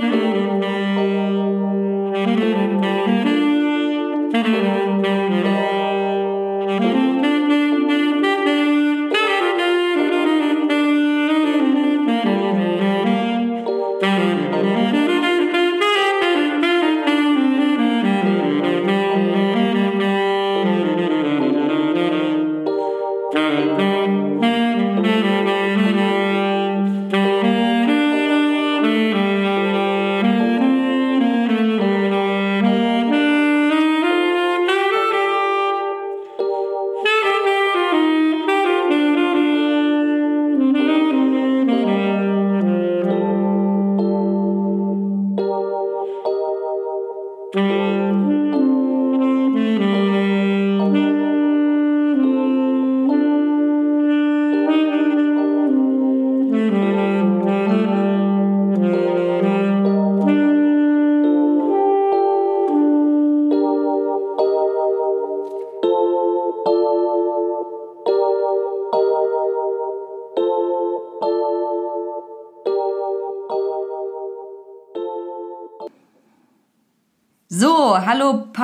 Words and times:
So, 0.00 0.25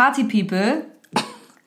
Party 0.02 0.24
People. 0.24 0.84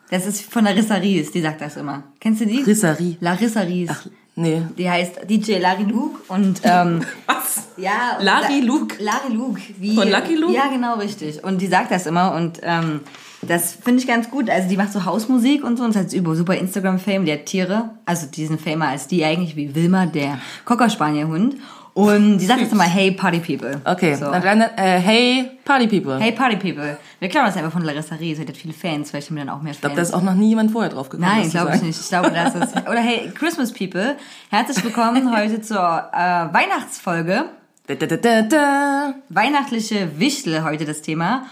Das 0.10 0.26
ist 0.28 0.52
von 0.52 0.66
Larissa 0.66 0.96
Ries, 0.96 1.32
die 1.32 1.40
sagt 1.40 1.62
das 1.62 1.78
immer. 1.78 2.04
Kennst 2.20 2.42
du 2.42 2.46
die? 2.46 2.60
Risserie. 2.64 3.16
Larissa 3.22 3.62
Ries. 3.62 3.90
Ach, 3.90 4.06
nee. 4.36 4.62
Die 4.78 4.90
heißt 4.90 5.22
DJ 5.30 5.60
Larry 5.60 5.84
Luke 5.84 6.20
und 6.28 6.60
ähm, 6.66 7.00
Was? 7.28 7.64
ja. 7.78 8.18
Larry 8.20 8.60
da- 8.60 8.66
Luke? 8.68 8.96
Larry 9.02 9.34
Luke. 9.34 9.62
Wie, 9.80 9.96
Von 9.96 10.10
Lucky 10.12 10.36
Luke? 10.36 10.54
Ja, 10.54 10.68
genau, 10.68 10.96
richtig. 10.96 11.46
Und 11.46 11.62
die 11.62 11.68
sagt 11.68 11.92
das 11.92 12.08
immer 12.08 12.36
und 12.36 12.60
ähm, 12.64 13.00
das 13.42 13.72
finde 13.82 14.02
ich 14.02 14.08
ganz 14.08 14.30
gut. 14.30 14.50
Also 14.50 14.68
die 14.68 14.76
macht 14.76 14.92
so 14.92 15.06
Hausmusik 15.06 15.64
und 15.64 15.78
so 15.78 15.86
und 15.86 15.96
hat 15.96 16.12
über 16.12 16.36
super 16.36 16.56
Instagram-Fame. 16.58 17.24
Die 17.24 17.32
hat 17.32 17.46
Tiere, 17.46 17.92
also 18.06 18.28
diesen 18.28 18.60
Famer 18.60 18.90
als 18.90 19.08
die 19.08 19.24
eigentlich 19.24 19.56
wie 19.56 19.74
Wilma, 19.76 20.08
der 20.08 20.40
Cocker-Spanier-Hund. 20.66 21.56
Und 21.96 22.40
die 22.40 22.46
sagt 22.46 22.60
jetzt 22.60 22.74
immer, 22.74 22.84
hey 22.84 23.12
Party 23.12 23.40
People. 23.40 23.80
Okay, 23.86 24.16
So. 24.16 24.30
dann, 24.30 24.60
äh, 24.60 25.00
hey, 25.00 25.52
Party 25.64 25.88
People. 25.88 26.20
Hey 26.20 26.34
Party 26.34 26.58
People. 26.58 26.98
Wir 27.20 27.30
klauen 27.30 27.46
das 27.46 27.56
einfach 27.56 27.72
von 27.72 27.84
Larissa 27.84 28.16
Ries. 28.16 28.38
Sie 28.38 28.46
hat 28.46 28.58
viele 28.58 28.74
Fans, 28.74 29.12
vielleicht 29.12 29.30
haben 29.30 29.38
wir 29.38 29.46
dann 29.46 29.56
auch 29.56 29.62
mehr 29.62 29.74
Fans. 29.74 29.78
Ich 29.78 29.82
glaube, 29.82 29.96
da 29.96 30.02
ist 30.02 30.14
auch 30.14 30.22
noch 30.22 30.34
nie 30.34 30.50
jemand 30.50 30.72
vorher 30.72 30.92
drauf 30.92 31.08
gekommen. 31.08 31.30
Nein, 31.34 31.50
glaube 31.50 31.74
ich 31.74 31.82
nicht. 31.82 31.98
Ich 31.98 32.10
glaube, 32.10 32.32
das 32.32 32.54
ist. 32.54 32.76
Oder 32.90 33.00
hey, 33.00 33.32
Christmas 33.34 33.72
People. 33.72 34.18
Herzlich 34.50 34.84
willkommen 34.84 35.34
heute 35.34 35.62
zur 35.62 35.78
äh, 35.80 36.54
Weihnachtsfolge. 36.54 37.46
Da, 37.88 37.96
da, 37.96 38.06
da, 38.08 38.18
da, 38.18 38.42
da. 38.42 39.14
Weihnachtliche 39.30 40.20
Wichtel 40.20 40.66
heute 40.66 40.84
das 40.84 41.02
Thema. 41.02 41.46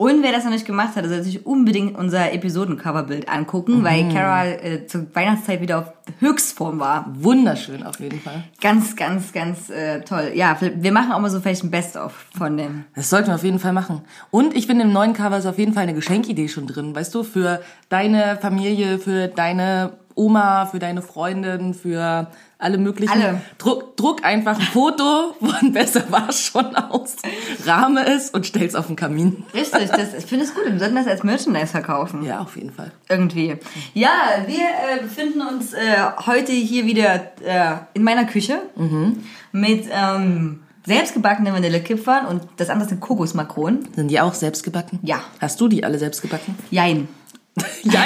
Und 0.00 0.22
wer 0.22 0.32
das 0.32 0.44
noch 0.44 0.50
nicht 0.50 0.64
gemacht 0.64 0.96
hat, 0.96 1.04
soll 1.04 1.22
sich 1.22 1.44
unbedingt 1.44 1.94
unser 1.94 2.32
Episodencoverbild 2.32 3.28
angucken, 3.28 3.84
weil 3.84 4.10
Carol 4.10 4.58
äh, 4.62 4.86
zur 4.86 5.14
Weihnachtszeit 5.14 5.60
wieder 5.60 5.80
auf 5.80 5.92
Höchstform 6.20 6.80
war. 6.80 7.12
Wunderschön 7.18 7.82
auf 7.82 8.00
jeden 8.00 8.18
Fall. 8.18 8.44
Ganz, 8.62 8.96
ganz, 8.96 9.30
ganz 9.34 9.68
äh, 9.68 10.00
toll. 10.00 10.32
Ja, 10.34 10.56
wir 10.58 10.92
machen 10.92 11.12
auch 11.12 11.20
mal 11.20 11.28
so 11.28 11.40
vielleicht 11.40 11.64
ein 11.64 11.70
Best-of 11.70 12.14
von 12.34 12.56
dem. 12.56 12.84
Das 12.94 13.10
sollten 13.10 13.28
wir 13.28 13.34
auf 13.34 13.44
jeden 13.44 13.58
Fall 13.58 13.74
machen. 13.74 14.00
Und 14.30 14.56
ich 14.56 14.66
finde, 14.66 14.84
im 14.84 14.92
neuen 14.94 15.12
Cover 15.12 15.36
ist 15.36 15.44
auf 15.44 15.58
jeden 15.58 15.74
Fall 15.74 15.82
eine 15.82 15.92
Geschenkidee 15.92 16.48
schon 16.48 16.66
drin, 16.66 16.94
weißt 16.94 17.14
du, 17.14 17.22
für 17.22 17.60
deine 17.90 18.38
Familie, 18.40 18.98
für 18.98 19.28
deine 19.28 19.98
Oma, 20.20 20.66
für 20.66 20.78
deine 20.78 21.00
Freundin, 21.00 21.72
für 21.72 22.26
alle 22.58 22.76
möglichen. 22.76 23.10
Alle. 23.10 23.40
Druck, 23.56 23.96
druck 23.96 24.22
einfach 24.22 24.58
ein 24.58 24.66
Foto 24.66 25.34
von 25.40 25.72
Besser 25.72 26.04
war 26.10 26.30
schon 26.30 26.76
aus, 26.76 27.16
rahme 27.64 28.06
es 28.06 28.28
und 28.28 28.46
stell's 28.46 28.74
auf 28.74 28.88
den 28.88 28.96
Kamin. 28.96 29.44
Richtig, 29.54 29.88
das, 29.88 30.12
ich 30.12 30.26
finde 30.26 30.44
es 30.44 30.54
gut. 30.54 30.64
Wir 30.66 30.78
sollten 30.78 30.94
das 30.94 31.06
als 31.06 31.22
Merchandise 31.22 31.68
verkaufen. 31.68 32.22
Ja, 32.22 32.40
auf 32.40 32.54
jeden 32.56 32.70
Fall. 32.70 32.92
Irgendwie. 33.08 33.56
Ja, 33.94 34.10
wir 34.46 34.58
äh, 34.58 35.02
befinden 35.02 35.40
uns 35.40 35.72
äh, 35.72 35.78
heute 36.26 36.52
hier 36.52 36.84
wieder 36.84 37.32
äh, 37.42 37.76
in 37.94 38.02
meiner 38.02 38.26
Küche 38.26 38.60
mit 39.52 39.86
ähm, 39.90 40.60
selbstgebackenen 40.84 41.54
Vanillekipfern 41.54 42.26
und 42.26 42.42
das 42.58 42.68
andere 42.68 42.90
sind 42.90 43.00
Kokosmakronen. 43.00 43.88
Sind 43.94 44.08
die 44.08 44.20
auch 44.20 44.34
selbst 44.34 44.64
gebacken? 44.64 44.98
Ja. 45.02 45.20
Hast 45.40 45.60
du 45.60 45.68
die 45.68 45.82
alle 45.82 45.98
selbst 45.98 46.20
gebacken? 46.20 46.58
Jein. 46.70 47.08
Ja. 47.82 48.02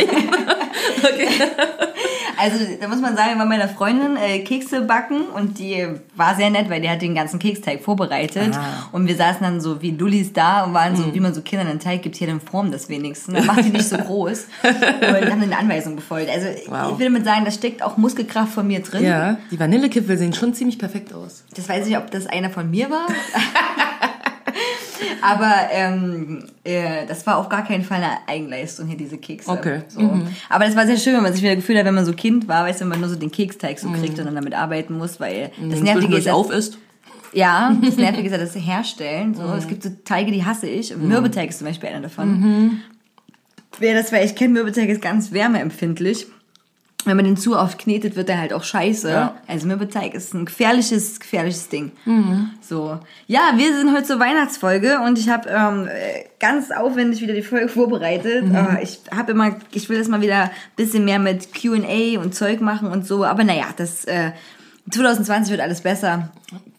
okay. 1.03 1.29
Also 2.37 2.59
da 2.81 2.89
muss 2.89 3.01
man 3.01 3.17
sagen, 3.17 3.31
wir 3.33 3.39
waren 3.39 3.49
meiner 3.49 3.69
Freundin 3.69 4.17
äh, 4.17 4.41
Kekse 4.41 4.83
backen 4.83 5.23
und 5.35 5.59
die 5.59 5.87
war 6.17 6.35
sehr 6.37 6.51
nett, 6.51 6.69
weil 6.71 6.81
die 6.81 6.89
hat 6.91 7.01
den 7.03 7.15
ganzen 7.15 7.39
Keksteig 7.39 7.83
vorbereitet 7.83 8.55
Ah. 8.57 8.89
und 8.93 9.07
wir 9.09 9.17
saßen 9.17 9.41
dann 9.43 9.61
so 9.61 9.81
wie 9.83 9.91
Lullis 9.93 10.33
da 10.33 10.65
und 10.65 10.75
waren 10.75 10.97
so, 10.97 11.13
wie 11.15 11.21
man 11.21 11.33
so 11.35 11.43
Kindern 11.43 11.69
einen 11.69 11.81
Teig 11.81 12.03
gibt, 12.03 12.17
hier 12.17 12.27
dann 12.27 12.41
form 12.41 12.71
das 12.73 12.89
wenigstens. 12.89 13.35
Dann 13.35 13.47
macht 13.47 13.65
die 13.65 13.71
nicht 13.71 13.89
so 13.89 13.97
groß 13.97 14.47
und 14.63 15.31
haben 15.31 15.43
eine 15.43 15.57
Anweisung 15.59 15.97
befolgt. 15.97 16.31
Also 16.31 16.47
Wow. 16.69 16.93
ich 16.93 16.99
will 16.99 17.07
damit 17.07 17.25
sagen, 17.25 17.45
da 17.45 17.51
steckt 17.51 17.83
auch 17.83 17.97
Muskelkraft 17.97 18.53
von 18.53 18.67
mir 18.67 18.81
drin. 18.81 19.05
Ja, 19.05 19.39
die 19.51 19.59
Vanillekipfel 19.59 20.17
sehen 20.19 20.33
schon 20.35 20.55
ziemlich 20.55 20.79
perfekt 20.79 21.13
aus. 21.15 21.45
Das 21.57 21.69
weiß 21.69 21.83
ich 21.85 21.89
nicht, 21.91 21.99
ob 21.99 22.11
das 22.11 22.27
einer 22.27 22.51
von 22.51 22.71
mir 22.71 22.91
war. 22.91 23.07
Aber 25.23 25.53
ähm, 25.71 26.45
äh, 26.65 27.07
das 27.07 27.27
war 27.27 27.39
auf 27.39 27.49
gar 27.49 27.65
keinen 27.65 27.85
Fall 27.85 28.03
eine 28.03 28.19
Eigenleistung 28.27 28.87
hier, 28.87 28.97
diese 28.97 29.19
Kekse. 29.19 29.51
Okay. 29.51 29.83
So. 29.89 30.01
Aber 30.49 30.65
das 30.65 30.77
war 30.77 30.87
sehr 30.87 30.97
schön, 30.97 31.15
wenn 31.15 31.23
man 31.23 31.33
sich 31.33 31.43
wieder 31.43 31.57
gefühlt 31.57 31.79
hat, 31.79 31.87
wenn 31.87 31.95
man 31.95 32.05
so 32.05 32.13
Kind 32.13 32.49
war, 32.49 32.65
weißt 32.65 32.81
du, 32.81 32.85
wenn 32.85 32.91
man 32.91 33.01
nur 33.01 33.09
so 33.09 33.17
den 33.17 33.31
Keksteig 33.31 33.79
so 33.79 33.91
kriegt 33.91 34.19
und 34.19 34.27
dann 34.27 34.35
damit 34.35 34.55
arbeiten 34.55 34.97
muss, 34.97 35.21
weil 35.21 35.51
das 35.71 35.81
Nervige 35.81 36.17
ist, 36.17 36.29
auf 36.29 36.51
ist. 36.51 36.79
ja, 37.33 37.77
das 37.83 37.97
Nervige 37.97 38.27
ist 38.27 38.33
ja 38.33 38.39
das 38.39 38.55
Herstellen. 38.55 39.35
So. 39.35 39.43
Es 39.55 39.67
gibt 39.67 39.83
so 39.83 39.91
Teige, 40.05 40.33
die 40.33 40.45
hasse 40.45 40.69
ich. 40.69 40.95
Und 40.95 41.09
Mürbeteig 41.09 41.51
ist 41.51 41.59
zum 41.59 41.67
Beispiel 41.67 41.89
einer 41.89 42.01
davon. 42.01 42.83
Wer 43.79 43.95
das 43.95 44.11
vielleicht 44.11 44.37
kennt, 44.37 44.55
Mürbeteig 44.55 44.89
ist 44.89 45.03
ganz 45.03 45.33
wärmeempfindlich. 45.33 46.27
Wenn 47.05 47.17
man 47.17 47.25
den 47.25 47.37
zu 47.37 47.57
oft 47.57 47.79
knetet, 47.79 48.17
wird 48.17 48.29
er 48.29 48.41
halt 48.41 48.53
auch 48.53 48.65
scheiße. 48.65 49.11
Ja. 49.11 49.35
Also 49.47 49.67
Mürbeteig 49.67 50.15
ist 50.15 50.35
ein 50.35 50.47
gefährliches, 50.47 51.21
gefährliches 51.21 51.69
Ding. 51.69 51.93
So. 52.61 52.99
Ja, 53.27 53.53
wir 53.57 53.77
sind 53.77 53.93
heute 53.93 54.05
zur 54.05 54.21
Weihnachtsfolge 54.21 55.01
und 55.01 55.19
ich 55.19 55.29
habe 55.29 55.49
ähm, 55.49 55.89
äh, 55.89 56.25
ganz 56.41 56.71
aufwendig 56.71 57.21
wieder 57.21 57.35
die 57.35 57.43
Folge 57.43 57.69
vorbereitet. 57.75 58.45
Äh, 58.53 58.83
ich 58.83 59.01
habe 59.15 59.33
immer, 59.33 59.57
ich 59.73 59.89
will 59.89 59.99
das 59.99 60.09
mal 60.09 60.23
wieder 60.23 60.45
ein 60.45 60.51
bisschen 60.77 61.05
mehr 61.05 61.19
mit 61.19 61.49
Q&A 61.55 62.21
und 62.21 62.35
Zeug 62.35 62.61
machen 62.61 62.89
und 62.89 63.07
so. 63.07 63.25
Aber 63.25 63.45
naja, 63.45 63.67
das 63.77 64.05
äh, 64.05 64.33
2020 64.91 65.51
wird 65.53 65.61
alles 65.61 65.81
besser. 65.81 66.29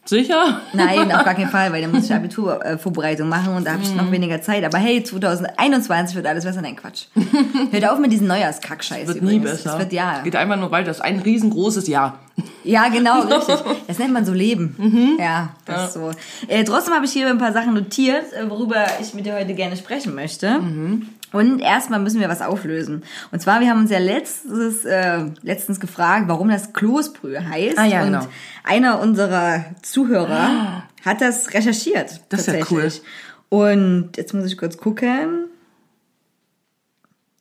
Sicher? 0.08 0.62
Nein, 0.74 1.12
auf 1.12 1.24
gar 1.26 1.34
keinen 1.34 1.50
Fall, 1.52 1.74
weil 1.74 1.82
dann 1.82 1.92
muss 1.92 2.06
ich 2.06 2.14
Abiturvorbereitung 2.14 3.28
machen 3.28 3.56
und 3.56 3.66
da 3.66 3.74
habe 3.74 3.82
ich 3.82 3.96
noch 3.96 4.12
weniger 4.12 4.40
Zeit. 4.40 4.64
Aber 4.64 4.78
hey, 4.78 5.04
2021 5.04 6.16
wird 6.16 6.28
alles 6.28 6.46
besser. 6.46 6.62
Nein, 6.62 6.76
Quatsch. 6.76 7.06
Hört 7.72 7.90
auf 7.90 7.98
mit 7.98 8.12
diesem 8.12 8.28
Neujahrskackscheiß 8.28 9.08
Wird 9.08 9.24
nie 9.24 9.38
übrigens. 9.38 9.64
besser. 9.64 9.74
Es 9.74 9.80
wird 9.80 9.94
ja. 9.94 10.22
Geht 10.24 10.36
einfach 10.36 10.58
nur 10.58 10.70
weiter. 10.70 10.88
Das 10.88 10.98
ist 10.98 11.02
ein 11.04 11.20
riesengroßes 11.20 11.88
Ja. 11.88 12.20
Ja, 12.64 12.90
genau, 12.90 13.22
richtig. 13.28 13.56
Das 13.88 13.98
nennt 13.98 14.14
man 14.14 14.26
so 14.26 14.34
Leben. 14.34 14.76
Mhm. 14.78 15.18
Ja, 15.20 15.50
das 15.66 15.88
ist 15.88 15.94
so. 15.96 16.12
Äh, 16.48 16.64
trotzdem 16.66 16.94
habe 16.94 17.06
ich 17.06 17.12
hier 17.12 17.28
ein 17.28 17.38
paar 17.40 17.54
Sachen 17.54 17.74
notiert, 17.74 18.32
äh, 18.34 18.48
worüber 18.48 18.86
ich 19.02 19.14
mit 19.16 19.26
dir 19.26 19.34
heute 19.36 19.54
gerne 19.56 19.76
sprechen 19.76 20.14
möchte. 20.14 20.60
Mhm. 20.60 21.10
Und 21.36 21.60
erstmal 21.60 22.00
müssen 22.00 22.20
wir 22.22 22.30
was 22.30 22.42
auflösen. 22.42 23.04
Und 23.32 23.42
zwar, 23.42 23.60
wir 23.60 23.70
haben 23.70 23.82
uns 23.82 23.92
ja 23.92 24.00
letztes, 24.00 24.86
äh, 24.86 25.20
letztens 25.42 25.80
gefragt, 25.80 26.26
warum 26.28 26.50
das 26.50 26.72
Kloßbrühe 26.74 27.48
heißt. 27.48 27.78
Ah, 27.78 27.86
ja, 27.86 28.02
Und 28.02 28.14
genau. 28.14 28.28
einer 28.64 29.00
unserer 29.02 29.66
Zuhörer 29.82 30.84
hat 31.04 31.22
das 31.22 31.54
recherchiert. 31.54 32.22
Das 32.30 32.42
ist 32.42 32.48
ja 32.48 32.54
tatsächlich. 32.54 33.02
Und 33.50 34.12
jetzt 34.18 34.34
muss 34.34 34.46
ich 34.46 34.58
kurz 34.58 34.78
gucken. 34.78 35.48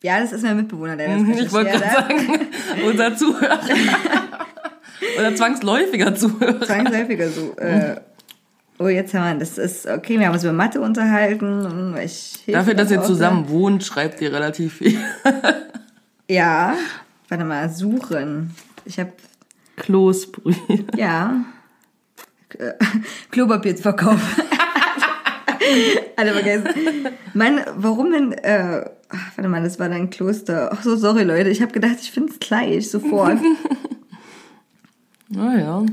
Ja, 0.03 0.21
das 0.21 0.33
ist 0.33 0.43
mein 0.43 0.57
Mitbewohner, 0.57 0.97
der 0.97 1.09
das 1.09 1.21
Mhm, 1.21 1.33
Ich 1.33 1.53
wollte 1.53 1.71
recherchiert 1.71 2.09
gerade 2.09 2.09
sagen, 2.09 2.41
unser 2.87 3.17
Zuhörer. 3.17 3.61
Oder 5.19 5.35
zwangsläufiger 5.37 6.15
Zuhörer. 6.15 6.61
zwangsläufiger 6.67 7.29
so. 7.29 7.55
Oh, 8.79 8.89
jetzt 8.89 9.15
haben 9.15 9.35
wir, 9.35 9.39
das 9.39 9.57
ist, 9.57 9.87
okay, 9.87 10.19
wir 10.19 10.27
haben 10.27 10.35
uns 10.35 10.43
über 10.43 10.53
Mathe 10.53 10.81
unterhalten. 10.81 11.95
Dafür, 12.49 12.75
dass 12.75 12.91
ihr 12.91 13.01
aus, 13.01 13.07
zusammen 13.07 13.49
wohnt, 13.49 13.85
schreibt 13.85 14.21
ihr 14.21 14.33
relativ 14.33 14.75
viel. 14.75 14.99
Ja, 16.27 16.75
warte 17.29 17.45
mal, 17.45 17.69
suchen. 17.69 18.55
Ich 18.87 18.99
habe, 18.99 19.13
Kloßbrühe. 19.77 20.57
ja, 20.97 21.45
Äh, 22.59 22.73
Klopapierverkauf. 23.31 24.21
Alle 26.17 26.33
vergessen. 26.33 27.09
Mann, 27.35 27.61
warum 27.77 28.11
denn, 28.13 28.33
äh, 28.33 28.85
ach, 29.11 29.37
warte 29.37 29.49
mal, 29.51 29.63
das 29.63 29.79
war 29.79 29.91
dein 29.91 30.09
Kloster. 30.09 30.71
Ach 30.73 30.83
so, 30.83 30.97
sorry 30.97 31.25
Leute, 31.25 31.51
ich 31.51 31.61
habe 31.61 31.73
gedacht, 31.73 31.97
ich 32.01 32.11
finde 32.11 32.33
es 32.33 32.39
gleich, 32.41 32.91
sofort. 32.91 33.39
Naja. 35.29 35.85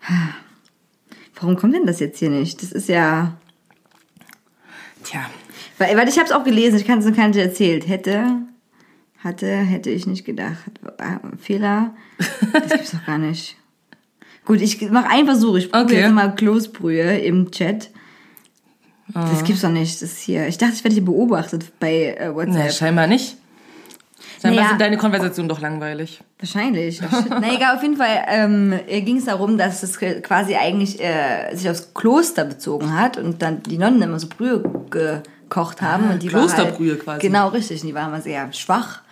Warum 1.40 1.56
kommt 1.56 1.74
denn 1.74 1.86
das 1.86 2.00
jetzt 2.00 2.18
hier 2.18 2.30
nicht? 2.30 2.62
Das 2.62 2.72
ist 2.72 2.88
ja... 2.88 3.36
Tja. 5.04 5.20
Weil, 5.78 5.96
weil 5.96 6.08
ich 6.08 6.16
habe 6.18 6.26
es 6.26 6.32
auch 6.32 6.44
gelesen, 6.44 6.76
ich 6.78 6.84
kann 6.86 6.98
es 6.98 7.04
noch 7.06 7.16
gar 7.16 7.28
nicht 7.28 7.36
erzählt. 7.38 7.86
Hätte, 7.88 8.42
hatte, 9.22 9.46
hätte 9.46 9.90
ich 9.90 10.06
nicht 10.06 10.24
gedacht. 10.24 10.58
Ah, 10.98 11.20
Fehler, 11.40 11.94
das 12.52 12.72
gibt's 12.72 12.90
doch 12.92 13.06
gar 13.06 13.18
nicht. 13.18 13.56
Gut, 14.44 14.60
ich 14.60 14.80
mache 14.90 15.08
einen 15.10 15.26
Versuch. 15.26 15.56
Ich 15.56 15.70
probiere 15.70 15.84
Okay. 15.84 16.00
jetzt 16.06 16.12
mal 16.14 16.34
Kloßbrühe 16.34 17.18
im 17.18 17.50
Chat. 17.52 17.90
Das 19.14 19.44
gibt's 19.44 19.62
doch 19.62 19.70
nicht. 19.70 20.02
Das 20.02 20.10
ist 20.10 20.18
hier. 20.18 20.48
Ich 20.48 20.58
dachte, 20.58 20.74
ich 20.74 20.84
werde 20.84 20.94
hier 20.94 21.04
beobachtet 21.04 21.78
bei 21.78 22.16
äh, 22.18 22.28
Nee, 22.28 22.34
WhatsApp. 22.34 22.72
scheinbar 22.72 23.06
nicht. 23.06 23.36
Scheinbar 24.40 24.56
Naja. 24.62 24.68
sind 24.70 24.80
deine 24.80 24.96
Konversationen 24.96 25.48
doch 25.48 25.60
langweilig. 25.60 26.20
Wahrscheinlich. 26.38 27.00
Oh. 27.02 27.06
Na 27.28 27.54
egal, 27.54 27.76
auf 27.76 27.82
jeden 27.82 27.96
Fall 27.96 28.24
ähm, 28.28 28.78
ging 28.86 29.16
es 29.18 29.24
darum, 29.24 29.58
dass 29.58 29.82
es 29.82 29.98
quasi 29.98 30.54
eigentlich 30.54 31.00
äh, 31.00 31.54
sich 31.54 31.68
aufs 31.68 31.92
Kloster 31.94 32.44
bezogen 32.44 32.96
hat 32.98 33.16
und 33.16 33.42
dann 33.42 33.62
die 33.62 33.78
Nonnen 33.78 34.02
immer 34.02 34.18
so 34.20 34.28
Brühe 34.28 34.62
gekocht 34.90 35.82
haben. 35.82 36.10
und 36.10 36.22
die 36.22 36.32
war 36.32 36.40
Klosterbrühe 36.40 36.92
halt, 36.92 37.04
quasi. 37.04 37.20
Genau, 37.20 37.48
richtig. 37.48 37.80
Und 37.82 37.88
die 37.88 37.94
waren 37.94 38.08
immer 38.08 38.20
sehr 38.20 38.52
schwach. 38.52 39.02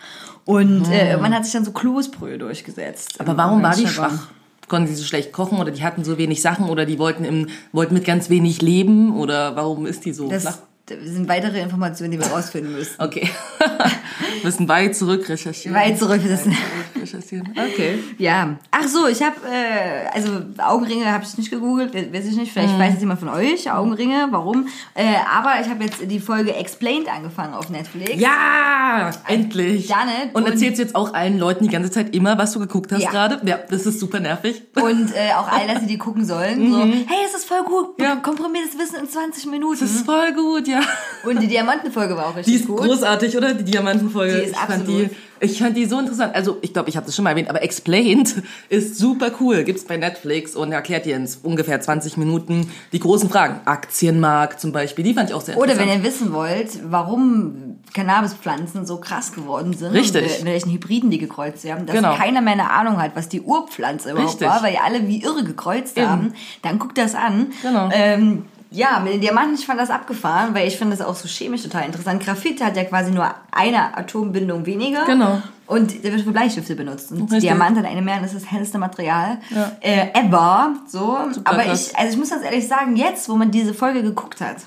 Und 0.45 0.89
äh, 0.91 1.17
man 1.17 1.33
hat 1.35 1.43
sich 1.43 1.53
dann 1.53 1.65
so 1.65 1.71
Kloßbrühe 1.71 2.37
durchgesetzt. 2.37 3.19
Aber 3.19 3.35
warum 3.35 3.61
war 3.61 3.75
die 3.75 3.87
schwach? 3.87 4.29
Konnten 4.69 4.87
sie 4.87 4.95
so 4.95 5.03
schlecht 5.03 5.31
kochen 5.33 5.59
oder 5.59 5.71
die 5.71 5.83
hatten 5.83 6.03
so 6.03 6.17
wenig 6.17 6.41
Sachen 6.41 6.69
oder 6.69 6.85
die 6.85 6.99
wollten 6.99 7.23
im, 7.25 7.47
wollten 7.71 7.93
mit 7.93 8.05
ganz 8.05 8.29
wenig 8.29 8.61
leben 8.61 9.15
oder 9.17 9.55
warum 9.55 9.85
ist 9.85 10.03
die 10.05 10.11
so 10.13 10.29
Das 10.29 10.43
flach? 10.43 10.57
Sind 10.89 11.27
weitere 11.27 11.59
Informationen, 11.61 12.11
die 12.11 12.19
wir 12.19 12.27
rausfinden 12.27 12.73
müssen. 12.73 12.95
Okay. 12.99 13.29
Müssen 14.43 14.67
weit 14.69 14.95
zurück 14.95 15.27
recherchieren. 15.27 15.75
Weit 15.77 15.97
zurück. 15.99 16.21
Das 16.27 16.43
zurück 16.43 16.55
recherchieren. 17.01 17.49
Okay. 17.51 17.99
Ja. 18.17 18.57
Ach 18.71 18.87
so, 18.87 19.07
ich 19.07 19.21
habe, 19.21 19.35
äh, 19.51 20.07
also 20.13 20.41
Augenringe 20.57 21.11
habe 21.11 21.23
ich 21.23 21.37
nicht 21.37 21.49
gegoogelt, 21.51 21.93
we- 21.93 22.11
weiß 22.13 22.25
ich 22.27 22.35
nicht. 22.35 22.51
Vielleicht 22.53 22.73
Mhm. 22.75 22.79
weiß 22.79 22.93
es 22.95 22.99
jemand 23.01 23.19
von 23.19 23.29
euch, 23.29 23.71
Augenringe, 23.71 24.27
warum. 24.31 24.67
Äh, 24.93 25.15
aber 25.35 25.59
ich 25.61 25.69
habe 25.69 25.83
jetzt 25.83 25.97
die 26.09 26.19
Folge 26.19 26.55
Explained 26.55 27.07
angefangen 27.13 27.53
auf 27.53 27.69
Netflix. 27.69 28.19
Ja, 28.19 29.11
endlich. 29.27 29.87
Janet 29.89 30.33
und 30.33 30.43
und- 30.43 30.51
erzählst 30.51 30.79
jetzt 30.79 30.95
auch 30.95 31.13
allen 31.13 31.37
Leuten 31.37 31.63
die 31.65 31.69
ganze 31.71 31.91
Zeit 31.91 32.15
immer, 32.15 32.37
was 32.37 32.53
du 32.53 32.59
geguckt 32.59 32.91
hast 32.91 33.01
Ja. 33.01 33.11
gerade? 33.11 33.41
Ja, 33.45 33.59
das 33.69 33.85
ist 33.85 33.99
super 33.99 34.19
nervig. 34.19 34.63
Und 34.75 35.11
äh, 35.15 35.33
auch 35.37 35.51
allen, 35.51 35.67
dass 35.67 35.81
sie 35.81 35.87
die 35.87 35.97
gucken 35.97 36.25
sollen. 36.25 36.71
So, 36.71 36.79
hey, 36.83 37.03
das 37.25 37.41
ist 37.41 37.45
voll 37.47 37.63
gut. 37.63 37.97
Mhm. 37.99 38.03
Ja. 38.03 38.15
Komprimiertes 38.17 38.77
Wissen 38.77 38.95
in 39.01 39.09
20 39.09 39.45
Minuten. 39.47 39.79
Das 39.79 39.89
ist 39.91 40.05
voll 40.05 40.33
gut, 40.33 40.67
ja. 40.67 40.76
Und 41.23 41.41
die 41.41 41.47
Diamantenfolge 41.47 42.15
war 42.15 42.27
auch 42.27 42.35
richtig 42.35 42.53
Die 42.53 42.59
ist 42.61 42.67
gut. 42.67 42.77
großartig, 42.77 43.35
oder? 43.35 43.53
Die 43.53 43.63
Diamantenfolge. 43.65 44.33
Die 44.33 44.39
ist 44.43 44.51
ich 44.51 44.57
fand 44.57 44.81
absolut. 44.81 45.09
die, 45.11 45.15
ich 45.39 45.59
fand 45.59 45.75
die 45.77 45.85
so 45.85 45.99
interessant. 45.99 46.33
Also, 46.35 46.57
ich 46.61 46.73
glaube, 46.73 46.89
ich 46.89 46.95
habe 46.95 47.05
das 47.05 47.15
schon 47.15 47.23
mal 47.23 47.31
erwähnt, 47.31 47.49
aber 47.49 47.61
Explained 47.63 48.35
ist 48.69 48.97
super 48.97 49.31
cool. 49.41 49.63
Gibt's 49.63 49.83
bei 49.83 49.97
Netflix 49.97 50.55
und 50.55 50.71
erklärt 50.71 51.05
dir 51.05 51.15
in 51.17 51.27
ungefähr 51.43 51.81
20 51.81 52.17
Minuten 52.17 52.71
die 52.93 52.99
großen 52.99 53.29
Fragen. 53.29 53.59
Aktienmarkt 53.65 54.61
zum 54.61 54.71
Beispiel, 54.71 55.03
die 55.03 55.13
fand 55.13 55.29
ich 55.29 55.35
auch 55.35 55.41
sehr 55.41 55.57
Oder 55.57 55.73
interessant. 55.73 55.89
wenn 55.91 55.99
ihr 55.99 56.07
wissen 56.07 56.33
wollt, 56.33 56.69
warum 56.91 57.79
Cannabispflanzen 57.93 58.85
so 58.85 58.97
krass 58.97 59.31
geworden 59.33 59.73
sind 59.73 59.91
Richtig. 59.93 60.23
mit 60.39 60.45
welchen 60.45 60.71
Hybriden 60.71 61.09
die 61.09 61.17
gekreuzt 61.17 61.65
haben, 61.69 61.85
dass 61.85 61.95
Genau. 61.95 62.15
keiner 62.15 62.41
mehr 62.41 62.53
eine 62.53 62.69
Ahnung 62.71 63.01
hat, 63.01 63.15
was 63.15 63.27
die 63.27 63.41
Urpflanze 63.41 64.11
überhaupt 64.11 64.29
Richtig. 64.33 64.47
war, 64.47 64.61
weil 64.63 64.71
die 64.73 64.79
alle 64.79 65.07
wie 65.07 65.21
irre 65.23 65.43
gekreuzt 65.43 65.97
Eben. 65.97 66.09
haben, 66.09 66.33
dann 66.61 66.79
guckt 66.79 66.97
das 66.97 67.15
an. 67.15 67.47
Genau. 67.61 67.89
Ähm, 67.91 68.45
ja, 68.71 68.99
mit 68.99 69.13
den 69.13 69.21
Diamanten, 69.21 69.55
ich 69.55 69.65
fand 69.65 69.79
das 69.79 69.89
abgefahren, 69.89 70.53
weil 70.53 70.67
ich 70.67 70.77
finde 70.77 70.95
das 70.97 71.05
auch 71.05 71.15
so 71.15 71.27
chemisch 71.27 71.63
total 71.63 71.85
interessant. 71.85 72.23
Graphit 72.23 72.61
hat 72.63 72.75
ja 72.75 72.83
quasi 72.83 73.11
nur 73.11 73.33
eine 73.51 73.97
Atombindung 73.97 74.65
weniger. 74.65 75.05
Genau. 75.05 75.41
Und 75.67 76.03
der 76.03 76.11
wird 76.13 76.23
für 76.23 76.31
Bleistifte 76.31 76.75
benutzt. 76.75 77.11
Und 77.11 77.23
Richtig. 77.23 77.41
Diamant 77.41 77.77
hat 77.77 77.85
eine 77.85 78.01
mehr 78.01 78.15
und 78.15 78.23
das 78.23 78.33
ist 78.33 78.43
das 78.45 78.51
hellste 78.51 78.77
Material 78.77 79.37
äh, 79.81 80.07
ever. 80.13 80.75
So. 80.87 81.17
Aber 81.43 81.63
krass. 81.63 81.89
ich, 81.91 81.97
also 81.97 82.11
ich 82.13 82.17
muss 82.17 82.29
ganz 82.29 82.43
ehrlich 82.43 82.67
sagen, 82.67 82.95
jetzt, 82.95 83.27
wo 83.29 83.35
man 83.35 83.51
diese 83.51 83.73
Folge 83.73 84.01
geguckt 84.01 84.39
hat, 84.41 84.57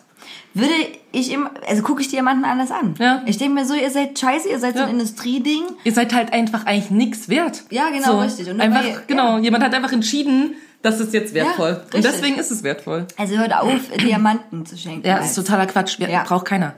würde 0.52 0.72
ich 1.12 1.32
immer, 1.32 1.50
also 1.68 1.82
gucke 1.82 2.02
ich 2.02 2.08
Diamanten 2.08 2.44
anders 2.44 2.70
an. 2.70 2.94
Ja. 2.98 3.22
Ich 3.26 3.38
denke 3.38 3.54
mir 3.54 3.64
so, 3.64 3.74
ihr 3.74 3.90
seid 3.90 4.18
scheiße, 4.18 4.48
ihr 4.48 4.58
seid 4.58 4.74
so 4.74 4.80
Ja. 4.80 4.86
ein 4.86 4.92
Industrieding. 4.92 5.62
Ihr 5.84 5.92
seid 5.92 6.12
halt 6.14 6.32
einfach 6.32 6.66
eigentlich 6.66 6.90
nix 6.90 7.28
wert. 7.28 7.62
Ja, 7.70 7.88
genau, 7.90 8.12
so, 8.12 8.18
richtig. 8.20 8.50
Und 8.50 8.60
einfach, 8.60 8.82
weil- 8.84 9.02
genau, 9.06 9.36
ja. 9.36 9.38
jemand 9.38 9.64
hat 9.64 9.72
einfach 9.74 9.92
entschieden, 9.92 10.54
das 10.82 11.00
ist 11.00 11.12
jetzt 11.12 11.34
wertvoll. 11.34 11.72
richtig. 11.72 11.94
und 11.94 12.04
deswegen 12.04 12.38
ist 12.38 12.50
es 12.50 12.62
wertvoll. 12.62 13.06
Also 13.16 13.36
hört 13.36 13.54
auf, 13.54 13.70
Diamanten 14.02 14.64
zu 14.66 14.76
schenken. 14.76 15.06
Ja, 15.06 15.18
das 15.18 15.28
ist 15.30 15.34
totaler 15.36 15.66
Quatsch. 15.66 15.98
Wir, 15.98 16.08
Ja. 16.08 16.22
Braucht 16.24 16.46
keiner. 16.46 16.74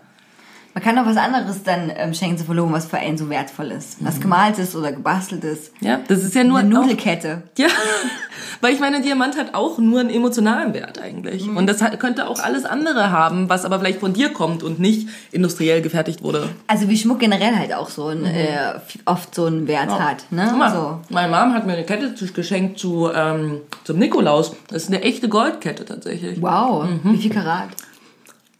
Man 0.74 0.82
kann 0.82 0.98
auch 0.98 1.04
was 1.06 1.18
anderes 1.18 1.62
dann 1.64 1.92
ähm, 1.94 2.14
schenken 2.14 2.38
zu 2.38 2.44
Verlobung, 2.44 2.72
was 2.72 2.86
für 2.86 2.96
einen 2.96 3.18
so 3.18 3.28
wertvoll 3.28 3.70
ist. 3.72 3.96
Was 4.04 4.20
gemaltes 4.20 4.74
oder 4.74 4.90
gebasteltes. 4.92 5.70
Ja, 5.80 6.00
das 6.08 6.24
ist 6.24 6.34
ja 6.34 6.44
nur 6.44 6.60
Eine 6.60 6.74
auch- 6.78 6.82
Nudelkette. 6.82 7.42
Ja, 7.58 7.66
weil 8.62 8.72
ich 8.72 8.80
meine, 8.80 9.02
Diamant 9.02 9.36
hat 9.38 9.54
auch 9.54 9.76
nur 9.78 10.00
einen 10.00 10.08
emotionalen 10.10 10.72
Wert 10.72 10.98
eigentlich. 10.98 11.46
Mhm. 11.46 11.56
Und 11.58 11.66
das 11.66 11.80
könnte 11.98 12.26
auch 12.28 12.38
alles 12.40 12.64
andere 12.64 13.10
haben, 13.10 13.48
was 13.50 13.64
aber 13.66 13.78
vielleicht 13.80 14.00
von 14.00 14.14
dir 14.14 14.30
kommt 14.30 14.62
und 14.62 14.78
nicht 14.78 15.08
industriell 15.30 15.82
gefertigt 15.82 16.22
wurde. 16.22 16.48
Also 16.68 16.88
wie 16.88 16.96
Schmuck 16.96 17.18
generell 17.20 17.54
halt 17.56 17.74
auch 17.74 17.90
so 17.90 18.06
ein, 18.08 18.24
äh, 18.24 18.74
oft 19.04 19.34
so 19.34 19.44
einen 19.46 19.66
Wert 19.68 19.90
hat. 19.90 20.24
Ne? 20.30 20.44
Mhm. 20.44 20.48
Guck 20.48 20.58
mal, 20.58 20.72
So. 20.72 21.00
Meine 21.10 21.28
Mom 21.28 21.52
hat 21.52 21.66
mir 21.66 21.74
eine 21.74 21.84
Kette 21.84 22.14
geschenkt 22.32 22.78
zu, 22.78 23.10
ähm, 23.14 23.60
zum 23.84 23.98
Nikolaus. 23.98 24.56
Das 24.68 24.84
ist 24.84 24.88
eine 24.88 25.02
echte 25.02 25.28
Goldkette 25.28 25.84
tatsächlich. 25.84 26.40
Wow, 26.40 26.84
Mhm. 26.84 27.12
wie 27.12 27.18
viel 27.18 27.30
Karat? 27.30 27.68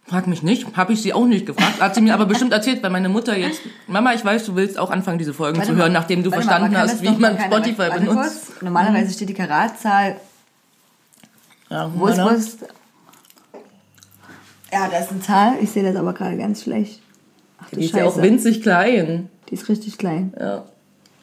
Frag 0.04 0.26
mich 0.26 0.42
nicht, 0.42 0.76
habe 0.76 0.92
ich 0.92 1.00
sie 1.00 1.12
auch 1.12 1.26
nicht 1.26 1.46
gefragt. 1.46 1.80
Hat 1.80 1.94
sie 1.94 2.00
mir 2.00 2.14
aber 2.14 2.26
bestimmt 2.32 2.52
erzählt, 2.52 2.82
weil 2.82 2.90
meine 2.90 3.08
Mutter 3.08 3.36
jetzt... 3.36 3.60
Mama, 3.86 4.12
ich 4.14 4.24
weiß, 4.24 4.44
du 4.46 4.56
willst 4.56 4.78
auch 4.78 4.90
anfangen, 4.90 5.18
diese 5.18 5.32
Folgen 5.32 5.56
Warte 5.56 5.70
zu 5.70 5.74
mal, 5.74 5.82
hören, 5.82 5.92
nachdem 5.92 6.22
du 6.22 6.30
warte 6.30 6.44
mal, 6.44 6.52
verstanden 6.52 6.74
kann 6.74 6.88
hast, 6.88 7.02
wie 7.02 7.10
man 7.10 7.38
Spotify 7.38 7.78
warte 7.78 8.00
benutzt. 8.00 8.46
Kurz. 8.46 8.62
Normalerweise 8.62 9.12
steht 9.12 9.28
die 9.28 9.34
Karatzahl. 9.34 10.16
Ja, 11.70 11.90
Wo 11.94 12.06
ist, 12.08 12.18
wo 12.18 12.28
ist? 12.28 12.58
Ja, 14.72 14.88
da 14.88 14.98
ist 14.98 15.10
eine 15.10 15.20
Zahl. 15.20 15.54
Ich 15.60 15.70
sehe 15.70 15.82
das 15.82 15.96
aber 15.96 16.12
gerade 16.12 16.36
ganz 16.36 16.62
schlecht. 16.62 17.00
Ach 17.58 17.70
Die 17.70 17.84
ist 17.84 17.94
ja 17.94 18.04
auch 18.04 18.20
winzig 18.20 18.62
klein. 18.62 19.28
Die 19.48 19.54
ist 19.54 19.68
richtig 19.68 19.98
klein. 19.98 20.32
Ja. 20.38 20.64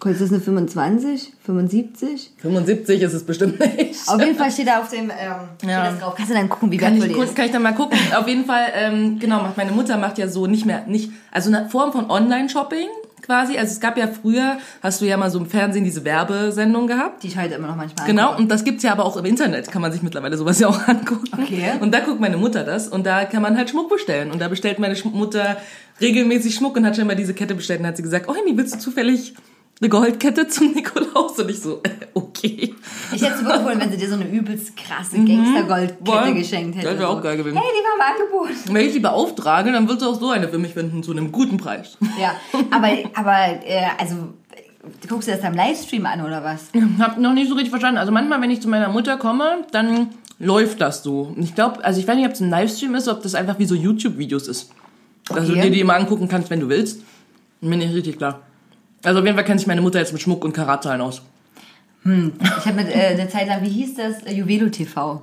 Ist 0.06 0.22
das 0.22 0.30
eine 0.30 0.40
25? 0.40 1.34
75? 1.46 2.32
75 2.42 3.02
ist 3.02 3.14
es 3.14 3.24
bestimmt 3.24 3.60
nicht. 3.60 4.08
Auf 4.08 4.20
jeden 4.22 4.36
Fall 4.38 4.50
steht 4.52 4.68
da 4.68 4.80
auf 4.80 4.90
dem, 4.90 5.10
ähm, 5.10 5.16
steht 5.58 5.70
Ja. 5.70 5.92
das 5.92 6.00
drauf. 6.00 6.14
Kannst 6.16 6.32
du 6.32 6.36
dann 6.36 6.48
gucken, 6.50 6.72
wie 6.72 6.78
Kann 6.78 6.94
wertvoll 6.94 7.08
ich, 7.08 7.14
die 7.14 7.18
kurz, 7.18 7.30
ist? 7.32 7.36
kann 7.36 7.46
ich 7.48 7.52
dann 7.52 7.64
mal 7.64 7.74
gucken. 7.74 7.98
Auf 8.18 8.28
jeden 8.28 8.46
Fall, 8.46 8.68
ähm, 8.76 9.20
genau, 9.20 9.42
macht 9.42 9.58
meine 9.58 9.72
Mutter 9.72 9.98
macht 9.98 10.18
ja 10.18 10.28
so 10.28 10.48
nicht 10.48 10.66
mehr, 10.66 10.86
nicht, 10.88 11.12
also 11.32 11.50
eine 11.54 11.70
Form 11.70 11.92
von 11.92 12.10
Online-Shopping 12.10 12.88
quasi. 13.22 13.58
Also 13.58 13.74
es 13.74 13.80
gab 13.82 13.98
ja 13.98 14.08
früher, 14.08 14.58
hast 14.82 15.02
du 15.02 15.06
ja 15.06 15.18
mal 15.18 15.30
so 15.30 15.38
im 15.40 15.46
Fernsehen 15.48 15.84
diese 15.84 16.06
Werbesendung 16.06 16.88
gehabt. 16.88 17.22
Die 17.24 17.28
ich 17.28 17.38
heute 17.38 17.56
immer 17.56 17.68
noch 17.68 17.76
manchmal 17.76 18.08
Genau, 18.08 18.24
angucke. 18.28 18.42
und 18.44 18.50
das 18.52 18.64
gibt's 18.64 18.84
ja 18.84 18.94
aber 18.94 19.04
auch 19.06 19.18
im 19.18 19.26
Internet, 19.26 19.70
kann 19.70 19.82
man 19.82 19.92
sich 19.92 20.02
mittlerweile 20.02 20.38
sowas 20.38 20.60
ja 20.60 20.70
auch 20.70 20.80
angucken. 20.88 21.26
Okay. 21.34 21.74
Und 21.82 21.94
da 21.94 22.00
guckt 22.00 22.22
meine 22.22 22.38
Mutter 22.38 22.64
das 22.64 22.88
und 22.88 23.06
da 23.06 23.26
kann 23.26 23.42
man 23.42 23.58
halt 23.58 23.70
Schmuck 23.70 23.90
bestellen. 23.90 24.32
Und 24.32 24.40
da 24.40 24.48
bestellt 24.48 24.80
meine 24.80 24.96
Mutter 25.12 25.58
regelmäßig 26.00 26.56
Schmuck 26.56 26.78
und 26.78 26.86
hat 26.86 26.96
schon 26.96 27.06
mal 27.06 27.16
diese 27.18 27.34
Kette 27.34 27.54
bestellt 27.54 27.82
und 27.82 27.88
hat 27.88 27.98
sie 27.98 28.04
gesagt, 28.04 28.28
oh 28.30 28.32
Amy, 28.32 28.56
willst 28.58 28.76
du 28.76 28.80
zufällig 28.80 29.34
eine 29.82 29.90
Goldkette 29.90 30.48
zum 30.48 30.74
Nikolaus? 30.74 31.40
Und 31.40 31.50
ich 31.50 31.60
so, 31.62 31.82
äh, 31.84 31.90
okay. 32.14 32.76
Ich 33.14 33.22
hätte 33.22 33.34
es 33.34 33.40
super 33.40 33.60
gefunden, 33.60 33.80
wenn 33.80 33.92
sie 33.92 33.98
dir 33.98 34.10
so 34.10 34.16
eine 34.16 34.28
übelst 34.28 34.76
krasse 34.76 35.18
Gangster-Goldkette 35.18 36.06
Voll. 36.06 36.34
geschenkt 36.34 36.78
hätte. 36.78 36.88
Mhm. 36.88 36.92
Das 36.92 37.00
wär 37.00 37.10
auch 37.10 37.22
geil 37.22 37.38
gewesen. 37.38 37.58
Hey, 37.58 37.66
die 37.72 37.84
war 37.84 37.96
im 37.96 38.48
Angebot. 38.48 38.74
Wenn 38.74 38.86
ich 38.86 38.94
die 38.94 39.00
beauftrage, 39.00 39.72
dann 39.72 39.88
wird 39.88 40.02
sie 40.02 40.08
auch 40.08 40.20
so 40.20 40.30
eine 40.30 40.50
für 40.50 40.58
mich 40.58 40.74
finden, 40.74 41.02
zu 41.02 41.12
einem 41.12 41.32
guten 41.32 41.58
Preis. 41.58 41.98
Ja, 42.20 42.34
aber, 42.72 42.90
aber 43.16 43.66
äh, 43.66 43.88
also, 43.98 44.16
du 45.02 45.08
guckst 45.08 45.28
dir 45.28 45.36
das 45.36 45.44
am 45.44 45.54
Livestream 45.54 46.06
an 46.06 46.26
oder 46.26 46.44
was? 46.44 46.70
Hab 47.00 47.18
noch 47.18 47.34
nicht 47.34 47.48
so 47.48 47.56
richtig 47.56 47.70
verstanden. 47.70 47.98
Also 47.98 48.12
manchmal, 48.12 48.42
wenn 48.42 48.52
ich 48.52 48.62
zu 48.62 48.68
meiner 48.68 48.90
Mutter 48.90 49.18
komme, 49.18 49.66
dann 49.72 50.10
läuft 50.40 50.82
das 50.82 51.04
so. 51.04 51.34
Ich 51.38 51.56
glaube, 51.56 51.84
also 51.84 52.00
ich 52.00 52.08
weiß 52.08 52.16
nicht, 52.16 52.26
ob 52.26 52.34
es 52.34 52.42
ein 52.42 52.50
Livestream 52.50 52.96
ist, 52.96 53.08
ob 53.08 53.22
das 53.24 53.36
einfach 53.36 53.60
wie 53.60 53.66
so 53.66 53.76
YouTube-Videos 53.76 54.48
ist. 54.48 54.72
Dass 55.28 55.48
du 55.48 55.54
dir 55.54 55.70
die 55.70 55.80
immer 55.80 55.96
angucken 55.96 56.28
kannst, 56.28 56.50
wenn 56.50 56.60
du 56.60 56.70
willst. 56.70 57.04
Bin 57.62 57.78
nicht 57.80 57.94
richtig 57.94 58.18
klar. 58.18 58.42
Also 59.04 59.20
auf 59.20 59.26
jeden 59.26 59.38
Fall 59.38 59.46
kennt 59.46 59.60
sich 59.60 59.68
meine 59.68 59.82
Mutter 59.82 60.00
jetzt 60.00 60.14
mit 60.14 60.22
Schmuck 60.22 60.44
und 60.44 60.54
Karatzahlen 60.54 61.02
aus. 61.02 61.22
Ich 62.06 62.66
habe 62.66 62.78
mit 62.78 62.96
äh, 62.96 63.08
eine 63.12 63.28
Zeit 63.28 63.48
lang, 63.48 63.62
wie 63.62 63.70
hieß 63.70 63.96
das? 63.96 64.24
Äh, 64.24 64.34
Juvelo 64.34 64.70
TV. 64.70 65.22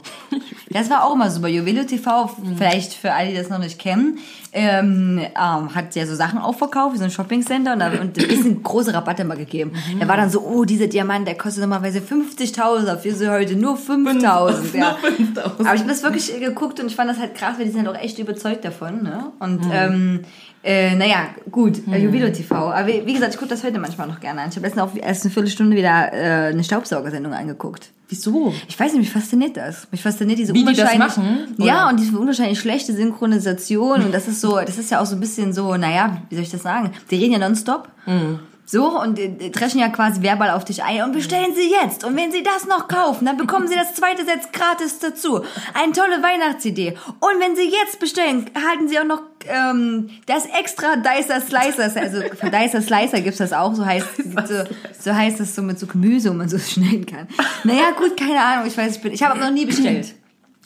Das 0.69 0.91
war 0.91 1.05
auch 1.05 1.15
immer 1.15 1.31
super. 1.31 1.49
Juvelo 1.49 1.85
TV, 1.85 2.31
vielleicht 2.57 2.93
für 2.93 3.13
alle, 3.13 3.31
die 3.31 3.37
das 3.37 3.49
noch 3.49 3.59
nicht 3.59 3.79
kennen, 3.79 4.19
ähm, 4.53 5.21
ähm, 5.21 5.75
hat 5.75 5.95
ja 5.95 6.07
so 6.07 6.15
Sachen 6.15 6.39
aufverkauft, 6.39 6.95
wie 6.95 6.99
so 6.99 7.05
ein 7.05 7.11
Shoppingcenter 7.11 7.73
und, 7.73 7.79
da, 7.79 7.89
und 7.89 8.19
ein 8.19 8.29
bisschen 8.29 8.63
große 8.63 8.93
Rabatte 8.93 9.25
mal 9.25 9.39
gegeben. 9.39 9.73
Da 9.99 10.07
war 10.07 10.19
dann 10.19 10.29
so, 10.29 10.41
oh, 10.41 10.65
dieser 10.65 10.87
Diamant, 10.87 11.27
der 11.27 11.37
kostet 11.39 11.63
normalerweise 11.63 12.01
50.000, 12.01 12.85
dafür 12.85 13.13
ist 13.13 13.21
er 13.23 13.33
heute 13.33 13.57
nur 13.57 13.77
5.000. 13.77 14.77
Ja. 14.77 14.99
Nur 15.01 15.33
5.000. 15.35 15.61
Aber 15.61 15.75
ich 15.75 15.81
habe 15.81 15.89
das 15.89 16.03
wirklich 16.03 16.35
äh, 16.35 16.41
geguckt 16.41 16.79
und 16.81 16.87
ich 16.87 16.97
fand 16.97 17.11
das 17.11 17.19
halt 17.19 17.35
krass, 17.35 17.55
weil 17.57 17.67
die 17.67 17.71
sind 17.71 17.87
halt 17.87 17.97
auch 17.97 18.03
echt 18.03 18.19
überzeugt 18.19 18.65
davon. 18.65 19.03
Ne? 19.03 19.33
Und 19.39 19.63
ähm, 19.73 20.21
äh, 20.67 20.97
naja, 20.97 21.29
gut, 21.53 21.81
äh, 21.87 21.99
Juvelo 21.99 22.29
TV. 22.31 22.55
Aber 22.55 22.87
wie, 22.89 23.07
wie 23.07 23.13
gesagt, 23.13 23.35
ich 23.35 23.39
gucke 23.39 23.51
das 23.51 23.63
heute 23.63 23.79
manchmal 23.79 24.09
noch 24.09 24.19
gerne 24.19 24.41
an. 24.41 24.49
Ich 24.49 24.57
habe 24.57 24.67
letztens 24.67 24.83
auch 24.83 24.97
erst 24.97 25.23
eine 25.25 25.33
Viertelstunde 25.33 25.77
wieder 25.77 26.13
äh, 26.13 26.49
eine 26.49 26.65
Staubsaugersendung 26.65 27.33
angeguckt. 27.33 27.93
Wieso? 28.09 28.53
Ich 28.69 28.79
weiß 28.79 28.93
nicht, 28.93 29.03
mich 29.03 29.13
fasziniert 29.13 29.57
das. 29.57 29.87
Mich 29.93 30.03
fasziniert 30.03 30.41
diese 30.41 30.53
Wie 30.55 30.65
die 30.65 30.75
das 30.75 30.79
unwahrscheinlich, 30.79 31.17
machen, 31.17 31.55
Ja, 31.59 31.89
und 31.89 32.01
diese 32.01 32.19
unwahrscheinlich 32.19 32.59
schlechte 32.59 32.93
Synchronisation. 32.93 34.03
Und 34.03 34.13
das 34.13 34.27
ist 34.27 34.41
so, 34.41 34.59
das 34.59 34.77
ist 34.77 34.91
ja 34.91 35.01
auch 35.01 35.07
so 35.07 35.15
ein 35.15 35.21
bisschen 35.21 35.53
so, 35.53 35.77
naja, 35.77 36.23
wie 36.29 36.35
soll 36.35 36.43
ich 36.43 36.51
das 36.51 36.65
sagen? 36.65 36.91
Die 37.13 37.17
reden 37.17 37.33
ja 37.33 37.39
nonstop. 37.39 37.89
Mhm. 38.07 38.41
So, 38.69 39.01
und 39.01 39.17
äh, 39.19 39.51
dreschen 39.51 39.79
ja 39.79 39.89
quasi 39.89 40.23
verbal 40.23 40.51
auf 40.51 40.65
dich 40.65 40.83
ein. 40.83 41.03
Und 41.03 41.13
bestellen 41.13 41.55
Sie 41.55 41.71
jetzt. 41.71 42.03
Und 42.03 42.17
wenn 42.17 42.33
Sie 42.33 42.43
das 42.43 42.67
noch 42.67 42.89
kaufen, 42.89 43.25
dann 43.25 43.37
bekommen 43.37 43.69
Sie 43.69 43.77
das 43.77 43.95
zweite 43.95 44.25
Set 44.25 44.53
gratis 44.53 44.99
dazu. 44.99 45.45
Eine 45.73 45.93
tolle 45.93 46.21
Weihnachtsidee. 46.21 46.97
Und 47.21 47.41
wenn 47.41 47.55
Sie 47.55 47.71
jetzt 47.71 48.01
bestellen, 48.01 48.51
erhalten 48.55 48.89
Sie 48.89 48.99
auch 48.99 49.05
noch 49.05 49.23
ähm, 49.49 50.11
das 50.27 50.47
extra 50.47 50.97
Dicer 50.97 51.41
Slicers. 51.41 51.97
Also 51.97 52.23
für 52.35 52.51
Dicer 52.51 52.83
Slicer 52.83 53.21
gibt's 53.21 53.39
das 53.39 53.53
auch. 53.53 53.73
So 53.77 53.87
heißt, 53.87 54.09
so, 54.49 54.65
so 55.01 55.15
heißt 55.15 55.39
das 55.39 55.55
so 55.55 55.63
mit 55.63 55.79
so 55.79 55.87
Gemüse, 55.87 56.31
wo 56.31 56.35
man 56.35 56.49
so 56.49 56.59
schneiden 56.59 57.07
kann. 57.07 57.29
Naja, 57.63 57.93
gut, 57.97 58.17
keine 58.17 58.41
Ahnung. 58.41 58.67
Ich 58.67 58.77
weiß, 58.77 58.97
ich 58.97 59.03
bin, 59.03 59.13
ich 59.13 59.23
habe 59.23 59.39
noch 59.39 59.53
nie 59.53 59.67
bestellt. 59.67 60.13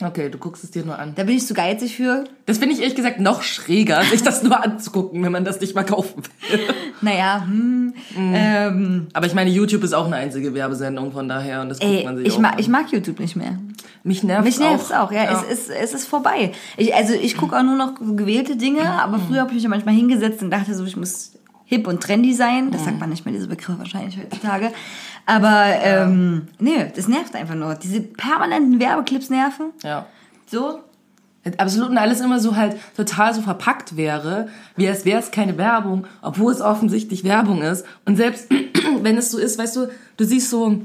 Okay, 0.03 0.29
du 0.29 0.37
guckst 0.37 0.63
es 0.63 0.71
dir 0.71 0.83
nur 0.85 0.97
an. 0.97 1.13
Da 1.15 1.23
bin 1.23 1.35
ich 1.37 1.45
zu 1.45 1.53
geizig 1.53 1.95
für. 1.95 2.23
Das 2.45 2.57
finde 2.57 2.73
ich 2.75 2.81
ehrlich 2.81 2.95
gesagt 2.95 3.19
noch 3.19 3.41
schräger, 3.43 4.03
sich 4.11 4.23
das 4.23 4.43
nur 4.43 4.63
anzugucken, 4.63 5.23
wenn 5.23 5.31
man 5.31 5.45
das 5.45 5.59
nicht 5.61 5.75
mal 5.75 5.83
kaufen 5.83 6.23
will. 6.49 6.59
Naja, 7.03 7.43
hm, 7.45 7.93
Mhm. 8.15 8.33
ähm, 8.35 9.07
Aber 9.13 9.25
ich 9.25 9.33
meine, 9.33 9.49
YouTube 9.49 9.83
ist 9.83 9.93
auch 9.93 10.05
eine 10.05 10.15
einzige 10.17 10.53
Werbesendung, 10.53 11.11
von 11.11 11.27
daher, 11.27 11.61
und 11.61 11.69
das 11.69 11.79
guckt 11.79 11.91
ey, 11.91 12.03
man 12.05 12.17
sich 12.17 12.27
ich, 12.27 12.33
auch 12.35 12.39
mag, 12.39 12.53
an. 12.53 12.59
ich 12.59 12.67
mag 12.67 12.91
YouTube 12.91 13.19
nicht 13.19 13.35
mehr. 13.35 13.57
Mich 14.03 14.23
nervt 14.23 14.45
Mich 14.45 14.59
nervt 14.59 14.93
auch. 14.93 15.07
auch, 15.07 15.11
ja. 15.11 15.41
Es, 15.49 15.59
ist, 15.61 15.69
es 15.69 15.93
ist 15.93 16.07
vorbei. 16.07 16.51
Ich, 16.77 16.93
also 16.95 17.13
ich 17.13 17.37
gucke 17.37 17.57
auch 17.57 17.63
nur 17.63 17.75
noch 17.75 17.95
gewählte 18.15 18.55
Dinge, 18.55 18.81
aber 18.83 19.19
früher 19.19 19.39
habe 19.41 19.49
ich 19.49 19.55
mich 19.55 19.63
ja 19.63 19.69
manchmal 19.69 19.95
hingesetzt 19.95 20.41
und 20.43 20.51
dachte 20.51 20.73
so, 20.75 20.85
ich 20.85 20.95
muss 20.97 21.33
hip 21.65 21.87
und 21.87 22.01
trendy 22.03 22.33
sein. 22.33 22.69
Das 22.71 22.83
sagt 22.85 22.99
man 22.99 23.09
nicht 23.09 23.25
mehr, 23.25 23.33
diese 23.33 23.47
Begriffe 23.47 23.79
wahrscheinlich 23.79 24.17
heutzutage. 24.17 24.71
Aber 25.25 25.65
ähm, 25.81 26.47
nee, 26.59 26.91
das 26.95 27.07
nervt 27.07 27.35
einfach 27.35 27.55
nur. 27.55 27.75
Diese 27.75 28.01
permanenten 28.01 28.79
Werbeclips 28.79 29.29
nerven. 29.29 29.71
Ja. 29.83 30.05
So. 30.47 30.79
Absolut 31.57 31.89
und 31.89 31.97
alles 31.97 32.21
immer 32.21 32.39
so 32.39 32.55
halt 32.55 32.75
total 32.95 33.33
so 33.33 33.41
verpackt 33.41 33.97
wäre, 33.97 34.49
wie 34.75 34.87
als 34.87 35.05
wäre 35.05 35.19
es 35.19 35.31
keine 35.31 35.57
Werbung, 35.57 36.05
obwohl 36.21 36.53
es 36.53 36.61
offensichtlich 36.61 37.23
Werbung 37.23 37.63
ist. 37.63 37.83
Und 38.05 38.15
selbst 38.15 38.47
wenn 39.01 39.17
es 39.17 39.31
so 39.31 39.39
ist, 39.39 39.57
weißt 39.57 39.75
du, 39.75 39.87
du 40.17 40.23
siehst 40.23 40.51
so, 40.51 40.81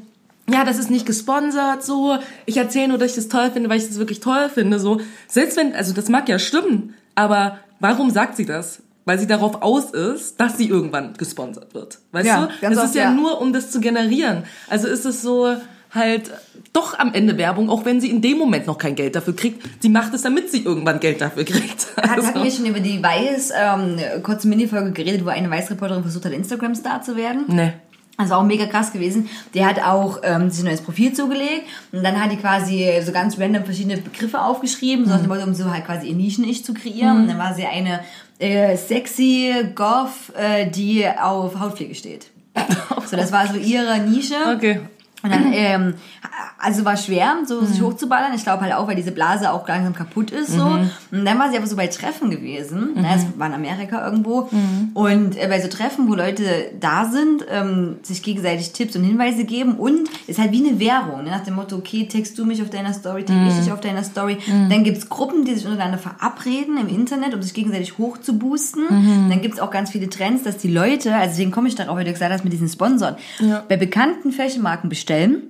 ja, 0.48 0.64
das 0.64 0.78
ist 0.78 0.90
nicht 0.90 1.04
gesponsert, 1.04 1.84
so, 1.84 2.18
ich 2.46 2.56
erzähle 2.56 2.88
nur, 2.88 2.98
dass 2.98 3.10
ich 3.10 3.16
das 3.16 3.28
toll 3.28 3.50
finde, 3.50 3.68
weil 3.68 3.78
ich 3.78 3.88
das 3.88 3.98
wirklich 3.98 4.20
toll 4.20 4.48
finde, 4.48 4.78
so. 4.78 5.00
Selbst 5.28 5.58
wenn, 5.58 5.74
also 5.74 5.92
das 5.92 6.08
mag 6.08 6.26
ja 6.28 6.38
stimmen, 6.38 6.94
aber 7.14 7.58
warum 7.80 8.10
sagt 8.10 8.36
sie 8.36 8.46
das? 8.46 8.82
Weil 9.06 9.18
sie 9.18 9.26
darauf 9.26 9.62
aus 9.62 9.92
ist, 9.92 10.38
dass 10.40 10.58
sie 10.58 10.68
irgendwann 10.68 11.14
gesponsert 11.14 11.72
wird. 11.74 11.98
Weißt 12.12 12.26
Ja, 12.26 12.48
du? 12.60 12.74
Das 12.74 12.84
ist 12.86 12.94
ja, 12.96 13.04
ja. 13.04 13.10
nur, 13.12 13.40
um 13.40 13.52
das 13.54 13.70
zu 13.70 13.80
generieren. 13.80 14.42
Also 14.68 14.88
ist 14.88 15.06
es 15.06 15.22
so 15.22 15.56
halt 15.92 16.30
doch 16.72 16.98
am 16.98 17.14
Ende 17.14 17.38
Werbung, 17.38 17.70
auch 17.70 17.84
wenn 17.84 18.00
sie 18.00 18.10
in 18.10 18.20
dem 18.20 18.36
Moment 18.36 18.66
noch 18.66 18.76
kein 18.76 18.96
Geld 18.96 19.14
dafür 19.16 19.34
kriegt. 19.34 19.62
Sie 19.80 19.88
macht 19.88 20.12
es, 20.12 20.22
damit 20.22 20.50
sie 20.50 20.62
irgendwann 20.64 21.00
Geld 21.00 21.20
dafür 21.20 21.44
kriegt. 21.44 21.86
Hat, 21.96 22.10
Also- 22.10 22.26
hatten 22.28 22.42
wir 22.44 22.50
schon 22.50 22.66
über 22.66 22.80
die 22.80 23.02
Weiß, 23.02 23.52
ähm, 23.58 23.96
kurze 24.22 24.48
Minifolge 24.48 24.90
geredet, 24.92 25.24
wo 25.24 25.28
eine 25.30 25.48
Weiß-Reporterin 25.50 26.02
versucht 26.02 26.24
hat, 26.26 26.32
Instagram-Star 26.32 27.00
zu 27.02 27.16
werden? 27.16 27.44
Nee. 27.46 27.72
Also 28.18 28.34
auch 28.34 28.44
mega 28.44 28.66
krass 28.66 28.92
gewesen. 28.92 29.28
Der 29.54 29.66
hat 29.66 29.82
auch 29.82 30.20
ähm, 30.22 30.50
sich 30.50 30.62
ein 30.62 30.68
neues 30.68 30.80
Profil 30.80 31.12
zugelegt 31.12 31.64
und 31.92 32.02
dann 32.02 32.22
hat 32.22 32.32
die 32.32 32.36
quasi 32.36 32.90
so 33.04 33.12
ganz 33.12 33.38
random 33.38 33.64
verschiedene 33.64 33.98
Begriffe 33.98 34.40
aufgeschrieben, 34.40 35.04
dem 35.04 35.28
Motto, 35.28 35.42
um 35.42 35.54
so 35.54 35.70
halt 35.70 35.84
quasi 35.84 36.08
ihr 36.08 36.14
Nischen-Ich 36.14 36.64
zu 36.64 36.72
kreieren. 36.72 37.18
Und 37.18 37.28
dann 37.28 37.38
war 37.38 37.54
sie 37.54 37.66
eine 37.66 38.00
äh, 38.38 38.76
sexy 38.76 39.52
Goth, 39.74 40.34
äh, 40.34 40.70
die 40.70 41.06
auf 41.06 41.58
Hautpflege 41.58 41.94
steht. 41.94 42.30
So, 43.08 43.16
das 43.16 43.30
war 43.30 43.46
so 43.46 43.56
ihre 43.56 44.00
Nische. 44.00 44.34
Okay. 44.56 44.80
Und 45.22 45.30
dann, 45.32 45.50
ähm, 45.52 45.94
also 46.58 46.84
war 46.84 46.96
schwer, 46.96 47.36
so 47.46 47.64
sich 47.64 47.80
hochzuballern. 47.82 48.32
Ich 48.34 48.42
glaube 48.44 48.62
halt 48.62 48.74
auch, 48.74 48.86
weil 48.86 48.96
diese 48.96 49.12
Blase 49.12 49.50
auch 49.52 49.66
langsam 49.66 49.94
kaputt 49.94 50.30
ist. 50.30 50.52
so. 50.52 50.62
Und 50.64 51.24
dann 51.24 51.38
war 51.38 51.50
sie 51.50 51.56
aber 51.56 51.66
so 51.66 51.76
bei 51.76 51.86
Treffen 51.86 52.30
gewesen. 52.30 52.94
Ne, 52.94 53.06
es 53.14 53.24
war 53.38 53.46
in 53.48 53.54
Amerika 53.54 54.04
irgendwo. 54.06 54.48
Und 54.94 55.36
äh, 55.36 55.46
bei 55.48 55.60
so 55.60 55.68
Treffen, 55.68 56.08
wo 56.08 56.14
Leute 56.14 56.44
da 56.80 57.06
sind, 57.06 57.44
ähm, 57.50 57.96
sich 58.02 58.22
gegenseitig 58.22 58.72
Tipps 58.72 58.96
und 58.96 59.04
Hinweise 59.04 59.44
geben. 59.44 59.74
Und 59.76 60.08
ist 60.26 60.38
halt 60.38 60.52
wie 60.52 60.66
eine 60.66 60.78
Währung. 60.80 61.24
Ne? 61.24 61.30
Nach 61.30 61.44
dem 61.44 61.54
Motto, 61.54 61.76
okay, 61.76 62.06
text 62.08 62.38
du 62.38 62.44
mich 62.44 62.62
auf 62.62 62.70
deiner 62.70 62.92
Story, 62.92 63.24
tag 63.24 63.36
ich 63.48 63.54
dich 63.64 63.72
auf 63.72 63.80
deiner 63.80 64.04
Story. 64.04 64.38
Dann 64.46 64.84
gibt's 64.84 65.08
Gruppen, 65.08 65.44
die 65.44 65.54
sich 65.54 65.66
untereinander 65.66 65.98
verabreden 65.98 66.78
im 66.78 66.88
Internet, 66.88 67.34
um 67.34 67.42
sich 67.42 67.54
gegenseitig 67.54 67.98
hochzuboosten. 67.98 69.28
Dann 69.30 69.40
gibt's 69.42 69.60
auch 69.60 69.70
ganz 69.70 69.90
viele 69.90 70.08
Trends, 70.08 70.42
dass 70.42 70.56
die 70.58 70.68
Leute, 70.72 71.14
also 71.14 71.30
deswegen 71.30 71.50
komme 71.50 71.68
ich 71.68 71.74
darauf, 71.74 71.96
weil 71.96 72.04
du 72.04 72.12
gesagt 72.12 72.32
hast, 72.32 72.44
mit 72.44 72.52
diesen 72.52 72.68
Sponsoren, 72.68 73.16
Ja. 73.40 73.62
bei 73.68 73.76
bekannten 73.76 74.32
Fashionmarken 74.32 74.88
bestellen, 75.06 75.42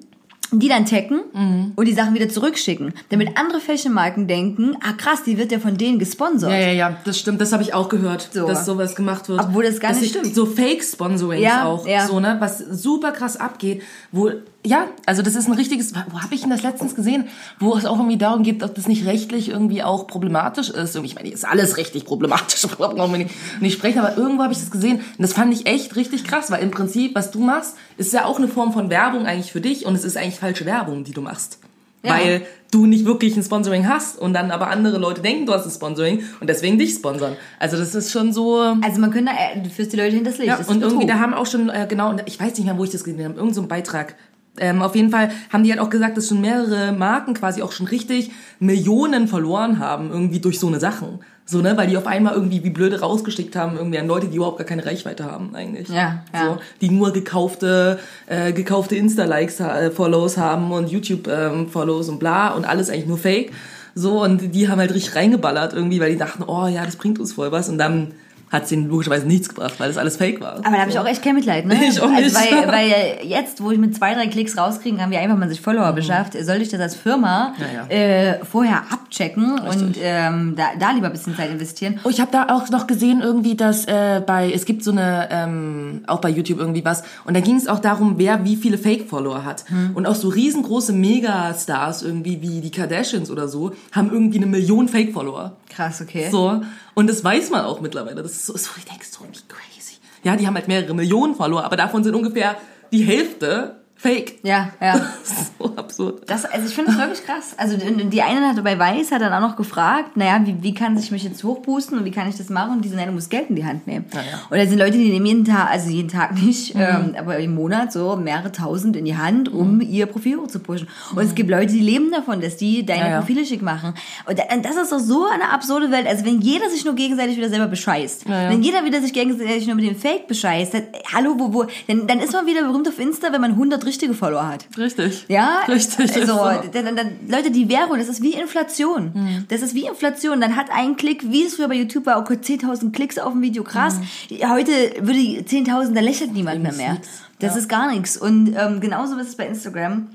die 0.52 0.68
dann 0.68 0.86
taggen 0.86 1.22
Mhm. 1.32 1.72
und 1.74 1.88
die 1.88 1.92
Sachen 1.92 2.14
wieder 2.14 2.28
zurückschicken, 2.28 2.92
damit 3.08 3.36
andere 3.36 3.58
Fashionmarken 3.60 4.28
denken, 4.28 4.76
ah 4.80 4.92
krass, 4.92 5.24
die 5.24 5.38
wird 5.38 5.50
ja 5.50 5.58
von 5.58 5.76
denen 5.76 5.98
gesponsert. 5.98 6.50
Ja, 6.52 6.58
ja, 6.58 6.72
ja, 6.72 6.96
das 7.04 7.18
stimmt. 7.18 7.40
Das 7.40 7.52
habe 7.52 7.62
ich 7.64 7.74
auch 7.74 7.88
gehört, 7.88 8.28
So. 8.32 8.46
dass 8.46 8.64
sowas 8.64 8.94
gemacht 8.94 9.28
wird. 9.28 9.40
Obwohl 9.40 9.64
das 9.64 9.80
gar 9.80 9.90
Dass 9.92 10.00
nicht 10.00 10.10
stimmt. 10.10 10.34
So 10.34 10.46
Fake-Sponsorings 10.46 11.42
Ja, 11.42 11.64
auch, 11.64 11.86
ja. 11.86 12.06
so, 12.06 12.20
ne, 12.20 12.36
was 12.38 12.58
super 12.58 13.10
krass 13.10 13.36
abgeht, 13.36 13.82
wo, 14.12 14.30
ja, 14.66 14.88
also 15.06 15.22
das 15.22 15.36
ist 15.36 15.46
ein 15.46 15.52
richtiges, 15.52 15.94
wo 15.94 16.20
habe 16.20 16.34
ich 16.34 16.40
denn 16.40 16.50
das 16.50 16.62
letztens 16.62 16.96
gesehen, 16.96 17.28
wo 17.60 17.76
es 17.76 17.86
auch 17.86 17.98
irgendwie 17.98 18.16
darum 18.16 18.42
geht, 18.42 18.64
ob 18.64 18.74
das 18.74 18.88
nicht 18.88 19.06
rechtlich 19.06 19.48
irgendwie 19.48 19.84
auch 19.84 20.08
problematisch 20.08 20.70
ist. 20.70 20.96
Irgendwie, 20.96 21.12
Ich 21.12 21.14
meine, 21.14 21.30
ist 21.30 21.46
alles 21.46 21.76
rechtlich 21.76 22.04
problematisch, 22.04 22.62
brauchen 22.76 22.96
wir 22.96 23.18
nicht, 23.18 23.30
nicht 23.60 23.74
sprechen, 23.74 24.00
aber 24.00 24.16
irgendwo 24.16 24.42
habe 24.42 24.52
ich 24.52 24.58
das 24.58 24.72
gesehen 24.72 24.96
und 24.96 25.22
das 25.22 25.34
fand 25.34 25.54
ich 25.54 25.66
echt 25.66 25.94
richtig 25.94 26.24
krass, 26.24 26.50
weil 26.50 26.64
im 26.64 26.72
Prinzip, 26.72 27.14
was 27.14 27.30
du 27.30 27.38
machst, 27.38 27.76
ist 27.96 28.12
ja 28.12 28.24
auch 28.24 28.38
eine 28.38 28.48
Form 28.48 28.72
von 28.72 28.90
Werbung 28.90 29.24
eigentlich 29.24 29.52
für 29.52 29.60
dich 29.60 29.86
und 29.86 29.94
es 29.94 30.04
ist 30.04 30.16
eigentlich 30.16 30.40
falsche 30.40 30.66
Werbung, 30.66 31.04
die 31.04 31.12
du 31.12 31.20
machst. 31.20 31.60
Ja. 32.02 32.14
Weil 32.14 32.42
du 32.70 32.86
nicht 32.86 33.04
wirklich 33.04 33.36
ein 33.36 33.42
Sponsoring 33.42 33.88
hast 33.88 34.18
und 34.18 34.34
dann 34.34 34.50
aber 34.50 34.68
andere 34.68 34.98
Leute 34.98 35.22
denken, 35.22 35.46
du 35.46 35.52
hast 35.52 35.64
ein 35.64 35.70
Sponsoring 35.70 36.22
und 36.40 36.48
deswegen 36.48 36.78
dich 36.78 36.94
sponsern. 36.94 37.36
Also 37.58 37.76
das 37.76 37.94
ist 37.94 38.10
schon 38.10 38.32
so. 38.32 38.58
Also 38.58 39.00
man 39.00 39.10
könnte, 39.10 39.32
äh, 39.32 39.60
du 39.60 39.70
führst 39.70 39.92
die 39.92 39.96
Leute 39.96 40.14
hinters 40.16 40.38
Licht. 40.38 40.48
Ja, 40.48 40.58
und 40.66 40.82
irgendwie, 40.82 41.06
da 41.06 41.20
haben 41.20 41.34
auch 41.34 41.46
schon, 41.46 41.68
äh, 41.68 41.86
genau, 41.88 42.10
und 42.10 42.22
ich 42.26 42.38
weiß 42.38 42.56
nicht 42.56 42.64
mehr, 42.64 42.76
wo 42.76 42.84
ich 42.84 42.90
das 42.90 43.04
gesehen 43.04 43.24
habe, 43.24 43.34
irgendein 43.34 43.54
so 43.54 43.62
ein 43.62 43.68
Beitrag. 43.68 44.16
Ähm, 44.58 44.82
auf 44.82 44.94
jeden 44.94 45.10
Fall 45.10 45.30
haben 45.52 45.64
die 45.64 45.70
halt 45.70 45.80
auch 45.80 45.90
gesagt, 45.90 46.16
dass 46.16 46.28
schon 46.28 46.40
mehrere 46.40 46.92
Marken 46.92 47.34
quasi 47.34 47.62
auch 47.62 47.72
schon 47.72 47.86
richtig 47.86 48.30
Millionen 48.58 49.28
verloren 49.28 49.78
haben, 49.78 50.10
irgendwie 50.10 50.40
durch 50.40 50.58
so 50.58 50.66
eine 50.66 50.80
Sachen. 50.80 51.20
So, 51.48 51.60
ne, 51.62 51.76
weil 51.76 51.86
die 51.86 51.96
auf 51.96 52.08
einmal 52.08 52.34
irgendwie 52.34 52.64
wie 52.64 52.70
blöde 52.70 53.00
rausgeschickt 53.00 53.54
haben, 53.54 53.76
irgendwie 53.76 53.98
an 53.98 54.08
Leute, 54.08 54.26
die 54.26 54.36
überhaupt 54.36 54.58
gar 54.58 54.66
keine 54.66 54.84
Reichweite 54.84 55.30
haben, 55.30 55.54
eigentlich. 55.54 55.88
Ja, 55.88 56.24
ja. 56.34 56.44
So, 56.44 56.58
die 56.80 56.90
nur 56.90 57.12
gekaufte, 57.12 58.00
äh, 58.26 58.52
gekaufte 58.52 58.96
Insta-Likes, 58.96 59.60
äh, 59.60 59.92
Follows 59.92 60.38
haben 60.38 60.72
und 60.72 60.90
YouTube-Follows 60.90 62.08
und 62.08 62.18
bla 62.18 62.48
und 62.48 62.64
alles 62.64 62.90
eigentlich 62.90 63.06
nur 63.06 63.18
Fake. 63.18 63.52
So, 63.94 64.22
und 64.24 64.56
die 64.56 64.68
haben 64.68 64.80
halt 64.80 64.92
richtig 64.92 65.14
reingeballert 65.14 65.72
irgendwie, 65.72 66.00
weil 66.00 66.10
die 66.10 66.18
dachten, 66.18 66.42
oh 66.42 66.66
ja, 66.66 66.84
das 66.84 66.96
bringt 66.96 67.20
uns 67.20 67.34
voll 67.34 67.52
was. 67.52 67.68
Und 67.68 67.78
dann 67.78 68.12
hat's 68.56 68.68
denen 68.70 68.88
logischerweise 68.88 69.26
nichts 69.26 69.48
gebracht, 69.48 69.74
weil 69.78 69.88
das 69.88 69.96
alles 69.98 70.16
Fake 70.16 70.40
war. 70.40 70.56
Aber 70.56 70.70
da 70.72 70.78
habe 70.80 70.90
ich 70.90 70.98
auch 70.98 71.06
echt 71.06 71.22
kein 71.22 71.34
Mitleid, 71.34 71.66
ne? 71.66 71.74
Ich 71.88 72.00
auch 72.00 72.10
Also 72.10 72.22
nicht. 72.22 72.34
weil, 72.34 72.68
weil 72.68 73.18
jetzt, 73.24 73.62
wo 73.62 73.70
ich 73.70 73.78
mit 73.78 73.94
zwei, 73.94 74.14
drei 74.14 74.26
Klicks 74.26 74.56
rauskriegen 74.58 74.98
kann, 74.98 75.10
wie 75.10 75.16
einfach 75.16 75.36
man 75.36 75.48
sich 75.48 75.60
Follower 75.60 75.92
beschafft, 75.92 76.32
sollte 76.32 76.62
ich 76.62 76.68
das 76.70 76.80
als 76.80 76.94
Firma 76.96 77.26
Mhm. 77.26 77.64
Ja, 77.74 77.86
ja. 77.88 77.96
Äh, 77.96 78.44
vorher 78.44 78.82
abchecken 78.90 79.58
und 79.58 79.96
ähm, 80.00 80.54
da, 80.56 80.64
da 80.78 80.90
lieber 80.92 81.06
ein 81.06 81.12
bisschen 81.12 81.36
Zeit 81.36 81.50
investieren. 81.50 82.00
Oh, 82.04 82.08
ich 82.08 82.20
habe 82.20 82.30
da 82.32 82.48
auch 82.54 82.68
noch 82.70 82.86
gesehen 82.86 83.20
irgendwie, 83.22 83.56
dass 83.56 83.84
äh, 83.86 84.20
bei 84.26 84.50
es 84.52 84.64
gibt 84.64 84.82
so 84.84 84.90
eine 84.90 85.28
ähm, 85.30 86.02
auch 86.06 86.20
bei 86.20 86.28
YouTube 86.30 86.58
irgendwie 86.58 86.84
was 86.84 87.02
und 87.24 87.34
da 87.34 87.40
ging 87.40 87.56
es 87.56 87.68
auch 87.68 87.78
darum, 87.78 88.14
wer 88.18 88.44
wie 88.44 88.56
viele 88.56 88.78
Fake-Follower 88.78 89.44
hat 89.44 89.64
und 89.94 90.06
auch 90.06 90.14
so 90.14 90.28
riesengroße 90.28 90.92
Megastars 90.92 92.02
irgendwie 92.02 92.40
wie 92.42 92.60
die 92.60 92.70
Kardashians 92.70 93.30
oder 93.30 93.48
so 93.48 93.72
haben 93.92 94.10
irgendwie 94.12 94.38
eine 94.38 94.46
Million 94.46 94.88
Fake-Follower. 94.88 95.52
Krass, 95.76 96.00
okay. 96.00 96.30
So 96.30 96.62
und 96.94 97.06
das 97.06 97.22
weiß 97.22 97.50
man 97.50 97.66
auch 97.66 97.80
mittlerweile. 97.82 98.22
Das 98.22 98.32
ist 98.32 98.46
so, 98.46 98.56
so 98.56 98.70
ich 98.78 98.86
denke 98.86 99.04
so 99.04 99.20
crazy. 99.48 99.98
Ja, 100.24 100.34
die 100.36 100.46
haben 100.46 100.54
halt 100.54 100.68
mehrere 100.68 100.94
Millionen 100.94 101.34
Follower, 101.34 101.62
aber 101.62 101.76
davon 101.76 102.02
sind 102.02 102.14
ungefähr 102.14 102.56
die 102.92 103.02
Hälfte 103.02 103.82
Fake. 103.98 104.38
Ja, 104.42 104.70
ja. 104.80 105.00
so 105.58 105.74
absurd. 105.74 106.22
Das, 106.28 106.44
also 106.44 106.66
ich 106.66 106.74
finde 106.74 106.90
das 106.92 107.00
wirklich 107.00 107.24
krass. 107.24 107.54
Also 107.56 107.76
die 107.78 108.22
eine 108.22 108.46
hatte 108.48 108.62
bei 108.62 108.78
Weiß 108.78 109.10
hat 109.10 109.22
dann 109.22 109.32
auch 109.32 109.40
noch 109.48 109.56
gefragt, 109.56 110.16
naja, 110.16 110.38
wie, 110.44 110.62
wie 110.62 110.74
kann 110.74 110.96
ich 110.98 111.10
mich 111.10 111.24
jetzt 111.24 111.42
hochboosten 111.42 111.98
und 111.98 112.04
wie 112.04 112.10
kann 112.10 112.28
ich 112.28 112.36
das 112.36 112.50
machen? 112.50 112.72
Und 112.72 112.84
die 112.84 112.88
sind, 112.88 112.98
nein, 112.98 113.06
du 113.08 113.14
musst 113.14 113.30
Geld 113.30 113.48
in 113.48 113.56
die 113.56 113.64
Hand 113.64 113.86
nehmen. 113.86 114.04
Ja, 114.12 114.20
ja. 114.20 114.26
Und 114.50 114.58
da 114.58 114.66
sind 114.66 114.78
Leute, 114.78 114.98
die 114.98 115.08
nehmen 115.10 115.24
jeden 115.26 115.44
Tag, 115.46 115.70
also 115.70 115.88
jeden 115.88 116.08
Tag 116.08 116.34
nicht, 116.34 116.74
ähm, 116.76 117.14
aber 117.18 117.38
im 117.38 117.54
Monat 117.54 117.90
so 117.92 118.16
mehrere 118.16 118.52
tausend 118.52 118.96
in 118.96 119.06
die 119.06 119.16
Hand, 119.16 119.48
um 119.52 119.80
ihr 119.80 120.04
Profil 120.06 120.36
hochzupushen. 120.36 120.88
Und 121.14 121.24
es 121.24 121.34
gibt 121.34 121.48
Leute, 121.48 121.72
die 121.72 121.80
leben 121.80 122.10
davon, 122.10 122.42
dass 122.42 122.56
die 122.58 122.84
deine 122.84 123.10
Ja. 123.10 123.20
Profile 123.20 123.46
schick 123.46 123.62
machen. 123.62 123.94
Und 124.28 124.38
da- 124.38 124.44
das 124.62 124.76
ist 124.76 124.92
doch 124.92 124.98
so 125.00 125.24
eine 125.32 125.50
absurde 125.50 125.90
Welt. 125.90 126.06
Also 126.06 126.24
wenn 126.26 126.40
jeder 126.42 126.68
sich 126.68 126.84
nur 126.84 126.94
gegenseitig 126.94 127.36
wieder 127.38 127.48
selber 127.48 127.66
bescheißt, 127.68 128.28
wenn 128.28 128.62
jeder 128.62 128.84
wieder 128.84 129.00
sich 129.00 129.14
gegenseitig 129.14 129.66
nur 129.66 129.76
mit 129.76 129.86
dem 129.86 129.96
Fake 129.96 130.28
bescheißt, 130.28 130.74
dann, 130.74 130.82
hallo, 131.14 131.34
wo, 131.38 131.54
wo, 131.54 131.64
dann, 131.88 132.06
dann 132.06 132.20
ist 132.20 132.32
man 132.34 132.46
wieder 132.46 132.62
berühmt 132.62 132.86
auf 132.88 132.98
Insta, 132.98 133.32
wenn 133.32 133.40
man 133.40 133.52
100 133.52 133.85
richtige 133.86 134.12
Follower 134.14 134.46
hat. 134.48 134.66
Richtig. 134.76 135.24
Ja, 135.28 135.60
Richtig. 135.68 136.14
Also, 136.14 136.34
so. 136.34 136.70
dann, 136.72 136.96
dann, 136.96 137.10
Leute, 137.28 137.50
die 137.50 137.68
Währung, 137.68 137.98
das 137.98 138.08
ist 138.08 138.20
wie 138.22 138.32
Inflation. 138.34 139.12
Mhm. 139.14 139.44
Das 139.48 139.62
ist 139.62 139.74
wie 139.74 139.86
Inflation. 139.86 140.40
Dann 140.40 140.56
hat 140.56 140.66
ein 140.70 140.96
Klick, 140.96 141.30
wie 141.30 141.44
es 141.44 141.54
früher 141.54 141.68
bei 141.68 141.74
YouTube 141.76 142.06
war, 142.06 142.22
Gott, 142.24 142.42
10.000 142.44 142.92
Klicks 142.92 143.18
auf 143.18 143.32
ein 143.32 143.40
Video, 143.42 143.62
krass. 143.64 143.98
Mhm. 144.30 144.50
Heute 144.50 144.72
würde 145.00 145.18
die 145.18 145.42
10.000, 145.42 145.94
da 145.94 146.00
lächelt 146.00 146.32
niemand 146.32 146.62
mehr 146.62 146.72
mehr. 146.72 146.96
Das 147.38 147.52
Ja. 147.54 147.58
ist 147.60 147.68
gar 147.68 147.90
nichts. 147.92 148.16
Und 148.16 148.54
ähm, 148.58 148.80
genauso 148.80 149.16
ist 149.18 149.28
es 149.28 149.36
bei 149.36 149.46
Instagram. 149.46 150.08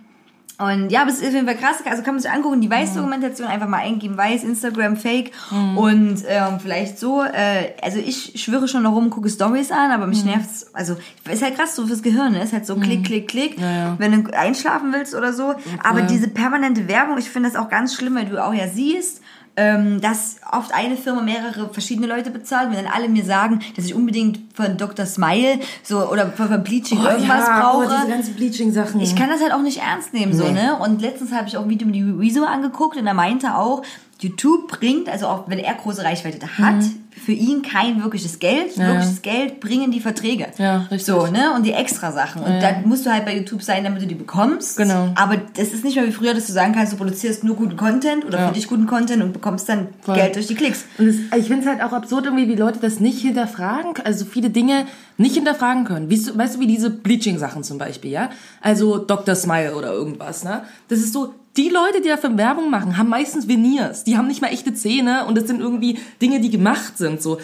Und 0.61 0.91
ja, 0.91 1.01
aber 1.01 1.09
es 1.09 1.19
ist 1.19 1.27
auf 1.27 1.33
jeden 1.33 1.47
Fall 1.47 1.57
krass. 1.57 1.77
Also 1.85 2.03
kann 2.03 2.13
man 2.13 2.21
sich 2.21 2.29
angucken, 2.29 2.61
die 2.61 2.69
Weiß-Dokumentation 2.69 3.47
einfach 3.47 3.67
mal 3.67 3.77
eingeben, 3.77 4.15
Weiß, 4.15 4.43
Instagram, 4.43 4.95
Fake. 4.95 5.31
Und 5.75 6.23
ähm, 6.27 6.59
vielleicht 6.61 6.99
so, 6.99 7.23
äh, 7.23 7.73
also 7.81 7.97
ich 7.97 8.41
schwöre 8.41 8.67
schon 8.67 8.83
noch 8.83 8.93
rum, 8.93 9.09
gucke 9.09 9.29
Stories 9.29 9.71
an, 9.71 9.91
aber 9.91 10.05
mich 10.05 10.23
nervt's. 10.23 10.67
Also 10.73 10.97
ist 11.29 11.41
halt 11.41 11.55
krass 11.55 11.75
so 11.75 11.87
fürs 11.87 12.03
Gehirn, 12.03 12.33
ne? 12.33 12.43
Ist 12.43 12.53
halt 12.53 12.65
so 12.65 12.75
klick, 12.75 13.05
klick, 13.05 13.27
klick, 13.27 13.59
ja. 13.59 13.95
wenn 13.97 14.23
du 14.23 14.37
einschlafen 14.37 14.93
willst 14.93 15.15
oder 15.15 15.33
so. 15.33 15.55
Aber 15.83 16.03
diese 16.03 16.27
permanente 16.27 16.87
Werbung, 16.87 17.17
ich 17.17 17.29
finde 17.29 17.49
das 17.49 17.57
auch 17.57 17.69
ganz 17.69 17.95
schlimm, 17.95 18.15
weil 18.15 18.25
du 18.25 18.43
auch 18.43 18.53
ja 18.53 18.67
siehst, 18.67 19.20
ähm, 19.57 19.99
dass 20.01 20.37
oft 20.51 20.73
eine 20.73 20.95
Firma 20.95 21.21
mehrere 21.21 21.69
verschiedene 21.73 22.07
Leute 22.07 22.31
bezahlt, 22.31 22.69
wenn 22.69 22.83
dann 22.83 22.93
alle 22.93 23.09
mir 23.09 23.25
sagen, 23.25 23.59
dass 23.75 23.85
ich 23.85 23.93
unbedingt 23.93 24.39
von 24.53 24.77
Dr. 24.77 25.05
Smile 25.05 25.59
so 25.83 26.09
oder 26.09 26.31
von, 26.31 26.63
Bleaching 26.63 26.99
irgendwas 27.03 27.45
brauche. 27.45 27.85
Oh, 27.85 27.89
diese 27.89 28.07
ganzen 28.07 28.33
Bleaching-Sachen. 28.35 29.01
Ich 29.01 29.15
kann 29.15 29.29
das 29.29 29.41
halt 29.41 29.53
auch 29.53 29.61
nicht 29.61 29.79
ernst 29.79 30.13
nehmen, 30.13 30.33
so, 30.33 30.49
ne? 30.49 30.77
Und 30.77 31.01
letztens 31.01 31.31
habe 31.31 31.47
ich 31.47 31.57
auch 31.57 31.63
ein 31.63 31.69
Video 31.69 31.85
mit 31.85 31.95
die 31.95 32.03
Rezo 32.03 32.43
angeguckt 32.43 32.97
und 32.97 33.07
er 33.07 33.13
meinte 33.13 33.55
auch, 33.55 33.83
YouTube 34.19 34.67
bringt, 34.67 35.09
also 35.09 35.27
auch 35.27 35.45
wenn 35.47 35.59
er 35.59 35.73
große 35.73 36.03
Reichweite 36.03 36.57
hat, 36.57 36.83
für 37.11 37.33
ihn 37.33 37.61
kein 37.61 38.01
wirkliches 38.01 38.39
Geld. 38.39 38.75
Ja, 38.77 38.87
wirkliches 38.87 39.21
Geld 39.21 39.59
bringen 39.59 39.91
die 39.91 39.99
Verträge. 39.99 40.47
Ja, 40.57 40.87
richtig. 40.89 41.03
So, 41.05 41.27
ne? 41.27 41.53
Und 41.55 41.65
die 41.65 41.73
extra 41.73 42.11
Sachen. 42.11 42.41
Und 42.41 42.59
dann 42.61 42.87
musst 42.87 43.05
du 43.05 43.11
halt 43.11 43.25
bei 43.25 43.35
YouTube 43.37 43.61
sein, 43.61 43.83
damit 43.83 44.01
du 44.01 44.07
die 44.07 44.15
bekommst. 44.15 44.77
Genau. 44.77 45.09
Aber 45.15 45.37
das 45.55 45.69
ist 45.73 45.83
nicht 45.83 45.95
mehr 45.95 46.07
wie 46.07 46.11
früher, 46.11 46.33
dass 46.33 46.47
du 46.47 46.53
sagen 46.53 46.73
kannst, 46.73 46.93
du 46.93 46.97
produzierst 46.97 47.43
nur 47.43 47.55
guten 47.55 47.75
Content 47.77 48.25
oder 48.25 48.39
Ja. 48.39 48.47
für 48.47 48.53
dich 48.53 48.67
guten 48.67 48.87
Content 48.87 49.21
und 49.21 49.33
bekommst 49.33 49.69
dann 49.69 49.87
Voll. 50.01 50.15
Geld 50.15 50.35
durch 50.35 50.47
die 50.47 50.55
Klicks. 50.55 50.85
Und 50.97 51.07
es, 51.07 51.15
ich 51.37 51.47
finde 51.47 51.61
es 51.61 51.67
halt 51.67 51.81
auch 51.83 51.93
absurd, 51.93 52.25
irgendwie, 52.25 52.47
wie 52.47 52.55
Leute 52.55 52.79
das 52.79 52.99
nicht 52.99 53.19
hinterfragen, 53.21 53.93
also 54.03 54.25
viele 54.25 54.49
Dinge 54.49 54.85
nicht 55.17 55.35
hinterfragen 55.35 55.83
können. 55.83 56.09
Weißt 56.11 56.29
du, 56.29 56.37
weißt 56.37 56.55
du 56.55 56.59
wie 56.61 56.67
diese 56.67 56.89
Bleaching-Sachen 56.89 57.63
zum 57.63 57.77
Beispiel, 57.77 58.11
ja? 58.11 58.29
Also 58.61 58.97
Dr. 58.97 59.35
Smile 59.35 59.75
oder 59.75 59.91
irgendwas, 59.93 60.43
ne? 60.43 60.63
Das 60.87 60.99
ist 60.99 61.13
so, 61.13 61.35
die 61.57 61.67
Leute, 61.67 62.01
die 62.01 62.07
dafür 62.07 62.37
Werbung 62.37 62.69
machen, 62.69 62.97
haben 62.97 63.09
meistens 63.09 63.47
Veneers. 63.47 64.05
Die 64.05 64.17
haben 64.17 64.27
nicht 64.27 64.41
mal 64.41 64.47
echte 64.47 64.73
Zähne 64.73 65.25
und 65.25 65.35
das 65.37 65.47
sind 65.47 65.59
irgendwie 65.59 65.99
Dinge, 66.21 66.39
die 66.39 66.49
gemacht 66.49 66.97
sind. 66.97 67.21
So, 67.21 67.39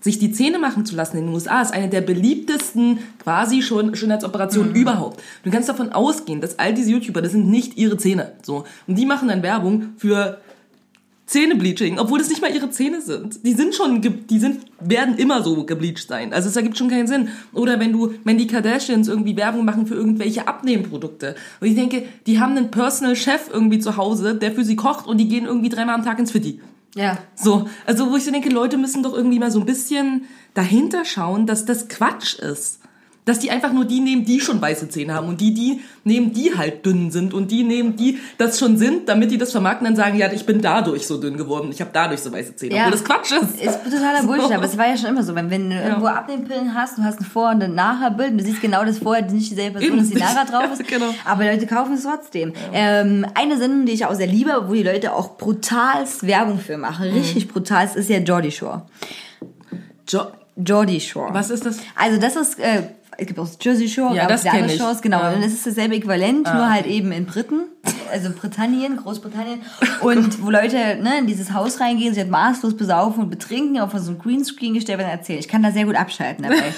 sich 0.00 0.18
die 0.18 0.32
Zähne 0.32 0.58
machen 0.58 0.86
zu 0.86 0.96
lassen 0.96 1.18
in 1.18 1.26
den 1.26 1.34
USA 1.34 1.60
ist 1.60 1.74
eine 1.74 1.88
der 1.88 2.00
beliebtesten 2.00 3.00
quasi 3.22 3.60
schon 3.60 3.94
Schönheitsoperationen 3.94 4.74
überhaupt. 4.74 5.22
Du 5.42 5.50
kannst 5.50 5.68
davon 5.68 5.92
ausgehen, 5.92 6.40
dass 6.40 6.58
all 6.58 6.72
diese 6.72 6.92
YouTuber, 6.92 7.20
das 7.20 7.32
sind 7.32 7.48
nicht 7.48 7.76
ihre 7.76 7.98
Zähne. 7.98 8.32
So. 8.42 8.64
Und 8.86 8.96
die 8.96 9.04
machen 9.04 9.28
dann 9.28 9.42
Werbung 9.42 9.94
für 9.98 10.40
Zähnebleaching, 11.26 11.98
obwohl 11.98 12.18
das 12.18 12.28
nicht 12.28 12.42
mal 12.42 12.54
ihre 12.54 12.70
Zähne 12.70 13.00
sind. 13.00 13.46
Die 13.46 13.54
sind 13.54 13.74
schon, 13.74 14.02
die 14.02 14.38
sind, 14.38 14.60
werden 14.80 15.16
immer 15.16 15.42
so 15.42 15.64
gebleached 15.64 16.08
sein. 16.08 16.32
Also 16.32 16.48
es 16.48 16.56
ergibt 16.56 16.76
schon 16.76 16.90
keinen 16.90 17.06
Sinn. 17.06 17.28
Oder 17.52 17.80
wenn 17.80 17.92
du, 17.92 18.14
wenn 18.24 18.38
die 18.38 18.46
Kardashians 18.46 19.08
irgendwie 19.08 19.36
Werbung 19.36 19.64
machen 19.64 19.86
für 19.86 19.94
irgendwelche 19.94 20.48
Abnehmprodukte. 20.48 21.36
Und 21.60 21.68
ich 21.68 21.74
denke, 21.74 22.04
die 22.26 22.40
haben 22.40 22.56
einen 22.56 22.70
Personal 22.70 23.16
Chef 23.16 23.48
irgendwie 23.52 23.78
zu 23.78 23.96
Hause, 23.96 24.34
der 24.34 24.52
für 24.52 24.64
sie 24.64 24.76
kocht 24.76 25.06
und 25.06 25.18
die 25.18 25.28
gehen 25.28 25.46
irgendwie 25.46 25.68
dreimal 25.68 25.94
am 25.94 26.04
Tag 26.04 26.18
ins 26.18 26.32
Fitti. 26.32 26.60
Ja. 26.94 27.18
So, 27.34 27.68
also 27.86 28.10
wo 28.10 28.16
ich 28.16 28.24
so 28.24 28.30
denke, 28.30 28.50
Leute 28.50 28.76
müssen 28.76 29.02
doch 29.02 29.14
irgendwie 29.14 29.38
mal 29.38 29.50
so 29.50 29.60
ein 29.60 29.66
bisschen 29.66 30.26
dahinter 30.54 31.04
schauen, 31.04 31.46
dass 31.46 31.64
das 31.64 31.88
Quatsch 31.88 32.38
ist. 32.38 32.81
Dass 33.24 33.38
die 33.38 33.52
einfach 33.52 33.72
nur 33.72 33.84
die 33.84 34.00
nehmen, 34.00 34.24
die 34.24 34.40
schon 34.40 34.60
weiße 34.60 34.88
Zähne 34.88 35.14
haben 35.14 35.28
und 35.28 35.40
die, 35.40 35.54
die 35.54 35.80
nehmen, 36.02 36.32
die 36.32 36.56
halt 36.56 36.84
dünn 36.84 37.12
sind 37.12 37.32
und 37.32 37.52
die 37.52 37.62
nehmen, 37.62 37.94
die 37.94 38.18
das 38.36 38.58
schon 38.58 38.76
sind, 38.78 39.08
damit 39.08 39.30
die 39.30 39.38
das 39.38 39.52
vermarkten, 39.52 39.84
dann 39.84 39.94
sagen, 39.94 40.18
ja, 40.18 40.32
ich 40.32 40.44
bin 40.44 40.60
dadurch 40.60 41.06
so 41.06 41.18
dünn 41.18 41.36
geworden, 41.36 41.68
ich 41.70 41.80
habe 41.80 41.90
dadurch 41.92 42.18
so 42.18 42.32
weiße 42.32 42.56
Zähne, 42.56 42.74
Ja. 42.74 42.80
obwohl 42.86 42.92
das 42.98 43.04
Quatsch 43.04 43.30
ist. 43.30 43.62
Ist 43.64 43.78
totaler 43.84 44.18
So. 44.22 44.26
Bullshit, 44.26 44.50
aber 44.52 44.64
es 44.64 44.76
war 44.76 44.88
ja 44.88 44.96
schon 44.96 45.10
immer 45.10 45.22
so. 45.22 45.36
Wenn, 45.36 45.50
wenn 45.50 45.70
du 45.70 45.76
irgendwo 45.76 46.06
Abnehmpillen 46.06 46.74
hast, 46.74 46.98
du 46.98 47.04
hast 47.04 47.20
ein 47.20 47.24
Vor- 47.24 47.50
und 47.50 47.62
ein 47.62 47.76
Nachher-Bild 47.76 48.32
und 48.32 48.38
du 48.38 48.44
siehst 48.44 48.60
genau 48.60 48.84
das 48.84 48.98
Vorher, 48.98 49.22
nicht 49.30 49.52
dieselbe 49.52 49.78
Person, 49.78 49.98
dass 49.98 50.08
die 50.10 50.16
Nachher 50.18 50.44
drauf 50.44 50.72
ist. 50.72 50.90
Ja, 50.90 50.98
genau. 50.98 51.14
Aber 51.24 51.44
Leute 51.44 51.68
kaufen 51.68 51.94
es 51.94 52.02
trotzdem. 52.02 52.52
Ähm, 52.72 53.24
eine 53.36 53.56
Sendung, 53.56 53.86
die 53.86 53.92
ich 53.92 54.04
auch 54.04 54.14
sehr 54.14 54.26
liebe, 54.26 54.64
wo 54.66 54.72
die 54.74 54.82
Leute 54.82 55.12
auch 55.12 55.36
brutalst 55.38 56.26
Werbung 56.26 56.58
für 56.58 56.76
machen, 56.76 57.08
Mhm. 57.08 57.18
richtig 57.18 57.46
brutalst, 57.46 57.94
ist 57.94 58.10
ja 58.10 58.18
Geordie 58.18 58.50
Shore. 58.50 58.82
Jo 60.08 60.22
Geordie 60.56 61.00
Shore. 61.00 61.32
Was 61.32 61.50
ist 61.50 61.64
das? 61.64 61.76
Also 61.96 62.18
das 62.20 62.34
ist, 62.36 62.58
äh, 62.58 62.82
es 63.22 63.26
gibt 63.28 63.38
auch 63.38 63.48
Jersey 63.60 63.88
Shore, 63.88 64.14
Ja, 64.14 64.26
das 64.26 64.44
andere. 64.46 64.70
Shores, 64.76 65.00
genau. 65.02 65.20
Ja. 65.20 65.30
Und 65.32 65.42
es 65.42 65.52
ist 65.54 65.66
dasselbe 65.66 65.94
Äquivalent, 65.96 66.44
nur 66.44 66.70
halt 66.70 66.86
eben 66.86 67.12
in 67.12 67.24
Briten, 67.26 67.62
also 68.12 68.30
Britannien, 68.30 68.96
Großbritannien. 68.96 69.60
Und 70.00 70.42
wo 70.42 70.50
Leute 70.50 70.76
ne, 71.00 71.18
in 71.18 71.26
dieses 71.26 71.52
Haus 71.52 71.80
reingehen, 71.80 72.12
sich 72.12 72.22
halt 72.22 72.30
maßlos 72.30 72.76
besaufen 72.76 73.22
und 73.24 73.30
betrinken, 73.30 73.80
auf 73.80 73.92
so 73.96 74.10
einem 74.10 74.18
Greenscreen 74.18 74.74
gestellt 74.74 74.98
werden, 74.98 75.10
erzählen. 75.10 75.38
Ich 75.38 75.48
kann 75.48 75.62
da 75.62 75.70
sehr 75.70 75.84
gut 75.86 75.96
abschalten 75.96 76.44
dabei. 76.44 76.72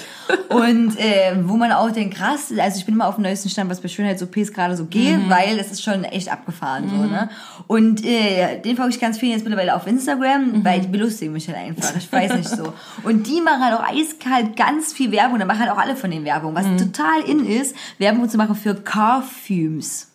und 0.55 0.97
äh, 0.99 1.35
wo 1.43 1.55
man 1.57 1.71
auch 1.71 1.91
denkt, 1.91 2.15
krass, 2.15 2.51
also 2.57 2.77
ich 2.77 2.85
bin 2.85 2.95
immer 2.95 3.07
auf 3.07 3.15
dem 3.15 3.23
neuesten 3.23 3.49
Stand, 3.49 3.69
was 3.69 3.81
bei 3.81 3.87
Schönheits-OPs 3.87 4.53
gerade 4.53 4.75
so 4.77 4.85
geht, 4.85 5.17
Mhm. 5.17 5.29
weil 5.29 5.59
es 5.59 5.71
ist 5.71 5.83
schon 5.83 6.03
echt 6.05 6.31
abgefahren 6.31 6.89
so, 6.89 7.03
ne? 7.05 7.29
Und 7.67 8.05
äh, 8.05 8.59
den 8.61 8.75
folge 8.77 8.91
ich 8.93 8.99
ganz 8.99 9.17
vielen 9.17 9.31
jetzt 9.33 9.43
mittlerweile 9.43 9.75
auf 9.75 9.87
Instagram, 9.87 10.51
Mhm. 10.51 10.65
weil 10.65 10.81
die 10.81 10.87
belustigen 10.87 11.33
mich 11.33 11.47
halt 11.47 11.57
einfach. 11.57 11.95
Ich 11.97 12.11
weiß 12.11 12.35
nicht 12.35 12.49
so. 12.49 12.73
Und 13.03 13.27
die 13.27 13.41
machen 13.41 13.63
halt 13.63 13.73
auch 13.79 13.83
eiskalt 13.83 14.55
ganz 14.55 14.93
viel 14.93 15.11
Werbung. 15.11 15.39
Da 15.39 15.45
machen 15.45 15.59
halt 15.59 15.71
auch 15.71 15.77
alle 15.77 15.95
von 15.95 16.11
den 16.11 16.23
Werbung. 16.25 16.34
Was 16.43 16.65
Mhm. 16.65 16.77
total 16.77 17.21
in 17.21 17.45
ist, 17.45 17.75
Werbung 17.97 18.27
zu 18.29 18.37
machen 18.37 18.55
für 18.55 18.75
Carfumes. 18.75 20.11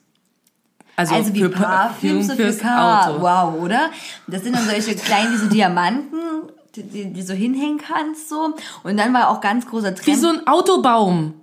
Also 0.97 1.33
wie 1.35 1.49
Parfüms 1.49 2.27
so 2.27 2.35
für 2.35 2.43
fürs 2.45 2.59
Car. 2.59 3.09
Auto. 3.11 3.23
Wow, 3.23 3.63
oder? 3.63 3.91
Das 4.27 4.43
sind 4.43 4.55
dann 4.55 4.67
solche 4.69 4.95
kleinen 4.97 5.33
wie 5.33 5.37
so 5.39 5.47
Diamanten, 5.47 6.19
die, 6.77 6.83
die, 6.83 7.13
die 7.13 7.23
so 7.23 7.33
hinhängen 7.33 7.79
kannst 7.79 8.29
so. 8.29 8.55
Und 8.83 8.97
dann 8.99 9.15
war 9.15 9.31
auch 9.31 9.41
ganz 9.41 9.67
großer 9.67 9.93
Wie 9.93 10.01
Trend. 10.03 10.19
so 10.19 10.29
ein 10.29 10.47
Autobaum. 10.47 11.35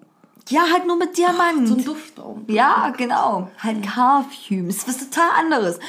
ja, 0.50 0.62
halt 0.72 0.86
nur 0.86 0.96
mit 0.98 1.18
Diamant. 1.18 1.68
So 1.68 1.74
ein 1.76 1.84
Duftbaum. 1.84 2.44
Ja, 2.48 2.94
genau. 2.96 3.50
Halt 3.62 3.82
Parfüms. 3.82 4.88
Was 4.88 4.98
total 5.00 5.30
anderes. 5.40 5.80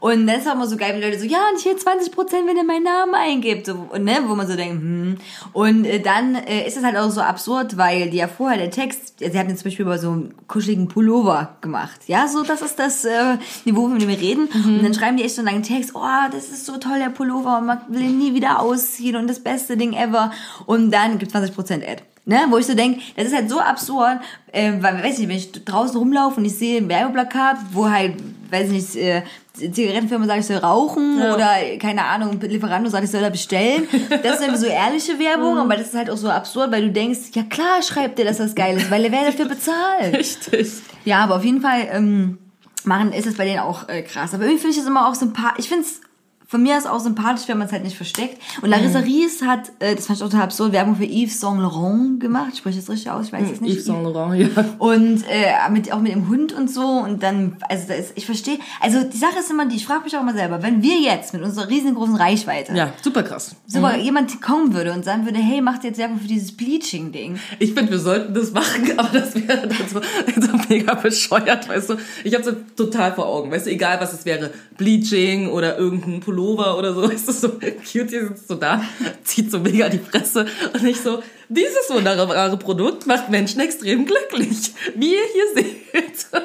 Und 0.00 0.26
das 0.26 0.38
ist 0.38 0.48
auch 0.48 0.54
immer 0.54 0.66
so 0.66 0.76
geil, 0.76 0.96
wie 0.96 1.04
Leute 1.04 1.18
so, 1.18 1.26
ja, 1.26 1.38
und 1.52 1.60
hier 1.60 1.76
20 1.76 2.12
Prozent, 2.12 2.46
wenn 2.46 2.56
ihr 2.56 2.64
meinen 2.64 2.84
Namen 2.84 3.14
eingibt. 3.14 3.66
So, 3.66 3.88
und, 3.90 4.04
ne, 4.04 4.18
wo 4.26 4.34
man 4.34 4.46
so 4.46 4.56
denkt, 4.56 4.82
hm. 4.82 5.16
Und 5.52 5.84
äh, 5.84 6.00
dann 6.00 6.34
äh, 6.34 6.66
ist 6.66 6.76
es 6.76 6.84
halt 6.84 6.96
auch 6.96 7.10
so 7.10 7.20
absurd, 7.20 7.76
weil 7.76 8.10
die 8.10 8.18
ja 8.18 8.28
vorher 8.28 8.58
der 8.58 8.70
Text, 8.70 9.18
sie 9.18 9.38
haben 9.38 9.48
jetzt 9.48 9.60
zum 9.60 9.70
Beispiel 9.70 9.84
über 9.84 9.98
so 9.98 10.10
einen 10.10 10.34
kuscheligen 10.48 10.88
Pullover 10.88 11.56
gemacht. 11.60 12.00
Ja, 12.06 12.28
so, 12.28 12.42
das 12.42 12.62
ist 12.62 12.78
das 12.78 13.04
äh, 13.04 13.36
Niveau, 13.64 13.88
von 13.88 13.98
dem 13.98 14.08
wir 14.08 14.20
reden. 14.20 14.48
Und 14.64 14.82
dann 14.82 14.94
schreiben 14.94 15.16
die 15.16 15.24
echt 15.24 15.34
so 15.34 15.40
einen 15.40 15.48
langen 15.48 15.62
Text, 15.62 15.92
oh, 15.94 16.30
das 16.30 16.48
ist 16.48 16.66
so 16.66 16.76
toll, 16.78 16.98
der 16.98 17.10
Pullover, 17.10 17.58
und 17.58 17.66
man 17.66 17.80
will 17.88 18.02
ihn 18.02 18.18
nie 18.18 18.34
wieder 18.34 18.60
ausziehen 18.60 19.16
und 19.16 19.28
das 19.28 19.40
beste 19.40 19.76
Ding 19.76 19.92
ever. 19.92 20.30
Und 20.66 20.90
dann 20.90 21.18
gibt 21.18 21.32
20 21.32 21.54
Prozent 21.54 21.84
Ad. 21.86 22.02
Ne, 22.28 22.40
wo 22.50 22.58
ich 22.58 22.66
so 22.66 22.74
denke, 22.74 23.00
das 23.14 23.26
ist 23.26 23.36
halt 23.36 23.48
so 23.48 23.60
absurd, 23.60 24.18
äh, 24.50 24.72
weil, 24.80 25.00
weiß 25.00 25.18
nicht, 25.18 25.28
wenn 25.28 25.36
ich 25.36 25.52
draußen 25.52 25.96
rumlaufe 25.96 26.38
und 26.40 26.44
ich 26.44 26.56
sehe 26.56 26.78
ein 26.78 26.88
Werbeplakat, 26.88 27.56
wo 27.70 27.88
halt, 27.88 28.14
weiß 28.50 28.70
nicht, 28.70 28.96
äh, 28.96 29.22
Zigarettenfirma 29.56 30.26
sagt, 30.26 30.40
ich 30.40 30.46
soll 30.46 30.56
rauchen 30.58 31.18
Ja. 31.20 31.34
oder, 31.34 31.48
keine 31.80 32.04
Ahnung, 32.04 32.38
Lieferando 32.40 32.88
sagt, 32.90 33.04
ich 33.04 33.10
soll 33.10 33.20
da 33.22 33.30
bestellen. 33.30 33.88
Das 34.22 34.36
ist 34.36 34.40
irgendwie 34.42 34.60
so 34.60 34.66
ehrliche 34.66 35.18
Werbung, 35.18 35.58
aber 35.58 35.76
das 35.76 35.88
ist 35.88 35.94
halt 35.94 36.10
auch 36.10 36.16
so 36.16 36.28
absurd, 36.28 36.70
weil 36.72 36.82
du 36.82 36.92
denkst, 36.92 37.18
ja 37.34 37.42
klar 37.42 37.82
schreibt 37.82 38.18
der, 38.18 38.26
dass 38.26 38.38
das 38.38 38.54
geil 38.54 38.76
ist, 38.76 38.90
weil 38.90 39.04
er 39.04 39.12
wäre 39.12 39.26
dafür 39.26 39.46
bezahlt. 39.46 40.14
Richtig. 40.16 40.68
Ja, 41.04 41.20
aber 41.24 41.36
auf 41.36 41.44
jeden 41.44 41.60
Fall 41.60 41.88
ähm, 41.90 42.38
machen 42.84 43.12
ist 43.12 43.26
es 43.26 43.36
bei 43.36 43.44
denen 43.44 43.60
auch 43.60 43.88
äh, 43.88 44.02
krass. 44.02 44.34
Aber 44.34 44.44
irgendwie 44.44 44.60
finde 44.60 44.72
ich 44.72 44.78
das 44.78 44.86
immer 44.86 45.08
auch 45.08 45.14
sympathisch. 45.14 45.64
Ich 45.64 45.68
finde 45.68 45.84
es 45.84 46.00
von 46.48 46.62
mir 46.62 46.76
aus 46.76 46.86
auch 46.86 47.00
sympathisch, 47.00 47.48
wenn 47.48 47.58
man 47.58 47.66
es 47.66 47.72
halt 47.72 47.82
nicht 47.82 47.96
versteckt. 47.96 48.40
Und 48.62 48.68
Larissa 48.68 49.00
Ries 49.00 49.42
hat, 49.42 49.70
äh, 49.80 49.96
das 49.96 50.06
fand 50.06 50.18
ich 50.20 50.24
total 50.24 50.42
absurd, 50.42 50.72
Werbung 50.72 50.96
für 50.96 51.04
Yves 51.04 51.40
Saint 51.40 51.60
Laurent 51.60 52.20
gemacht. 52.20 52.50
Ich 52.52 52.58
spreche 52.60 52.78
das 52.78 52.88
richtig 52.88 53.10
aus, 53.10 53.26
ich 53.26 53.32
weiß 53.32 53.50
es 53.54 53.60
nicht. 53.60 53.74
Yves 53.74 53.84
Saint 53.86 54.04
Laurent, 54.04 54.54
ja. 54.56 54.64
Und 54.78 55.24
äh, 55.28 55.70
mit, 55.70 55.92
auch 55.92 56.00
mit 56.00 56.12
dem 56.12 56.28
Hund 56.28 56.52
und 56.52 56.70
so. 56.70 56.82
Und 56.82 57.22
dann, 57.22 57.56
also 57.68 57.92
ist, 57.92 58.12
ich 58.14 58.26
verstehe, 58.26 58.58
also 58.80 59.02
die 59.02 59.16
Sache 59.16 59.40
ist 59.40 59.50
immer 59.50 59.66
die, 59.66 59.76
ich 59.76 59.86
frage 59.86 60.04
mich 60.04 60.16
auch 60.16 60.22
immer 60.22 60.34
selber, 60.34 60.62
wenn 60.62 60.82
wir 60.82 61.00
jetzt 61.00 61.32
mit 61.32 61.42
unserer 61.42 61.68
riesengroßen 61.68 62.14
Reichweite 62.14 62.74
Ja, 62.74 62.92
super 63.02 63.22
krass. 63.22 63.56
sogar 63.66 63.96
jemand 63.96 64.40
kommen 64.40 64.72
würde 64.72 64.92
und 64.92 65.04
sagen 65.04 65.24
würde, 65.24 65.38
hey, 65.38 65.60
macht 65.60 65.82
jetzt 65.84 65.98
Werbung 65.98 66.20
für 66.20 66.28
dieses 66.28 66.56
Bleaching-Ding. 66.56 67.38
Ich 67.58 67.74
finde, 67.74 67.90
wir 67.90 67.98
sollten 67.98 68.34
das 68.34 68.52
machen, 68.52 68.92
aber 68.96 69.08
das 69.18 69.34
wäre 69.34 69.66
dann 69.66 69.88
so, 69.88 70.00
so 70.40 70.52
mega 70.68 70.94
bescheuert, 70.94 71.68
weißt 71.68 71.90
du. 71.90 71.96
Ich 72.24 72.34
habe 72.34 72.44
so 72.44 72.52
total 72.76 73.12
vor 73.14 73.26
Augen, 73.26 73.50
weißt 73.50 73.66
du, 73.66 73.70
egal 73.70 74.00
was 74.00 74.12
es 74.12 74.24
wäre, 74.24 74.52
Bleaching 74.76 75.48
oder 75.48 75.76
irgendein 75.78 76.20
Pullover 76.36 76.78
oder 76.78 76.94
so, 76.94 77.02
weißt 77.10 77.28
du, 77.28 77.32
so 77.32 77.48
cute, 77.50 78.10
die 78.10 78.20
sitzt 78.20 78.48
so 78.48 78.54
da, 78.54 78.82
zieht 79.24 79.50
so 79.50 79.58
mega 79.58 79.88
die 79.88 79.98
Fresse 79.98 80.46
und 80.72 80.84
ich 80.84 81.00
so, 81.00 81.22
dieses 81.48 81.88
wunderbare 81.90 82.56
Produkt 82.56 83.06
macht 83.06 83.30
Menschen 83.30 83.60
extrem 83.60 84.04
glücklich, 84.04 84.74
wie 84.94 85.14
ihr 85.14 85.24
hier 85.32 85.64
seht. 85.64 86.26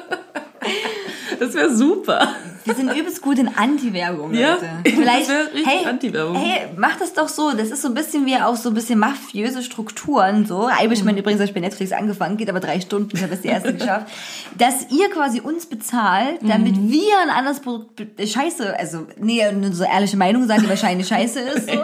Das 1.39 1.53
wäre 1.53 1.73
super. 1.73 2.27
Wir 2.63 2.75
sind 2.75 2.93
übelst 2.95 3.21
gut 3.21 3.39
in 3.39 3.47
Anti-Werbung, 3.47 4.33
Ja, 4.33 4.53
Leute. 4.53 4.69
Vielleicht, 4.95 5.29
hey, 5.29 5.85
Anti-Werbung. 5.87 6.35
hey, 6.35 6.67
mach 6.77 6.95
das 6.97 7.13
doch 7.13 7.27
so. 7.27 7.51
Das 7.51 7.69
ist 7.71 7.81
so 7.81 7.87
ein 7.87 7.93
bisschen 7.95 8.25
wie 8.27 8.35
auch 8.35 8.55
so 8.55 8.69
ein 8.69 8.75
bisschen 8.75 8.99
mafiöse 8.99 9.63
Strukturen, 9.63 10.45
so. 10.45 10.69
Irishman 10.81 11.17
übrigens 11.17 11.39
habe 11.39 11.47
ich 11.49 11.53
bei 11.55 11.59
Netflix 11.59 11.91
angefangen, 11.91 12.37
geht 12.37 12.49
aber 12.49 12.59
drei 12.59 12.79
Stunden, 12.79 13.15
ich 13.15 13.23
habe 13.23 13.33
es 13.33 13.41
die 13.41 13.47
erste 13.47 13.73
geschafft. 13.73 14.11
Dass 14.57 14.91
ihr 14.91 15.09
quasi 15.09 15.39
uns 15.41 15.65
bezahlt, 15.65 16.39
damit 16.43 16.75
wir 16.77 17.19
ein 17.23 17.29
anderes 17.29 17.61
Produkt, 17.61 17.95
be- 17.95 18.27
scheiße, 18.27 18.77
also, 18.77 19.07
nee, 19.17 19.43
eine 19.43 19.73
so 19.73 19.83
ehrliche 19.83 20.17
Meinung 20.17 20.45
sagen, 20.47 20.61
die 20.63 20.69
wahrscheinlich 20.69 21.07
scheiße 21.07 21.39
ist, 21.39 21.69
so. 21.71 21.83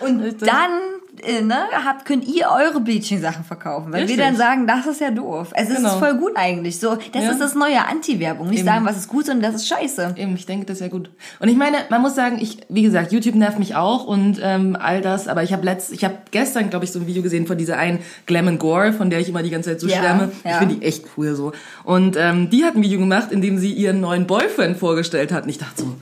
Und 0.00 0.20
richtig. 0.20 0.48
dann 0.48 0.70
äh, 0.70 1.03
ne, 1.42 1.56
habt, 1.84 2.04
könnt 2.04 2.26
ihr 2.26 2.46
eure 2.50 2.80
Bleaching-Sachen 2.80 3.44
verkaufen. 3.44 3.92
Weil 3.92 4.02
Richtig. 4.02 4.18
wir 4.18 4.24
dann 4.24 4.36
sagen, 4.36 4.66
das 4.66 4.86
ist 4.86 5.00
ja 5.00 5.10
doof. 5.10 5.52
Es 5.54 5.68
Genau. 5.68 5.88
ist 5.88 5.94
voll 5.96 6.14
gut 6.18 6.32
eigentlich. 6.36 6.78
So, 6.78 6.96
das 7.12 7.24
Ja. 7.24 7.30
ist 7.30 7.40
das 7.40 7.54
neue 7.54 7.86
Anti-Werbung. 7.86 8.48
Nicht 8.48 8.60
Eben. 8.60 8.68
sagen, 8.68 8.84
was 8.86 8.96
ist 8.96 9.08
gut, 9.08 9.26
sondern 9.26 9.52
das 9.52 9.62
ist 9.62 9.68
scheiße. 9.68 10.14
Eben, 10.16 10.34
ich 10.34 10.46
denke, 10.46 10.66
das 10.66 10.76
ist 10.76 10.80
ja 10.82 10.88
gut. 10.88 11.10
Und 11.40 11.48
ich 11.48 11.56
meine, 11.56 11.78
man 11.90 12.02
muss 12.02 12.14
sagen, 12.14 12.38
ich, 12.40 12.58
wie 12.68 12.82
gesagt, 12.82 13.12
YouTube 13.12 13.34
nervt 13.34 13.58
mich 13.58 13.74
auch 13.76 14.04
und 14.06 14.38
ähm, 14.42 14.76
all 14.80 15.00
das, 15.00 15.28
aber 15.28 15.42
ich 15.42 15.52
habe 15.52 15.64
letzt, 15.64 15.92
ich 15.92 16.04
habe 16.04 16.16
gestern, 16.30 16.70
glaube 16.70 16.84
ich, 16.84 16.92
so 16.92 16.98
ein 17.00 17.06
Video 17.06 17.22
gesehen 17.22 17.46
von 17.46 17.56
dieser 17.58 17.76
einen 17.78 17.98
Glam 18.26 18.48
and 18.48 18.58
Gore, 18.60 18.92
von 18.92 19.10
der 19.10 19.20
ich 19.20 19.28
immer 19.28 19.42
die 19.42 19.50
ganze 19.50 19.70
Zeit 19.70 19.80
so 19.80 19.88
Ja, 19.88 19.98
schwärme. 19.98 20.32
Ich 20.44 20.50
ja. 20.50 20.58
finde 20.58 20.76
die 20.76 20.82
echt 20.84 21.04
cool 21.16 21.34
so. 21.34 21.52
Und 21.84 22.16
ähm, 22.18 22.50
die 22.50 22.64
hat 22.64 22.74
ein 22.76 22.82
Video 22.82 22.98
gemacht, 22.98 23.32
in 23.32 23.40
dem 23.42 23.58
sie 23.58 23.72
ihren 23.72 24.00
neuen 24.00 24.26
Boyfriend 24.26 24.76
vorgestellt 24.76 25.32
hat. 25.32 25.44
Und 25.44 25.48
ich 25.50 25.58
dachte 25.58 25.82
so, 25.82 25.94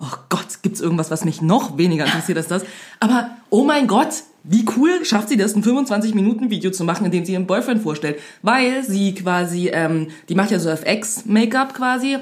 oh 0.00 0.06
Gott, 0.28 0.46
gibt's 0.62 0.80
irgendwas, 0.80 1.10
was 1.10 1.24
mich 1.24 1.42
noch 1.42 1.76
weniger 1.76 2.04
interessiert 2.06 2.38
als 2.38 2.48
das? 2.48 2.62
Aber 3.00 3.30
oh 3.50 3.64
mein 3.64 3.86
Gott, 3.86 4.08
wie 4.42 4.64
cool 4.76 5.04
schafft 5.04 5.28
sie 5.28 5.36
das, 5.36 5.54
ein 5.54 5.62
25-Minuten-Video 5.62 6.70
zu 6.70 6.84
machen, 6.84 7.06
in 7.06 7.12
dem 7.12 7.24
sie 7.24 7.32
ihren 7.32 7.46
Boyfriend 7.46 7.82
vorstellt? 7.82 8.18
Weil 8.42 8.82
sie 8.82 9.14
quasi, 9.14 9.68
ähm, 9.68 10.08
die 10.28 10.34
macht 10.34 10.50
ja 10.50 10.58
so 10.58 10.70
FX-Make-up 10.70 11.74
quasi. 11.74 12.18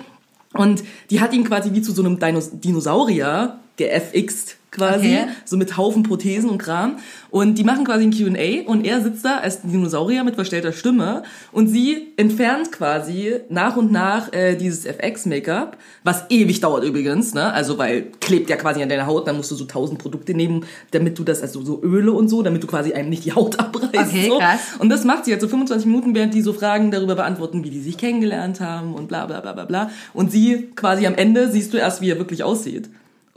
Und 0.55 0.83
die 1.11 1.21
hat 1.21 1.33
ihn 1.33 1.45
quasi 1.45 1.73
wie 1.73 1.83
zu 1.83 1.93
so 1.93 2.03
einem 2.03 2.19
Dinos 2.19 2.51
Dinosaurier 2.53 3.59
geFXt 3.77 4.58
quasi, 4.71 5.07
Okay. 5.17 5.27
so 5.45 5.57
mit 5.57 5.77
Haufen 5.77 6.03
Prothesen 6.03 6.51
und 6.51 6.59
Kram. 6.59 6.99
Und 7.31 7.57
die 7.57 7.65
machen 7.65 7.85
quasi 7.85 8.05
ein 8.05 8.13
Q&A 8.13 8.69
und 8.69 8.87
er 8.87 9.01
sitzt 9.03 9.25
da 9.25 9.39
als 9.39 9.63
Dinosaurier 9.63 10.25
mit 10.25 10.35
verstellter 10.35 10.73
Stimme 10.73 11.23
und 11.53 11.69
sie 11.69 12.09
entfernt 12.17 12.73
quasi 12.73 13.35
nach 13.49 13.77
und 13.77 13.93
nach 13.93 14.33
äh, 14.33 14.57
dieses 14.57 14.87
FX-Make-up, 14.87 15.77
was 16.05 16.25
ewig 16.31 16.61
dauert 16.61 16.85
übrigens, 16.85 17.35
ne? 17.35 17.53
Also 17.53 17.77
weil 17.79 18.07
klebt 18.21 18.49
ja 18.51 18.57
quasi 18.57 18.83
an 18.83 18.89
deiner 18.89 19.07
Haut, 19.07 19.27
dann 19.27 19.37
musst 19.37 19.51
du 19.51 19.55
so 19.55 19.65
tausend 19.65 19.99
Produkte 19.99 20.35
nehmen, 20.35 20.65
damit 20.91 21.19
du 21.19 21.25
das, 21.25 21.43
also 21.43 21.63
so 21.63 21.83
Öle 21.83 22.13
und 22.13 22.29
so, 22.29 22.43
damit 22.43 22.63
du 22.63 22.67
quasi 22.67 22.93
einem 22.93 23.11
nicht 23.11 23.25
die 23.25 23.33
Haut 23.33 23.59
abreißt. 23.59 23.95
Okay, 23.95 24.27
so. 24.29 24.39
krass. 24.39 24.61
Und 24.79 24.89
das 24.89 25.05
macht 25.05 25.25
sie 25.27 25.31
jetzt 25.31 25.43
so 25.43 25.49
25 25.49 25.87
Minuten, 25.87 26.15
während 26.15 26.33
die 26.35 26.43
so 26.43 26.53
Fragen 26.53 26.91
darüber 26.91 27.15
beantworten, 27.15 27.65
wie 27.65 27.71
die 27.71 27.81
sich 27.81 27.99
kennengelernt 27.99 28.61
haben 28.61 28.95
und 28.95 29.09
bla 29.09 29.27
bla 29.27 29.41
bla 29.41 29.53
bla 29.53 29.65
bla. 29.65 29.91
Und 30.15 30.31
sie 30.33 30.69
quasi 30.77 31.07
am 31.07 31.15
Ende 31.15 31.51
siehst 31.51 31.73
du 31.73 31.77
erst, 31.79 32.01
wie 32.01 32.11
er 32.11 32.19
wirklich 32.19 32.43
aussieht. 32.43 32.89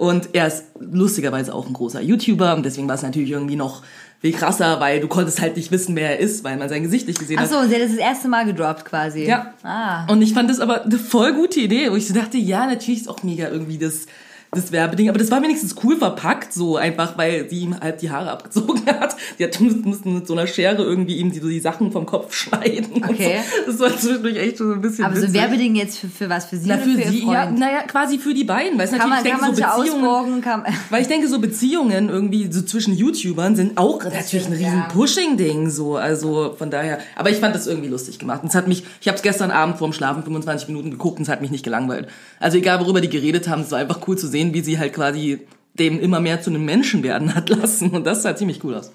Und 0.02 0.30
er 0.34 0.48
ist 0.48 0.64
lustigerweise 0.80 1.54
auch 1.54 1.68
ein 1.68 1.74
großer 1.74 2.02
YouTuber 2.02 2.56
und 2.56 2.66
deswegen 2.66 2.88
war 2.88 2.96
es 2.96 3.04
natürlich 3.04 3.30
irgendwie 3.30 3.56
noch 3.56 3.84
viel 4.20 4.32
krasser, 4.34 4.80
weil 4.80 5.00
du 5.00 5.08
konntest 5.08 5.40
halt 5.40 5.58
nicht 5.58 5.70
wissen, 5.72 5.96
wer 5.96 6.18
er 6.18 6.18
ist, 6.18 6.44
weil 6.44 6.58
man 6.58 6.70
sein 6.70 6.82
Gesicht 6.82 7.08
nicht 7.08 7.20
gesehen 7.20 7.38
Ach 7.38 7.44
hat. 7.44 7.52
so, 7.52 7.70
sie 7.70 7.76
hat 7.76 7.84
das 7.84 7.92
das 7.92 8.00
erste 8.00 8.28
Mal 8.28 8.46
gedroppt 8.48 8.84
quasi. 8.84 9.28
Ja. 9.28 9.54
Ah. 9.62 10.12
Und 10.12 10.24
ich 10.24 10.34
fand 10.34 10.50
das 10.50 10.60
aber 10.60 10.86
eine 10.86 10.98
voll 10.98 11.34
gute 11.34 11.60
Idee, 11.60 11.92
wo 11.92 11.96
ich 11.98 12.08
so 12.08 12.16
dachte, 12.16 12.40
ja, 12.40 12.66
natürlich 12.66 13.02
ist 13.02 13.10
auch 13.10 13.22
mega 13.22 13.48
irgendwie 13.50 13.78
das, 13.78 14.08
das 14.54 14.74
Werbeding, 14.74 15.08
aber 15.08 15.18
das 15.18 15.32
war 15.32 15.42
wenigstens 15.42 15.76
cool 15.82 15.96
verpackt, 15.96 16.52
so 16.52 16.76
einfach, 16.76 17.18
weil 17.18 17.50
sie 17.50 17.62
ihm 17.62 17.80
halb 17.80 18.00
die 18.00 18.12
Haare 18.12 18.32
abgezogen 18.32 18.86
hat. 18.86 19.16
Die 19.40 19.46
hat 19.46 19.58
mussten 19.62 20.14
mit 20.14 20.28
so 20.28 20.34
einer 20.34 20.46
Schere 20.46 20.84
irgendwie 20.84 21.16
ihm 21.16 21.32
die, 21.32 21.40
so 21.40 21.48
die 21.48 21.62
Sachen 21.62 21.94
vom 21.94 22.06
Kopf 22.06 22.34
schneiden. 22.36 23.02
Okay. 23.02 23.40
So. 23.66 23.72
Das 23.72 23.80
war 23.80 23.98
zwischendurch 23.98 24.36
echt 24.36 24.58
so 24.58 24.74
ein 24.74 24.82
bisschen 24.82 25.06
Aber 25.06 25.16
so 25.16 25.22
witzig. 25.22 25.40
Werbeding 25.40 25.76
jetzt 25.76 26.00
für, 26.00 26.10
für 26.10 26.30
was? 26.30 26.46
Für 26.48 26.58
sie 26.58 26.68
Na, 26.68 26.78
für 26.78 26.92
für 26.92 27.10
sie, 27.10 27.26
ja, 27.26 27.50
naja, 27.50 27.84
quasi 27.84 28.18
für 28.18 28.34
die 28.34 28.44
beiden, 28.44 28.78
weil 28.78 28.88
es 28.88 28.92
kann 28.92 29.10
natürlich, 29.10 29.40
man, 29.40 29.52
ich 29.52 29.56
denke, 29.56 29.80
so 29.80 29.92
Beziehungen? 29.94 30.42
Kann, 30.42 30.66
weil 30.90 31.02
ich 31.02 31.08
denke, 31.08 31.28
so 31.30 31.40
Beziehungen 31.40 32.10
irgendwie 32.10 32.52
so 32.52 32.62
zwischen 32.62 32.94
YouTubern 32.94 33.56
sind 33.56 33.78
auch 33.78 34.04
natürlich 34.04 34.48
ein 34.48 34.54
riesen 34.54 34.80
ja. 34.80 34.90
Pushing-Ding, 34.92 35.70
so, 35.70 35.96
also 35.96 36.56
von 36.58 36.70
daher. 36.70 37.00
Aber 37.16 37.30
ich 37.30 37.38
fand 37.38 37.56
das 37.56 37.68
irgendwie 37.68 37.88
lustig 37.88 38.20
gemacht. 38.20 38.44
Und 38.44 38.50
es 38.50 38.56
hat 38.56 38.68
mich, 38.68 38.84
ich 39.00 39.08
habe 39.08 39.16
es 39.16 39.22
gestern 39.22 39.52
Abend 39.52 39.78
vorm 39.78 39.94
Schlafen 39.94 40.24
25 40.24 40.68
Minuten 40.68 40.92
geguckt 40.92 41.20
und 41.20 41.24
es 41.24 41.30
hat 41.30 41.40
mich 41.40 41.52
nicht 41.52 41.64
gelangweilt. 41.64 42.10
Also 42.38 42.58
egal, 42.58 42.82
worüber 42.82 43.00
die 43.00 43.10
geredet 43.10 43.48
haben, 43.48 43.62
es 43.62 43.72
war 43.72 43.80
einfach 43.80 44.06
cool 44.10 44.18
zu 44.18 44.28
sehen, 44.28 44.41
wie 44.54 44.62
sie 44.62 44.78
halt 44.80 44.94
quasi 44.94 45.40
dem 45.76 46.00
immer 46.00 46.20
mehr 46.20 46.42
zu 46.42 46.50
einem 46.50 46.66
Menschen 46.66 47.04
werden 47.04 47.34
hat 47.36 47.50
lassen. 47.62 47.92
Und 47.92 48.06
das 48.06 48.24
sah 48.24 48.36
ziemlich 48.36 48.64
cool 48.64 48.76
aus. 48.76 48.92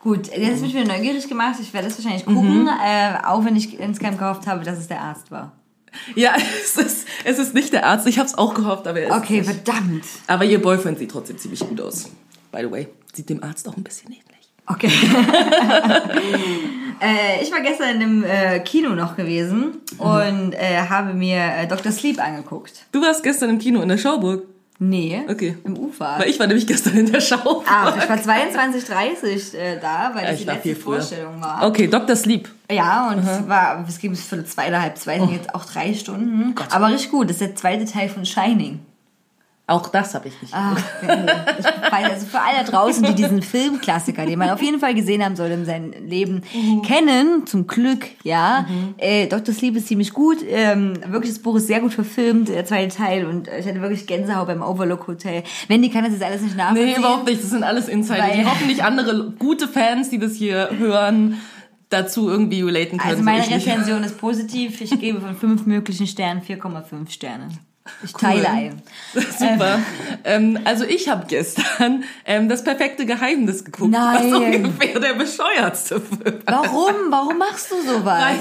Gut, 0.00 0.28
jetzt 0.28 0.60
bin 0.60 0.64
ich 0.66 0.74
wieder 0.74 0.84
neugierig 0.84 1.28
gemacht. 1.28 1.56
Ich 1.60 1.72
werde 1.72 1.88
das 1.88 1.96
wahrscheinlich 1.98 2.26
gucken, 2.26 2.68
äh, 2.68 3.14
auch 3.24 3.44
wenn 3.44 3.56
ich 3.56 3.78
insgeheim 3.78 4.18
gehofft 4.18 4.46
habe, 4.46 4.62
dass 4.64 4.78
es 4.78 4.86
der 4.88 5.00
Arzt 5.00 5.30
war. 5.30 5.52
Ja, 6.14 6.34
es 6.62 6.76
ist, 6.76 7.08
es 7.24 7.38
ist 7.38 7.54
nicht 7.54 7.72
der 7.72 7.86
Arzt. 7.86 8.06
Ich 8.06 8.18
habe 8.18 8.26
es 8.28 8.36
auch 8.36 8.52
gehofft, 8.54 8.86
aber 8.86 9.00
er 9.00 9.08
ist 9.08 9.14
Okay, 9.24 9.38
nicht. 9.40 9.50
verdammt. 9.50 10.04
Aber 10.26 10.44
ihr 10.44 10.60
Boyfriend 10.60 10.98
sieht 10.98 11.10
trotzdem 11.10 11.38
ziemlich 11.38 11.60
gut 11.60 11.80
aus. 11.80 12.10
By 12.52 12.60
the 12.62 12.70
way, 12.70 12.88
sieht 13.14 13.28
dem 13.30 13.42
Arzt 13.42 13.66
auch 13.68 13.76
ein 13.76 13.82
bisschen 13.82 14.08
ähnlich. 14.12 14.24
Okay. 14.66 14.88
äh, 17.00 17.42
ich 17.42 17.52
war 17.52 17.60
gestern 17.60 17.96
in 17.96 18.02
einem 18.02 18.24
äh, 18.24 18.60
Kino 18.60 18.90
noch 18.90 19.16
gewesen 19.16 19.78
und 19.98 20.52
äh, 20.54 20.78
habe 20.88 21.12
mir 21.14 21.38
äh, 21.38 21.66
Dr. 21.66 21.92
Sleep 21.92 22.18
angeguckt. 22.18 22.72
Du 22.92 23.02
warst 23.02 23.22
gestern 23.22 23.50
im 23.50 23.58
Kino 23.58 23.80
in 23.82 23.88
der 23.88 23.98
Schauburg. 23.98 24.44
Nee, 24.80 25.22
Okay. 25.30 25.56
im 25.64 25.76
Ufer. 25.78 26.16
Weil 26.18 26.28
ich 26.30 26.40
war 26.40 26.46
nämlich 26.48 26.66
gestern 26.66 26.96
in 26.96 27.10
der 27.12 27.20
Schauburg. 27.20 27.64
Ah, 27.70 27.94
ich 27.96 28.08
war 28.08 28.16
22.30 28.16 29.56
äh, 29.56 29.78
da, 29.80 30.10
weil 30.14 30.24
das 30.26 30.40
ich 30.40 30.46
die 30.46 30.50
letzte. 30.50 30.74
Vorstellung 30.76 31.40
war. 31.40 31.62
Okay, 31.66 31.86
Dr. 31.86 32.16
Sleep. 32.16 32.48
Ja, 32.70 33.08
und 33.08 33.18
es 33.18 33.48
war, 33.48 33.84
es 33.88 33.98
ging 33.98 34.10
bis 34.10 34.24
für 34.24 34.44
zwei 34.44 34.68
oder 34.68 34.82
halb 34.82 34.98
zwei, 34.98 35.18
sind 35.20 35.30
jetzt 35.30 35.54
auch 35.54 35.64
drei 35.64 35.94
Stunden. 35.94 36.54
Aber 36.70 36.88
richtig 36.88 37.10
gut, 37.10 37.26
das 37.30 37.36
ist 37.36 37.40
der 37.42 37.54
zweite 37.54 37.84
Teil 37.84 38.08
von 38.08 38.26
Shining. 38.26 38.80
Auch 39.66 39.88
das 39.88 40.14
habe 40.14 40.28
ich 40.28 40.42
nicht. 40.42 40.52
Ach, 40.54 40.78
ich 41.02 41.08
weiß, 41.08 42.10
also 42.12 42.26
für 42.26 42.38
alle 42.38 42.64
draußen, 42.66 43.02
die 43.02 43.14
diesen 43.14 43.40
Filmklassiker, 43.40 44.26
den 44.26 44.38
man 44.38 44.50
auf 44.50 44.60
jeden 44.60 44.78
Fall 44.78 44.94
gesehen 44.94 45.24
haben 45.24 45.36
sollte 45.36 45.54
in 45.54 45.64
seinem 45.64 45.92
Leben, 46.06 46.42
kennen, 46.84 47.46
zum 47.46 47.66
Glück, 47.66 48.04
ja. 48.24 48.66
Äh, 48.98 49.26
Dr. 49.26 49.54
Sleep 49.54 49.76
ist 49.76 49.88
ziemlich 49.88 50.12
gut. 50.12 50.38
Ähm, 50.46 50.98
wirklich, 51.06 51.32
das 51.32 51.38
Buch 51.42 51.56
ist 51.56 51.66
sehr 51.66 51.80
gut 51.80 51.94
verfilmt, 51.94 52.50
der 52.50 52.66
zweite 52.66 52.94
Teil. 52.94 53.24
Und 53.24 53.48
ich 53.48 53.66
hatte 53.66 53.80
wirklich 53.80 54.06
Gänsehaut 54.06 54.48
beim 54.48 54.60
Overlook 54.60 55.06
Hotel. 55.06 55.42
Wendy 55.68 55.88
kann 55.88 56.04
das 56.04 56.12
jetzt 56.12 56.22
alles 56.24 56.42
nicht 56.42 56.58
nachvollziehen. 56.58 56.86
Nee, 56.86 56.98
überhaupt 56.98 57.24
nicht. 57.26 57.42
Das 57.42 57.48
sind 57.48 57.64
alles 57.64 57.88
Insider, 57.88 58.28
die 58.34 58.44
hoffentlich 58.44 58.84
andere 58.84 59.30
gute 59.38 59.66
Fans, 59.66 60.10
die 60.10 60.18
das 60.18 60.34
hier 60.34 60.68
hören, 60.76 61.40
dazu 61.88 62.28
irgendwie 62.28 62.60
relaten 62.60 62.98
können. 62.98 63.10
Also 63.10 63.22
so 63.22 63.24
meine. 63.24 63.48
Rezension 63.48 64.04
ist 64.04 64.18
positiv. 64.18 64.82
Ich 64.82 65.00
gebe 65.00 65.22
von 65.22 65.34
fünf 65.34 65.64
möglichen 65.64 66.06
Sternen 66.06 66.42
4,5 66.42 67.08
Sterne. 67.10 67.48
Ich 68.02 68.12
teile 68.14 68.48
ein. 68.48 68.82
Super. 69.12 69.78
Ähm, 70.24 70.58
also 70.64 70.84
ich 70.84 71.10
habe 71.10 71.26
gestern 71.26 72.04
ähm, 72.24 72.48
das 72.48 72.64
perfekte 72.64 73.04
Geheimnis 73.04 73.62
geguckt. 73.62 73.90
Nein. 73.90 74.32
Was 74.32 74.40
ungefähr 74.40 75.00
der 75.00 75.12
bescheuertste 75.12 76.00
Film. 76.00 76.40
Warum? 76.46 76.94
Warum 77.10 77.36
machst 77.36 77.70
du 77.70 77.82
sowas? 77.82 78.22
Weil, 78.22 78.38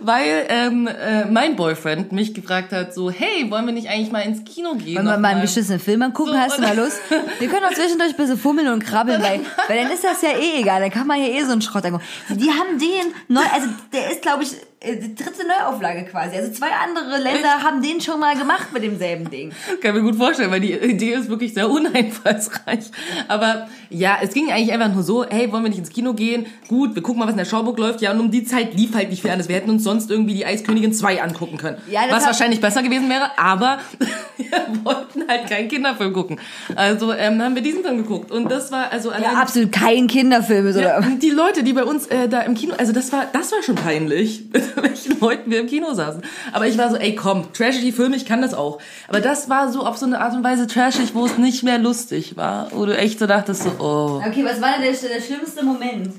weil 0.00 0.46
ähm, 0.48 0.86
äh, 0.86 1.26
mein 1.26 1.56
Boyfriend 1.56 2.12
mich 2.12 2.32
gefragt 2.32 2.72
hat, 2.72 2.94
so, 2.94 3.10
hey, 3.10 3.50
wollen 3.50 3.66
wir 3.66 3.74
nicht 3.74 3.90
eigentlich 3.90 4.10
mal 4.10 4.20
ins 4.20 4.44
Kino 4.44 4.74
gehen? 4.76 4.96
Wollen 4.96 5.06
wir 5.06 5.18
mal 5.18 5.28
einen 5.32 5.42
beschissenen 5.42 5.80
Film 5.80 6.00
angucken? 6.00 6.32
So, 6.32 6.38
Hast 6.38 6.56
du 6.56 6.62
mal 6.62 6.74
Lust? 6.76 6.98
Wir 7.38 7.48
können 7.48 7.66
auch 7.66 7.74
zwischendurch 7.74 8.12
ein 8.12 8.16
bisschen 8.16 8.38
fummeln 8.38 8.68
und 8.68 8.82
krabbeln, 8.82 9.22
weil, 9.22 9.40
weil 9.68 9.82
dann 9.82 9.92
ist 9.92 10.04
das 10.04 10.22
ja 10.22 10.30
eh 10.30 10.60
egal. 10.60 10.80
Dann 10.80 10.90
kann 10.90 11.06
man 11.06 11.20
ja 11.20 11.26
eh 11.26 11.44
so 11.44 11.52
einen 11.52 11.60
Schrott 11.60 11.84
angucken. 11.84 12.04
Die 12.30 12.48
haben 12.50 12.78
den 12.78 13.12
neu, 13.28 13.42
also 13.52 13.68
der 13.92 14.10
ist, 14.10 14.22
glaube 14.22 14.42
ich, 14.44 14.56
die 14.84 15.14
dritte 15.14 15.46
Neuauflage 15.46 16.04
quasi. 16.04 16.36
Also 16.36 16.52
zwei 16.52 16.68
andere 16.70 17.18
Länder 17.22 17.62
haben 17.62 17.82
den 17.82 18.00
schon 18.00 18.20
mal 18.20 18.36
gemacht 18.36 18.72
mit 18.72 18.82
demselben 18.82 19.30
Ding. 19.30 19.50
Kann 19.82 19.94
mir 19.94 20.02
gut 20.02 20.16
vorstellen, 20.16 20.50
weil 20.50 20.60
die 20.60 20.72
Idee 20.74 21.14
ist 21.14 21.28
wirklich 21.28 21.54
sehr 21.54 21.68
uneinfallsreich. 21.70 22.90
Aber 23.26 23.68
ja, 23.88 24.18
es 24.22 24.34
ging 24.34 24.50
eigentlich 24.50 24.72
einfach 24.72 24.92
nur 24.92 25.02
so, 25.02 25.24
hey, 25.24 25.50
wollen 25.50 25.62
wir 25.64 25.70
nicht 25.70 25.78
ins 25.78 25.88
Kino 25.90 26.12
gehen? 26.12 26.46
Gut, 26.68 26.94
wir 26.94 27.02
gucken 27.02 27.20
mal, 27.20 27.24
was 27.24 27.32
in 27.32 27.38
der 27.38 27.46
Schauburg 27.46 27.78
läuft. 27.78 28.00
Ja, 28.02 28.12
und 28.12 28.20
um 28.20 28.30
die 28.30 28.44
Zeit 28.44 28.74
lief 28.74 28.94
halt 28.94 29.10
nicht 29.10 29.22
viel 29.22 29.30
anderes. 29.30 29.48
Wir 29.48 29.56
hätten 29.56 29.70
uns 29.70 29.82
sonst 29.82 30.10
irgendwie 30.10 30.34
die 30.34 30.44
Eiskönigin 30.46 30.92
2 30.92 31.22
angucken 31.22 31.56
können. 31.56 31.78
Ja, 31.90 32.02
was 32.10 32.26
wahrscheinlich 32.26 32.60
besser 32.60 32.82
gewesen 32.82 33.08
wäre, 33.08 33.30
aber 33.38 33.78
wir 34.36 34.84
wollten 34.84 35.26
halt 35.26 35.48
keinen 35.48 35.68
Kinderfilm 35.68 36.12
gucken. 36.12 36.38
Also 36.74 37.12
ähm, 37.12 37.40
haben 37.42 37.54
wir 37.54 37.62
diesen 37.62 37.82
Film 37.82 37.96
geguckt. 37.98 38.30
Und 38.30 38.50
das 38.50 38.70
war 38.70 38.92
also 38.92 39.10
Ja, 39.10 39.16
allein... 39.16 39.36
absolut 39.36 39.72
kein 39.72 40.06
Kinderfilm 40.06 40.66
Ja, 40.78 40.98
oder? 40.98 41.06
und 41.06 41.22
die 41.22 41.30
Leute, 41.30 41.62
die 41.64 41.72
bei 41.72 41.84
uns 41.84 42.06
äh, 42.08 42.28
da 42.28 42.40
im 42.42 42.54
Kino, 42.54 42.74
also 42.76 42.92
das 42.92 43.10
war, 43.12 43.26
das 43.32 43.52
war 43.52 43.62
schon 43.62 43.74
peinlich, 43.76 44.44
mit 44.76 44.84
welchen 44.84 45.20
Leuten 45.20 45.50
wir 45.50 45.60
im 45.60 45.66
Kino 45.66 45.94
saßen. 45.94 46.22
Aber 46.52 46.66
ich 46.66 46.76
war 46.78 46.90
so, 46.90 46.96
ey, 46.96 47.14
komm, 47.14 47.52
trashige 47.52 47.92
Filme, 47.92 48.16
ich 48.16 48.26
kann 48.26 48.42
das 48.42 48.54
auch. 48.54 48.78
Aber 49.08 49.20
das 49.20 49.48
war 49.48 49.70
so 49.72 49.80
auf 49.84 49.96
so 49.96 50.06
eine 50.06 50.20
Art 50.20 50.34
und 50.34 50.42
Weise 50.44 50.66
trashig, 50.66 51.14
wo 51.14 51.26
es 51.26 51.38
nicht 51.38 51.62
mehr 51.62 51.78
lustig 51.78 52.36
war, 52.36 52.68
wo 52.72 52.86
du 52.86 52.96
echt 52.96 53.18
so 53.18 53.26
dachtest, 53.26 53.62
so, 53.64 53.70
oh, 53.78 54.22
Okay, 54.26 54.44
was 54.44 54.60
war 54.60 54.72
denn 54.78 54.82
der, 54.82 54.92
der 55.10 55.20
schlimmste 55.22 55.64
Moment? 55.64 56.12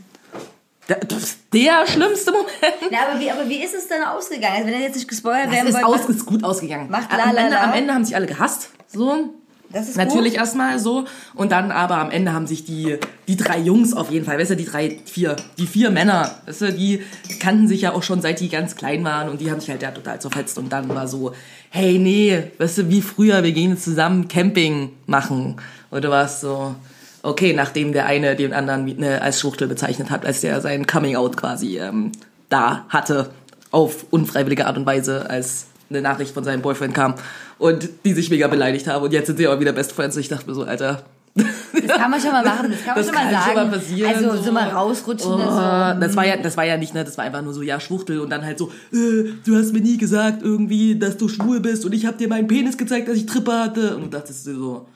der, 0.89 0.99
der 1.53 1.85
schlimmste 1.87 2.31
Moment. 2.31 2.51
Na, 2.91 2.97
aber 3.09 3.19
wie, 3.19 3.29
aber 3.29 3.47
wie 3.49 3.63
ist 3.63 3.75
es 3.75 3.87
denn 3.87 4.03
ausgegangen? 4.03 4.55
Also 4.55 4.67
wenn 4.67 4.73
er 4.75 4.81
jetzt 4.81 4.95
nicht 4.95 5.07
gespoilert 5.07 5.47
Es 5.47 5.51
werden 5.51 5.67
ist, 5.67 5.73
wollte, 5.75 5.87
aus, 5.87 5.99
was- 6.07 6.09
ist 6.15 6.25
gut 6.25 6.43
ausgegangen. 6.43 6.89
Macht 6.89 7.11
am, 7.11 7.17
la, 7.17 7.31
la, 7.31 7.41
Ende, 7.41 7.59
am 7.59 7.73
Ende 7.73 7.93
haben 7.93 8.05
sich 8.05 8.15
alle 8.15 8.25
gehasst, 8.25 8.69
so. 8.87 9.29
Das 9.71 9.89
ist 9.89 9.97
Natürlich 9.97 10.33
gut. 10.33 10.39
erstmal 10.39 10.79
so. 10.79 11.05
Und 11.35 11.51
dann 11.51 11.71
aber 11.71 11.97
am 11.97 12.09
Ende 12.09 12.33
haben 12.33 12.47
sich 12.47 12.63
die 12.63 12.97
die 13.27 13.35
drei 13.35 13.59
Jungs 13.59 13.93
auf 13.93 14.09
jeden 14.09 14.25
Fall, 14.25 14.37
weißt 14.37 14.51
du, 14.51 14.55
die 14.55 14.65
drei 14.65 14.99
vier 15.05 15.35
die 15.57 15.67
vier 15.67 15.91
Männer, 15.91 16.31
weißt 16.45 16.61
du, 16.61 16.73
die 16.73 17.01
kannten 17.39 17.67
sich 17.67 17.81
ja 17.81 17.93
auch 17.93 18.03
schon 18.03 18.21
seit 18.21 18.39
die 18.39 18.49
ganz 18.49 18.75
klein 18.75 19.03
waren. 19.03 19.29
Und 19.29 19.41
die 19.41 19.51
haben 19.51 19.59
sich 19.59 19.69
halt 19.69 19.81
ja 19.81 19.91
total 19.91 20.21
zerfetzt. 20.21 20.57
Und 20.57 20.71
dann 20.71 20.87
war 20.89 21.07
so, 21.07 21.33
hey 21.69 21.99
nee, 21.99 22.43
weißt 22.57 22.79
du, 22.79 22.89
wie 22.89 23.01
früher, 23.01 23.43
wir 23.43 23.51
gehen 23.51 23.71
jetzt 23.71 23.83
zusammen 23.83 24.27
Camping 24.27 24.91
machen. 25.05 25.57
Oder 25.91 26.09
was 26.09 26.41
so. 26.41 26.75
Okay, 27.23 27.53
nachdem 27.53 27.91
der 27.91 28.05
eine 28.05 28.35
den 28.35 28.53
anderen 28.53 28.85
ne, 28.85 29.21
als 29.21 29.41
Schwuchtel 29.41 29.67
bezeichnet 29.67 30.09
hat, 30.09 30.25
als 30.25 30.41
der 30.41 30.61
sein 30.61 30.87
Coming 30.87 31.15
Out 31.17 31.35
quasi 31.35 31.77
ähm, 31.77 32.11
da 32.49 32.85
hatte 32.89 33.31
auf 33.71 34.05
unfreiwillige 34.11 34.65
Art 34.65 34.77
und 34.77 34.85
Weise, 34.85 35.29
als 35.29 35.67
eine 35.89 36.01
Nachricht 36.01 36.33
von 36.33 36.43
seinem 36.43 36.61
Boyfriend 36.61 36.93
kam 36.93 37.15
und 37.59 37.89
die 38.05 38.13
sich 38.13 38.29
mega 38.29 38.47
beleidigt 38.47 38.87
haben 38.87 39.03
und 39.03 39.13
jetzt 39.13 39.27
sind 39.27 39.37
sie 39.37 39.47
aber 39.47 39.59
wieder 39.59 39.73
Best 39.73 39.91
Friends 39.91 40.15
und 40.15 40.21
ich 40.21 40.29
dachte 40.29 40.47
mir 40.47 40.55
so, 40.55 40.63
Alter, 40.63 41.03
Das 41.37 41.97
kann 41.97 42.11
man 42.11 42.19
schon 42.19 42.31
mal 42.31 42.43
machen, 42.43 42.71
das 42.71 42.83
kann 42.83 42.95
man 42.95 42.97
Das 42.97 43.05
schon 43.05 43.15
mal 43.15 43.31
sagen. 43.31 43.45
schon 43.45 43.55
mal 43.55 43.77
passieren, 43.77 44.15
also 44.15 44.35
so, 44.37 44.43
so. 44.43 44.51
mal 44.51 44.69
rausrutschen. 44.69 45.31
Oh, 45.31 45.37
so. 45.37 45.99
das 45.99 46.15
war 46.15 46.25
ja, 46.25 46.37
das 46.37 46.57
war 46.57 46.65
ja 46.65 46.77
nicht, 46.77 46.93
ne, 46.93 47.03
das 47.03 47.17
war 47.17 47.25
einfach 47.25 47.41
nur 47.41 47.53
so, 47.53 47.61
ja, 47.61 47.79
Schwuchtel 47.79 48.19
und 48.19 48.29
dann 48.29 48.43
halt 48.43 48.57
so, 48.57 48.71
äh, 48.91 49.31
du 49.45 49.55
hast 49.55 49.73
mir 49.73 49.81
nie 49.81 49.97
gesagt 49.97 50.41
irgendwie, 50.41 50.97
dass 50.97 51.17
du 51.17 51.27
schwul 51.27 51.59
bist 51.59 51.85
und 51.85 51.93
ich 51.93 52.05
hab 52.05 52.17
dir 52.17 52.27
meinen 52.27 52.47
Penis 52.47 52.77
gezeigt, 52.77 53.07
dass 53.07 53.17
ich 53.17 53.25
Trippe 53.25 53.53
hatte 53.53 53.97
und 53.97 54.13
dir 54.13 54.23
so, 54.27 54.87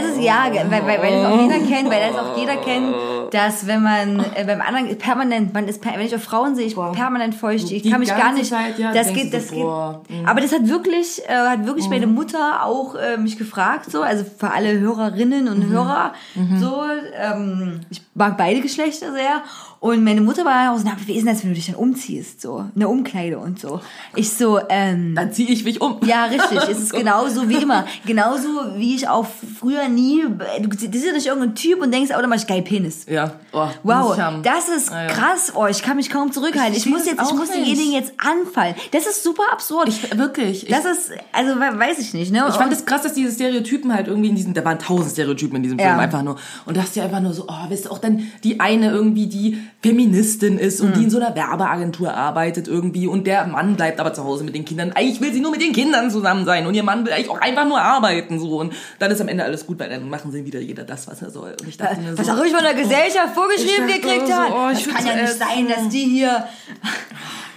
Das 0.00 0.10
ist 0.10 0.20
ja, 0.20 0.46
weil, 0.52 0.70
weil, 0.86 1.00
weil 1.02 1.22
das 1.22 1.32
auch 1.32 1.40
jeder 1.40 1.58
kennt, 1.66 1.90
weil 1.90 2.00
das 2.10 2.18
auch 2.18 2.36
jeder 2.36 2.56
kennt, 2.56 2.94
dass 3.32 3.66
wenn 3.66 3.82
man 3.82 4.20
äh, 4.34 4.44
beim 4.44 4.60
anderen 4.60 4.96
permanent, 4.98 5.52
man 5.54 5.66
ist, 5.68 5.80
per- 5.80 5.92
wenn 5.94 6.06
ich 6.06 6.14
auf 6.14 6.22
Frauen 6.22 6.54
sehe, 6.54 6.66
ich 6.66 6.74
permanent 6.74 7.34
feucht, 7.34 7.70
ich 7.70 7.82
Die 7.82 7.90
kann 7.90 8.00
mich 8.00 8.08
gar 8.08 8.32
nicht, 8.32 8.50
Zeit, 8.50 8.78
ja, 8.78 8.92
das 8.92 9.12
geht, 9.12 9.32
das 9.32 9.48
so, 9.48 9.54
geht. 9.54 9.64
boah, 9.64 10.00
mhm. 10.08 10.26
Aber 10.26 10.40
das 10.40 10.52
hat 10.52 10.68
wirklich, 10.68 11.22
äh, 11.28 11.32
hat 11.34 11.66
wirklich 11.66 11.88
meine 11.88 12.06
Mutter 12.06 12.64
auch 12.64 12.94
äh, 12.94 13.16
mich 13.16 13.38
gefragt, 13.38 13.90
so, 13.90 14.02
also 14.02 14.24
für 14.38 14.50
alle 14.52 14.78
Hörerinnen 14.78 15.44
Mhm. 15.44 15.50
und 15.50 15.68
Hörer, 15.68 16.12
so, 16.60 16.82
ähm, 17.18 17.80
ich 17.90 18.02
mag 18.14 18.36
beide 18.36 18.60
Geschlechter 18.60 19.12
sehr. 19.12 19.42
Und 19.84 20.02
meine 20.02 20.22
Mutter 20.22 20.46
war 20.46 20.72
auch 20.72 20.78
so, 20.78 20.84
na, 20.86 20.96
wie 21.04 21.12
ist 21.12 21.26
denn 21.26 21.34
das, 21.34 21.42
wenn 21.42 21.50
du 21.50 21.56
dich 21.56 21.66
dann 21.66 21.74
umziehst, 21.74 22.40
so, 22.40 22.64
eine 22.74 22.88
Umkleide 22.88 23.38
und 23.38 23.60
so. 23.60 23.82
Ich 24.16 24.30
so, 24.32 24.58
ähm, 24.70 25.14
dann 25.14 25.30
zieh 25.30 25.52
ich 25.52 25.62
mich 25.62 25.82
um. 25.82 25.98
ja, 26.06 26.24
richtig. 26.24 26.58
Es 26.70 26.78
ist 26.78 26.92
genauso 26.96 27.50
wie 27.50 27.56
immer. 27.56 27.84
Genauso 28.06 28.48
wie 28.76 28.94
ich 28.94 29.08
auch 29.10 29.26
früher 29.60 29.88
nie. 29.88 30.24
Du 30.62 30.70
siehst 30.74 31.04
ja 31.04 31.12
nicht 31.12 31.26
irgendeinen 31.26 31.54
Typ 31.54 31.82
und 31.82 31.92
denkst, 31.92 32.10
oh, 32.16 32.20
da 32.22 32.26
mach 32.26 32.36
ich 32.36 32.46
geil 32.46 32.62
Penis. 32.62 33.04
Ja, 33.10 33.34
oh, 33.52 33.68
Wow, 33.82 34.16
das 34.42 34.70
ist 34.70 34.90
Ah, 34.90 35.02
ja. 35.02 35.08
krass. 35.08 35.52
Oh, 35.54 35.66
ich 35.66 35.82
kann 35.82 35.96
mich 35.98 36.08
kaum 36.08 36.32
zurückhalten. 36.32 36.72
Ich 36.72 36.86
Ich, 36.86 36.90
muss 36.90 37.04
jetzt, 37.04 37.20
das 37.20 37.28
ich 37.32 37.36
muss 37.36 37.48
nicht. 37.50 37.60
denjenigen 37.66 37.92
jetzt 37.92 38.14
anfallen. 38.16 38.74
Das 38.92 39.06
ist 39.06 39.22
super 39.22 39.42
absurd. 39.52 39.88
Ich, 39.90 40.16
wirklich. 40.16 40.62
Ich, 40.62 40.70
das 40.70 40.86
ist, 40.86 41.10
also 41.30 41.56
we- 41.56 41.78
weiß 41.78 41.98
ich 41.98 42.14
nicht, 42.14 42.32
ne? 42.32 42.46
Ich 42.48 42.54
fand 42.54 42.72
es 42.72 42.86
krass, 42.86 43.02
dass 43.02 43.12
diese 43.12 43.30
Stereotypen 43.32 43.92
halt 43.92 44.08
irgendwie 44.08 44.30
in 44.30 44.34
diesem, 44.36 44.54
da 44.54 44.64
waren 44.64 44.78
tausend 44.78 45.12
Stereotypen 45.12 45.56
in 45.56 45.62
diesem 45.62 45.78
Ja. 45.78 45.88
Film 45.88 45.98
einfach 45.98 46.22
nur. 46.22 46.36
Und 46.64 46.74
da 46.78 46.80
hast 46.80 46.96
du 46.96 47.00
ja 47.00 47.04
einfach 47.06 47.20
nur 47.20 47.34
so, 47.34 47.44
oh, 47.48 47.70
weißt 47.70 47.84
du, 47.84 47.90
auch 47.90 47.98
dann 47.98 48.28
die 48.44 48.60
eine 48.60 48.90
irgendwie, 48.90 49.26
die 49.26 49.58
Feministin 49.84 50.56
ist 50.56 50.80
und 50.80 50.92
die 50.92 51.00
Hm. 51.00 51.04
in 51.04 51.10
so 51.10 51.18
einer 51.18 51.36
Werbeagentur 51.36 52.14
arbeitet 52.14 52.68
irgendwie 52.68 53.06
und 53.06 53.26
der 53.26 53.46
Mann 53.46 53.76
bleibt 53.76 54.00
aber 54.00 54.14
zu 54.14 54.24
Hause 54.24 54.42
mit 54.42 54.54
den 54.54 54.64
Kindern. 54.64 54.92
Eigentlich 54.92 55.20
will 55.20 55.30
sie 55.30 55.40
nur 55.40 55.50
mit 55.50 55.60
den 55.60 55.74
Kindern 55.74 56.10
zusammen 56.10 56.46
sein 56.46 56.66
und 56.66 56.72
ihr 56.72 56.82
Mann 56.82 57.04
will 57.04 57.12
eigentlich 57.12 57.28
auch 57.28 57.38
einfach 57.38 57.66
nur 57.68 57.82
arbeiten 57.82 58.40
so 58.40 58.60
und 58.60 58.72
dann 58.98 59.10
ist 59.10 59.20
am 59.20 59.28
Ende 59.28 59.44
alles 59.44 59.66
gut, 59.66 59.78
weil 59.78 59.90
dann 59.90 60.08
machen 60.08 60.32
sie 60.32 60.46
wieder 60.46 60.58
jeder 60.58 60.84
das, 60.84 61.06
was 61.06 61.20
er 61.20 61.30
soll. 61.30 61.54
Und 61.60 61.68
ich 61.68 61.76
dachte 61.76 62.00
mir 62.00 62.12
so, 62.12 62.18
was 62.18 62.30
auch 62.30 62.42
ich 62.42 62.54
von 62.54 62.64
der 62.64 62.72
Gesellschaft 62.72 63.34
vorgeschrieben 63.34 63.86
Ich 63.86 64.00
dachte 64.00 64.00
gekriegt 64.00 64.26
so, 64.26 64.32
hat. 64.34 64.50
oh, 64.52 64.68
das 64.70 64.88
kann 64.88 65.06
ja 65.06 65.16
nicht 65.16 65.34
sein, 65.38 65.68
dass 65.68 65.88
die 65.90 66.04
hier. 66.04 66.44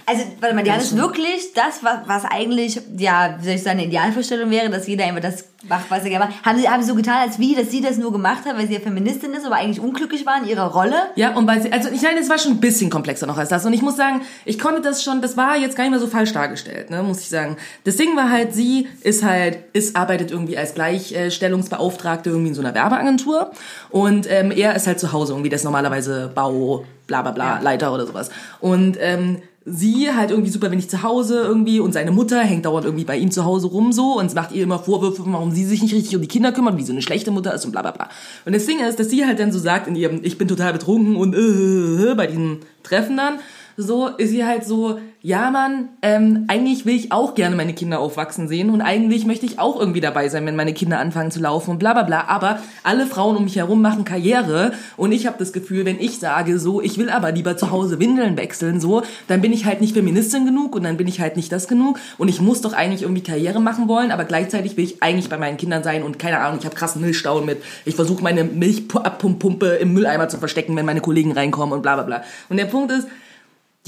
Also, 0.08 0.24
warte 0.40 0.54
mal, 0.54 0.64
die 0.64 0.72
haben 0.72 0.80
es 0.80 0.96
wirklich 0.96 1.52
das, 1.52 1.82
was, 1.82 1.98
was 2.06 2.24
eigentlich, 2.24 2.80
ja, 2.96 3.36
wie 3.38 3.44
soll 3.44 3.54
ich 3.54 3.62
sagen, 3.62 3.78
eine 3.78 3.88
Idealvorstellung 3.88 4.50
wäre, 4.50 4.70
dass 4.70 4.86
jeder 4.86 5.04
einfach 5.04 5.20
das 5.20 5.44
macht, 5.68 5.90
was 5.90 6.02
er 6.04 6.10
gerne 6.10 6.26
macht. 6.26 6.44
Haben 6.46 6.58
sie, 6.58 6.68
haben 6.68 6.82
sie 6.82 6.88
so 6.88 6.94
getan, 6.94 7.16
als 7.16 7.38
wie, 7.38 7.54
dass 7.54 7.70
sie 7.70 7.82
das 7.82 7.98
nur 7.98 8.10
gemacht 8.10 8.46
hat, 8.46 8.56
weil 8.56 8.66
sie 8.66 8.74
ja 8.74 8.80
Feministin 8.80 9.34
ist, 9.34 9.44
aber 9.44 9.56
eigentlich 9.56 9.80
unglücklich 9.80 10.24
war 10.24 10.40
in 10.40 10.48
ihrer 10.48 10.72
Rolle? 10.72 10.94
Ja, 11.16 11.34
und 11.34 11.46
weil 11.46 11.60
sie, 11.60 11.70
also 11.70 11.90
ich 11.90 12.00
meine, 12.00 12.20
es 12.20 12.30
war 12.30 12.38
schon 12.38 12.52
ein 12.52 12.60
bisschen 12.60 12.88
komplexer 12.88 13.26
noch 13.26 13.36
als 13.36 13.50
das. 13.50 13.66
Und 13.66 13.74
ich 13.74 13.82
muss 13.82 13.96
sagen, 13.96 14.22
ich 14.46 14.58
konnte 14.58 14.80
das 14.80 15.02
schon, 15.02 15.20
das 15.20 15.36
war 15.36 15.56
jetzt 15.58 15.76
gar 15.76 15.84
nicht 15.84 15.90
mehr 15.90 16.00
so 16.00 16.06
falsch 16.06 16.32
dargestellt, 16.32 16.88
ne, 16.88 17.02
muss 17.02 17.20
ich 17.20 17.28
sagen. 17.28 17.58
Das 17.84 17.96
Ding 17.96 18.16
war 18.16 18.30
halt, 18.30 18.54
sie 18.54 18.88
ist 19.02 19.22
halt, 19.22 19.58
ist, 19.74 19.94
arbeitet 19.94 20.30
irgendwie 20.30 20.56
als 20.56 20.74
Gleichstellungsbeauftragte 20.74 22.30
irgendwie 22.30 22.48
in 22.48 22.54
so 22.54 22.62
einer 22.62 22.74
Werbeagentur. 22.74 23.50
Und 23.90 24.30
ähm, 24.30 24.52
er 24.52 24.74
ist 24.74 24.86
halt 24.86 25.00
zu 25.00 25.12
Hause 25.12 25.32
irgendwie, 25.32 25.50
das 25.50 25.64
normalerweise 25.64 26.30
Bau, 26.34 26.84
bla 27.06 27.22
bla 27.22 27.32
bla, 27.32 27.58
Leiter 27.60 27.92
oder 27.92 28.06
sowas. 28.06 28.30
Und 28.60 28.96
ähm, 29.00 29.42
sie 29.70 30.12
halt 30.12 30.30
irgendwie 30.30 30.50
super 30.50 30.70
wenig 30.70 30.88
zu 30.88 31.02
Hause 31.02 31.42
irgendwie 31.42 31.80
und 31.80 31.92
seine 31.92 32.10
Mutter 32.10 32.40
hängt 32.40 32.64
dauernd 32.64 32.84
irgendwie 32.84 33.04
bei 33.04 33.16
ihm 33.16 33.30
zu 33.30 33.44
Hause 33.44 33.68
rum 33.68 33.92
so 33.92 34.18
und 34.18 34.34
macht 34.34 34.52
ihr 34.52 34.62
immer 34.62 34.78
Vorwürfe, 34.78 35.22
warum 35.26 35.50
sie 35.50 35.64
sich 35.64 35.82
nicht 35.82 35.94
richtig 35.94 36.16
um 36.16 36.22
die 36.22 36.28
Kinder 36.28 36.52
kümmert, 36.52 36.76
wie 36.76 36.82
so 36.82 36.92
eine 36.92 37.02
schlechte 37.02 37.30
Mutter 37.30 37.54
ist 37.54 37.64
und 37.64 37.72
bla 37.72 37.82
bla 37.82 37.92
bla. 37.92 38.08
Und 38.44 38.54
das 38.54 38.66
Ding 38.66 38.80
ist, 38.80 38.98
dass 38.98 39.10
sie 39.10 39.26
halt 39.26 39.38
dann 39.38 39.52
so 39.52 39.58
sagt 39.58 39.86
in 39.86 39.96
ihrem 39.96 40.20
Ich 40.22 40.38
bin 40.38 40.48
total 40.48 40.72
betrunken 40.72 41.16
und 41.16 41.34
äh, 41.34 42.14
bei 42.14 42.26
diesen 42.26 42.58
Treffen 42.82 43.16
dann, 43.16 43.38
so 43.80 44.08
ist 44.08 44.30
sie 44.30 44.44
halt 44.44 44.64
so, 44.64 44.98
ja 45.22 45.52
Mann, 45.52 45.90
ähm, 46.02 46.46
eigentlich 46.48 46.84
will 46.84 46.96
ich 46.96 47.12
auch 47.12 47.36
gerne 47.36 47.54
meine 47.54 47.74
Kinder 47.74 48.00
aufwachsen 48.00 48.48
sehen 48.48 48.70
und 48.70 48.80
eigentlich 48.80 49.24
möchte 49.24 49.46
ich 49.46 49.60
auch 49.60 49.78
irgendwie 49.78 50.00
dabei 50.00 50.28
sein, 50.28 50.44
wenn 50.46 50.56
meine 50.56 50.74
Kinder 50.74 50.98
anfangen 50.98 51.30
zu 51.30 51.38
laufen 51.38 51.70
und 51.70 51.78
bla 51.78 51.92
bla 51.92 52.02
bla. 52.02 52.24
Aber 52.26 52.58
alle 52.82 53.06
Frauen 53.06 53.36
um 53.36 53.44
mich 53.44 53.54
herum 53.54 53.80
machen 53.80 54.04
Karriere 54.04 54.72
und 54.96 55.12
ich 55.12 55.28
habe 55.28 55.38
das 55.38 55.52
Gefühl, 55.52 55.84
wenn 55.84 56.00
ich 56.00 56.18
sage 56.18 56.58
so, 56.58 56.80
ich 56.82 56.98
will 56.98 57.08
aber 57.08 57.30
lieber 57.30 57.56
zu 57.56 57.70
Hause 57.70 58.00
Windeln 58.00 58.36
wechseln, 58.36 58.80
so, 58.80 59.02
dann 59.28 59.40
bin 59.40 59.52
ich 59.52 59.64
halt 59.64 59.80
nicht 59.80 59.94
Feministin 59.94 60.44
genug 60.44 60.74
und 60.74 60.82
dann 60.82 60.96
bin 60.96 61.06
ich 61.06 61.20
halt 61.20 61.36
nicht 61.36 61.52
das 61.52 61.68
genug 61.68 62.00
und 62.18 62.26
ich 62.26 62.40
muss 62.40 62.60
doch 62.60 62.72
eigentlich 62.72 63.02
irgendwie 63.02 63.22
Karriere 63.22 63.60
machen 63.60 63.86
wollen, 63.86 64.10
aber 64.10 64.24
gleichzeitig 64.24 64.76
will 64.76 64.84
ich 64.84 65.04
eigentlich 65.04 65.28
bei 65.28 65.38
meinen 65.38 65.56
Kindern 65.56 65.84
sein 65.84 66.02
und 66.02 66.18
keine 66.18 66.40
Ahnung, 66.40 66.58
ich 66.58 66.64
habe 66.66 66.74
krassen 66.74 67.00
Milchstau 67.00 67.42
mit, 67.42 67.62
ich 67.84 67.94
versuche 67.94 68.24
meine 68.24 68.42
Milchabpumpe 68.42 69.66
im 69.66 69.92
Mülleimer 69.92 70.28
zu 70.28 70.38
verstecken, 70.38 70.74
wenn 70.74 70.84
meine 70.84 71.00
Kollegen 71.00 71.30
reinkommen 71.30 71.74
und 71.74 71.82
bla 71.82 71.94
bla 71.94 72.02
bla. 72.02 72.22
Und 72.48 72.56
der 72.56 72.64
Punkt 72.64 72.90
ist, 72.90 73.06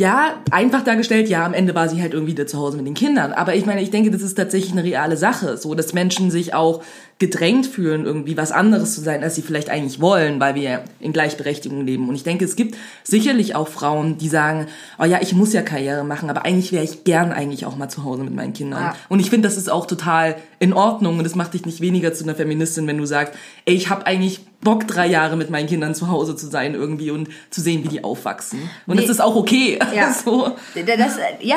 ja, 0.00 0.42
einfach 0.50 0.82
dargestellt, 0.82 1.28
ja, 1.28 1.44
am 1.44 1.52
Ende 1.52 1.74
war 1.74 1.86
sie 1.86 2.00
halt 2.00 2.14
irgendwie 2.14 2.34
da 2.34 2.46
zu 2.46 2.58
Hause 2.58 2.78
mit 2.78 2.86
den 2.86 2.94
Kindern. 2.94 3.32
Aber 3.32 3.54
ich 3.54 3.66
meine, 3.66 3.82
ich 3.82 3.90
denke, 3.90 4.10
das 4.10 4.22
ist 4.22 4.34
tatsächlich 4.34 4.72
eine 4.72 4.82
reale 4.82 5.18
Sache, 5.18 5.58
so 5.58 5.74
dass 5.74 5.92
Menschen 5.92 6.30
sich 6.30 6.54
auch 6.54 6.82
gedrängt 7.18 7.66
fühlen, 7.66 8.06
irgendwie 8.06 8.38
was 8.38 8.50
anderes 8.50 8.94
zu 8.94 9.02
sein, 9.02 9.22
als 9.22 9.34
sie 9.34 9.42
vielleicht 9.42 9.68
eigentlich 9.68 10.00
wollen, 10.00 10.40
weil 10.40 10.54
wir 10.54 10.84
in 11.00 11.12
Gleichberechtigung 11.12 11.84
leben. 11.84 12.08
Und 12.08 12.14
ich 12.14 12.22
denke, 12.22 12.46
es 12.46 12.56
gibt 12.56 12.78
sicherlich 13.04 13.54
auch 13.54 13.68
Frauen, 13.68 14.16
die 14.16 14.28
sagen, 14.28 14.68
oh 14.98 15.04
ja, 15.04 15.18
ich 15.20 15.34
muss 15.34 15.52
ja 15.52 15.60
Karriere 15.60 16.02
machen, 16.02 16.30
aber 16.30 16.46
eigentlich 16.46 16.72
wäre 16.72 16.82
ich 16.82 17.04
gern 17.04 17.30
eigentlich 17.30 17.66
auch 17.66 17.76
mal 17.76 17.90
zu 17.90 18.02
Hause 18.02 18.24
mit 18.24 18.34
meinen 18.34 18.54
Kindern. 18.54 18.80
Ja. 18.80 18.96
Und 19.10 19.20
ich 19.20 19.28
finde, 19.28 19.48
das 19.48 19.58
ist 19.58 19.70
auch 19.70 19.84
total 19.84 20.36
in 20.60 20.72
Ordnung 20.72 21.18
und 21.18 21.24
das 21.24 21.34
macht 21.34 21.52
dich 21.52 21.66
nicht 21.66 21.82
weniger 21.82 22.14
zu 22.14 22.24
einer 22.24 22.34
Feministin, 22.34 22.86
wenn 22.86 22.96
du 22.96 23.04
sagst, 23.04 23.34
ey, 23.66 23.74
ich 23.74 23.90
habe 23.90 24.06
eigentlich 24.06 24.40
Bock, 24.62 24.86
drei 24.86 25.06
Jahre 25.06 25.36
mit 25.36 25.48
meinen 25.48 25.66
Kindern 25.68 25.94
zu 25.94 26.08
Hause 26.10 26.36
zu 26.36 26.46
sein 26.46 26.74
irgendwie 26.74 27.10
und 27.10 27.28
zu 27.48 27.60
sehen, 27.62 27.82
wie 27.82 27.88
die 27.88 28.04
aufwachsen. 28.04 28.68
Und 28.86 28.96
Nee. 28.96 29.02
das 29.02 29.10
ist 29.10 29.20
auch 29.20 29.34
okay. 29.34 29.78
Ja. 29.94 30.12
so. 30.24 30.54
Das, 30.74 31.18
ja, 31.40 31.56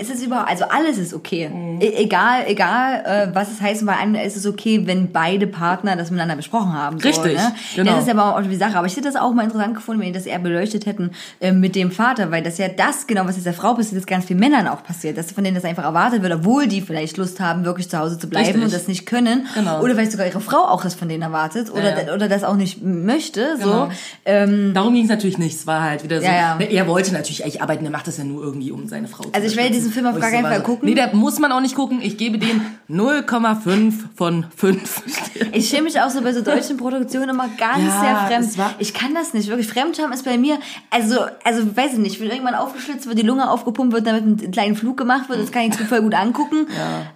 es 0.00 0.08
ist 0.08 0.24
überhaupt, 0.24 0.48
also 0.48 0.64
alles 0.64 0.96
ist 0.98 1.12
okay. 1.12 1.50
E 1.80 1.92
egal, 2.02 2.44
egal, 2.46 3.04
äh, 3.04 3.34
was 3.34 3.50
es 3.52 3.60
heißt, 3.60 3.84
bei 3.84 3.96
einem 3.96 4.14
ist 4.14 4.36
es 4.36 4.46
okay, 4.46 4.86
wenn 4.86 5.12
beide 5.12 5.46
Partner 5.46 5.96
das 5.96 6.10
miteinander 6.10 6.36
besprochen 6.36 6.72
haben. 6.72 6.98
So, 6.98 7.08
Richtig, 7.08 7.36
ne? 7.36 7.52
genau. 7.76 7.92
Das 7.92 8.04
ist 8.04 8.10
aber 8.10 8.36
auch 8.36 8.42
die 8.42 8.56
Sache. 8.56 8.76
Aber 8.76 8.86
ich 8.86 8.96
hätte 8.96 9.10
das 9.10 9.16
auch 9.16 9.32
mal 9.34 9.42
interessant 9.44 9.74
gefunden, 9.74 10.00
wenn 10.00 10.08
die 10.08 10.18
das 10.18 10.26
eher 10.26 10.38
beleuchtet 10.38 10.86
hätten 10.86 11.10
äh, 11.40 11.52
mit 11.52 11.74
dem 11.76 11.90
Vater, 11.90 12.30
weil 12.30 12.42
das 12.42 12.56
ja 12.58 12.68
das, 12.68 13.06
genau, 13.06 13.26
was 13.26 13.36
jetzt 13.36 13.44
der 13.46 13.52
Frau 13.54 13.74
passiert, 13.74 13.98
ist 13.98 14.06
ganz 14.06 14.24
vielen 14.24 14.40
Männern 14.40 14.66
auch 14.66 14.82
passiert, 14.82 15.18
dass 15.18 15.30
von 15.32 15.44
denen 15.44 15.56
das 15.56 15.64
einfach 15.64 15.84
erwartet 15.84 16.22
wird, 16.22 16.32
obwohl 16.32 16.66
die 16.68 16.80
vielleicht 16.80 17.18
Lust 17.18 17.38
haben, 17.40 17.64
wirklich 17.66 17.90
zu 17.90 17.98
Hause 17.98 18.18
zu 18.18 18.28
bleiben 18.28 18.46
Richtig. 18.46 18.64
und 18.64 18.72
das 18.72 18.88
nicht 18.88 19.04
können. 19.04 19.46
Genau. 19.54 19.82
Oder 19.82 19.94
vielleicht 19.94 20.12
sogar 20.12 20.26
ihre 20.26 20.40
Frau 20.40 20.58
auch 20.64 20.82
das 20.82 20.94
von 20.94 21.08
denen 21.08 21.22
erwartet 21.22 21.70
oder, 21.70 21.90
Ja, 22.00 22.06
ja. 22.06 22.14
oder 22.14 22.29
das 22.30 22.44
auch 22.44 22.56
nicht 22.56 22.82
möchte. 22.82 23.56
So. 23.58 23.64
Genau. 23.64 23.90
Ähm, 24.24 24.72
Darum 24.74 24.94
ging 24.94 25.04
es 25.04 25.10
natürlich 25.10 25.38
nicht. 25.38 25.56
Es 25.56 25.66
war 25.66 25.82
halt 25.82 26.04
wieder 26.04 26.20
so. 26.20 26.26
Ja, 26.26 26.34
ja. 26.34 26.54
ne, 26.56 26.70
Er 26.70 26.86
wollte 26.88 27.12
natürlich 27.12 27.42
eigentlich 27.44 27.62
arbeiten, 27.62 27.84
er 27.84 27.90
macht 27.90 28.06
das 28.06 28.16
ja 28.16 28.24
nur 28.24 28.42
irgendwie, 28.42 28.70
um 28.72 28.88
seine 28.88 29.08
Frau 29.08 29.24
zu 29.24 29.34
Also 29.34 29.46
ich 29.46 29.56
werde 29.56 29.70
diesen 29.72 29.92
Film 29.92 30.06
auf 30.06 30.18
gar 30.18 30.30
keinen 30.30 30.44
Fall 30.44 30.58
so, 30.58 30.62
gucken. 30.62 30.88
Nee, 30.88 30.94
da 30.94 31.08
muss 31.12 31.38
man 31.38 31.52
auch 31.52 31.60
nicht 31.60 31.74
gucken. 31.74 32.00
Ich 32.02 32.16
gebe 32.16 32.38
dem 32.38 32.62
0,5 32.88 33.92
von 34.14 34.46
5. 34.56 35.02
Ich 35.52 35.68
schäme 35.68 35.84
mich 35.84 36.00
auch 36.00 36.10
so 36.10 36.22
bei 36.22 36.32
so 36.32 36.42
deutschen 36.42 36.76
Produktionen 36.76 37.30
immer 37.30 37.48
ganz 37.58 37.82
Ja, 37.84 38.28
sehr 38.28 38.40
fremd. 38.56 38.74
Ich 38.78 38.94
kann 38.94 39.14
das 39.14 39.34
nicht. 39.34 39.48
Wirklich, 39.48 39.66
Fremdscham 39.68 40.12
ist 40.12 40.24
bei 40.24 40.38
mir, 40.38 40.58
also, 40.90 41.16
also, 41.44 41.76
weiß 41.76 41.94
ich 41.94 41.98
nicht, 41.98 42.20
wenn 42.20 42.28
irgendwann 42.28 42.54
aufgeschlitzt 42.54 43.06
wird, 43.06 43.18
die 43.18 43.26
Lunge 43.26 43.50
aufgepumpt 43.50 43.92
wird, 43.92 44.06
damit 44.06 44.24
ein 44.24 44.50
kleinen 44.50 44.76
Flug 44.76 44.96
gemacht 44.96 45.28
wird, 45.28 45.40
das 45.40 45.50
kann 45.52 45.62
ich 45.62 45.78
mir 45.78 45.86
voll 45.86 46.02
gut 46.02 46.14
angucken. 46.14 46.66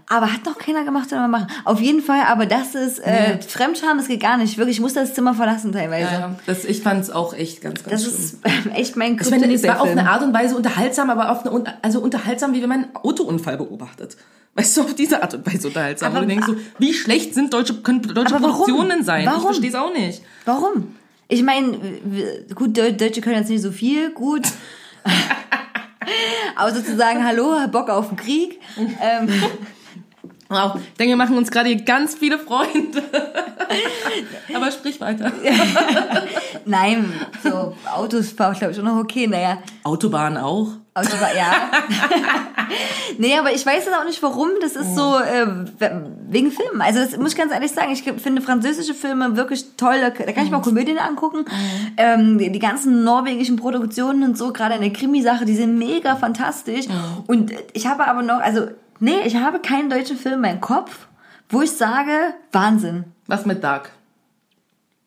Aber 0.09 0.33
hat 0.33 0.45
noch 0.45 0.59
keiner 0.59 0.85
gemacht, 0.85 1.09
soll 1.11 1.19
man 1.21 1.31
machen. 1.31 1.47
Auf 1.65 1.81
jeden 1.81 2.03
Fall, 2.03 2.23
aber 2.29 2.47
das 2.47 2.75
ist, 2.75 2.99
äh, 2.99 3.35
Nee. 3.35 3.41
Fremdscham, 3.47 3.97
das 3.99 4.09
geht 4.09 4.21
gar 4.21 4.37
nicht. 4.37 4.59
Wirklich, 4.59 4.77
ich 4.77 4.81
muss 4.81 4.95
das 4.95 5.04
Zimmer 5.13 5.35
verlassen 5.35 5.73
teilweise. 5.73 6.05
Ja, 6.13 6.19
ja. 6.21 6.35
Das, 6.47 6.65
ich 6.65 6.81
fand 6.83 7.03
es 7.03 7.11
auch 7.11 7.35
echt 7.35 7.61
ganz, 7.61 7.83
ganz 7.85 7.91
Das 8.03 8.03
schlimm. 8.05 8.15
ist 8.65 8.75
echt 8.77 8.97
mein 8.97 9.19
ich 9.21 9.31
meine, 9.31 9.53
es 9.53 9.63
war 9.65 9.73
auf 9.77 9.83
Kryptonit, 9.83 9.99
eine 9.99 10.11
Art 10.11 10.23
und 10.23 10.33
Weise 10.33 10.57
unterhaltsam, 10.57 11.11
aber 11.11 11.31
auf 11.31 11.45
eine, 11.45 11.75
also 11.83 12.01
unterhaltsam, 12.01 12.55
wie 12.55 12.63
wenn 12.63 12.69
man 12.71 12.85
einen 12.85 12.97
Autounfall 12.97 13.57
beobachtet. 13.59 14.17
Weißt 14.55 14.77
du, 14.77 14.83
auf 14.83 14.95
diese 14.95 15.21
Art 15.23 15.35
und 15.35 15.47
Weise 15.47 15.67
unterhaltsam. 15.69 16.13
Aber- 16.13 16.21
und 16.23 16.29
du 16.29 16.35
denkst 16.35 16.47
so, 16.47 16.57
wie 16.79 16.95
schlecht 16.95 17.35
sind 17.35 17.53
deutsche, 17.53 17.75
können 17.83 18.01
deutsche 18.03 18.37
Aber 18.37 18.45
warum? 18.49 18.65
Produktionen 18.67 19.03
sein? 19.03 19.27
Warum? 19.27 19.39
Ich 19.41 19.45
verstehe 19.47 19.69
es 19.71 19.75
auch 19.75 19.93
nicht. 19.93 20.23
Warum? 20.45 20.95
Ich 21.29 21.43
meine, 21.43 21.79
gut, 22.55 22.79
Deu- 22.79 22.93
Deutsche 22.93 23.21
können 23.21 23.37
jetzt 23.39 23.49
nicht 23.51 23.63
so 23.63 23.73
viel, 23.73 24.11
gut. 24.11 24.43
Aber 26.57 26.73
sozusagen, 26.73 27.25
hallo, 27.25 27.67
Bock 27.73 27.89
auf 27.89 28.09
den 28.09 28.17
Krieg. 28.17 28.61
Ähm, 29.01 29.29
Wow, 30.55 30.77
ich 30.77 30.97
denke, 30.99 31.11
wir 31.11 31.17
machen 31.17 31.37
uns 31.37 31.51
gerade 31.51 31.69
hier 31.69 31.83
ganz 31.83 32.15
viele 32.15 32.39
Freunde. 32.39 33.03
aber 34.55 34.71
sprich 34.71 35.01
weiter. 35.01 35.33
Nein, 36.65 37.13
so 37.43 37.75
Autos 37.93 38.31
fahren, 38.31 38.55
glaube 38.55 38.71
ich, 38.71 38.77
schon 38.77 38.87
noch 38.87 38.97
okay. 38.97 39.27
Naja, 39.27 39.59
Autobahn 39.83 40.37
auch. 40.37 40.69
Autobahn, 40.95 41.31
ja. 41.37 41.53
nee, 43.19 43.37
aber 43.37 43.53
ich 43.53 43.67
weiß 43.67 43.85
jetzt 43.85 43.95
auch 43.97 44.05
nicht 44.05 44.23
warum. 44.23 44.51
Das 44.61 44.77
ist 44.77 44.95
so 44.95 45.19
äh, 45.19 45.45
wegen 46.29 46.53
Filmen. 46.53 46.81
Also 46.81 47.01
das 47.01 47.17
muss 47.17 47.33
ich 47.33 47.37
ganz 47.37 47.53
ehrlich 47.53 47.73
sagen. 47.73 47.91
Ich 47.91 48.05
finde 48.05 48.41
französische 48.41 48.95
Filme 48.95 49.37
wirklich 49.37 49.77
toll. 49.77 49.97
Da 50.01 50.11
kann 50.11 50.45
ich 50.45 50.53
mir 50.53 50.57
auch 50.59 50.63
Komödien 50.63 50.99
angucken. 50.99 51.47
Ähm, 51.97 52.39
die, 52.39 52.53
die 52.53 52.61
ganzen 52.61 53.03
norwegischen 53.03 53.57
Produktionen 53.57 54.23
und 54.23 54.39
so, 54.39 54.53
gerade 54.53 54.77
in 54.77 54.83
der 54.83 54.93
Krimi-Sache, 54.93 55.45
die 55.45 55.57
sind 55.57 55.77
mega 55.79 56.15
fantastisch. 56.15 56.87
Und 57.27 57.53
ich 57.73 57.89
habe 57.89 58.07
aber 58.07 58.23
noch, 58.23 58.39
also 58.39 58.69
nee, 59.01 59.21
ich 59.25 59.37
habe 59.37 59.61
keinen 59.61 59.91
deutschen 59.91 60.17
Film 60.17 60.43
mehr 60.43 60.53
im 60.53 60.61
Kopf, 60.61 61.07
wo 61.49 61.63
ich 61.63 61.73
sage, 61.73 62.35
Wahnsinn. 62.53 63.05
Was 63.27 63.47
mit 63.47 63.63
Dark? 63.63 63.91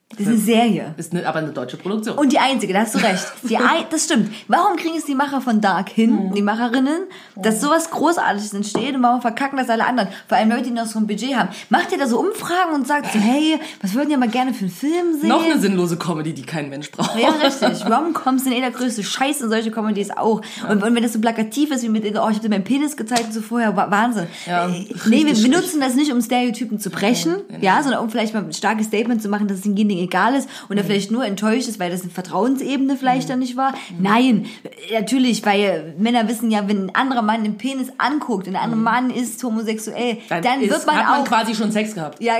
Das 0.09 0.21
ist 0.21 0.27
eine 0.27 0.37
Serie. 0.37 0.93
Ist 0.95 1.11
eine, 1.11 1.27
aber 1.27 1.39
eine 1.39 1.49
deutsche 1.51 1.75
Produktion. 1.75 2.17
Und 2.17 2.31
die 2.31 2.39
einzige, 2.39 2.71
da 2.71 2.79
hast 2.79 2.95
du 2.95 2.99
recht. 2.99 3.25
Die 3.43 3.57
ein, 3.57 3.83
das 3.89 4.05
stimmt. 4.05 4.31
Warum 4.47 4.77
kriegen 4.77 4.97
es 4.97 5.03
die 5.03 5.15
Macher 5.15 5.41
von 5.41 5.59
Dark 5.59 5.89
hin, 5.89 6.31
die 6.33 6.41
Macherinnen, 6.41 7.01
dass 7.35 7.59
sowas 7.59 7.91
Großartiges 7.91 8.53
entsteht 8.53 8.95
und 8.95 9.03
warum 9.03 9.19
verkacken 9.21 9.57
das 9.57 9.69
alle 9.69 9.85
anderen? 9.85 10.07
Vor 10.29 10.37
allem 10.37 10.49
Leute, 10.49 10.63
die 10.63 10.71
noch 10.71 10.85
so 10.85 10.97
ein 10.97 11.07
Budget 11.07 11.35
haben. 11.35 11.49
Macht 11.69 11.91
ihr 11.91 11.97
da 11.97 12.07
so 12.07 12.19
Umfragen 12.21 12.73
und 12.73 12.87
sagt 12.87 13.11
so, 13.11 13.19
hey, 13.19 13.59
was 13.81 13.93
würden 13.95 14.09
ihr 14.09 14.17
mal 14.17 14.29
gerne 14.29 14.53
für 14.53 14.61
einen 14.61 14.69
Film 14.71 15.19
sehen? 15.19 15.27
Noch 15.27 15.43
eine 15.43 15.59
sinnlose 15.59 15.97
Comedy, 15.97 16.33
die 16.33 16.43
kein 16.43 16.69
Mensch 16.69 16.89
braucht. 16.89 17.19
Ja, 17.19 17.27
richtig. 17.29 17.85
Rom-Coms 17.91 18.45
sind 18.45 18.53
eh 18.53 18.61
der 18.61 18.71
größte 18.71 19.03
Scheiß 19.03 19.41
und 19.41 19.49
solche 19.49 19.71
Comedies 19.71 20.11
auch. 20.11 20.41
Und, 20.69 20.83
und 20.83 20.95
wenn 20.95 21.03
das 21.03 21.13
so 21.13 21.19
plakativ 21.19 21.69
ist, 21.71 21.83
wie 21.83 21.89
mit, 21.89 22.05
oh, 22.05 22.09
ich 22.29 22.35
hab 22.37 22.41
dir 22.41 22.49
meinen 22.49 22.63
Penis 22.63 22.95
gezeigt 22.95 23.25
und 23.25 23.33
so 23.33 23.41
vorher, 23.41 23.75
wa- 23.75 23.91
Wahnsinn. 23.91 24.27
Ja, 24.45 24.69
Äh, 24.69 24.85
nee, 25.07 25.25
wir 25.25 25.33
benutzen 25.33 25.81
das 25.81 25.95
nicht, 25.95 26.13
um 26.13 26.21
Stereotypen 26.21 26.79
zu 26.79 26.89
brechen, 26.89 27.35
ja, 27.59 27.83
sondern 27.83 28.01
um 28.01 28.09
vielleicht 28.09 28.33
mal 28.33 28.43
ein 28.43 28.53
starkes 28.53 28.87
Statement 28.87 29.21
zu 29.21 29.27
machen, 29.27 29.49
dass 29.49 29.57
es 29.57 29.63
dem 29.63 29.75
Ding 29.97 30.03
egal 30.03 30.35
ist 30.35 30.47
und 30.69 30.77
er 30.77 30.83
vielleicht 30.83 31.11
nur 31.11 31.25
enttäuscht 31.25 31.67
ist, 31.67 31.79
weil 31.79 31.91
das 31.91 32.01
eine 32.01 32.11
Vertrauensebene 32.11 32.95
vielleicht 32.97 33.29
dann 33.29 33.39
nicht 33.39 33.57
war. 33.57 33.73
Nein, 33.99 34.45
natürlich, 34.91 35.45
weil 35.45 35.95
Männer 35.97 36.27
wissen 36.27 36.51
ja, 36.51 36.67
wenn 36.67 36.85
ein 36.85 36.95
anderer 36.95 37.21
Mann 37.21 37.43
den 37.43 37.57
Penis 37.57 37.89
anguckt 37.97 38.47
und 38.47 38.55
ein 38.55 38.61
anderer 38.61 38.81
Mann 38.81 39.09
ist 39.09 39.43
homosexuell, 39.43 40.19
dann, 40.29 40.61
ist, 40.61 40.69
wird 40.69 40.85
man 40.85 40.95
hat 40.97 41.07
man 41.07 41.21
auch... 41.21 41.25
quasi 41.25 41.55
schon 41.55 41.71
Sex 41.71 41.95
gehabt. 41.95 42.21
ja, 42.21 42.35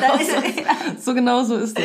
dann 0.00 0.20
ist, 0.20 1.04
So 1.04 1.14
genau 1.14 1.42
so 1.44 1.56
ist 1.56 1.76
das. 1.78 1.84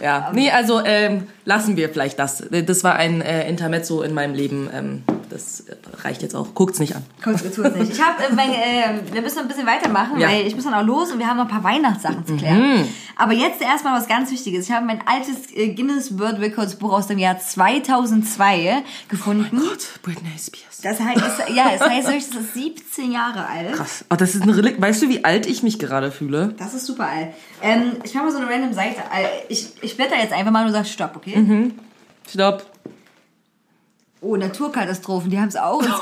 Ja, 0.00 0.30
nee, 0.34 0.50
also 0.50 0.80
ähm, 0.84 1.26
lassen 1.44 1.76
wir 1.76 1.88
vielleicht 1.90 2.18
das. 2.18 2.42
Das 2.50 2.84
war 2.84 2.96
ein 2.96 3.20
äh, 3.20 3.48
Intermezzo 3.48 4.02
in 4.02 4.14
meinem 4.14 4.34
Leben. 4.34 4.70
Ähm, 4.72 5.02
das 5.30 5.64
reicht 6.02 6.22
jetzt 6.22 6.34
auch. 6.34 6.54
Guckt's 6.54 6.78
nicht 6.78 6.94
an. 6.96 7.04
Es 7.24 7.42
nicht. 7.42 7.92
Ich 7.92 8.02
habe, 8.02 8.22
äh, 8.24 8.32
mein, 8.34 8.50
äh, 8.50 9.00
wir 9.12 9.22
müssen 9.22 9.36
noch 9.36 9.42
ein 9.44 9.48
bisschen 9.48 9.66
weitermachen, 9.66 10.18
Ja. 10.18 10.28
weil 10.28 10.46
ich 10.46 10.54
muss 10.54 10.64
dann 10.64 10.74
auch 10.74 10.84
los 10.84 11.10
und 11.12 11.18
wir 11.18 11.26
haben 11.26 11.36
noch 11.38 11.44
ein 11.46 11.50
paar 11.50 11.64
Weihnachtssachen 11.64 12.26
zu 12.26 12.36
klären. 12.36 12.86
Aber 13.16 13.32
jetzt 13.32 13.60
erstmal 13.62 13.98
was 13.98 14.08
ganz 14.08 14.30
Wichtiges. 14.30 14.66
Ich 14.68 14.72
habe 14.72 14.84
mein 14.86 15.00
altes 15.06 15.52
äh, 15.54 15.74
Guinness 15.74 16.18
World 16.18 16.40
Records 16.40 16.76
Buch 16.76 16.92
aus 16.92 17.06
dem 17.06 17.18
Jahr 17.18 17.38
2002 17.38 18.82
gefunden. 19.08 19.58
Gott, 19.58 20.00
Britney 20.02 20.30
Spears. 20.38 20.80
Das 20.82 20.98
heißt, 20.98 21.18
es, 21.48 21.54
ja, 21.54 21.72
es 21.74 21.80
heißt 21.82 22.08
das 22.08 22.16
ist 22.40 22.54
17 22.54 23.12
Jahre 23.12 23.46
alt. 23.46 23.72
Krass. 23.74 24.04
Oh, 24.10 24.16
das 24.16 24.34
ist 24.34 24.42
ein 24.42 24.50
Relikt. 24.50 24.80
Weißt 24.80 25.02
du, 25.02 25.08
wie 25.10 25.24
alt 25.24 25.44
ich 25.46 25.62
mich 25.62 25.78
gerade 25.78 26.10
fühle? 26.10 26.54
Das 26.58 26.72
ist 26.74 26.86
super 26.86 27.06
alt. 27.08 27.28
Ähm, 27.62 27.92
ich 28.02 28.14
mache 28.14 28.24
mal 28.24 28.32
so 28.32 28.38
eine 28.38 28.48
random 28.48 28.72
Seite. 28.72 29.00
Äh, 29.00 29.26
Ich, 29.48 29.68
ich 29.82 29.96
blätter 29.96 30.16
jetzt 30.16 30.32
einfach 30.32 30.50
mal 30.50 30.60
und 30.62 30.68
du 30.68 30.72
sagst 30.72 30.92
Stopp, 30.92 31.16
okay? 31.16 31.72
Stopp. 32.28 32.64
Oh, 34.20 34.36
Naturkatastrophen, 34.36 35.30
die 35.30 35.38
haben 35.38 35.48
es 35.48 35.56
auch. 35.56 35.80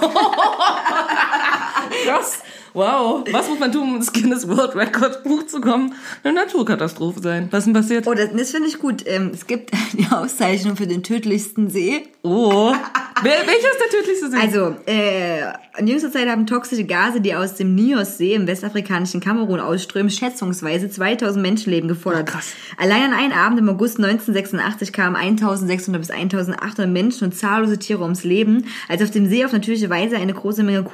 Krass. 2.05 2.43
Wow. 2.75 3.25
Was 3.31 3.49
muss 3.49 3.59
man 3.59 3.73
tun, 3.73 3.83
um 3.83 3.97
ins 3.97 4.13
Guinness 4.13 4.47
World 4.49 4.75
Record 4.77 5.25
Buch 5.25 5.47
zu 5.47 5.61
kommen? 5.61 5.95
Eine 6.23 6.35
Naturkatastrophe 6.35 7.21
sein. 7.21 7.49
Was 7.51 7.61
ist 7.61 7.67
denn 7.67 7.75
passiert? 7.75 8.07
Oh, 8.07 8.15
das, 8.15 8.31
das 8.33 8.51
finde 8.51 8.69
ich 8.69 8.79
gut. 8.79 9.05
Ähm, 9.07 9.31
es 9.33 9.47
gibt 9.47 9.71
die 9.93 10.07
Auszeichnung 10.11 10.77
für 10.77 10.87
den 10.87 11.03
tödlichsten 11.03 11.71
See. 11.71 12.07
Oh. 12.23 12.73
Welcher 13.23 13.47
ist 13.47 13.81
der 13.81 13.99
tödlichste 13.99 14.31
See? 14.31 14.37
Also, 14.37 14.77
äh, 14.87 15.81
in 15.81 15.87
jüngster 15.89 16.13
Zeit 16.13 16.29
haben 16.29 16.47
toxische 16.47 16.85
Gase, 16.85 17.21
die 17.21 17.35
aus 17.35 17.55
dem 17.55 17.75
Nios-See 17.75 18.35
im 18.35 18.47
westafrikanischen 18.47 19.21
Kamerun 19.21 19.61
ausströmen, 19.61 20.11
schätzungsweise 20.11 20.89
2000 20.89 21.43
Menschenleben 21.43 21.89
gefordert. 21.89 22.29
Oh, 22.29 22.33
krass. 22.33 22.53
Allein 22.77 23.03
an 23.03 23.15
einem 23.15 23.33
Abend 23.33 23.59
im 23.59 23.69
August 23.69 23.99
1986 23.99 24.93
kamen 24.93 25.17
1600 25.17 26.01
bis 26.01 26.11
1800 26.11 26.93
Menschen 26.93 27.25
und 27.25 27.33
zahllose 27.33 27.79
Tiere 27.79 28.03
ums 28.03 28.25
Leben, 28.25 28.67
als 28.89 29.03
auf 29.03 29.11
dem 29.11 29.27
See 29.27 29.45
auf 29.45 29.53
natürliche 29.53 29.91
Weise 29.91 30.17
eine 30.17 30.35
große 30.35 30.63
Menge 30.63 30.85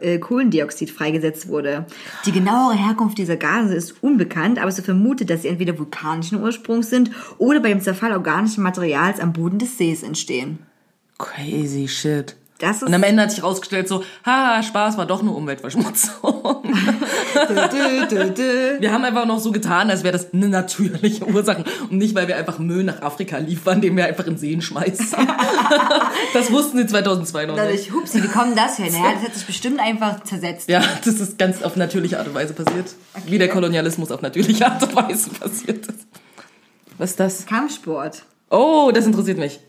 äh, 0.00 0.18
Kohlendioxid 0.18 0.90
freigesetzt 0.90 1.17
wurde. 1.48 1.86
Die 2.26 2.32
genauere 2.32 2.74
Herkunft 2.74 3.18
dieser 3.18 3.36
Gase 3.36 3.74
ist 3.74 4.02
unbekannt, 4.02 4.58
aber 4.58 4.68
es 4.68 4.76
wird 4.76 4.86
vermutet, 4.86 5.30
dass 5.30 5.42
sie 5.42 5.48
entweder 5.48 5.78
vulkanischen 5.78 6.42
Ursprungs 6.42 6.90
sind 6.90 7.10
oder 7.38 7.60
bei 7.60 7.68
dem 7.68 7.80
Zerfall 7.80 8.12
organischen 8.12 8.62
Materials 8.62 9.20
am 9.20 9.32
Boden 9.32 9.58
des 9.58 9.76
Sees 9.76 10.02
entstehen. 10.02 10.60
Crazy 11.18 11.88
shit. 11.88 12.36
Und 12.60 12.92
am 12.92 13.04
Ende 13.04 13.22
hat 13.22 13.30
sich 13.30 13.42
rausgestellt 13.42 13.86
so, 13.86 14.02
haha, 14.26 14.62
Spaß 14.64 14.98
war 14.98 15.06
doch 15.06 15.22
nur 15.22 15.36
Umweltverschmutzung. 15.36 16.64
Wir 18.80 18.92
haben 18.92 19.04
einfach 19.04 19.26
noch 19.26 19.38
so 19.38 19.52
getan, 19.52 19.90
als 19.90 20.02
wäre 20.02 20.12
das 20.12 20.32
eine 20.32 20.48
natürliche 20.48 21.24
Ursache 21.24 21.62
und 21.88 21.98
nicht, 21.98 22.16
weil 22.16 22.26
wir 22.26 22.36
einfach 22.36 22.58
Müll 22.58 22.82
nach 22.82 23.00
Afrika 23.02 23.38
liefern, 23.38 23.80
den 23.80 23.96
wir 23.96 24.06
einfach 24.06 24.26
in 24.26 24.36
Seen 24.36 24.60
schmeißen. 24.60 25.18
das 26.34 26.50
wussten 26.50 26.78
sie 26.78 26.86
2002 26.86 27.46
noch 27.46 27.54
nicht. 27.54 27.64
Dadurch, 27.64 27.92
hupsi, 27.92 28.22
wie 28.22 28.28
kommt 28.28 28.58
das 28.58 28.76
hin? 28.76 28.88
Ja, 28.98 29.12
das 29.12 29.22
hat 29.22 29.34
sich 29.34 29.46
bestimmt 29.46 29.78
einfach 29.80 30.24
zersetzt. 30.24 30.68
Ja, 30.68 30.82
das 31.04 31.20
ist 31.20 31.38
ganz 31.38 31.62
auf 31.62 31.76
natürliche 31.76 32.18
Art 32.18 32.26
und 32.26 32.34
Weise 32.34 32.54
passiert. 32.54 32.86
Wie 33.26 33.38
der 33.38 33.48
Kolonialismus 33.48 34.10
auf 34.10 34.22
natürliche 34.22 34.66
Art 34.66 34.82
und 34.82 34.96
Weise 34.96 35.30
passiert 35.30 35.86
ist. 35.86 36.06
Was 36.96 37.10
ist 37.10 37.20
das? 37.20 37.46
Kampfsport. 37.46 38.24
Oh, 38.50 38.90
das 38.92 39.06
interessiert 39.06 39.38
mich. 39.38 39.60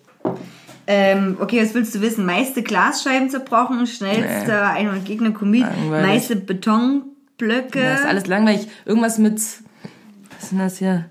Ähm, 0.91 1.37
okay, 1.39 1.61
was 1.61 1.75
willst 1.75 1.93
du 1.93 2.01
wissen? 2.01 2.25
Meiste 2.25 2.63
Glasscheiben 2.63 3.29
zerbrochen, 3.29 3.85
schnellste 3.85 4.51
Nee. 4.51 4.87
100 4.87 5.05
Gegner 5.05 5.29
Komet, 5.31 5.61
Langweilig. 5.61 6.07
meiste 6.07 6.35
Betonblöcke. 6.35 7.79
Das 7.79 7.99
ist 7.99 8.05
alles 8.07 8.25
langweilig. 8.25 8.67
Irgendwas 8.85 9.19
mit. 9.19 9.35
Was 9.35 10.43
ist 10.43 10.51
denn 10.51 10.57
das 10.59 10.77
hier? 10.79 11.05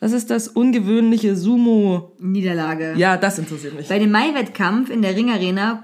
Was 0.00 0.12
ist 0.12 0.30
das 0.30 0.48
ungewöhnliche 0.48 1.36
Sumo? 1.36 2.12
Niederlage. 2.18 2.94
Ja, 2.96 3.18
das 3.18 3.38
interessiert 3.38 3.74
mich. 3.76 3.88
Bei 3.88 3.98
dem 3.98 4.10
Mai-Wettkampf 4.10 4.88
in 4.88 5.02
der 5.02 5.14
Ringarena 5.14 5.80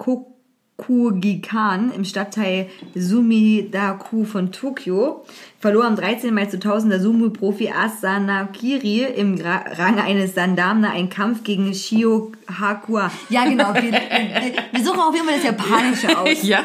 Kokugikan 0.77 1.91
im 1.95 2.05
Stadtteil 2.05 2.69
Sumidaku 2.95 4.25
von 4.25 4.53
Tokio 4.53 5.25
verlor 5.59 5.85
am 5.85 5.97
13. 5.97 6.35
Mai 6.35 6.47
zu 6.47 6.57
1000 6.59 6.93
der 6.93 7.01
Sumo-Profi 7.01 7.71
Asanakiri 7.71 9.05
im 9.17 9.41
Ra 9.41 9.65
Rang 9.73 9.99
eines 9.99 10.35
Sandamna 10.35 10.91
einen 10.91 11.09
Kampf 11.09 11.45
gegen 11.45 11.73
Shio 11.75 12.33
Hakua. 12.61 13.11
Ja, 13.31 13.45
genau. 13.47 13.73
Wir, 13.75 13.91
wir 14.73 14.85
suchen 14.85 15.01
auf 15.01 15.15
jeden 15.15 15.27
Fall 15.27 15.37
das 15.37 15.45
Japanische 15.45 16.19
aus. 16.19 16.29
Ja. 16.43 16.65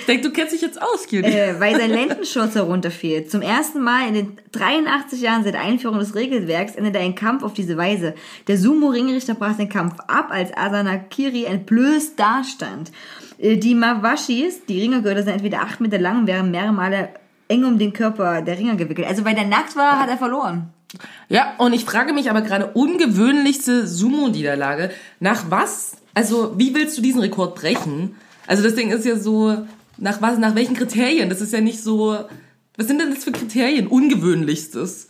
Ich 0.00 0.06
denke, 0.06 0.28
du 0.28 0.32
kennst 0.32 0.52
dich 0.52 0.60
jetzt 0.60 0.82
aus, 0.82 1.04
Cutie. 1.04 1.22
äh, 1.22 1.58
weil 1.60 1.76
sein 1.76 1.90
Lendenschurz 1.90 2.54
herunterfiel. 2.56 3.26
Zum 3.26 3.40
ersten 3.42 3.80
Mal 3.80 4.08
in 4.08 4.14
den 4.14 4.38
83 4.52 5.20
Jahren 5.20 5.44
seit 5.44 5.54
Einführung 5.54 5.98
des 5.98 6.14
Regelwerks 6.14 6.74
endete 6.74 6.98
ein 6.98 7.14
Kampf 7.14 7.42
auf 7.44 7.54
diese 7.54 7.76
Weise. 7.76 8.14
Der 8.48 8.58
Sumo-Ringrichter 8.58 9.34
brach 9.34 9.56
den 9.56 9.68
Kampf 9.68 9.94
ab, 10.08 10.28
als 10.30 10.54
Asanakiri 10.56 11.44
entblößt 11.44 12.18
dastand. 12.18 12.90
Äh, 13.38 13.56
Die 13.56 13.74
Mawashis, 13.74 14.64
die 14.66 14.80
Ringergürtel, 14.80 15.24
sind 15.24 15.34
entweder 15.34 15.60
acht 15.62 15.80
Meter 15.80 15.98
lang 15.98 16.20
und 16.20 16.26
wären 16.26 16.50
mehrere 16.50 16.72
Male 16.72 17.08
eng 17.48 17.64
um 17.64 17.78
den 17.78 17.92
Körper 17.92 18.42
der 18.42 18.58
Ringer 18.58 18.76
gewickelt. 18.76 19.06
Also 19.06 19.24
weil 19.24 19.34
der 19.34 19.46
nackt 19.46 19.76
war, 19.76 20.00
hat 20.00 20.08
er 20.08 20.18
verloren. 20.18 20.70
Ja, 21.28 21.54
und 21.58 21.72
ich 21.72 21.84
frage 21.84 22.12
mich 22.12 22.30
aber 22.30 22.42
gerade, 22.42 22.68
ungewöhnlichste 22.72 23.86
Sumo-Niederlage, 23.86 24.90
nach 25.20 25.50
was? 25.50 25.96
Also, 26.14 26.54
wie 26.56 26.74
willst 26.74 26.96
du 26.96 27.02
diesen 27.02 27.20
Rekord 27.20 27.56
brechen? 27.56 28.14
Also, 28.46 28.62
das 28.62 28.74
Ding 28.76 28.90
ist 28.90 29.04
ja 29.04 29.16
so, 29.16 29.66
nach 29.98 30.22
was, 30.22 30.38
nach 30.38 30.54
welchen 30.54 30.74
Kriterien? 30.76 31.28
Das 31.28 31.40
ist 31.40 31.52
ja 31.52 31.60
nicht 31.60 31.82
so, 31.82 32.16
was 32.76 32.86
sind 32.86 33.00
denn 33.00 33.10
das 33.10 33.24
für 33.24 33.32
Kriterien? 33.32 33.86
Ungewöhnlichstes. 33.88 35.08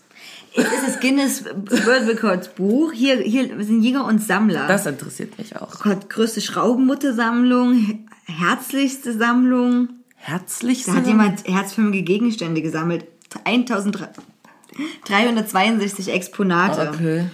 Ist 0.57 0.87
das 0.87 1.01
Guinness 1.01 1.45
World 1.45 2.09
Records 2.09 2.49
Buch. 2.49 2.93
Hier, 2.93 3.19
hier 3.19 3.63
sind 3.63 3.83
Jäger 3.83 4.07
und 4.07 4.23
Sammler. 4.23 4.67
Das 4.67 4.87
interessiert 4.87 5.37
mich 5.39 5.55
auch. 5.57 5.81
Gott, 5.81 6.09
größte 6.09 6.41
Schraubenmutter-Sammlung, 6.41 8.07
herzlichste 8.25 9.13
Sammlung. 9.17 9.91
Herzlich 10.17 10.85
Da 10.85 10.95
hat 10.95 11.07
jemand 11.07 11.47
herzförmige 11.47 12.03
Gegenstände 12.03 12.63
gesammelt. 12.63 13.07
1362 13.45 16.13
Exponate. 16.13 16.91
Okay. 16.93 17.27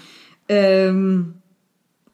Ähm, 0.49 1.42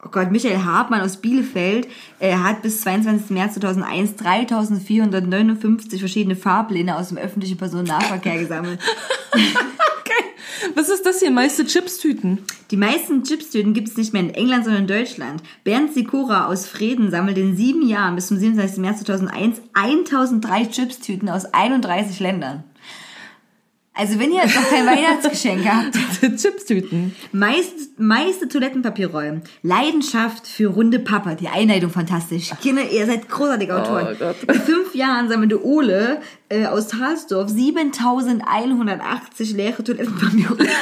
oh 0.04 0.08
Gott, 0.10 0.30
Michael 0.30 0.64
Hartmann 0.64 1.00
aus 1.00 1.18
Bielefeld 1.18 1.88
äh, 2.20 2.34
hat 2.34 2.62
bis 2.62 2.80
22. 2.82 3.30
März 3.30 3.54
2001 3.54 4.16
3459 4.16 6.00
verschiedene 6.00 6.36
Fahrpläne 6.36 6.96
aus 6.96 7.08
dem 7.08 7.18
öffentlichen 7.18 7.58
Personennahverkehr 7.58 8.38
gesammelt. 8.38 8.80
Okay. 10.00 10.72
Was 10.74 10.88
ist 10.88 11.04
das 11.04 11.18
hier? 11.20 11.30
Meiste 11.30 11.66
Chipstüten. 11.66 12.38
Die 12.70 12.78
meisten 12.78 13.22
Chipstüten 13.24 13.74
gibt 13.74 13.88
es 13.88 13.96
nicht 13.98 14.14
mehr 14.14 14.22
in 14.22 14.30
England, 14.30 14.64
sondern 14.64 14.82
in 14.82 14.88
Deutschland. 14.88 15.42
Bernd 15.62 15.92
Sikora 15.92 16.46
aus 16.46 16.66
Freden 16.66 17.10
sammelt 17.10 17.36
in 17.36 17.56
sieben 17.56 17.86
Jahren 17.86 18.14
bis 18.14 18.28
zum 18.28 18.38
27. 18.38 18.78
März 18.78 19.00
2001 19.00 19.60
1003 19.74 20.64
Chipstüten 20.66 21.28
aus 21.28 21.44
31 21.52 22.20
Ländern. 22.20 22.64
Also 23.98 24.20
wenn 24.20 24.30
ihr 24.30 24.42
jetzt 24.42 24.54
noch 24.54 24.70
kein 24.70 24.86
Weihnachtsgeschenk 24.86 25.66
habt, 25.68 25.96
Chipstüten. 26.40 27.16
Meist, 27.32 27.98
meiste 27.98 28.46
Toilettenpapierrollen. 28.46 29.42
Leidenschaft 29.62 30.46
für 30.46 30.68
runde 30.68 31.00
Pappe. 31.00 31.34
Die 31.34 31.48
Einleitung 31.48 31.90
fantastisch. 31.90 32.52
Kinder, 32.62 32.88
ihr 32.88 33.06
seid 33.06 33.28
großartige 33.28 33.74
Autoren. 33.74 34.16
Oh. 34.20 34.52
In 34.52 34.60
fünf 34.60 34.94
Jahren 34.94 35.28
sammelte 35.28 35.66
Ole 35.66 36.20
äh, 36.48 36.66
aus 36.66 36.86
Talsdorf 36.86 37.50
7180 37.50 39.52
leere 39.54 39.82
Toilettenpapierrollen. 39.82 40.68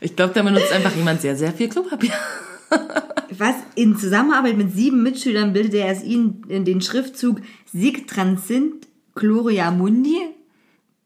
Ich 0.00 0.14
glaube, 0.14 0.32
da 0.32 0.44
benutzt 0.44 0.72
einfach 0.72 0.94
jemand 0.94 1.20
sehr, 1.20 1.34
sehr 1.34 1.52
viel 1.52 1.68
Klopapier. 1.68 2.12
Was 3.36 3.56
in 3.74 3.96
Zusammenarbeit 3.96 4.56
mit 4.56 4.72
sieben 4.72 5.02
Mitschülern 5.02 5.52
bildete 5.52 5.78
er 5.78 5.90
es 5.90 6.04
ihnen 6.04 6.44
in 6.48 6.64
den 6.64 6.80
Schriftzug 6.80 7.40
Sig 7.66 8.06
Transint 8.06 8.86
Gloria 9.16 9.72
Mundi. 9.72 10.37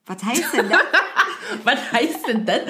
Was 0.06 0.22
heißt 0.22 0.54
denn 0.56 0.68
das? 0.68 0.78
Was 1.64 1.92
heißt 1.92 2.28
denn 2.28 2.46
das? 2.46 2.60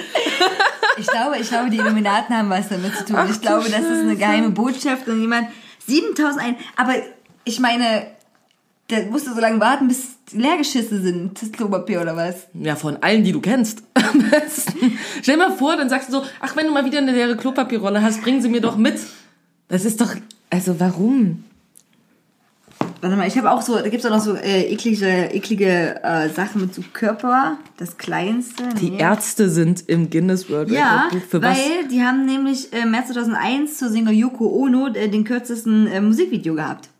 Ich 0.98 1.06
glaube, 1.06 1.38
ich 1.38 1.48
glaube, 1.48 1.70
die 1.70 1.78
Illuminaten 1.78 2.36
haben 2.36 2.50
was 2.50 2.68
damit 2.68 2.94
zu 2.96 3.04
tun. 3.04 3.16
ich 3.30 3.40
glaube, 3.40 3.70
das 3.70 3.80
ist 3.80 4.00
eine 4.00 4.16
geheime 4.16 4.50
Botschaft 4.50 5.06
und 5.08 5.20
jemand 5.20 5.48
7001. 5.86 6.58
Aber 6.76 6.94
ich 7.44 7.60
meine, 7.60 8.08
der 8.90 9.06
musste 9.06 9.32
so 9.34 9.40
lange 9.40 9.60
warten, 9.60 9.88
bis 9.88 10.16
die 10.30 10.38
leer 10.38 10.58
geschissen 10.58 11.02
sind, 11.02 11.40
das 11.40 11.52
Klopapier 11.52 12.00
oder 12.00 12.16
was? 12.16 12.48
Ja, 12.54 12.76
von 12.76 12.96
allen, 13.02 13.24
die 13.24 13.32
du 13.32 13.40
kennst. 13.40 13.82
Stell 15.22 15.36
dir 15.36 15.48
mal 15.48 15.56
vor, 15.56 15.76
dann 15.76 15.88
sagst 15.88 16.08
du 16.08 16.12
so, 16.12 16.24
ach, 16.40 16.56
wenn 16.56 16.66
du 16.66 16.72
mal 16.72 16.84
wieder 16.84 16.98
eine 16.98 17.12
leere 17.12 17.36
Klopapierrolle 17.36 18.02
hast, 18.02 18.22
bringen 18.22 18.42
sie 18.42 18.48
mir 18.48 18.60
doch 18.60 18.76
mit. 18.76 19.00
Das 19.68 19.84
ist 19.84 20.00
doch, 20.00 20.14
also 20.50 20.78
warum? 20.80 21.44
Warte 23.02 23.16
mal, 23.16 23.26
ich 23.26 23.36
habe 23.36 23.50
auch 23.50 23.62
so, 23.62 23.74
da 23.74 23.88
gibt's 23.88 24.06
auch 24.06 24.10
noch 24.10 24.20
so 24.20 24.36
äh, 24.36 24.62
eklige, 24.72 25.34
eklige 25.34 26.00
äh, 26.04 26.28
Sachen 26.28 26.60
mit 26.60 26.72
so 26.72 26.82
Körper, 26.92 27.58
das 27.76 27.98
Kleinste. 27.98 28.62
Die 28.80 28.90
nee. 28.90 28.98
Ärzte 29.00 29.50
sind 29.50 29.88
im 29.88 30.08
Guinness 30.08 30.48
World 30.48 30.70
Ja, 30.70 31.06
Record 31.06 31.10
Buch. 31.10 31.28
Für 31.28 31.42
weil 31.42 31.50
was? 31.50 31.88
die 31.90 32.00
haben 32.00 32.26
nämlich 32.26 32.72
äh, 32.72 32.82
im 32.82 32.92
März 32.92 33.08
2001 33.08 33.78
zur 33.78 33.88
Singer 33.88 34.12
Yoko 34.12 34.46
Ono 34.46 34.86
äh, 34.86 35.08
den 35.08 35.24
kürzesten 35.24 35.88
äh, 35.88 36.00
Musikvideo 36.00 36.54
gehabt. 36.54 36.90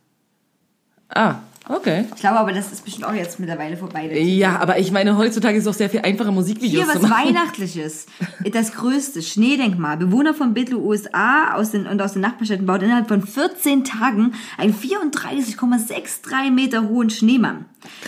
Ah, 1.07 1.35
okay. 1.69 2.05
Ich 2.13 2.21
glaube 2.21 2.39
aber, 2.39 2.53
das 2.53 2.71
ist 2.71 2.83
bestimmt 2.83 3.05
auch 3.05 3.13
jetzt 3.13 3.39
mittlerweile 3.39 3.77
vorbei. 3.77 4.11
Ja, 4.19 4.59
aber 4.59 4.79
ich 4.79 4.91
meine, 4.91 5.17
heutzutage 5.17 5.57
ist 5.57 5.65
es 5.65 5.67
auch 5.67 5.77
sehr 5.77 5.89
viel 5.89 6.01
einfacher, 6.01 6.31
Musikvideos 6.31 6.85
Hier 6.85 6.93
zu 6.93 7.01
was 7.01 7.09
machen. 7.09 7.27
Weihnachtliches. 7.27 8.05
Das 8.51 8.73
größte 8.73 9.21
Schneedenkmal. 9.21 9.97
Bewohner 9.97 10.33
von 10.33 10.53
Bethel, 10.53 10.75
USA 10.75 11.53
aus 11.55 11.71
den, 11.71 11.87
und 11.87 12.01
aus 12.01 12.13
den 12.13 12.21
Nachbarstädten 12.21 12.65
baut 12.65 12.83
innerhalb 12.83 13.07
von 13.07 13.25
14 13.25 13.83
Tagen 13.83 14.33
einen 14.57 14.73
34,63 14.73 16.51
Meter 16.51 16.87
hohen 16.87 17.09
Schneemann. 17.09 17.65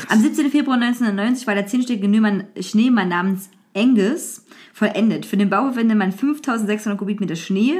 Am 0.09 0.21
17. 0.21 0.51
Februar 0.51 0.75
1990 0.75 1.47
war 1.47 1.55
der 1.55 1.67
zehnstöckige 1.67 2.07
Schneemann, 2.07 2.45
Schneemann 2.59 3.09
namens 3.09 3.49
Angus 3.75 4.45
vollendet. 4.73 5.25
Für 5.25 5.37
den 5.37 5.49
Bau 5.49 5.63
verwendete 5.63 5.97
man 5.97 6.11
5600 6.11 6.97
Kubikmeter 6.97 7.35
Schnee 7.35 7.75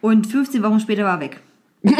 und 0.00 0.26
15 0.26 0.62
Wochen 0.62 0.80
später 0.80 1.04
war 1.04 1.16
er 1.16 1.20
weg. 1.20 1.40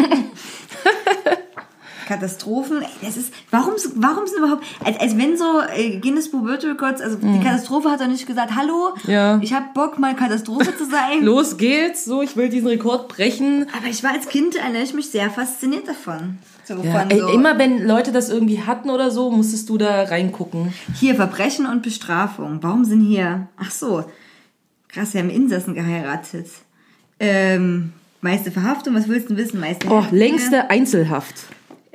Katastrophen, 2.08 2.82
das 3.02 3.16
ist, 3.18 3.32
warum, 3.50 3.74
warum 3.96 4.26
sind 4.26 4.38
überhaupt, 4.38 4.64
als, 4.84 4.98
als 4.98 5.18
wenn 5.18 5.36
so 5.36 5.60
äh, 5.76 5.98
Guinness 5.98 6.30
Book 6.30 6.44
World 6.46 6.64
Records, 6.64 7.00
also 7.02 7.16
die 7.18 7.40
Katastrophe 7.40 7.90
hat 7.90 8.00
doch 8.00 8.06
nicht 8.06 8.26
gesagt, 8.26 8.56
hallo, 8.56 8.94
Mhm. 9.04 9.10
Ja. 9.12 9.38
ich 9.42 9.52
hab 9.52 9.74
Bock 9.74 9.98
mal 9.98 10.16
Katastrophe 10.16 10.74
zu 10.76 10.86
sein. 10.86 11.20
Los 11.22 11.56
geht's, 11.58 12.04
so, 12.06 12.22
ich 12.22 12.36
will 12.36 12.48
diesen 12.48 12.68
Rekord 12.68 13.08
brechen. 13.08 13.66
Aber 13.76 13.86
ich 13.88 14.02
war 14.02 14.12
als 14.12 14.28
Kind, 14.28 14.56
erinnere 14.56 14.82
ich 14.82 14.94
mich 14.94 15.10
sehr 15.10 15.28
fasziniert 15.30 15.86
davon. 15.86 16.38
So, 16.64 16.74
Ja, 16.82 17.06
ey, 17.08 17.18
so, 17.20 17.28
immer 17.28 17.58
wenn 17.58 17.86
Leute 17.86 18.10
das 18.12 18.28
irgendwie 18.30 18.62
hatten 18.62 18.90
oder 18.90 19.10
so, 19.10 19.30
musstest 19.30 19.68
du 19.68 19.76
da 19.78 20.04
reingucken. 20.04 20.72
Hier, 20.94 21.14
Verbrechen 21.14 21.66
und 21.66 21.82
Bestrafung. 21.82 22.58
Warum 22.62 22.84
sind 22.84 23.02
hier, 23.02 23.48
ach 23.58 23.70
so, 23.70 24.04
krass, 24.88 25.12
wir 25.14 25.20
haben 25.20 25.30
Insassen 25.30 25.74
geheiratet. 25.74 26.46
Ähm, 27.20 27.92
meiste 28.20 28.50
Verhaftung, 28.50 28.94
was 28.94 29.08
willst 29.08 29.30
du 29.30 29.36
wissen? 29.36 29.60
Meiste 29.60 29.88
Oh, 29.90 30.04
längste 30.10 30.70
Einzelhaft. 30.70 31.34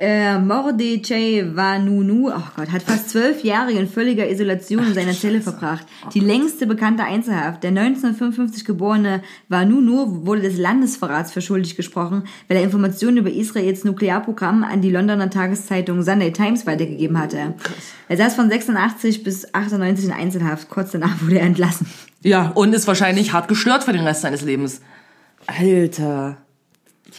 Äh, 0.06 0.38
Mordechai 0.38 1.46
Vanunu, 1.54 2.28
oh 2.28 2.42
Gott, 2.56 2.70
hat 2.70 2.82
fast 2.82 3.08
zwölf 3.08 3.42
Jahre 3.42 3.72
in 3.72 3.88
völliger 3.88 4.28
Isolation 4.28 4.88
in 4.88 4.92
seiner 4.92 5.14
Zelle 5.14 5.40
verbracht. 5.40 5.86
Die 6.12 6.20
längste 6.20 6.66
bekannte 6.66 7.04
Einzelhaft. 7.04 7.62
Der 7.62 7.70
1955 7.70 8.66
geborene 8.66 9.22
Vanunu 9.48 10.26
wurde 10.26 10.42
des 10.42 10.58
Landesverrats 10.58 11.32
für 11.32 11.40
schuldig 11.40 11.74
gesprochen, 11.74 12.24
weil 12.48 12.58
er 12.58 12.64
Informationen 12.64 13.16
über 13.16 13.30
Israels 13.30 13.84
Nuklearprogramm 13.84 14.62
an 14.62 14.82
die 14.82 14.90
Londoner 14.90 15.30
Tageszeitung 15.30 16.02
Sunday 16.02 16.34
Times 16.34 16.66
weitergegeben 16.66 17.18
hatte. 17.18 17.54
Er 18.10 18.16
saß 18.18 18.34
von 18.34 18.50
86 18.50 19.22
bis 19.22 19.54
98 19.54 20.04
in 20.04 20.12
Einzelhaft. 20.12 20.68
Kurz 20.68 20.90
danach 20.90 21.22
wurde 21.22 21.38
er 21.38 21.46
entlassen. 21.46 21.86
Ja, 22.22 22.50
und 22.50 22.74
ist 22.74 22.86
wahrscheinlich 22.86 23.32
hart 23.32 23.48
gestört 23.48 23.84
für 23.84 23.94
den 23.94 24.06
Rest 24.06 24.20
seines 24.20 24.42
Lebens. 24.42 24.82
Alter. 25.46 26.36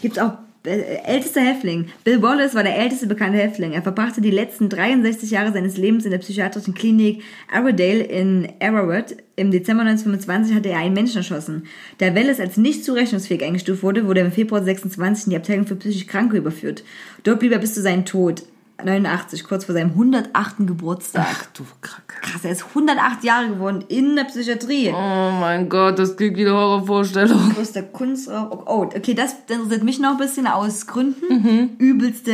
Gibt's 0.01 0.19
auch 0.19 0.44
ältester 0.65 1.41
Häftling. 1.41 1.87
Bill 2.03 2.21
Wallace 2.21 2.55
war 2.55 2.63
der 2.63 2.77
älteste 2.77 3.07
bekannte 3.07 3.37
Häftling. 3.37 3.73
Er 3.73 3.81
verbrachte 3.81 4.21
die 4.21 4.31
letzten 4.31 4.69
63 4.69 5.31
Jahre 5.31 5.51
seines 5.51 5.77
Lebens 5.77 6.05
in 6.05 6.11
der 6.11 6.17
psychiatrischen 6.19 6.73
Klinik 6.73 7.23
Arrowdale 7.51 8.03
in 8.03 8.49
Arrowwood. 8.59 9.17
Im 9.35 9.51
Dezember 9.51 9.83
1925 9.83 10.55
hatte 10.55 10.69
er 10.69 10.79
einen 10.79 10.93
Menschen 10.93 11.17
erschossen. 11.17 11.63
Da 11.97 12.15
Wallace 12.15 12.39
als 12.39 12.57
nicht 12.57 12.85
zurechnungsfähig 12.85 13.43
eingestuft 13.43 13.83
wurde, 13.83 14.07
wurde 14.07 14.21
er 14.21 14.25
im 14.27 14.31
Februar 14.31 14.63
26 14.63 15.25
in 15.25 15.29
die 15.31 15.37
Abteilung 15.37 15.67
für 15.67 15.75
psychisch 15.75 16.07
Kranke 16.07 16.37
überführt. 16.37 16.83
Dort 17.23 17.39
blieb 17.39 17.51
er 17.51 17.59
bis 17.59 17.73
zu 17.73 17.81
seinem 17.81 18.05
Tod. 18.05 18.43
89, 18.83 19.43
kurz 19.45 19.65
vor 19.65 19.73
seinem 19.73 19.91
108. 19.91 20.67
Geburtstag. 20.67 21.25
Ach 21.29 21.45
du 21.53 21.63
Krack. 21.81 22.21
Krass, 22.21 22.43
er 22.43 22.51
ist 22.51 22.65
108 22.69 23.23
Jahre 23.23 23.49
geworden 23.49 23.83
in 23.87 24.15
der 24.15 24.25
Psychiatrie. 24.25 24.89
Oh 24.89 25.31
mein 25.39 25.69
Gott, 25.69 25.97
das 25.97 26.15
klingt 26.17 26.37
wie 26.37 26.41
eine 26.45 26.53
Horrorvorstellung. 26.53 27.53
größter 27.53 27.83
Kunstraub. 27.83 28.63
Oh, 28.67 28.81
okay, 28.83 29.13
das 29.13 29.35
interessiert 29.47 29.83
mich 29.83 29.99
noch 29.99 30.11
ein 30.11 30.17
bisschen 30.17 30.47
aus 30.47 30.87
Gründen. 30.87 31.25
Mhm. 31.29 31.69
Übelste, 31.77 32.33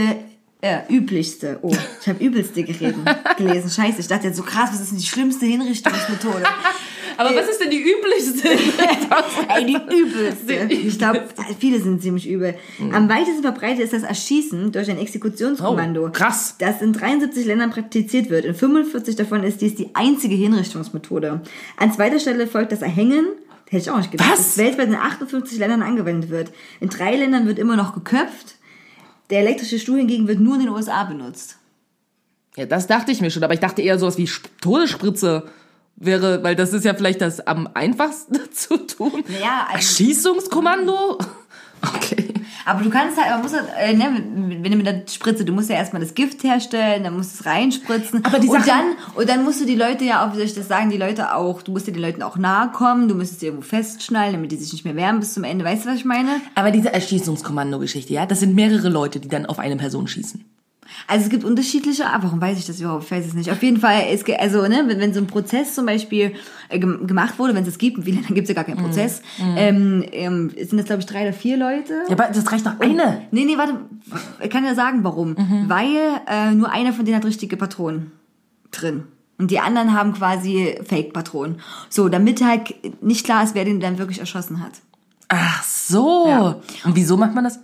äh, 0.62 0.82
üblichste. 0.90 1.60
Oh, 1.62 1.76
ich 2.02 2.08
habe 2.08 2.24
übelste 2.24 2.64
gereden, 2.64 3.04
gelesen. 3.38 3.70
Scheiße, 3.70 4.00
ich 4.00 4.08
dachte 4.08 4.28
jetzt 4.28 4.38
so 4.38 4.44
krass, 4.44 4.70
was 4.72 4.80
ist 4.80 4.92
denn 4.92 5.00
die 5.00 5.06
schlimmste 5.06 5.46
Hinrichtungsmethode? 5.46 6.44
Aber 7.18 7.36
was 7.36 7.50
ist 7.50 7.62
denn 7.62 7.70
die 7.70 7.82
üblichste? 7.82 8.50
Ey, 9.56 9.66
die 9.66 9.78
übelste. 9.96 10.74
Ich 10.74 10.98
glaube, 10.98 11.24
viele 11.60 11.80
sind 11.80 12.02
ziemlich 12.02 12.28
übel. 12.28 12.56
Mhm. 12.80 12.96
Am 12.96 13.10
weitesten 13.10 13.42
verbreitet 13.42 13.84
ist 13.84 13.94
das 13.94 14.04
Erschießen 14.04 14.72
durch 14.72 14.90
ein 14.90 14.98
Exekutionskommando. 14.98 16.06
Oh, 16.06 16.10
krass. 16.10 16.56
Das 16.58 16.82
in 16.82 16.94
73 16.94 17.46
Ländern 17.46 17.70
praktiziert 17.70 18.30
wird. 18.30 18.46
In 18.46 18.56
45 18.56 19.16
davon 19.18 19.44
ist 19.44 19.62
dies 19.62 19.76
die 19.76 19.94
einzige 19.94 20.36
Hinrichtungsmethode. 20.36 21.42
An 21.78 21.94
zweiter 21.94 22.20
Stelle 22.20 22.48
folgt 22.48 22.72
das 22.72 22.82
Erhängen. 22.82 23.28
Hätte 23.70 23.84
ich 23.84 23.92
auch 23.92 23.98
nicht 23.98 24.12
gedacht. 24.12 24.32
Was? 24.32 24.40
Das 24.40 24.58
weltweit 24.58 24.88
in 24.88 24.96
58 24.96 25.60
Ländern 25.60 25.82
angewendet 25.82 26.30
wird. 26.30 26.52
In 26.80 26.90
drei 26.90 27.16
Ländern 27.16 27.46
wird 27.46 27.60
immer 27.60 27.76
noch 27.76 27.94
geköpft. 27.94 28.56
Der 29.32 29.40
elektrische 29.40 29.80
Stuhl 29.80 29.98
hingegen 29.98 30.28
wird 30.28 30.40
nur 30.40 30.56
in 30.56 30.62
den 30.62 30.70
USA 30.70 31.04
benutzt. 31.06 31.58
Ja, 32.58 32.66
das 32.66 32.86
dachte 32.88 33.12
ich 33.12 33.22
mir 33.22 33.32
schon, 33.32 33.44
aber 33.44 33.54
ich 33.54 33.60
dachte 33.62 33.82
eher 33.82 33.98
sowas 33.98 34.18
wie 34.18 34.26
Sp- 34.28 34.52
Todesspritze 34.62 35.48
wäre, 35.96 36.44
weil 36.44 36.56
das 36.56 36.74
ist 36.74 36.84
ja 36.84 36.94
vielleicht 36.94 37.22
das 37.22 37.40
am 37.48 37.68
einfachsten 37.74 38.40
zu 38.54 38.78
tun. 38.86 39.24
Naja, 39.28 39.68
also- 39.68 39.76
Erschießungskommando? 39.76 41.18
Okay. 41.96 42.32
Aber 42.66 42.84
du 42.84 42.90
kannst 42.90 43.18
halt, 43.20 43.32
man 43.32 43.42
muss 43.42 43.54
halt, 43.54 43.66
äh, 43.80 43.94
ne, 43.94 44.06
wenn 44.62 44.72
du 44.72 44.78
mit 44.78 44.86
der 44.86 45.04
Spritze, 45.10 45.46
du 45.46 45.54
musst 45.54 45.70
ja 45.70 45.76
erstmal 45.76 46.02
das 46.02 46.14
Gift 46.14 46.44
herstellen, 46.44 47.04
dann 47.04 47.16
musst 47.16 47.36
du 47.36 47.40
es 47.42 47.46
reinspritzen. 47.46 48.24
Aber 48.26 48.40
die 48.40 48.48
und 48.48 48.58
Sache- 48.60 48.68
dann, 48.70 48.86
und 49.16 49.30
dann 49.30 49.44
musst 49.44 49.62
du 49.62 49.66
die 49.66 49.76
Leute 49.76 50.04
ja 50.06 50.26
auch, 50.26 50.32
wie 50.34 50.38
soll 50.38 50.46
ich 50.46 50.54
das 50.56 50.68
sagen, 50.68 50.90
die 50.90 50.98
Leute 50.98 51.36
auch, 51.36 51.62
du 51.62 51.72
musst 51.72 51.88
dir 51.88 51.92
den 51.94 52.02
Leuten 52.02 52.24
auch 52.24 52.38
nahe 52.38 52.70
kommen, 52.72 53.08
du 53.08 53.16
musst 53.16 53.40
sie 53.40 53.48
irgendwo 53.48 53.64
festschnallen, 53.66 54.34
damit 54.34 54.52
die 54.52 54.58
sich 54.58 54.72
nicht 54.74 54.86
mehr 54.86 54.96
wärmen 54.96 55.20
bis 55.20 55.34
zum 55.34 55.44
Ende. 55.44 55.66
Weißt 55.66 55.86
du, 55.86 55.90
was 55.90 55.96
ich 55.98 56.06
meine? 56.06 56.30
Aber 56.56 56.72
diese 56.72 56.94
Erschießungskommando-Geschichte, 56.94 58.14
ja, 58.14 58.26
das 58.26 58.40
sind 58.40 58.56
mehrere 58.56 58.90
Leute, 58.90 59.20
die 59.20 59.28
dann 59.30 59.46
auf 59.46 59.60
eine 59.60 59.76
Person 59.78 60.08
schießen. 60.08 60.44
Also 61.08 61.26
es 61.26 61.30
gibt 61.30 61.44
unterschiedliche, 61.44 62.06
ah, 62.06 62.20
warum 62.22 62.40
weiß 62.40 62.58
ich 62.58 62.66
das 62.66 62.80
überhaupt? 62.80 63.06
Ich 63.06 63.12
weiß 63.12 63.26
es 63.26 63.34
nicht. 63.34 63.52
Auf 63.52 63.62
jeden 63.64 63.78
Fall, 63.78 64.04
es, 64.10 64.24
also 64.40 64.62
ne, 64.68 64.84
wenn, 64.88 65.00
wenn 65.00 65.14
so 65.14 65.20
ein 65.20 65.28
Prozess 65.28 65.76
zum 65.76 65.86
Beispiel 65.86 66.34
äh, 66.70 66.80
gem- 66.80 67.06
gemacht 67.08 67.38
wurde, 67.40 67.54
wenn 67.56 67.64
es 67.64 67.70
es 67.70 67.78
gibt, 67.78 68.04
vielen 68.04 68.16
Ländern 68.18 68.36
gibt 68.36 68.50
es 68.50 68.50
ja 68.50 68.56
gar 68.56 68.64
keinen 68.64 68.84
Prozess, 68.84 69.22
ähm, 69.58 70.04
ähm, 70.12 70.50
sind 70.58 70.78
das 70.78 70.86
glaube 70.86 71.02
ich 71.02 71.06
drei 71.06 71.24
oder 71.24 71.34
vier 71.34 71.58
Leute. 71.58 72.04
Ja, 72.08 72.14
aber 72.14 72.28
das 72.34 72.52
reicht 72.52 72.66
doch 72.66 72.80
eine. 72.80 73.24
Nee, 73.32 73.46
nee, 73.46 73.58
warte. 73.58 73.76
Ich 74.42 74.50
kann 74.50 74.64
ja 74.66 74.76
sagen, 74.76 75.04
warum. 75.04 75.36
Weil 75.68 75.98
äh, 76.28 76.52
nur 76.52 76.72
einer 76.72 76.94
von 76.94 77.06
denen 77.06 77.18
hat 77.18 77.26
richtige 77.26 77.58
Patronen 77.58 78.12
drin. 78.72 79.04
Und 79.38 79.50
die 79.52 79.60
anderen 79.60 79.94
haben 79.94 80.14
quasi 80.14 80.76
Fake-Patronen. 80.88 81.62
So, 81.90 82.10
damit 82.10 82.44
halt 82.46 82.76
nicht 83.04 83.26
klar 83.26 83.44
ist, 83.44 83.56
wer 83.56 83.66
den 83.66 83.80
dann 83.80 83.98
wirklich 83.98 84.20
erschossen 84.20 84.62
hat. 84.64 84.74
Ach 85.30 85.64
so. 85.64 86.28
Ja. 86.28 86.42
Und 86.86 86.96
wieso 86.96 87.18
macht 87.18 87.34
man 87.34 87.44
das? 87.44 87.60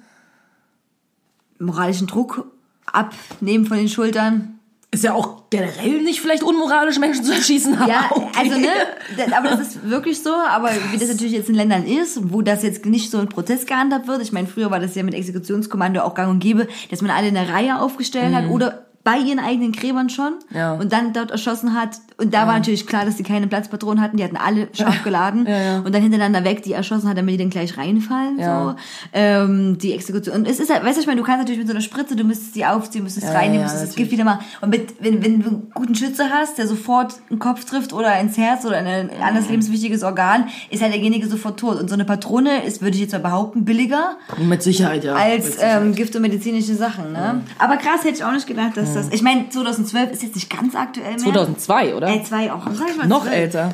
Moralischen 1.59 2.07
Druck 2.07 2.45
abnehmen 2.91 3.65
von 3.65 3.77
den 3.77 3.89
Schultern. 3.89 4.59
Ist 4.89 5.03
ja 5.03 5.13
auch 5.13 5.49
generell 5.49 6.01
nicht 6.01 6.21
vielleicht 6.21 6.43
unmoralisch, 6.43 6.97
Menschen 6.97 7.25
zu 7.25 7.33
erschießen. 7.33 7.77
aber 7.77 7.91
Ja, 7.91 8.09
okay. 8.09 8.25
also 8.37 8.57
ne, 8.57 8.69
das, 9.17 9.33
aber 9.33 9.49
das 9.49 9.59
ist 9.59 9.89
wirklich 9.89 10.23
so, 10.23 10.33
aber 10.33 10.69
wie 10.91 10.97
das 10.97 11.09
natürlich 11.09 11.33
jetzt 11.33 11.49
in 11.49 11.55
Ländern 11.55 11.85
ist, 11.85 12.31
wo 12.31 12.41
das 12.41 12.63
jetzt 12.63 12.85
nicht 12.85 13.11
so 13.11 13.17
ein 13.17 13.27
Prozess 13.27 13.65
gehandhabt 13.65 14.07
wird, 14.07 14.21
ich 14.21 14.31
meine, 14.31 14.47
früher 14.47 14.71
war 14.71 14.79
das 14.79 14.95
ja 14.95 15.03
mit 15.03 15.13
Exekutionskommando 15.13 16.01
auch 16.01 16.13
gang 16.15 16.31
und 16.31 16.39
gäbe, 16.39 16.69
dass 16.89 17.01
man 17.01 17.11
alle 17.11 17.27
in 17.27 17.33
der 17.33 17.49
Reihe 17.49 17.81
aufgestellt 17.81 18.33
hat 18.33 18.49
oder 18.49 18.86
bei 19.07 19.19
ihren 19.19 19.39
eigenen 19.39 19.71
Gräbern 19.71 20.09
schon. 20.09 20.33
Ja. 20.53 20.73
und 20.73 20.91
dann 20.91 21.13
dort 21.13 21.31
erschossen 21.31 21.73
hat. 21.79 21.91
Und 22.17 22.33
da 22.33 22.45
war 22.45 22.53
natürlich 22.57 22.85
klar, 22.87 23.05
dass 23.05 23.15
die 23.15 23.23
keine 23.23 23.47
Platzpatronen 23.47 24.01
hatten, 24.03 24.17
die 24.17 24.23
hatten 24.25 24.35
alle 24.35 24.67
scharf 24.73 25.01
geladen 25.03 25.45
Ja, 25.47 25.57
ja. 25.57 25.79
und 25.79 25.95
dann 25.95 26.01
hintereinander 26.01 26.43
weg, 26.43 26.61
die 26.63 26.73
erschossen 26.73 27.07
hat, 27.07 27.17
damit 27.17 27.33
die 27.35 27.37
dann 27.37 27.49
gleich 27.49 27.77
reinfallen. 27.77 28.37
Ja. 28.37 28.71
So. 28.71 28.75
Ähm, 29.13 29.77
die 29.77 29.93
Exekution. 29.93 30.35
Und 30.35 30.45
es 30.47 30.59
ist 30.59 30.73
halt, 30.73 30.83
weißt 30.83 30.97
du, 30.97 31.01
ich 31.01 31.07
meine, 31.07 31.21
du 31.21 31.25
kannst 31.25 31.39
natürlich 31.39 31.59
mit 31.59 31.67
so 31.67 31.73
einer 31.73 31.81
Spritze, 31.81 32.15
du 32.17 32.25
müsstest 32.25 32.55
die 32.55 32.65
aufziehen, 32.65 33.03
müsstest 33.05 33.27
Ja, 33.27 33.33
reinnehmen, 33.33 33.59
ja, 33.59 33.63
müsstest 33.63 33.87
das. 33.89 33.95
Gift 33.95 34.11
wieder 34.11 34.25
mal. 34.25 34.39
Und 34.59 34.71
mit, 34.71 34.95
wenn, 35.01 35.23
wenn 35.23 35.41
du 35.41 35.47
einen 35.49 35.71
guten 35.73 35.95
Schütze 35.95 36.25
hast, 36.29 36.57
der 36.57 36.67
sofort 36.67 37.13
einen 37.29 37.39
Kopf 37.39 37.63
trifft 37.63 37.93
oder 37.93 38.19
ins 38.19 38.37
Herz 38.37 38.65
oder 38.65 38.79
in 38.79 38.87
ein 38.87 39.09
anderes 39.21 39.47
lebenswichtiges 39.49 40.03
Organ, 40.03 40.47
ist 40.69 40.81
halt 40.81 40.93
derjenige 40.93 41.27
sofort 41.27 41.57
tot. 41.59 41.79
Und 41.79 41.87
so 41.87 41.93
eine 41.93 42.03
Patrone 42.03 42.63
ist, 42.65 42.81
würde 42.81 42.95
ich 42.95 43.01
jetzt 43.03 43.13
mal 43.13 43.19
behaupten, 43.19 43.63
billiger 43.63 44.17
Mit 44.37 44.63
Sicherheit, 44.63 45.03
ja. 45.05 45.13
als 45.15 45.53
Sicherheit. 45.53 45.81
ähm, 45.83 45.95
Gift 45.95 46.15
und 46.15 46.23
medizinische 46.23 46.75
Sachen. 46.75 47.13
Ne? 47.13 47.41
Aber 47.59 47.77
krass 47.77 48.03
hätte 48.03 48.15
ich 48.15 48.23
auch 48.23 48.33
nicht 48.33 48.47
gedacht, 48.47 48.75
dass 48.75 48.96
das. 48.97 49.09
Ich 49.11 49.21
meine, 49.21 49.49
2012 49.49 50.11
ist 50.11 50.23
jetzt 50.23 50.35
nicht 50.35 50.49
ganz 50.49 50.75
aktuell 50.75 51.11
mehr. 51.11 51.19
2002, 51.19 51.95
oder? 51.95 52.07
Äh, 52.09 52.23
zwei 52.23 52.51
auch. 52.51 52.65
Sag 52.73 52.89
ich 52.89 52.97
mal 52.97 53.07
Noch 53.07 53.23
12. 53.23 53.35
älter. 53.35 53.73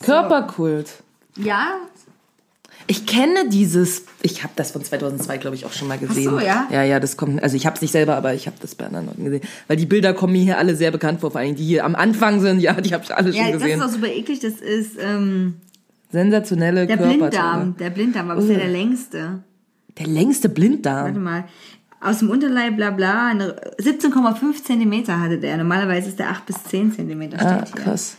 Körperkult. 0.00 0.88
Ja, 1.36 1.68
Ich 2.86 3.06
kenne 3.06 3.48
dieses, 3.48 4.04
ich 4.22 4.42
habe 4.42 4.52
das 4.56 4.72
von 4.72 4.82
2002, 4.82 5.38
glaube 5.38 5.54
ich, 5.54 5.64
auch 5.64 5.72
schon 5.72 5.86
mal 5.86 5.98
gesehen. 5.98 6.30
so, 6.30 6.40
ja? 6.40 6.66
Ja, 6.70 6.82
ja, 6.82 6.98
das 6.98 7.16
kommt, 7.16 7.40
also 7.42 7.54
ich 7.56 7.64
habe 7.66 7.76
es 7.76 7.82
nicht 7.82 7.92
selber, 7.92 8.16
aber 8.16 8.34
ich 8.34 8.46
habe 8.46 8.56
das 8.60 8.74
bei 8.74 8.86
anderen 8.86 9.06
Leuten 9.06 9.24
gesehen. 9.24 9.42
Weil 9.68 9.76
die 9.76 9.86
Bilder 9.86 10.12
kommen 10.12 10.32
mir 10.32 10.42
hier 10.42 10.58
alle 10.58 10.74
sehr 10.74 10.90
bekannt 10.90 11.20
vor, 11.20 11.30
vor 11.30 11.40
allem 11.40 11.54
die 11.54 11.64
hier 11.64 11.84
am 11.84 11.94
Anfang 11.94 12.40
sind, 12.40 12.58
ja, 12.60 12.72
die 12.80 12.92
habe 12.92 13.04
ich 13.04 13.14
alle 13.14 13.32
schon 13.32 13.40
ja 13.46 13.52
das 13.52 13.62
gesehen. 13.62 13.78
ist 13.78 13.84
auch 13.86 13.90
super 13.90 14.08
eklig. 14.08 14.40
Das 14.40 14.54
ist 14.54 14.92
ähm, 14.98 15.54
Sensationelle 16.10 16.86
der. 16.88 16.96
Blinddarm. 16.96 17.76
Der 17.78 17.90
Blinddarm 17.90 18.26
war 18.28 18.36
bisher 18.36 18.58
der 18.58 18.68
längste. 18.68 19.44
Der 19.98 20.06
längste 20.08 20.48
Blinddarm. 20.48 21.04
Warte 21.06 21.20
mal. 21.20 21.44
Aus 22.02 22.18
dem 22.20 22.30
Unterleib, 22.30 22.76
bla 22.76 22.90
bla, 22.90 23.28
eine 23.28 23.54
17,5 23.78 24.64
Zentimeter 24.64 25.20
hatte 25.20 25.38
der. 25.38 25.56
Normalerweise 25.58 26.08
ist 26.08 26.18
der 26.18 26.30
8 26.30 26.46
bis 26.46 26.62
10 26.64 26.92
Zentimeter, 26.92 27.38
Ah, 27.38 27.64
hier. 27.64 27.82
krass. 27.84 28.16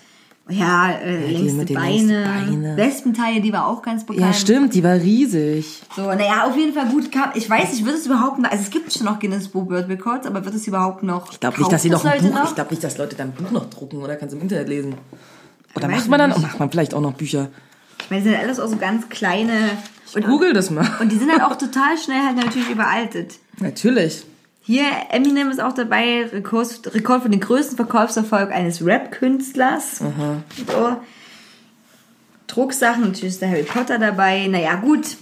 Ja, 0.49 0.91
äh, 0.91 1.27
die 1.27 1.33
längste 1.35 1.73
Beine. 1.73 2.73
Wespenteile, 2.75 3.41
die 3.41 3.53
war 3.53 3.67
auch 3.67 3.81
ganz 3.81 4.05
bekannt. 4.05 4.25
Ja, 4.27 4.33
stimmt, 4.33 4.73
die 4.73 4.83
war 4.83 4.95
riesig. 4.95 5.81
So, 5.95 6.01
naja, 6.01 6.45
auf 6.45 6.57
jeden 6.57 6.73
Fall 6.73 6.87
gut. 6.89 7.11
Kam, 7.11 7.29
ich 7.35 7.49
weiß 7.49 7.71
nicht, 7.71 7.85
wird 7.85 7.95
es 7.95 8.05
überhaupt 8.05 8.39
noch, 8.39 8.51
also 8.51 8.61
es 8.63 8.69
gibt 8.69 8.91
schon 8.91 9.05
noch 9.05 9.19
Guinness 9.19 9.47
Book 9.47 9.69
World 9.69 9.87
Records, 9.87 10.27
aber 10.27 10.43
wird 10.43 10.55
es 10.55 10.67
überhaupt 10.67 11.03
noch 11.03 11.31
Ich 11.31 11.39
glaube 11.39 11.57
nicht, 11.59 11.71
dass 11.71 11.81
sie 11.83 11.89
noch 11.89 12.03
ein 12.03 12.11
das 12.19 12.21
Buch, 12.23 12.35
Leute 12.35 12.47
ich 12.49 12.55
glaube 12.55 12.69
nicht, 12.71 12.83
dass 12.83 12.97
Leute 12.97 13.15
dann 13.15 13.29
ein 13.29 13.33
Buch 13.33 13.51
noch 13.51 13.69
drucken 13.69 13.97
oder 13.97 14.15
kannst 14.15 14.33
du 14.33 14.37
im 14.37 14.43
Internet 14.43 14.67
lesen. 14.67 14.95
Oder 15.75 15.87
macht 15.87 16.09
man 16.09 16.19
dann, 16.19 16.29
macht 16.41 16.59
man 16.59 16.69
vielleicht 16.69 16.93
auch 16.93 17.01
noch 17.01 17.13
Bücher. 17.13 17.49
Ich 18.03 18.09
meine, 18.09 18.23
sind 18.23 18.35
alles 18.35 18.59
auch 18.59 18.67
so 18.67 18.75
ganz 18.75 19.07
kleine. 19.09 19.53
Und, 20.15 20.25
Google 20.25 20.53
das 20.53 20.69
mal. 20.69 20.87
und 20.99 21.11
die 21.11 21.17
sind 21.17 21.31
halt 21.31 21.41
auch 21.43 21.57
total 21.57 21.97
schnell 21.97 22.21
halt 22.25 22.37
natürlich 22.37 22.69
überaltet. 22.69 23.35
Natürlich. 23.59 24.23
Hier, 24.63 24.85
Eminem 25.09 25.49
ist 25.49 25.59
auch 25.59 25.73
dabei, 25.73 26.25
Rekord, 26.31 26.93
Rekord 26.93 27.23
für 27.23 27.29
den 27.29 27.39
größten 27.39 27.75
Verkaufserfolg 27.75 28.51
eines 28.51 28.85
Rap-Künstlers. 28.85 29.97
So. 29.97 30.97
Drucksachen, 32.47 33.01
natürlich 33.01 33.33
ist 33.33 33.41
der 33.41 33.49
Harry 33.49 33.63
Potter 33.63 33.97
dabei. 33.97 34.47
Naja, 34.47 34.75
gut. 34.75 35.17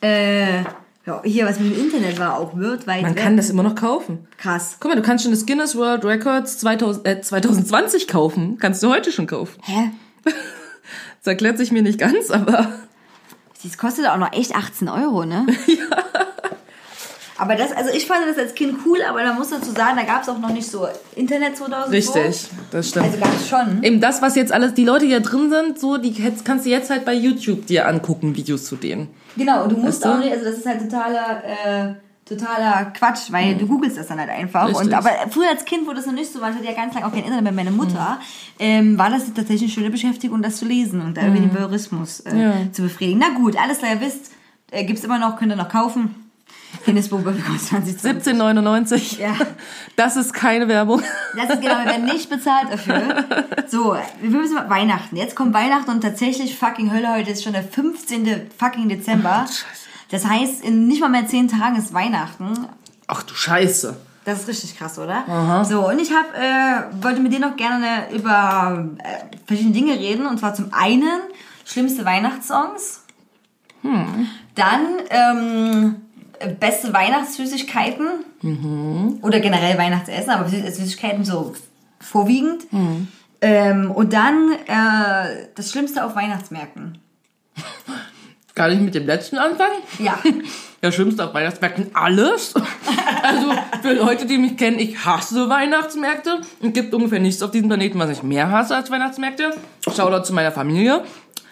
Äh, 0.00 0.62
ja, 1.06 1.22
hier, 1.24 1.46
was 1.46 1.58
mit 1.58 1.74
dem 1.74 1.84
Internet 1.84 2.18
war, 2.18 2.38
auch 2.38 2.56
weltweit. 2.58 3.02
Man 3.02 3.14
kann 3.14 3.36
das 3.36 3.50
immer 3.50 3.62
noch 3.62 3.74
kaufen. 3.74 4.26
Krass. 4.38 4.76
Guck 4.80 4.90
mal, 4.90 4.96
du 4.96 5.02
kannst 5.02 5.24
schon 5.24 5.32
das 5.32 5.44
Guinness 5.44 5.76
World 5.76 6.04
Records 6.04 6.58
2000, 6.58 7.06
äh, 7.06 7.20
2020 7.20 8.08
kaufen. 8.08 8.58
Kannst 8.58 8.82
du 8.82 8.88
heute 8.88 9.12
schon 9.12 9.26
kaufen. 9.26 9.60
Hä? 9.62 9.90
Das 11.22 11.26
erklärt 11.26 11.58
sich 11.58 11.70
mir 11.70 11.82
nicht 11.82 11.98
ganz, 11.98 12.30
aber 12.30 12.72
Das 13.62 13.76
kostet 13.76 14.06
auch 14.06 14.16
noch 14.16 14.32
echt 14.32 14.54
18 14.54 14.88
Euro, 14.88 15.24
ne? 15.24 15.46
ja. 15.66 15.96
Aber 17.40 17.56
das, 17.56 17.72
also 17.72 17.90
ich 17.90 18.06
fand 18.06 18.26
das 18.28 18.36
als 18.36 18.54
Kind 18.54 18.80
cool, 18.84 18.98
aber 19.08 19.22
da 19.22 19.32
muss 19.32 19.48
dazu 19.48 19.70
sagen, 19.70 19.96
da 19.96 20.02
gab 20.02 20.22
es 20.22 20.28
auch 20.28 20.38
noch 20.38 20.52
nicht 20.52 20.70
so 20.70 20.86
Internet 21.16 21.56
2000. 21.56 21.90
richtig, 21.90 22.48
das 22.70 22.88
stimmt. 22.90 23.06
Also 23.06 23.18
gab 23.18 23.34
es 23.34 23.48
schon. 23.48 23.82
Eben 23.82 23.98
das, 23.98 24.20
was 24.20 24.36
jetzt 24.36 24.52
alles, 24.52 24.74
die 24.74 24.84
Leute, 24.84 25.06
die 25.06 25.12
da 25.12 25.20
drin 25.20 25.48
sind, 25.48 25.78
so, 25.78 25.96
die 25.96 26.12
kannst 26.44 26.66
du 26.66 26.70
jetzt 26.70 26.90
halt 26.90 27.06
bei 27.06 27.14
YouTube 27.14 27.66
dir 27.66 27.88
angucken, 27.88 28.36
Videos 28.36 28.66
zu 28.66 28.76
denen. 28.76 29.08
Genau, 29.36 29.62
und 29.64 29.72
du 29.72 29.76
musst 29.78 30.02
Weißt 30.02 30.04
du? 30.04 30.08
auch 30.10 30.18
nicht, 30.18 30.32
also 30.32 30.44
das 30.44 30.58
ist 30.58 30.66
halt 30.66 30.80
totaler, 30.82 31.42
äh, 31.44 31.94
totaler 32.30 32.86
Quatsch, 32.96 33.30
weil 33.30 33.56
du 33.56 33.66
googelst 33.66 33.98
das 33.98 34.06
dann 34.06 34.18
halt 34.18 34.30
einfach. 34.30 34.66
Richtig. 34.68 34.86
Und, 34.86 34.94
aber 34.94 35.10
früher 35.30 35.50
als 35.50 35.64
Kind, 35.66 35.86
wo 35.86 35.92
das 35.92 36.06
noch 36.06 36.14
nicht 36.14 36.32
so 36.32 36.40
war, 36.40 36.48
ich 36.50 36.56
hatte 36.56 36.64
ja 36.66 36.72
ganz 36.72 36.94
lange 36.94 37.06
auch 37.06 37.12
kein 37.12 37.24
Internet 37.24 37.44
bei 37.44 37.52
meiner 37.52 37.70
Mutter, 37.70 38.18
ähm, 38.58 38.96
war 38.96 39.10
das 39.10 39.26
tatsächlich 39.34 39.62
eine 39.64 39.70
schöne 39.70 39.90
Beschäftigung, 39.90 40.40
das 40.40 40.56
zu 40.56 40.64
lesen 40.64 41.02
und 41.02 41.16
da 41.16 41.22
irgendwie 41.22 41.42
den 41.42 41.54
Voyeurismus 41.54 42.20
äh, 42.20 42.36
Ja. 42.40 42.52
zu 42.72 42.82
befriedigen. 42.82 43.18
Na 43.20 43.36
gut, 43.36 43.56
alles 43.60 43.78
klar, 43.78 43.92
ihr 43.94 44.00
wisst, 44.00 44.30
äh, 44.70 44.84
gibt's 44.84 45.04
immer 45.04 45.18
noch, 45.18 45.36
könnt 45.36 45.52
ihr 45.52 45.56
noch 45.56 45.68
kaufen. 45.68 46.14
Guinness 46.86 47.08
Book 47.08 47.26
of 47.26 47.34
Records 47.36 47.66
2020. 47.66 48.32
17,99. 48.38 49.18
Ja. 49.20 49.34
Das 49.96 50.16
ist 50.16 50.32
keine 50.32 50.68
Werbung. 50.68 51.02
Das 51.36 51.50
ist 51.50 51.60
genau, 51.60 51.78
wir 51.80 51.86
werden 51.86 52.04
nicht 52.04 52.30
bezahlt 52.30 52.68
dafür. 52.72 53.24
So, 53.66 53.96
wir 54.20 54.30
müssen 54.30 54.54
mal 54.54 54.70
Weihnachten. 54.70 55.16
Jetzt 55.16 55.34
kommt 55.34 55.52
Weihnachten 55.52 55.90
und 55.90 56.00
tatsächlich 56.00 56.56
fucking 56.56 56.92
Hölle, 56.92 57.12
heute 57.12 57.30
ist 57.32 57.42
schon 57.42 57.54
der 57.54 57.64
15. 57.64 58.50
fucking 58.56 58.88
Dezember. 58.88 59.46
Das 60.10 60.26
heißt, 60.26 60.64
in 60.64 60.88
nicht 60.88 61.00
mal 61.00 61.08
mehr 61.08 61.26
10 61.26 61.48
Tagen 61.48 61.76
ist 61.76 61.94
Weihnachten. 61.94 62.66
Ach 63.06 63.22
du 63.22 63.34
Scheiße. 63.34 63.96
Das 64.24 64.40
ist 64.40 64.48
richtig 64.48 64.76
krass, 64.76 64.98
oder? 64.98 65.24
So, 65.64 65.88
und 65.88 65.98
ich 66.00 66.10
hab, 66.12 66.26
äh, 66.36 67.02
wollte 67.02 67.20
mit 67.20 67.32
dir 67.32 67.40
noch 67.40 67.56
gerne 67.56 68.12
über 68.14 68.86
äh, 68.98 69.36
verschiedene 69.46 69.74
Dinge 69.74 69.98
reden. 69.98 70.26
Und 70.26 70.38
zwar 70.38 70.54
zum 70.54 70.72
einen 70.72 71.08
schlimmste 71.64 72.04
Weihnachtssongs. 72.04 73.04
Dann 73.82 74.80
ähm, 75.08 75.96
beste 76.60 76.92
Weihnachtssüßigkeiten. 76.92 79.18
Oder 79.22 79.40
generell 79.40 79.78
Weihnachtsessen, 79.78 80.30
aber 80.30 80.48
Süß- 80.48 80.70
Süßigkeiten 80.70 81.24
so 81.24 81.54
vorwiegend. 82.00 82.66
Ähm, 83.42 83.90
und 83.90 84.12
dann 84.12 84.52
äh, 84.66 85.46
das 85.54 85.70
Schlimmste 85.70 86.04
auf 86.04 86.14
Weihnachtsmärkten. 86.14 86.98
Kann 88.54 88.72
ich 88.72 88.80
mit 88.80 88.94
dem 88.94 89.06
letzten 89.06 89.38
anfangen? 89.38 89.78
Ja. 89.98 90.18
Ja, 90.82 90.90
schlimmste 90.90 91.26
auf 91.26 91.34
Weihnachtsmärkten 91.34 91.90
alles. 91.92 92.54
Also 93.22 93.52
für 93.82 93.92
Leute, 93.92 94.24
die 94.24 94.38
mich 94.38 94.56
kennen, 94.56 94.78
ich 94.78 95.04
hasse 95.04 95.50
Weihnachtsmärkte. 95.50 96.40
Es 96.62 96.72
gibt 96.72 96.94
ungefähr 96.94 97.20
nichts 97.20 97.42
auf 97.42 97.50
diesem 97.50 97.68
Planeten, 97.68 97.98
was 97.98 98.08
ich 98.08 98.22
mehr 98.22 98.50
hasse 98.50 98.76
als 98.76 98.90
Weihnachtsmärkte. 98.90 99.50
Shoutout 99.94 100.24
zu 100.24 100.32
meiner 100.32 100.52
Familie. 100.52 101.04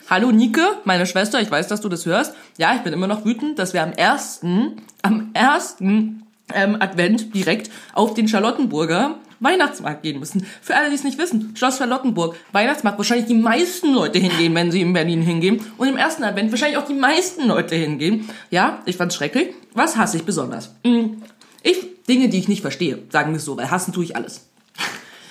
Hallo 0.09 0.31
Nike, 0.31 0.63
meine 0.85 1.05
Schwester, 1.05 1.43
ich 1.43 1.51
weiß, 1.51 1.69
dass 1.69 1.83
du 1.83 1.91
das 1.91 2.07
hörst. 2.07 2.35
Ja, 2.57 2.75
ich 2.75 2.81
bin 2.81 2.95
immer 2.95 3.07
noch 3.07 3.27
wütend, 3.27 3.59
dass 3.59 3.75
wir 3.75 3.83
am 3.83 3.93
ersten, 3.93 4.81
am 5.03 5.29
ersten 5.35 6.23
ähm, 6.55 6.79
Advent 6.81 7.35
direkt 7.35 7.71
auf 7.93 8.15
den 8.15 8.29
Charlottenburger 8.29 9.17
Weihnachtsmarkt 9.41 10.03
gehen 10.03 10.19
müssen. 10.19 10.47
Für 10.61 10.77
alle, 10.77 10.89
die 10.89 10.95
es 10.95 11.05
nicht 11.05 11.19
wissen, 11.19 11.53
Schloss 11.57 11.79
Charlottenburg, 11.79 12.37
Weihnachtsmarkt, 12.53 12.99
wahrscheinlich 12.99 13.27
die 13.27 13.35
meisten 13.35 13.93
Leute 13.95 14.19
hingehen, 14.19 14.55
wenn 14.55 14.71
sie 14.71 14.81
in 14.81 14.93
Berlin 14.93 15.23
hingehen. 15.23 15.61
Und 15.77 15.89
im 15.89 15.97
ersten 15.97 16.25
Advent 16.25 16.51
wahrscheinlich 16.51 16.79
auch 16.79 16.87
die 16.87 16.95
meisten 16.95 17.47
Leute 17.47 17.75
hingehen. 17.77 18.29
Ja, 18.51 18.83
ich 18.87 18.97
fand's 18.97 19.15
schrecklich. 19.15 19.49
Was 19.75 19.97
hasse 19.97 20.17
ich 20.17 20.25
besonders? 20.25 20.75
Hm, 20.85 21.23
Ich, 21.63 22.05
Dinge, 22.09 22.29
die 22.29 22.39
ich 22.39 22.49
nicht 22.49 22.63
verstehe, 22.63 23.01
sagen 23.11 23.33
wir 23.33 23.41
so, 23.41 23.57
weil 23.57 23.71
hassen 23.71 23.93
tue 23.93 24.05
ich 24.05 24.17
alles. 24.17 24.49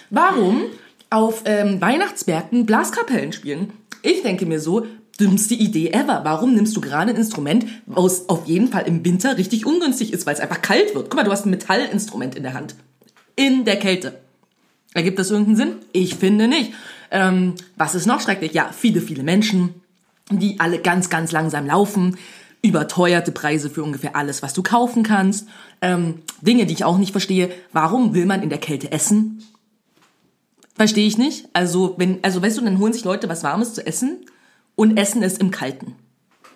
Warum 0.10 0.64
auf 1.10 1.44
ähm, 1.46 1.82
Weihnachtsmärkten 1.82 2.66
Blaskapellen 2.66 3.34
spielen? 3.34 3.74
Ich 4.04 4.22
denke 4.24 4.46
mir 4.46 4.60
so, 4.60 4.86
dümmste 5.20 5.56
Idee 5.56 5.90
ever. 5.92 6.22
Warum 6.24 6.54
nimmst 6.54 6.76
du 6.78 6.82
gerade 6.82 7.12
ein 7.12 7.18
Instrument, 7.18 7.66
was 7.86 8.30
auf 8.30 8.46
jeden 8.46 8.68
Fall 8.70 8.84
im 8.88 9.04
Winter 9.04 9.38
richtig 9.38 9.66
ungünstig 9.66 10.14
ist, 10.14 10.26
weil 10.26 10.36
es 10.36 10.40
einfach 10.40 10.62
kalt 10.62 10.94
wird? 10.96 11.10
Guck 11.10 11.16
mal, 11.16 11.24
du 11.24 11.32
hast 11.32 11.46
ein 11.46 11.50
Metallinstrument 11.50 12.36
in 12.36 12.44
der 12.44 12.54
Hand. 12.54 12.76
In 13.38 13.66
der 13.66 13.78
Kälte. 13.78 14.20
Ergibt 14.94 15.20
das 15.20 15.30
irgendeinen 15.30 15.56
Sinn? 15.56 15.76
Ich 15.94 16.16
finde 16.16 16.48
nicht. 16.48 16.74
Ähm, 17.12 17.54
was 17.76 17.94
ist 17.94 18.08
noch 18.08 18.20
schrecklich? 18.20 18.54
Ja, 18.54 18.72
viele, 18.76 19.00
viele 19.00 19.22
Menschen, 19.22 19.76
die 20.32 20.60
alle 20.60 20.80
ganz, 20.80 21.10
ganz 21.10 21.32
langsam 21.32 21.68
laufen. 21.68 22.18
Überteuerte 22.64 23.32
Preise 23.32 23.70
für 23.70 23.84
ungefähr 23.84 24.16
alles, 24.16 24.42
was 24.42 24.56
du 24.56 24.64
kaufen 24.64 25.04
kannst. 25.04 25.48
Ähm, 25.82 26.24
Dinge, 26.42 26.66
die 26.66 26.74
ich 26.74 26.84
auch 26.84 26.98
nicht 26.98 27.12
verstehe. 27.12 27.52
Warum 27.72 28.16
will 28.16 28.26
man 28.26 28.42
in 28.42 28.50
der 28.50 28.58
Kälte 28.58 28.92
essen? 28.92 29.44
Verstehe 30.76 31.08
ich 31.08 31.20
nicht. 31.20 31.48
Also, 31.54 31.94
wenn, 31.98 32.18
also 32.24 32.42
weißt 32.42 32.58
du, 32.58 32.62
dann 32.64 32.80
holen 32.80 32.94
sich 32.94 33.04
Leute 33.04 33.30
was 33.30 33.44
Warmes 33.44 33.76
zu 33.76 33.86
essen 33.86 34.26
und 34.76 34.98
essen 34.98 35.22
es 35.22 35.38
im 35.38 35.52
Kalten. 35.52 35.96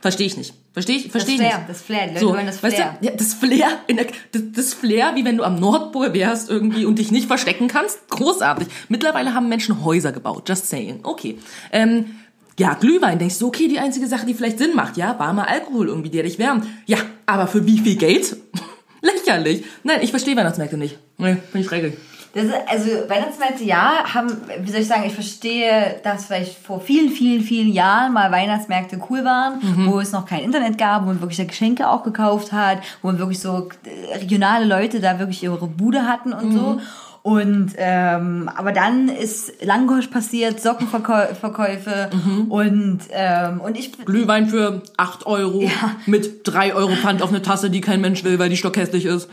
Verstehe 0.02 0.26
ich 0.26 0.36
nicht. 0.36 0.54
Verstehe 0.74 0.98
ich, 0.98 1.12
verstehe 1.12 1.36
ich 1.36 1.42
Flair, 1.42 1.58
nicht. 1.58 1.70
das 1.70 1.82
Flair, 1.82 2.08
die 2.08 2.14
Leute 2.16 2.28
wollen 2.28 2.46
das 2.48 2.64
weißt 2.64 2.76
Flair. 2.76 2.98
Du, 3.00 3.06
ja, 3.06 3.12
das 3.16 3.34
Flair, 3.34 3.68
in 3.88 3.98
der, 3.98 4.08
das, 4.32 4.42
das 4.56 4.74
Flair, 4.74 5.12
wie 5.16 5.24
wenn 5.24 5.38
du 5.38 5.44
am 5.44 5.60
Nordpol 5.60 6.14
wärst 6.14 6.50
irgendwie 6.50 6.86
und 6.86 6.98
dich 6.98 7.12
nicht 7.12 7.28
verstecken 7.28 7.68
kannst. 7.68 8.10
Großartig. 8.10 8.68
Mittlerweile 8.90 9.34
haben 9.36 9.48
Menschen 9.48 9.84
Häuser 9.84 10.12
gebaut. 10.12 10.50
Just 10.50 10.68
saying. 10.70 11.02
Okay. 11.04 11.38
Ähm, 11.72 12.16
ja, 12.58 12.74
Glühwein, 12.74 13.20
denkst 13.20 13.40
du, 13.40 13.48
okay, 13.48 13.68
die 13.68 13.80
einzige 13.80 14.08
Sache, 14.08 14.26
die 14.26 14.34
vielleicht 14.34 14.58
Sinn 14.58 14.76
macht, 14.76 14.98
ja, 14.98 15.18
warmer 15.20 15.48
Alkohol 15.48 15.88
irgendwie, 15.88 16.10
der 16.10 16.24
dich 16.24 16.40
wärmt. 16.40 16.66
Ja, 16.86 16.98
aber 17.26 17.48
für 17.48 17.66
wie 17.68 17.80
viel 17.80 17.96
Geld? 17.96 18.36
Lächerlich. 19.02 19.64
Nein, 19.84 20.00
ich 20.02 20.12
verstehe 20.12 20.36
Weihnachtsmärkte 20.36 20.78
nicht. 20.78 20.98
Nee, 21.18 21.38
bin 21.52 21.62
ich 21.62 21.68
schrecklich. 21.68 21.94
Das 22.34 22.46
ist, 22.46 22.54
also 22.68 22.88
Weihnachtsmärkte, 23.10 23.64
ja, 23.66 24.06
haben, 24.14 24.30
wie 24.62 24.72
soll 24.72 24.82
ich 24.82 24.88
sagen, 24.88 25.04
ich 25.06 25.14
verstehe, 25.14 26.00
dass 26.04 26.26
vielleicht 26.26 26.58
vor 26.58 26.80
vielen, 26.80 27.10
vielen, 27.10 27.42
vielen 27.42 27.68
Jahren 27.68 28.14
mal 28.14 28.32
Weihnachtsmärkte 28.32 29.02
cool 29.10 29.26
waren, 29.26 29.60
wo 29.90 30.00
es 30.00 30.14
noch 30.14 30.26
kein 30.26 30.40
Internet 30.40 30.78
gab, 30.78 31.02
wo 31.02 31.08
man 31.08 31.20
wirklich 31.20 31.46
Geschenke 31.46 31.90
auch 31.90 32.04
gekauft 32.04 32.54
hat, 32.54 32.80
wo 33.02 33.10
man 33.10 33.20
wirklich 33.20 33.40
so 33.40 33.70
äh, 33.84 34.16
regionale 34.16 34.66
Leute 34.66 35.02
da 35.02 35.20
wirklich 35.20 35.44
ihre 35.44 35.68
Bude 35.68 36.08
hatten 36.08 36.32
und 36.32 36.54
so. 36.54 36.80
Und 37.24 37.74
ähm, 37.78 38.50
aber 38.56 38.72
dann 38.72 39.08
ist 39.08 39.64
Langosch 39.64 40.08
passiert, 40.08 40.60
Sockenverkäufe 40.60 42.10
und 42.50 43.00
ähm, 43.12 43.62
und 43.62 43.78
ich 43.78 43.92
Glühwein 44.06 44.48
für 44.48 44.82
8 44.98 45.26
Euro 45.28 45.62
Ja. 45.62 45.70
mit 46.08 46.42
3 46.48 46.74
Euro 46.74 46.96
Pfand 46.96 47.22
auf 47.22 47.30
eine 47.30 47.42
Tasse, 47.42 47.70
die 47.70 47.82
kein 47.82 48.02
Mensch 48.02 48.24
will, 48.24 48.40
weil 48.40 48.50
die 48.50 48.58
stockhässlich 48.58 49.06
ist. 49.06 49.30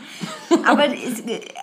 Aber 0.67 0.83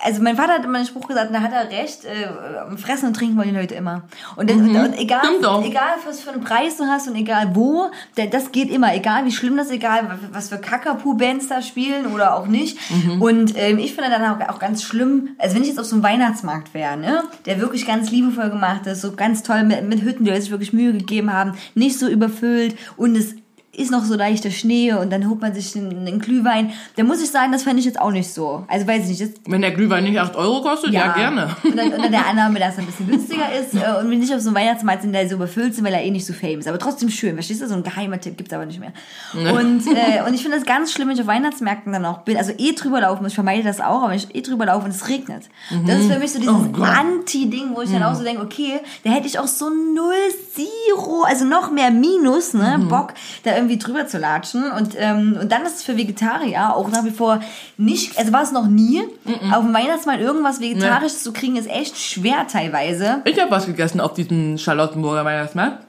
also 0.03 0.21
mein 0.21 0.35
Vater 0.35 0.53
hat 0.53 0.65
immer 0.65 0.79
einen 0.79 0.87
Spruch 0.87 1.07
gesagt, 1.07 1.27
und 1.27 1.33
da 1.33 1.41
hat 1.41 1.51
er 1.53 1.69
recht, 1.69 2.03
äh, 2.05 2.75
fressen 2.77 3.07
und 3.07 3.15
trinken 3.15 3.37
wollen 3.37 3.49
die 3.53 3.55
Leute 3.55 3.75
immer. 3.75 4.03
Und, 4.35 4.49
das, 4.49 4.57
und 4.57 4.75
egal, 4.97 5.21
Mhm. 5.23 5.27
Stimmt 5.27 5.45
auch. 5.45 5.65
egal 5.65 5.83
was 6.05 6.19
für 6.21 6.31
einen 6.31 6.43
Preis 6.43 6.77
du 6.77 6.85
hast 6.85 7.07
und 7.07 7.15
egal 7.15 7.51
wo, 7.53 7.89
das 8.31 8.51
geht 8.51 8.69
immer, 8.69 8.93
egal 8.95 9.25
wie 9.25 9.31
schlimm 9.31 9.57
das 9.57 9.71
egal 9.71 10.17
was 10.31 10.49
für 10.49 10.57
Kakapu-Bands 10.57 11.47
da 11.47 11.61
spielen 11.61 12.07
oder 12.07 12.35
auch 12.35 12.47
nicht. 12.47 12.77
Mhm. 12.89 13.21
Und 13.21 13.53
ähm, 13.57 13.77
ich 13.79 13.93
finde 13.95 14.09
dann 14.09 14.23
auch, 14.41 14.49
auch 14.49 14.59
ganz 14.59 14.83
schlimm, 14.83 15.29
also 15.37 15.55
wenn 15.55 15.61
ich 15.63 15.69
jetzt 15.69 15.79
auf 15.79 15.85
so 15.85 15.95
einen 15.95 16.03
Weihnachtsmarkt 16.17 16.73
wäre, 16.73 16.97
ne? 16.97 17.23
Der 17.45 17.59
wirklich 17.59 17.85
ganz 17.85 18.09
liebevoll 18.11 18.49
gemacht 18.49 18.87
ist, 18.87 19.01
so 19.01 19.13
ganz 19.13 19.43
toll 19.43 19.63
mit, 19.63 19.87
mit 19.87 20.01
Hütten, 20.01 20.25
die 20.25 20.35
sich 20.39 20.51
wirklich 20.51 20.73
Mühe 20.73 20.93
gegeben 20.93 21.31
haben, 21.31 21.53
nicht 21.75 21.99
so 21.99 22.07
überfüllt 22.07 22.75
und 22.97 23.15
es 23.15 23.35
ist 23.75 23.91
noch 23.91 24.03
so 24.05 24.15
leichter 24.15 24.49
Schnee 24.49 24.91
und 24.93 25.11
dann 25.11 25.29
holt 25.29 25.39
man 25.39 25.53
sich 25.53 25.75
einen, 25.75 26.07
einen 26.07 26.19
Glühwein. 26.19 26.71
Da 26.95 27.03
muss 27.03 27.21
ich 27.21 27.29
sagen, 27.29 27.51
das 27.51 27.61
fände 27.61 27.79
ich 27.79 27.85
jetzt 27.85 27.99
auch 28.01 28.09
nicht 28.09 28.33
so. 28.33 28.63
Also 28.67 28.87
weiß 28.87 29.07
ich 29.07 29.19
nicht. 29.19 29.33
Wenn 29.47 29.61
der 29.61 29.71
Glühwein 29.71 30.03
nicht 30.03 30.19
8 30.19 30.35
Euro 30.35 30.61
kostet, 30.63 30.93
ja, 30.93 31.13
gerne. 31.13 31.55
Und 31.63 31.77
dann 31.77 31.93
unter 31.93 32.09
der 32.09 32.25
Annahme, 32.25 32.59
dass 32.59 32.75
er 32.75 32.79
ein 32.79 32.85
bisschen 32.87 33.07
günstiger 33.07 33.45
ist 33.53 33.75
äh, 33.75 33.99
und 34.01 34.09
wir 34.09 34.17
nicht 34.17 34.33
auf 34.33 34.41
so 34.41 34.49
einem 34.49 34.55
Weihnachtsmarkt 34.57 35.03
sind, 35.03 35.13
der 35.13 35.29
so 35.29 35.35
überfüllt 35.35 35.75
sind, 35.75 35.85
weil 35.85 35.93
er 35.93 36.01
eh 36.03 36.09
nicht 36.09 36.25
so 36.25 36.33
famous 36.33 36.59
ist. 36.59 36.67
Aber 36.67 36.79
trotzdem 36.79 37.09
schön, 37.09 37.35
verstehst 37.35 37.61
du? 37.61 37.67
So 37.67 37.75
ein 37.75 37.83
geheimer 37.83 38.19
Tipp 38.19 38.35
gibt's 38.37 38.51
aber 38.53 38.65
nicht 38.65 38.79
mehr. 38.79 38.93
Und, 39.33 39.85
äh, 39.87 40.23
und 40.25 40.33
ich 40.33 40.41
finde 40.41 40.57
das 40.57 40.65
ganz 40.65 40.91
schlimm, 40.91 41.09
wenn 41.09 41.15
ich 41.15 41.21
auf 41.21 41.27
Weihnachtsmärkten 41.27 41.93
dann 41.93 42.05
auch 42.05 42.19
bin. 42.19 42.35
Also 42.37 42.53
eh 42.57 42.71
drüber 42.73 43.01
laufen, 43.01 43.27
ich 43.27 43.35
vermeide 43.35 43.63
das 43.63 43.79
auch, 43.79 44.01
aber 44.01 44.09
wenn 44.09 44.17
ich 44.17 44.33
eh 44.33 44.41
drüber 44.41 44.65
laufe 44.65 44.85
und 44.85 44.91
es 44.91 45.07
regnet. 45.07 45.43
Das 45.85 45.99
ist 45.99 46.11
für 46.11 46.17
mich 46.17 46.31
so 46.31 46.39
dieses 46.39 46.55
Oh. 46.55 46.81
Anti-Ding, 46.83 47.75
wo 47.75 47.81
ich 47.81 47.91
dann 47.91 48.01
auch 48.03 48.15
so 48.15 48.23
denke, 48.23 48.41
okay, 48.41 48.79
da 49.03 49.11
hätte 49.11 49.27
ich 49.27 49.37
auch 49.37 49.47
so 49.47 49.69
null 49.69 50.13
Zero, 50.55 51.23
also 51.23 51.45
noch 51.45 51.71
mehr 51.71 51.91
Minus, 51.91 52.53
ne, 52.53 52.79
Bock, 52.89 53.13
da 53.43 53.56
irgendwie 53.57 53.77
drüber 53.77 54.07
zu 54.07 54.17
latschen. 54.17 54.71
Und, 54.71 54.93
ähm, 54.97 55.37
und 55.41 55.51
dann 55.51 55.63
ist 55.63 55.77
es 55.77 55.83
für 55.83 55.97
Vegetarier 55.97 56.75
auch 56.75 56.89
nach 56.89 57.03
wie 57.03 57.11
vor 57.11 57.41
nicht, 57.77 58.17
also 58.17 58.31
war 58.31 58.43
es 58.43 58.51
noch 58.51 58.67
nie, 58.67 59.01
auf 59.51 59.63
dem 59.63 59.73
Weihnachtsmarkt 59.73 60.21
irgendwas 60.21 60.61
Vegetarisches 60.61 61.23
zu 61.23 61.33
kriegen, 61.33 61.57
ist 61.57 61.69
echt 61.69 61.97
schwer 61.97 62.47
teilweise. 62.47 63.21
Ich 63.25 63.39
habe 63.39 63.51
was 63.51 63.65
gegessen 63.65 63.99
auf 63.99 64.13
diesem 64.13 64.57
Charlottenburger 64.57 65.25
Weihnachtsmarkt. 65.25 65.87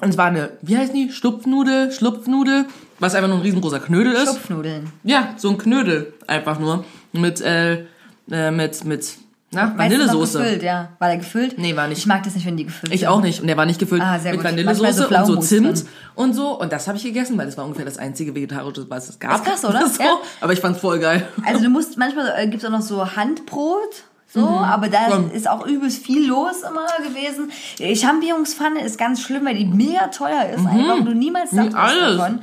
Und 0.00 0.08
es 0.08 0.18
war 0.18 0.26
eine, 0.26 0.50
wie 0.62 0.76
heißt 0.78 0.94
die? 0.94 1.10
Schlupfnudel, 1.12 1.92
Schlupfnudel, 1.92 2.66
was 2.98 3.14
einfach 3.14 3.28
nur 3.28 3.38
ein 3.38 3.42
riesengroßer 3.42 3.80
Knödel 3.80 4.14
ist. 4.14 4.28
Schupfnudeln. 4.28 4.92
Ja, 5.04 5.34
so 5.36 5.50
ein 5.50 5.58
Knödel 5.58 6.14
einfach 6.26 6.58
nur. 6.58 6.84
Mit, 7.12 7.40
äh, 7.40 7.84
äh 8.30 8.50
mit, 8.50 8.84
mit, 8.84 9.16
na, 9.52 9.66
noch 9.66 9.78
Vanillesoße. 9.78 10.38
gefüllt, 10.38 10.62
ja. 10.62 10.90
War 10.98 11.08
der 11.08 11.16
gefüllt? 11.18 11.58
Nee, 11.58 11.74
war 11.76 11.88
nicht. 11.88 11.98
Ich 11.98 12.06
mag 12.06 12.22
das 12.22 12.34
nicht, 12.34 12.46
wenn 12.46 12.56
die 12.56 12.64
gefüllt 12.66 12.92
Ich 12.94 13.00
sind. 13.00 13.08
auch 13.08 13.20
nicht. 13.20 13.40
Und 13.40 13.46
der 13.48 13.56
war 13.56 13.66
nicht 13.66 13.78
gefüllt 13.80 14.02
Ah, 14.02 14.18
sehr 14.18 14.32
mit 14.32 14.40
gut. 14.42 14.50
Vanillesoße 14.50 15.08
so 15.08 15.16
und 15.16 15.26
so 15.26 15.36
Zimt 15.38 15.84
und 16.14 16.34
so. 16.34 16.60
Und 16.60 16.72
das 16.72 16.86
habe 16.86 16.96
ich 16.98 17.04
gegessen, 17.04 17.36
weil 17.38 17.46
das 17.46 17.56
war 17.56 17.64
ungefähr 17.64 17.84
das 17.84 17.98
einzige 17.98 18.34
vegetarische, 18.34 18.86
was 18.88 19.08
es 19.08 19.18
gab. 19.18 19.36
Ist 19.36 19.44
krass, 19.44 19.64
oder? 19.64 19.86
So. 19.88 20.02
Ja. 20.02 20.16
Aber 20.40 20.52
ich 20.52 20.60
fand's 20.60 20.80
voll 20.80 20.98
geil. 21.00 21.26
Also 21.44 21.64
du 21.64 21.68
musst, 21.70 21.96
manchmal 21.98 22.32
äh, 22.36 22.46
gibt's 22.48 22.64
auch 22.64 22.70
noch 22.70 22.82
so 22.82 23.16
Handbrot. 23.16 24.04
So, 24.32 24.46
aber 24.46 24.88
da 24.88 25.08
Ja. 25.08 25.24
ist 25.34 25.50
auch 25.50 25.66
übelst 25.66 26.04
viel 26.04 26.28
los 26.28 26.62
immer 26.62 26.86
gewesen. 27.04 27.50
Die 27.80 27.96
Champignonspfanne 27.96 28.80
ist 28.84 28.96
ganz 28.96 29.20
schlimm, 29.20 29.44
weil 29.44 29.56
die 29.56 29.64
mega 29.64 30.06
teuer 30.06 30.44
ist, 30.54 30.64
einfach 30.64 30.98
und 30.98 31.04
du 31.06 31.14
niemals 31.14 31.50
alles. 31.52 31.72
davon. 32.16 32.38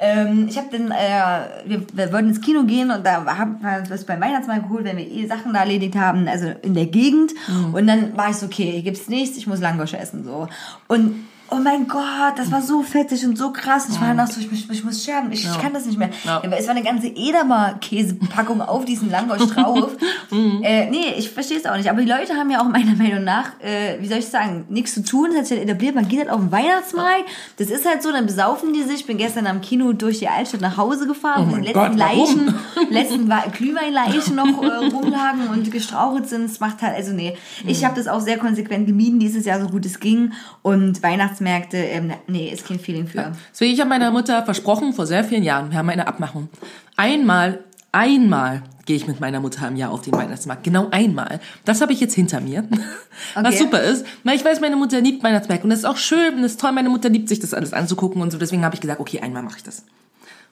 Ähm, 0.00 0.46
ich 0.48 0.56
habe 0.56 0.68
dann, 0.70 0.90
äh, 0.90 1.68
wir, 1.68 1.82
wir 1.92 2.12
wollten 2.12 2.28
ins 2.28 2.40
Kino 2.40 2.64
gehen 2.64 2.90
und 2.90 3.04
da 3.04 3.24
haben 3.36 3.58
wir 3.60 3.78
uns 3.80 3.90
was 3.90 4.04
beim 4.04 4.20
Weihnachtsmarkt 4.20 4.64
geholt, 4.64 4.84
wenn 4.84 4.96
wir 4.96 5.10
eh 5.10 5.26
Sachen 5.26 5.52
da 5.52 5.60
erledigt 5.60 5.96
haben, 5.96 6.28
also 6.28 6.46
in 6.62 6.74
der 6.74 6.86
Gegend. 6.86 7.32
Und 7.72 7.86
dann 7.86 8.16
war 8.16 8.30
ich 8.30 8.36
so, 8.36 8.46
okay, 8.46 8.70
hier 8.70 8.82
gibt's 8.82 9.08
nichts, 9.08 9.36
ich 9.36 9.46
muss 9.46 9.60
Langosch 9.60 9.94
essen, 9.94 10.24
so. 10.24 10.48
Und 10.86 11.27
Oh 11.50 11.56
mein 11.56 11.88
Gott, 11.88 12.36
das 12.36 12.50
war 12.52 12.60
so 12.60 12.82
fettig 12.82 13.24
und 13.24 13.38
so 13.38 13.52
krass. 13.52 13.88
Ich 13.90 13.98
war 14.00 14.08
danach 14.08 14.30
so, 14.30 14.38
ich, 14.40 14.52
ich, 14.52 14.68
ich 14.70 14.84
muss 14.84 15.02
sterben, 15.02 15.32
ich, 15.32 15.44
ich 15.44 15.58
kann 15.58 15.72
das 15.72 15.86
nicht 15.86 15.98
mehr. 15.98 16.10
Ja. 16.24 16.42
Aber 16.44 16.58
es 16.58 16.66
war 16.66 16.74
eine 16.74 16.84
ganze 16.84 17.06
Edamer-Käsepackung 17.06 18.60
auf 18.60 18.84
diesen 18.84 19.10
Langosch 19.10 19.46
drauf. 19.46 19.96
äh, 20.62 20.90
nee, 20.90 21.14
ich 21.16 21.30
verstehe 21.30 21.56
es 21.56 21.64
auch 21.64 21.76
nicht. 21.76 21.88
Aber 21.88 22.02
die 22.02 22.08
Leute 22.08 22.34
haben 22.34 22.50
ja 22.50 22.60
auch 22.60 22.68
meiner 22.68 22.94
Meinung 22.94 23.24
nach, 23.24 23.58
äh, 23.60 24.00
wie 24.00 24.06
soll 24.06 24.18
ich 24.18 24.26
sagen, 24.26 24.66
nichts 24.68 24.92
zu 24.92 25.02
tun. 25.02 25.28
Das 25.30 25.38
hat 25.38 25.46
sich 25.46 25.58
halt 25.58 25.68
etabliert. 25.68 25.94
Man 25.94 26.08
geht 26.08 26.18
halt 26.20 26.30
auf 26.30 26.40
den 26.40 26.52
Weihnachtsmarkt. 26.52 27.24
Das 27.56 27.70
ist 27.70 27.88
halt 27.88 28.02
so, 28.02 28.12
dann 28.12 28.26
besaufen 28.26 28.74
die 28.74 28.82
sich. 28.82 29.00
Ich 29.00 29.06
bin 29.06 29.16
gestern 29.16 29.46
am 29.46 29.62
Kino 29.62 29.92
durch 29.92 30.18
die 30.18 30.28
Altstadt 30.28 30.60
nach 30.60 30.76
Hause 30.76 31.06
gefahren, 31.06 31.46
wo 31.46 31.52
mein 31.52 31.62
die 31.62 31.68
letzten 31.68 31.80
Gott? 31.80 31.96
Leichen, 31.96 32.54
letzten 32.90 33.32
Glühweinleichen 33.52 34.34
noch 34.34 34.62
äh, 34.62 34.86
rumlagen 34.92 35.48
und 35.48 35.70
gestrauchelt 35.70 36.28
sind. 36.28 36.44
Es 36.44 36.60
macht 36.60 36.82
halt, 36.82 36.94
also 36.94 37.12
nee. 37.12 37.36
Ich 37.66 37.84
habe 37.84 37.94
das 37.94 38.06
auch 38.06 38.20
sehr 38.20 38.36
konsequent 38.38 38.86
gemieden 38.86 39.18
dieses 39.18 39.46
Jahr, 39.46 39.60
so 39.60 39.68
gut 39.68 39.86
es 39.86 39.98
ging. 39.98 40.32
Und 40.62 41.02
Weihnachtsmärkte, 41.40 41.76
ähm, 41.76 42.12
nee, 42.26 42.50
ist 42.50 42.66
kein 42.66 42.78
Feeling 42.80 43.06
für. 43.06 43.32
Deswegen, 43.52 43.72
ich 43.74 43.80
habe 43.80 43.88
meiner 43.88 44.10
Mutter 44.10 44.44
versprochen, 44.44 44.92
vor 44.92 45.06
sehr 45.06 45.24
vielen 45.24 45.42
Jahren, 45.42 45.70
wir 45.70 45.78
haben 45.78 45.90
eine 45.90 46.06
Abmachung. 46.06 46.48
Einmal, 46.96 47.64
einmal 47.92 48.62
gehe 48.86 48.96
ich 48.96 49.06
mit 49.06 49.20
meiner 49.20 49.40
Mutter 49.40 49.68
im 49.68 49.76
Jahr 49.76 49.90
auf 49.90 50.02
den 50.02 50.14
Weihnachtsmarkt. 50.14 50.64
Genau 50.64 50.88
einmal. 50.90 51.40
Das 51.64 51.80
habe 51.80 51.92
ich 51.92 52.00
jetzt 52.00 52.14
hinter 52.14 52.40
mir. 52.40 52.64
Was 53.34 53.46
Okay. 53.54 53.56
super 53.58 53.82
ist, 53.82 54.06
weil 54.24 54.36
ich 54.36 54.44
weiß, 54.44 54.60
meine 54.60 54.76
Mutter 54.76 55.00
liebt 55.00 55.22
Weihnachtsmärkte 55.22 55.64
und 55.64 55.70
das 55.70 55.80
ist 55.80 55.84
auch 55.84 55.96
schön 55.96 56.34
und 56.36 56.42
das 56.42 56.52
ist 56.52 56.60
toll, 56.60 56.72
meine 56.72 56.88
Mutter 56.88 57.08
liebt 57.08 57.28
sich 57.28 57.40
das 57.40 57.52
alles 57.54 57.72
anzugucken 57.72 58.22
und 58.22 58.30
so. 58.30 58.38
Deswegen 58.38 58.64
habe 58.64 58.74
ich 58.74 58.80
gesagt, 58.80 59.00
okay, 59.00 59.20
einmal 59.20 59.42
mache 59.42 59.58
ich 59.58 59.62
das. 59.62 59.84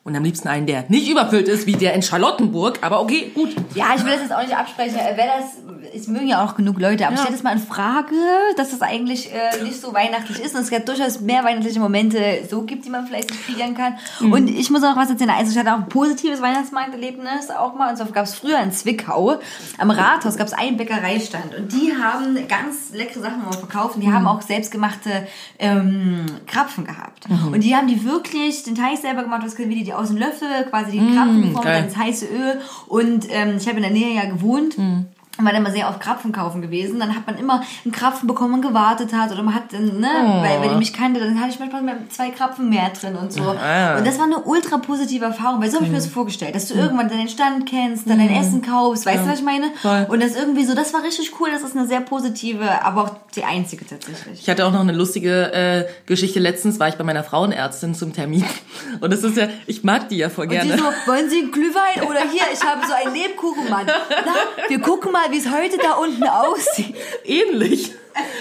Und 0.06 0.14
am 0.14 0.22
liebsten 0.22 0.46
einen, 0.46 0.66
der 0.66 0.84
nicht 0.88 1.10
überfüllt 1.10 1.48
ist, 1.48 1.66
wie 1.66 1.72
der 1.72 1.92
in 1.94 2.02
Charlottenburg, 2.02 2.78
aber 2.82 3.00
okay, 3.00 3.32
gut. 3.34 3.54
Ja, 3.74 3.86
ich 3.96 4.04
will 4.04 4.12
das 4.12 4.22
jetzt 4.22 4.32
auch 4.32 4.42
nicht 4.42 4.56
absprechen. 4.56 4.96
Äh, 4.96 5.14
Wer 5.16 5.26
das, 5.26 5.92
es 5.94 6.06
mögen 6.06 6.28
ja 6.28 6.44
auch 6.44 6.54
genug 6.54 6.80
Leute, 6.80 7.06
aber 7.06 7.14
ich 7.14 7.20
stelle 7.20 7.34
das 7.34 7.42
mal 7.42 7.52
in 7.52 7.58
Frage, 7.58 8.14
dass 8.56 8.70
das 8.70 8.82
eigentlich 8.82 9.32
äh, 9.32 9.64
nicht 9.64 9.80
so 9.80 9.92
weihnachtlich 9.92 10.38
ist 10.38 10.54
und 10.54 10.62
es 10.62 10.70
gibt 10.70 10.88
durchaus 10.88 11.20
mehr 11.20 11.42
weihnachtliche 11.42 11.80
Momente 11.80 12.20
so 12.48 12.62
gibt, 12.62 12.84
die 12.84 12.90
man 12.90 13.06
vielleicht 13.06 13.30
nicht 13.30 13.46
kreieren 13.46 13.74
kann. 13.74 13.96
Und 14.20 14.48
ich 14.48 14.70
muss 14.70 14.82
auch 14.84 14.94
noch 14.94 15.02
was 15.02 15.10
erzählen. 15.10 15.30
Also 15.30 15.50
ich 15.50 15.58
hatte 15.58 15.72
auch 15.72 15.78
ein 15.78 15.88
positives 15.88 16.40
Weihnachtsmarkterlebnis 16.40 17.50
auch 17.50 17.74
mal. 17.74 17.90
Und 17.90 17.96
zwar 17.96 18.06
gab 18.06 18.26
es 18.26 18.34
früher 18.34 18.60
in 18.60 18.70
Zwickau 18.70 19.40
am 19.78 19.90
Rathaus 19.90 20.36
gab 20.36 20.46
es 20.46 20.52
einen 20.52 20.76
Bäckereistand 20.76 21.54
und 21.54 21.72
die 21.72 21.92
haben 21.92 22.36
ganz 22.48 22.92
leckere 22.92 23.22
Sachen 23.22 23.42
immer 23.42 23.52
verkauft 23.52 23.96
und 23.96 24.02
die 24.02 24.12
haben 24.12 24.26
auch 24.26 24.42
selbstgemachte 24.42 25.26
ähm, 25.58 26.26
Krapfen 26.46 26.84
gehabt. 26.84 27.26
Und 27.28 27.60
die 27.62 27.74
haben 27.74 27.86
die 27.88 28.04
wirklich 28.04 28.62
den 28.62 28.74
Teig 28.74 28.98
selber 28.98 29.22
gemacht, 29.22 29.42
was 29.44 29.56
können 29.56 29.70
wir 29.70 29.76
die 29.76 29.94
aus 29.98 30.08
dem 30.08 30.16
Löffel 30.16 30.48
quasi 30.70 30.92
die 30.92 31.14
Krapfen 31.14 31.42
geformt, 31.42 31.64
geil. 31.64 31.74
dann 31.74 31.84
ins 31.84 31.96
heiße 31.96 32.26
Öl 32.26 32.60
und 32.88 33.26
ähm, 33.30 33.56
ich 33.56 33.66
habe 33.66 33.76
in 33.78 33.82
der 33.82 33.92
Nähe 33.92 34.14
ja 34.14 34.24
gewohnt. 34.26 34.76
Und 34.78 35.06
war 35.44 35.52
dann 35.52 35.62
immer 35.62 35.70
sehr 35.70 35.88
auf 35.88 35.98
Krapfen 35.98 36.32
kaufen 36.32 36.62
gewesen. 36.62 36.98
Dann 36.98 37.14
hat 37.14 37.26
man 37.26 37.36
immer 37.36 37.62
einen 37.84 37.92
Krapfen 37.92 38.26
bekommen 38.26 38.54
und 38.54 38.62
gewartet 38.62 39.12
hat. 39.12 39.32
Oder 39.32 39.42
man 39.42 39.54
hat, 39.54 39.72
dann, 39.72 40.00
ne, 40.00 40.08
weil, 40.42 40.60
weil 40.60 40.68
die 40.70 40.76
mich 40.76 40.92
kannte, 40.92 41.20
dann 41.20 41.40
hatte 41.40 41.50
ich 41.50 41.58
manchmal 41.58 41.96
zwei 42.08 42.30
Krapfen 42.30 42.68
mehr 42.68 42.90
drin 42.90 43.16
und 43.16 43.32
so. 43.32 43.42
Ah. 43.42 43.96
Und 43.98 44.06
das 44.06 44.18
war 44.18 44.26
eine 44.26 44.40
ultra 44.40 44.78
positive 44.78 45.24
Erfahrung, 45.24 45.60
weil 45.60 45.70
so 45.70 45.76
habe 45.76 45.86
ich 45.86 45.90
mir 45.90 45.98
das 45.98 46.06
vorgestellt, 46.06 46.54
dass 46.54 46.68
du 46.68 46.74
irgendwann 46.74 47.08
deinen 47.08 47.28
Stand 47.28 47.68
kennst, 47.68 48.08
dann 48.08 48.18
dein 48.18 48.30
Essen 48.30 48.62
kaufst, 48.62 49.06
weißt 49.06 49.24
du, 49.24 49.30
was 49.30 49.38
ich 49.38 49.44
meine? 49.44 49.70
Voll. 49.82 50.06
Und 50.08 50.22
das 50.22 50.36
irgendwie 50.36 50.64
so, 50.64 50.74
das 50.74 50.92
war 50.94 51.02
richtig 51.02 51.32
cool, 51.40 51.50
das 51.50 51.62
ist 51.62 51.76
eine 51.76 51.86
sehr 51.86 52.00
positive, 52.00 52.84
aber 52.84 53.04
auch 53.04 53.10
die 53.34 53.44
einzige 53.44 53.86
tatsächlich. 53.86 54.40
Ich 54.40 54.48
hatte 54.48 54.64
auch 54.66 54.72
noch 54.72 54.80
eine 54.80 54.92
lustige 54.92 55.52
äh, 55.52 55.84
Geschichte. 56.06 56.40
Letztens 56.40 56.80
war 56.80 56.88
ich 56.88 56.94
bei 56.94 57.04
meiner 57.04 57.24
Frauenärztin 57.24 57.94
zum 57.94 58.12
Termin. 58.12 58.44
Und 59.00 59.12
das 59.12 59.22
ist 59.22 59.36
ja, 59.36 59.48
ich 59.66 59.84
mag 59.84 60.08
die 60.08 60.16
ja 60.16 60.30
voll 60.30 60.44
Und 60.44 60.52
gerne. 60.52 60.72
die 60.72 60.78
so, 60.78 60.84
wollen 61.06 61.28
Sie 61.28 61.40
einen 61.40 61.52
Glühwein? 61.52 62.08
Oder 62.08 62.20
hier, 62.20 62.42
ich 62.52 62.62
habe 62.62 62.86
so 62.86 62.92
einen 62.92 63.14
Lebkuchenmann. 63.14 63.86
Na, 64.08 64.68
wir 64.68 64.80
gucken 64.80 65.12
mal, 65.12 65.25
wie 65.30 65.38
es 65.38 65.50
heute 65.50 65.78
da 65.78 65.92
unten 65.94 66.22
aussieht. 66.28 66.94
ähnlich. 67.24 67.92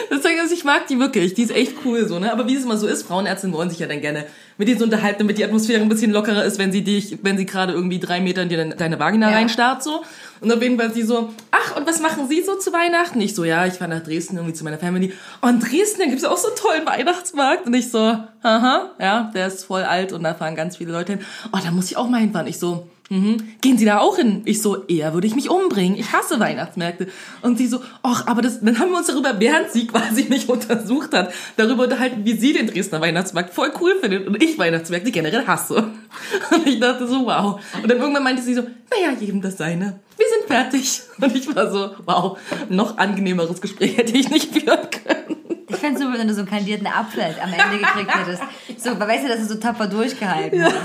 Deswegen, 0.09 0.39
also 0.39 0.53
ich 0.53 0.63
mag 0.63 0.87
die 0.87 0.99
wirklich. 0.99 1.33
Die 1.33 1.43
ist 1.43 1.51
echt 1.53 1.73
cool 1.83 2.07
so, 2.07 2.17
ne? 2.17 2.31
Aber 2.31 2.47
wie 2.47 2.55
es 2.55 2.63
immer 2.63 2.77
so 2.77 2.87
ist, 2.87 3.03
Frauenärztinnen 3.05 3.53
wollen 3.53 3.69
sich 3.69 3.79
ja 3.79 3.87
dann 3.87 3.99
gerne 3.99 4.25
mit 4.57 4.69
denen 4.69 4.79
so 4.79 4.85
unterhalten, 4.85 5.19
damit 5.19 5.37
die 5.37 5.43
Atmosphäre 5.43 5.81
ein 5.81 5.89
bisschen 5.89 6.11
lockerer 6.11 6.45
ist, 6.45 6.57
wenn 6.59 6.71
sie 6.71 6.81
dich, 6.81 7.17
wenn 7.23 7.37
sie 7.37 7.45
gerade 7.45 7.73
irgendwie 7.73 7.99
drei 7.99 8.21
Meter 8.21 8.43
in 8.43 8.47
dir 8.49 8.63
deine 8.69 8.99
Vagina 8.99 9.29
Ja. 9.31 9.35
reinstarrt, 9.35 9.83
so. 9.83 10.01
Und 10.39 10.49
auf 10.53 10.61
jeden 10.61 10.79
Fall 10.79 10.93
sie 10.93 11.01
so, 11.03 11.33
ach, 11.51 11.75
und 11.75 11.85
was 11.85 11.99
machen 11.99 12.29
Sie 12.29 12.41
so 12.41 12.55
zu 12.55 12.71
Weihnachten? 12.71 13.19
Ich 13.19 13.35
so, 13.35 13.43
ja, 13.43 13.65
ich 13.65 13.73
fahre 13.73 13.89
nach 13.89 14.03
Dresden 14.03 14.37
irgendwie 14.37 14.53
zu 14.53 14.63
meiner 14.63 14.77
Family. 14.77 15.11
Oh, 15.41 15.47
in 15.47 15.59
Dresden, 15.59 15.99
da 15.99 16.05
gibt's 16.05 16.23
auch 16.23 16.37
so 16.37 16.47
einen 16.47 16.55
tollen 16.55 16.85
Weihnachtsmarkt. 16.85 17.65
Und 17.65 17.73
ich 17.73 17.91
so, 17.91 18.17
aha, 18.43 18.91
ja, 18.97 19.29
der 19.35 19.47
ist 19.47 19.65
voll 19.65 19.83
alt 19.83 20.13
und 20.13 20.23
da 20.23 20.33
fahren 20.35 20.55
ganz 20.55 20.77
viele 20.77 20.93
Leute 20.93 21.13
hin. 21.13 21.25
Oh, 21.51 21.57
da 21.61 21.71
muss 21.71 21.91
ich 21.91 21.97
auch 21.97 22.07
mal 22.07 22.21
hinfahren. 22.21 22.47
Ich 22.47 22.59
so, 22.59 22.87
Mhm. 23.09 23.37
Gehen 23.61 23.77
Sie 23.77 23.85
da 23.85 23.99
auch 23.99 24.17
hin? 24.17 24.41
Ich 24.45 24.61
so, 24.61 24.85
eher 24.85 25.13
würde 25.13 25.27
ich 25.27 25.35
mich 25.35 25.49
umbringen. 25.49 25.97
Ich 25.97 26.11
hasse 26.11 26.39
Weihnachtsmärkte. 26.39 27.07
Und 27.43 27.57
sie 27.57 27.67
so, 27.67 27.81
ach, 28.01 28.25
aber 28.25 28.41
das, 28.41 28.61
dann 28.61 28.79
haben 28.79 28.89
wir 28.89 28.97
uns 28.97 29.07
darüber, 29.07 29.39
während 29.39 29.71
sie 29.71 29.85
quasi 29.87 30.25
mich 30.29 30.49
untersucht 30.49 31.13
hat, 31.13 31.31
darüber 31.55 31.83
unterhalten, 31.83 32.25
wie 32.25 32.33
sie 32.33 32.53
den 32.53 32.65
Dresdner 32.67 33.01
Weihnachtsmarkt 33.01 33.53
voll 33.53 33.71
cool 33.79 33.95
findet 34.01 34.27
und 34.27 34.41
ich 34.41 34.57
Weihnachtsmärkte 34.57 35.11
generell 35.11 35.45
hasse. 35.45 35.75
Und 36.51 36.65
ich 36.65 36.79
dachte 36.79 37.07
so, 37.07 37.25
wow. 37.25 37.59
Und 37.81 37.91
dann 37.91 37.99
irgendwann 37.99 38.23
meinte 38.23 38.41
sie 38.41 38.53
so, 38.53 38.61
naja, 38.61 39.15
jedem 39.19 39.41
das 39.41 39.57
seine. 39.57 39.99
Wir 40.17 40.25
sind 40.27 40.47
fertig. 40.47 41.01
Und 41.19 41.35
ich 41.35 41.53
war 41.55 41.71
so, 41.71 41.91
wow, 42.05 42.37
noch 42.69 42.97
angenehmeres 42.97 43.61
Gespräch 43.61 43.97
hätte 43.97 44.17
ich 44.17 44.29
nicht 44.29 44.53
führen 44.53 44.89
können. 44.89 45.54
Ich 45.67 45.77
fände 45.77 45.99
es 45.99 46.05
super, 46.05 46.19
wenn 46.19 46.27
du 46.27 46.33
so 46.33 46.41
einen 46.41 46.49
kandidierten 46.49 46.87
Apfel 46.87 47.35
am 47.41 47.51
Ende 47.51 47.79
gekriegt 47.79 48.15
hättest. 48.15 48.43
So, 48.77 48.99
weißt 48.99 49.23
du, 49.23 49.27
dass 49.29 49.39
du 49.39 49.45
so 49.45 49.55
tapfer 49.55 49.87
durchgehalten 49.87 50.63
hast. 50.63 50.75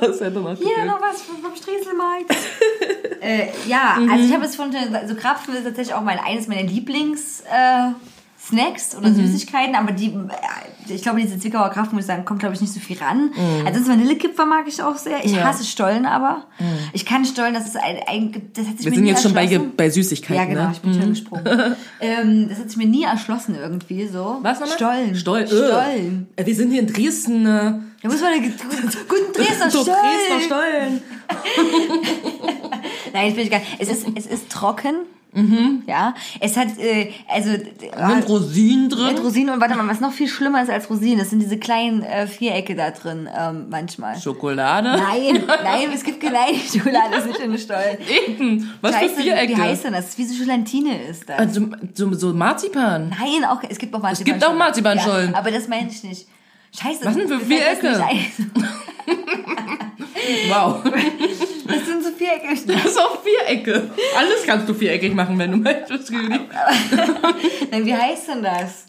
Das 0.00 0.20
hätte 0.20 0.40
noch 0.40 0.56
Hier 0.56 0.84
noch 0.84 1.00
was 1.00 1.22
vom, 1.22 1.42
vom 1.42 1.54
Striezelmarkt. 1.54 2.34
äh, 3.20 3.48
ja, 3.66 3.98
also 4.10 4.24
ich 4.24 4.32
habe 4.32 4.44
es 4.44 4.56
von, 4.56 4.72
so 4.72 5.14
Krapfen 5.14 5.54
ist 5.54 5.64
tatsächlich 5.64 5.94
auch 5.94 6.02
mein, 6.02 6.18
eines 6.18 6.48
meiner 6.48 6.62
Lieblings, 6.62 7.42
äh, 7.42 7.90
Snacks 8.48 8.96
oder 8.96 9.12
Süßigkeiten, 9.12 9.74
aber 9.74 9.92
die, 9.92 10.06
äh, 10.06 10.92
ich 10.94 11.02
glaube, 11.02 11.20
diese 11.20 11.38
Zwickauer 11.38 11.68
Krapfen, 11.70 11.94
muss 11.94 12.04
ich 12.04 12.06
sagen, 12.06 12.24
kommt, 12.24 12.40
glaube 12.40 12.54
ich, 12.54 12.60
nicht 12.60 12.72
so 12.72 12.80
viel 12.80 12.96
ran. 12.98 13.30
Ansonsten 13.66 13.92
Vanillekipfer 13.92 14.46
mag 14.46 14.64
ich 14.66 14.82
auch 14.82 14.96
sehr. 14.96 15.24
Ich 15.24 15.32
Ja. 15.32 15.44
hasse 15.44 15.64
Stollen 15.64 16.06
aber. 16.06 16.44
Ich 16.92 17.04
kann 17.04 17.24
Stollen, 17.26 17.52
das 17.54 17.66
ist 17.66 17.76
ein, 17.76 17.96
ein 18.06 18.32
das 18.54 18.66
hat 18.66 18.76
sich 18.76 18.84
Wir 18.86 18.90
mir 18.90 18.94
sind 18.96 19.04
nie 19.04 19.10
jetzt 19.10 19.22
schon 19.22 19.34
bei, 19.34 19.46
bei 19.76 19.90
Süßigkeiten, 19.90 20.36
Ja, 20.36 20.44
genau, 20.46 20.64
ne? 20.68 20.70
ich 20.72 20.80
bin 20.80 20.94
schon 20.94 21.10
gesprungen. 21.10 21.44
ähm, 22.00 22.48
das 22.48 22.58
hat 22.58 22.68
sich 22.70 22.76
mir 22.78 22.86
nie 22.86 23.04
erschlossen 23.04 23.54
irgendwie 23.60 24.06
so. 24.06 24.38
Was 24.42 24.60
nochmal? 24.60 24.76
Stollen. 24.76 25.14
Stollen. 25.16 25.46
Stollen. 25.46 26.28
Äh, 26.36 26.46
Wir 26.46 26.54
sind 26.54 26.70
hier 26.70 26.80
in 26.80 26.86
Dresden. 26.86 27.44
Äh, 27.46 27.74
Da 28.02 28.08
muss 28.08 28.20
man 28.22 28.32
eine 28.32 28.40
guten 28.48 29.32
Dresdner 29.34 29.70
Stollen. 29.70 29.86
Dresdner 29.86 30.40
Stollen. 30.46 31.02
Nein, 33.12 33.28
ich 33.28 33.34
bin 33.34 33.44
nicht 33.44 33.50
gar 33.50 33.60
Es 33.78 33.88
ist, 33.88 34.06
es 34.14 34.26
ist 34.26 34.50
trocken. 34.50 34.94
Ja, 35.86 36.14
es 36.40 36.56
hat, 36.56 36.78
äh, 36.78 37.12
also... 37.28 37.50
Sind 37.50 38.28
Rosinen 38.28 38.88
drin? 38.88 39.14
Mit 39.14 39.22
Rosinen 39.22 39.54
und 39.54 39.60
warte 39.60 39.76
mal, 39.76 39.86
was 39.86 40.00
noch 40.00 40.12
viel 40.12 40.28
schlimmer 40.28 40.62
ist 40.62 40.70
als 40.70 40.88
Rosinen, 40.90 41.18
das 41.18 41.30
sind 41.30 41.40
diese 41.40 41.58
kleinen 41.58 42.02
äh, 42.02 42.26
Vierecke 42.26 42.74
da 42.74 42.90
drin 42.90 43.28
ähm, 43.38 43.66
manchmal. 43.68 44.18
Schokolade? 44.18 44.88
Nein, 44.88 45.44
nein, 45.62 45.88
es 45.94 46.02
gibt 46.02 46.20
keine 46.20 46.36
Schokolade, 46.54 47.10
das 47.12 47.20
ist 47.20 47.26
nicht 47.26 47.40
in 47.40 47.50
den 47.50 47.60
Stollen. 47.60 47.98
Eben. 48.26 48.70
Was 48.80 48.96
für 48.96 49.02
Scheiße, 49.02 49.22
Vierecke? 49.22 49.56
Wie 49.56 49.60
heißt 49.60 49.84
denn 49.84 49.92
das? 49.92 50.16
Wie 50.16 50.24
so 50.24 50.38
Gelatine 50.42 51.02
ist 51.02 51.28
das. 51.28 51.38
Also, 51.38 51.68
so, 51.94 52.12
so 52.14 52.32
Marzipan. 52.32 53.10
Nein, 53.10 53.44
auch, 53.48 53.62
es 53.68 53.78
gibt 53.78 53.94
auch 53.94 54.02
Marzipan. 54.02 54.32
gibt 54.32 54.46
auch 54.46 54.54
Marzipanstollen. 54.54 55.32
Ja, 55.32 55.38
aber 55.38 55.50
das 55.50 55.68
meine 55.68 55.90
ich 55.90 56.02
nicht. 56.02 56.26
Scheiße. 56.76 57.04
Was 57.04 57.14
denn 57.16 57.28
für 57.28 57.40
Vierecke? 57.40 58.00
Wow. 60.50 60.82
Das 60.84 61.86
sind 61.86 62.04
so 62.04 62.10
Vierecke. 62.10 62.48
Das 62.66 62.84
ist 62.84 62.98
auch 62.98 63.18
Vierecke. 63.22 63.90
Alles 64.16 64.44
kannst 64.46 64.68
du 64.68 64.74
viereckig 64.74 65.14
machen, 65.14 65.38
wenn 65.38 65.52
du 65.52 65.56
möchtest. 65.58 66.10
Nein, 67.70 67.86
wie 67.86 67.94
heißt 67.94 68.28
denn 68.28 68.42
das? 68.42 68.86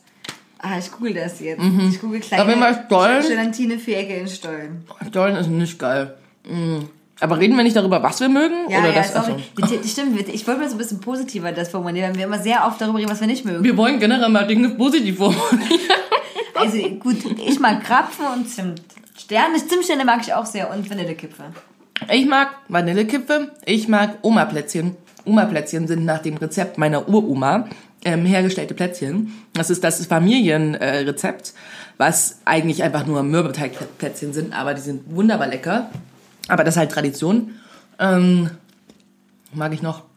Ah, 0.57 0.77
ich 0.77 0.91
google 0.91 1.13
das 1.13 1.39
jetzt. 1.39 1.61
Ich 1.89 2.01
google 2.01 2.21
Aber 2.31 2.47
wenn 2.47 2.55
kleine 2.59 2.73
man 2.73 2.85
Stollen- 2.85 3.27
Gelatine 3.27 3.79
Vierecke 3.79 4.15
in 4.15 4.27
Stollen. 4.27 4.85
Stollen 5.07 5.35
ist 5.37 5.47
nicht 5.47 5.79
geil. 5.79 6.15
Mm. 6.45 6.79
Aber 7.21 7.37
reden 7.37 7.55
wir 7.55 7.63
nicht 7.63 7.75
darüber, 7.75 8.01
was 8.01 8.19
wir 8.21 8.29
mögen? 8.29 8.69
Ja, 8.69 8.79
oder 8.79 8.89
ja, 8.89 8.95
das? 8.95 9.13
sorry. 9.13 9.35
Bitte, 9.55 9.87
Stimmt, 9.87 10.27
ich 10.29 10.47
wollte 10.47 10.61
mal 10.61 10.69
so 10.69 10.75
ein 10.75 10.79
bisschen 10.79 10.99
positiver 10.99 11.51
das 11.51 11.69
formulieren, 11.69 12.11
weil 12.11 12.17
wir 12.19 12.25
immer 12.25 12.39
sehr 12.39 12.65
oft 12.65 12.79
darüber 12.81 12.99
reden, 12.99 13.09
was 13.11 13.19
wir 13.21 13.27
nicht 13.27 13.45
mögen. 13.45 13.63
Wir 13.63 13.75
wollen 13.77 13.99
generell 13.99 14.29
mal 14.29 14.47
Dinge 14.47 14.69
positiv 14.69 15.17
formulieren. 15.17 15.59
Also 16.59 16.77
gut, 16.95 17.17
ich 17.45 17.59
mag 17.59 17.83
Krapfen 17.83 18.25
und 18.33 18.49
Zimt. 18.49 18.81
Sterne, 19.17 19.57
Zimtsterne 19.65 20.05
mag 20.05 20.21
ich 20.21 20.33
auch 20.33 20.45
sehr 20.45 20.69
und 20.71 20.89
Vanillekipferl. 20.89 21.51
Ich 22.11 22.25
mag 22.25 22.49
Vanillekipfe, 22.67 23.51
ich 23.65 23.87
mag 23.87 24.17
Oma-Plätzchen. 24.21 24.95
Oma-Plätzchen 25.25 25.87
sind 25.87 26.05
nach 26.05 26.19
dem 26.19 26.37
Rezept 26.37 26.77
meiner 26.77 27.07
Uroma 27.07 27.67
ähm, 28.03 28.25
hergestellte 28.25 28.73
Plätzchen. 28.73 29.33
Das 29.53 29.69
ist 29.69 29.83
das 29.83 30.05
Familienrezept, 30.05 31.49
äh, 31.49 31.51
was 31.97 32.39
eigentlich 32.45 32.83
einfach 32.83 33.05
nur 33.05 33.23
Mürbeteigplätzchen 33.23 34.33
sind, 34.33 34.53
aber 34.53 34.73
die 34.73 34.81
sind 34.81 35.13
wunderbar 35.13 35.47
lecker. 35.47 35.89
Aber 36.47 36.63
das 36.63 36.75
ist 36.75 36.79
halt 36.79 36.91
Tradition. 36.91 37.55
Ähm, 37.99 38.49
mag 39.53 39.73
ich 39.73 39.81
noch. 39.81 40.08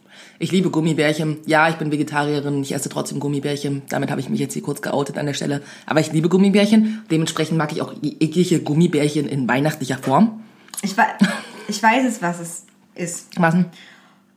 Ich 0.43 0.51
liebe 0.51 0.71
Gummibärchen. 0.71 1.37
Ja, 1.47 1.69
ich 1.69 1.77
bin 1.77 1.93
Vegetarierin, 1.93 2.63
ich 2.63 2.75
esse 2.75 2.89
trotzdem 2.89 3.21
Gummibärchen. 3.21 3.83
Damit 3.89 4.11
habe 4.11 4.21
ich 4.21 4.29
mich 4.29 4.41
jetzt 4.41 4.55
hier 4.55 4.63
kurz 4.63 4.83
geoutet 4.83 5.17
an 5.17 5.27
der 5.27 5.35
Stelle. 5.35 5.63
Aber 5.87 6.01
ich 6.01 6.11
liebe 6.11 6.29
Gummibärchen. 6.29 7.05
Dementsprechend 7.13 7.57
mag 7.57 7.71
ich 7.71 7.81
auch 7.81 7.95
eklige 8.03 8.59
Gummibärchen 8.61 9.29
in 9.29 9.47
weihnachtlicher 9.49 9.99
Form. 9.99 10.43
Ich, 10.83 10.97
wei- 10.97 11.15
ich 11.69 11.81
weiß 11.81 12.05
es, 12.09 12.23
was 12.23 12.41
es 12.41 12.65
ist. 12.97 13.29
Was 13.41 13.55
denn? 13.55 13.67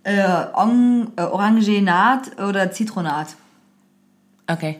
Äh, 0.04 0.20
äh, 0.20 1.22
Orangenat 1.24 2.40
oder 2.40 2.72
Zitronat. 2.72 3.30
Okay. 4.46 4.78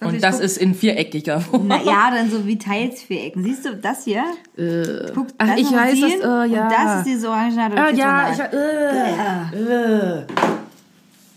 Wirklich 0.00 0.14
Und 0.16 0.22
das 0.22 0.36
gut? 0.36 0.44
ist 0.44 0.58
in 0.58 0.74
viereckiger 0.74 1.40
Form. 1.40 1.66
Na 1.66 1.82
ja, 1.82 2.10
dann 2.12 2.30
so 2.30 2.46
wie 2.46 2.56
Teilsvierecken. 2.56 3.42
Siehst 3.42 3.64
du 3.64 3.74
das 3.76 4.04
hier? 4.04 4.22
Guck, 5.14 5.26
ach, 5.38 5.46
das 5.48 5.56
ich 5.56 5.62
ist 5.66 5.72
weiß 5.72 6.00
das, 6.00 6.10
Rosinen 6.12 6.22
äh, 6.22 6.54
ja. 6.54 6.62
Und 6.64 6.72
das 6.72 6.98
ist 6.98 7.06
dieses 7.06 7.24
Orangenat 7.24 7.72
oder 7.72 7.84
Ah, 7.86 7.90
ja, 7.90 8.32
ich, 8.32 8.38
äh, 9.58 10.18
äh. 10.20 10.24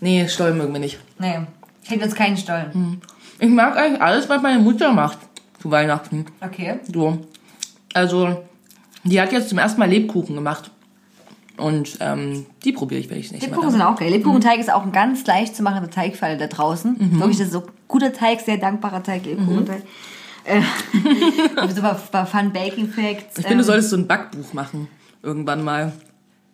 Nee, 0.00 0.28
Stollen 0.28 0.58
mögen 0.58 0.72
wir 0.72 0.80
nicht. 0.80 0.98
Nee, 1.18 1.40
kriegt 1.86 2.02
uns 2.04 2.14
keinen 2.14 2.36
Stollen. 2.36 3.00
Ich 3.40 3.48
mag 3.50 3.76
eigentlich 3.76 4.00
alles, 4.00 4.28
was 4.28 4.40
meine 4.42 4.60
Mutter 4.60 4.92
macht 4.92 5.18
zu 5.60 5.70
Weihnachten. 5.70 6.26
Okay. 6.40 6.78
So. 6.92 7.18
Also, 7.94 8.44
die 9.04 9.20
hat 9.20 9.32
jetzt 9.32 9.48
zum 9.48 9.58
ersten 9.58 9.80
Mal 9.80 9.88
Lebkuchen 9.90 10.34
gemacht. 10.36 10.70
Und 11.58 11.98
ähm, 12.00 12.46
die 12.64 12.72
probiere 12.72 13.00
ich, 13.00 13.10
wenn 13.10 13.18
ich 13.18 13.26
es 13.26 13.32
nicht 13.32 13.42
Lebkuchen 13.42 13.70
sind 13.70 13.82
auch 13.82 13.96
geil. 13.96 14.10
Lebkuchenteig 14.10 14.58
ist 14.58 14.72
auch 14.72 14.84
ein 14.84 14.92
ganz 14.92 15.26
leicht 15.26 15.54
zu 15.54 15.62
machender 15.62 15.90
Teig 15.90 16.16
für 16.16 16.26
alle 16.26 16.38
da 16.38 16.46
draußen. 16.46 16.96
Mhm. 16.98 17.20
Wirklich, 17.20 17.38
das 17.38 17.48
ist 17.48 17.52
so 17.52 17.64
guter 17.88 18.12
Teig, 18.12 18.40
sehr 18.40 18.56
dankbarer 18.56 19.02
Teig, 19.02 19.26
Lebkuchenteig. 19.26 19.82
Äh, 20.44 20.62
so 21.74 21.82
ein 21.82 21.96
paar 22.10 22.26
Fun 22.26 22.52
Baking 22.52 22.88
Facts. 22.88 23.38
Ich 23.38 23.46
finde, 23.46 23.58
du 23.58 23.64
solltest 23.64 23.90
so 23.90 23.96
ein 23.96 24.06
Backbuch 24.06 24.52
machen. 24.52 24.88
Irgendwann 25.22 25.62
mal. 25.62 25.92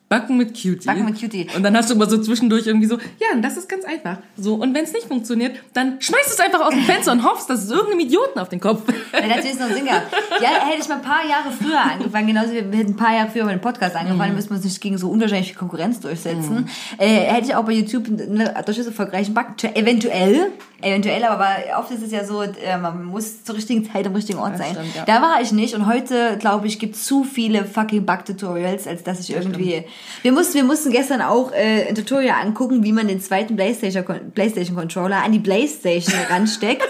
Backen 0.08 0.38
mit 0.38 0.54
Cutie. 0.54 0.86
Backen 0.86 1.04
mit 1.04 1.20
Cutie. 1.20 1.46
Und 1.54 1.62
dann 1.62 1.76
hast 1.76 1.90
du 1.90 1.94
immer 1.94 2.08
so 2.08 2.16
zwischendurch 2.18 2.66
irgendwie 2.66 2.86
so, 2.86 2.96
ja, 2.96 3.34
und 3.34 3.42
das 3.42 3.58
ist 3.58 3.68
ganz 3.68 3.84
einfach. 3.84 4.18
So, 4.38 4.54
und 4.54 4.74
wenn 4.74 4.84
es 4.84 4.92
nicht 4.92 5.06
funktioniert, 5.06 5.56
dann 5.74 6.00
schmeißt 6.00 6.28
es 6.28 6.40
einfach 6.40 6.60
aus 6.60 6.72
dem 6.72 6.82
Fenster 6.84 7.12
und 7.12 7.24
hoffst, 7.24 7.50
dass 7.50 7.64
es 7.64 7.70
irgendeinem 7.70 8.00
Idioten 8.00 8.38
auf 8.38 8.48
den 8.48 8.60
Kopf 8.60 8.84
fällt. 8.86 9.24
Ja, 9.24 9.36
natürlich 9.36 9.58
noch 9.58 9.68
Sinn 9.68 9.84
gehabt. 9.84 10.06
Ja, 10.40 10.66
hätte 10.66 10.80
ich 10.80 10.88
mal 10.88 10.96
ein 10.96 11.02
paar 11.02 11.28
Jahre 11.28 11.50
früher 11.50 11.80
angefangen, 11.80 12.26
genauso 12.26 12.52
wie 12.52 12.72
wir 12.72 12.78
hätten 12.78 12.92
ein 12.92 12.96
paar 12.96 13.14
Jahre 13.14 13.30
früher 13.30 13.44
mit 13.44 13.54
dem 13.54 13.60
Podcast 13.60 13.96
angefangen, 13.96 14.34
müssen 14.34 14.50
wir 14.50 14.56
uns 14.56 14.64
nicht 14.64 14.80
gegen 14.80 14.96
so 14.96 15.10
unwahrscheinliche 15.10 15.54
Konkurrenz 15.54 16.00
durchsetzen. 16.00 16.68
Äh, 16.96 17.06
hätte 17.06 17.48
ich 17.48 17.54
auch 17.54 17.64
bei 17.64 17.72
YouTube 17.72 18.06
einen 18.06 18.48
durchaus 18.64 18.86
erfolgreichen 18.86 19.34
Back 19.34 19.62
eventuell, 19.74 20.52
eventuell, 20.80 21.24
aber 21.24 21.48
oft 21.78 21.90
ist 21.90 22.02
es 22.02 22.12
ja 22.12 22.24
so, 22.24 22.42
äh, 22.42 22.78
man 22.80 23.04
muss 23.04 23.42
zur 23.42 23.56
richtigen 23.56 23.90
Zeit 23.90 24.06
am 24.06 24.14
richtigen 24.14 24.38
Ort 24.38 24.58
sein. 24.58 24.72
stimmt, 24.72 24.94
ja. 24.94 25.04
Da 25.04 25.20
war 25.20 25.40
ich 25.40 25.52
nicht 25.52 25.74
und 25.74 25.86
heute, 25.86 26.36
glaube 26.38 26.66
ich, 26.66 26.78
gibt 26.78 26.94
es 26.94 27.04
zu 27.04 27.24
viele 27.24 27.64
fucking 27.64 28.06
Back-Tutorials, 28.06 28.86
als 28.86 29.02
dass 29.02 29.20
ich 29.20 29.34
irgendwie... 29.34 29.84
Wir 30.22 30.32
mussten, 30.32 30.54
wir 30.54 30.64
mussten 30.64 30.90
gestern 30.90 31.20
auch 31.20 31.52
äh, 31.52 31.88
ein 31.88 31.94
Tutorial 31.94 32.40
angucken, 32.40 32.84
wie 32.84 32.92
man 32.92 33.08
den 33.08 33.20
zweiten 33.20 33.56
Playstation, 33.56 34.04
Playstation 34.34 34.76
Controller 34.76 35.22
an 35.24 35.32
die 35.32 35.40
Playstation 35.40 36.14
ransteckt. 36.30 36.88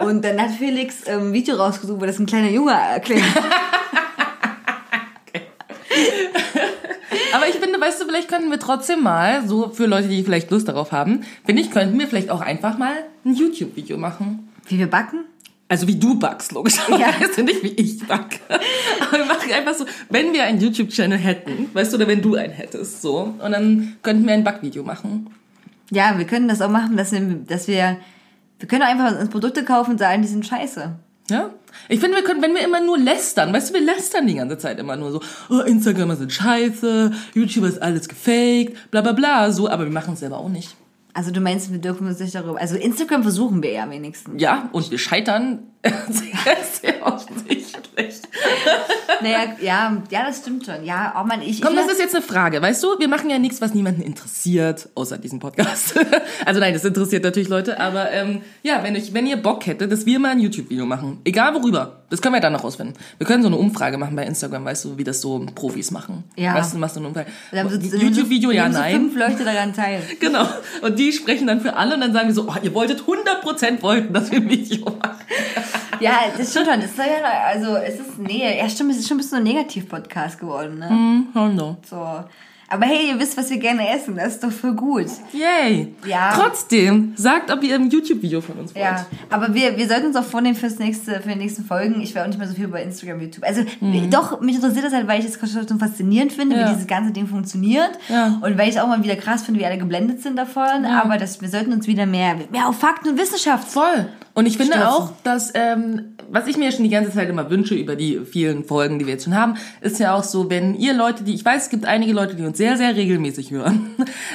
Und 0.00 0.24
dann 0.24 0.40
hat 0.40 0.52
Felix 0.52 1.06
ähm, 1.06 1.28
ein 1.28 1.32
Video 1.32 1.56
rausgesucht, 1.56 2.00
wo 2.00 2.06
das 2.06 2.18
ein 2.18 2.26
kleiner 2.26 2.50
Junge 2.50 2.72
erklärt. 2.72 3.24
Aber 7.32 7.48
ich 7.48 7.56
finde, 7.56 7.80
weißt 7.80 8.00
du, 8.00 8.06
vielleicht 8.06 8.28
könnten 8.28 8.50
wir 8.50 8.58
trotzdem 8.58 9.02
mal, 9.02 9.46
so 9.46 9.70
für 9.70 9.86
Leute, 9.86 10.08
die 10.08 10.22
vielleicht 10.22 10.50
Lust 10.50 10.68
darauf 10.68 10.92
haben, 10.92 11.22
finde 11.44 11.62
ich, 11.62 11.70
könnten 11.70 11.98
wir 11.98 12.06
vielleicht 12.06 12.30
auch 12.30 12.40
einfach 12.40 12.78
mal 12.78 12.94
ein 13.24 13.34
YouTube-Video 13.34 13.98
machen. 13.98 14.48
Wie 14.66 14.78
wir 14.78 14.88
backen? 14.88 15.24
Also 15.70 15.86
wie 15.86 15.96
du 15.96 16.18
backst, 16.18 16.52
logischerweise, 16.52 17.02
Ja. 17.36 17.42
nicht 17.42 17.62
wie 17.62 17.68
ich 17.68 18.06
backe. 18.06 18.38
Aber 19.00 19.18
wir 19.18 19.24
machen 19.26 19.52
einfach 19.52 19.74
so, 19.74 19.84
wenn 20.08 20.32
wir 20.32 20.44
einen 20.44 20.60
YouTube-Channel 20.60 21.18
hätten, 21.18 21.68
weißt 21.74 21.92
du, 21.92 21.96
oder 21.96 22.08
wenn 22.08 22.22
du 22.22 22.36
einen 22.36 22.54
hättest, 22.54 23.02
so, 23.02 23.34
und 23.38 23.52
dann 23.52 23.96
könnten 24.02 24.26
wir 24.26 24.32
ein 24.32 24.44
Backvideo 24.44 24.82
machen. 24.82 25.28
Ja, 25.90 26.16
wir 26.16 26.26
können 26.26 26.48
das 26.48 26.62
auch 26.62 26.70
machen, 26.70 26.96
dass 26.96 27.12
wir, 27.12 27.20
dass 27.20 27.68
wir, 27.68 27.98
wir 28.58 28.68
können 28.68 28.82
einfach 28.82 29.18
uns 29.18 29.28
Produkte 29.28 29.64
kaufen 29.64 29.92
und 29.92 29.98
sagen, 29.98 30.22
die 30.22 30.28
sind 30.28 30.46
scheiße. 30.46 30.92
Ja? 31.30 31.50
Ich 31.88 32.00
finde, 32.00 32.16
wir 32.16 32.24
können, 32.24 32.42
wenn 32.42 32.54
wir 32.54 32.64
immer 32.64 32.80
nur 32.80 32.98
lästern, 32.98 33.52
weißt 33.52 33.70
du, 33.70 33.74
wir 33.74 33.80
lästern 33.80 34.26
die 34.26 34.34
ganze 34.34 34.58
Zeit 34.58 34.78
immer 34.78 34.96
nur 34.96 35.12
so, 35.12 35.20
oh, 35.50 35.60
Instagramer 35.60 36.16
sind 36.16 36.32
scheiße, 36.32 37.12
YouTuber 37.34 37.68
ist 37.68 37.80
alles 37.80 38.08
gefaked, 38.08 38.90
bla 38.90 39.00
bla 39.00 39.12
bla, 39.12 39.52
so, 39.52 39.68
aber 39.68 39.84
wir 39.84 39.92
machen 39.92 40.14
es 40.14 40.20
selber 40.20 40.38
auch 40.38 40.48
nicht. 40.48 40.74
Also 41.14 41.30
du 41.30 41.40
meinst, 41.40 41.72
wir 41.72 41.78
dürfen 41.78 42.06
uns 42.06 42.18
nicht 42.20 42.34
darüber, 42.34 42.60
also 42.60 42.76
Instagram 42.76 43.22
versuchen 43.22 43.62
wir 43.62 43.72
ja 43.72 43.90
wenigstens. 43.90 44.40
Ja, 44.40 44.68
und 44.72 44.90
wir 44.90 44.98
scheitern 44.98 45.64
sehr, 46.10 46.56
sehr 46.82 47.06
offensichtlich. 47.06 48.20
Naja, 49.20 49.56
ja, 49.60 50.02
ja, 50.10 50.26
das 50.26 50.38
stimmt 50.38 50.64
schon. 50.64 50.84
Ja, 50.84 51.14
auch 51.16 51.24
man, 51.24 51.40
ich, 51.42 51.60
Komm, 51.60 51.74
ich 51.74 51.80
das 51.80 51.92
ist 51.92 52.00
jetzt 52.00 52.14
eine 52.14 52.24
Frage, 52.24 52.60
weißt 52.60 52.82
du? 52.82 52.98
Wir 52.98 53.08
machen 53.08 53.30
ja 53.30 53.38
nichts, 53.38 53.60
was 53.60 53.74
niemanden 53.74 54.02
interessiert, 54.02 54.88
außer 54.94 55.18
diesen 55.18 55.38
Podcast. 55.38 55.94
also 56.44 56.60
nein, 56.60 56.74
das 56.74 56.84
interessiert 56.84 57.24
natürlich 57.24 57.48
Leute, 57.48 57.80
aber 57.80 58.10
ähm, 58.10 58.42
ja, 58.62 58.82
wenn, 58.82 58.94
ich, 58.96 59.14
wenn 59.14 59.26
ihr 59.26 59.36
Bock 59.36 59.66
hättet, 59.66 59.90
dass 59.92 60.06
wir 60.06 60.18
mal 60.18 60.30
ein 60.30 60.40
YouTube-Video 60.40 60.86
machen, 60.86 61.20
egal 61.24 61.54
worüber, 61.54 62.02
das 62.10 62.22
können 62.22 62.34
wir 62.34 62.40
dann 62.40 62.54
noch 62.54 62.64
rausfinden. 62.64 62.96
Wir 63.18 63.26
können 63.26 63.42
so 63.42 63.48
eine 63.48 63.56
Umfrage 63.56 63.98
machen 63.98 64.16
bei 64.16 64.24
Instagram, 64.24 64.64
weißt 64.64 64.84
du, 64.84 64.98
wie 64.98 65.04
das 65.04 65.20
so 65.20 65.44
Profis 65.54 65.90
machen. 65.90 66.24
Ja. 66.36 66.54
Weißt 66.54 66.74
du, 66.74 66.78
machst 66.78 66.96
du 66.96 67.00
eine 67.00 67.08
Umfrage. 67.08 67.30
YouTube-Video, 67.52 68.50
ja, 68.50 68.68
nein. 68.68 68.94
fünf 68.94 69.16
Leute 69.16 69.44
daran 69.44 69.74
teil. 69.74 70.02
Genau. 70.20 70.46
Und 70.82 70.98
die 70.98 71.12
sprechen 71.12 71.46
dann 71.46 71.60
für 71.60 71.76
alle 71.76 71.94
und 71.94 72.00
dann 72.00 72.12
sagen 72.12 72.28
wir 72.28 72.34
so, 72.34 72.48
oh, 72.48 72.54
ihr 72.60 72.74
wolltet 72.74 73.02
100% 73.02 73.82
wollten, 73.82 74.12
dass 74.12 74.30
wir 74.30 74.38
ein 74.38 74.48
Video 74.48 74.84
machen. 74.84 75.18
Ja, 76.00 76.12
das 76.36 76.50
stimmt 76.52 76.66
schon. 76.66 76.80
Das 76.80 76.90
ist 76.90 76.98
ja, 76.98 77.04
also, 77.46 77.74
es 77.76 77.94
ist, 77.98 78.18
nee, 78.18 78.56
ja, 78.58 78.68
stimmt, 78.68 78.92
es 78.92 78.98
ist 78.98 79.08
schon 79.08 79.16
ein 79.16 79.18
bisschen 79.18 79.30
so 79.30 79.36
ein 79.36 79.42
Negativ-Podcast 79.42 80.38
geworden, 80.38 80.78
ne? 80.78 80.88
Hm, 80.88 81.26
hallo. 81.34 81.76
So. 81.88 81.96
Aber 82.70 82.84
hey, 82.84 83.08
ihr 83.08 83.18
wisst, 83.18 83.34
was 83.38 83.48
wir 83.48 83.56
gerne 83.56 83.88
essen. 83.88 84.14
Das 84.16 84.34
ist 84.34 84.44
doch 84.44 84.52
voll 84.52 84.74
gut. 84.74 85.06
Yay. 85.32 85.94
Ja. 86.06 86.32
Trotzdem, 86.34 87.14
sagt, 87.16 87.50
ob 87.50 87.62
ihr 87.64 87.74
ein 87.74 87.88
YouTube-Video 87.90 88.42
von 88.42 88.56
uns 88.58 88.74
wollt. 88.74 88.84
Ja, 88.84 89.06
aber 89.30 89.54
wir, 89.54 89.78
wir 89.78 89.88
sollten 89.88 90.08
uns 90.08 90.16
auch 90.16 90.24
vornehmen 90.24 90.54
fürs 90.54 90.78
nächste, 90.78 91.20
für 91.22 91.30
die 91.30 91.36
nächsten 91.36 91.64
Folgen. 91.64 92.02
Ich 92.02 92.14
werde 92.14 92.26
auch 92.26 92.28
nicht 92.28 92.38
mehr 92.38 92.46
so 92.46 92.54
viel 92.54 92.64
über 92.64 92.82
Instagram, 92.82 93.22
YouTube. 93.22 93.42
Also 93.42 93.62
doch, 94.10 94.42
mich 94.42 94.56
interessiert 94.56 94.84
das 94.84 94.92
halt, 94.92 95.08
weil 95.08 95.18
ich 95.18 95.24
es 95.26 95.38
schon 95.50 95.78
faszinierend 95.78 96.30
finde, 96.32 96.56
Mhm. 96.56 96.60
Ja. 96.60 96.68
wie 96.68 96.72
dieses 96.74 96.86
ganze 96.86 97.10
Ding 97.12 97.26
funktioniert. 97.26 97.92
Ja. 98.10 98.38
Und 98.42 98.58
weil 98.58 98.68
ich 98.68 98.76
es 98.76 98.80
auch 98.82 98.86
mal 98.86 99.02
wieder 99.02 99.16
krass 99.16 99.44
finde, 99.44 99.60
wie 99.60 99.64
alle 99.66 99.78
geblendet 99.78 100.20
sind 100.20 100.36
davon. 100.36 100.84
Aber 100.84 101.16
das, 101.16 101.40
wir 101.40 101.48
sollten 101.48 101.72
uns 101.72 101.86
wieder 101.86 102.04
mehr, 102.04 102.36
mehr 102.52 102.68
auf 102.68 102.78
Fakten 102.78 103.08
und 103.08 103.18
Wissenschaft. 103.18 103.66
Voll. 103.66 104.08
Und 104.38 104.46
ich 104.46 104.56
finde 104.56 104.74
Stürzen. 104.74 104.88
auch, 104.88 105.10
dass, 105.24 105.50
ähm, 105.54 106.14
was 106.30 106.46
ich 106.46 106.56
mir 106.56 106.70
schon 106.70 106.84
die 106.84 106.90
ganze 106.90 107.10
Zeit 107.10 107.28
immer 107.28 107.50
wünsche 107.50 107.74
über 107.74 107.96
die 107.96 108.20
vielen 108.24 108.62
Folgen, 108.62 109.00
die 109.00 109.06
wir 109.06 109.14
jetzt 109.14 109.24
schon 109.24 109.34
haben, 109.34 109.56
ist 109.80 109.98
ja 109.98 110.14
auch 110.14 110.22
so, 110.22 110.48
wenn 110.48 110.76
ihr 110.76 110.94
Leute, 110.94 111.24
die, 111.24 111.34
ich 111.34 111.44
weiß, 111.44 111.64
es 111.64 111.70
gibt 111.70 111.86
einige 111.86 112.12
Leute, 112.12 112.36
die 112.36 112.44
uns 112.44 112.56
sehr, 112.56 112.76
sehr 112.76 112.94
regelmäßig 112.94 113.50
hören. 113.50 113.90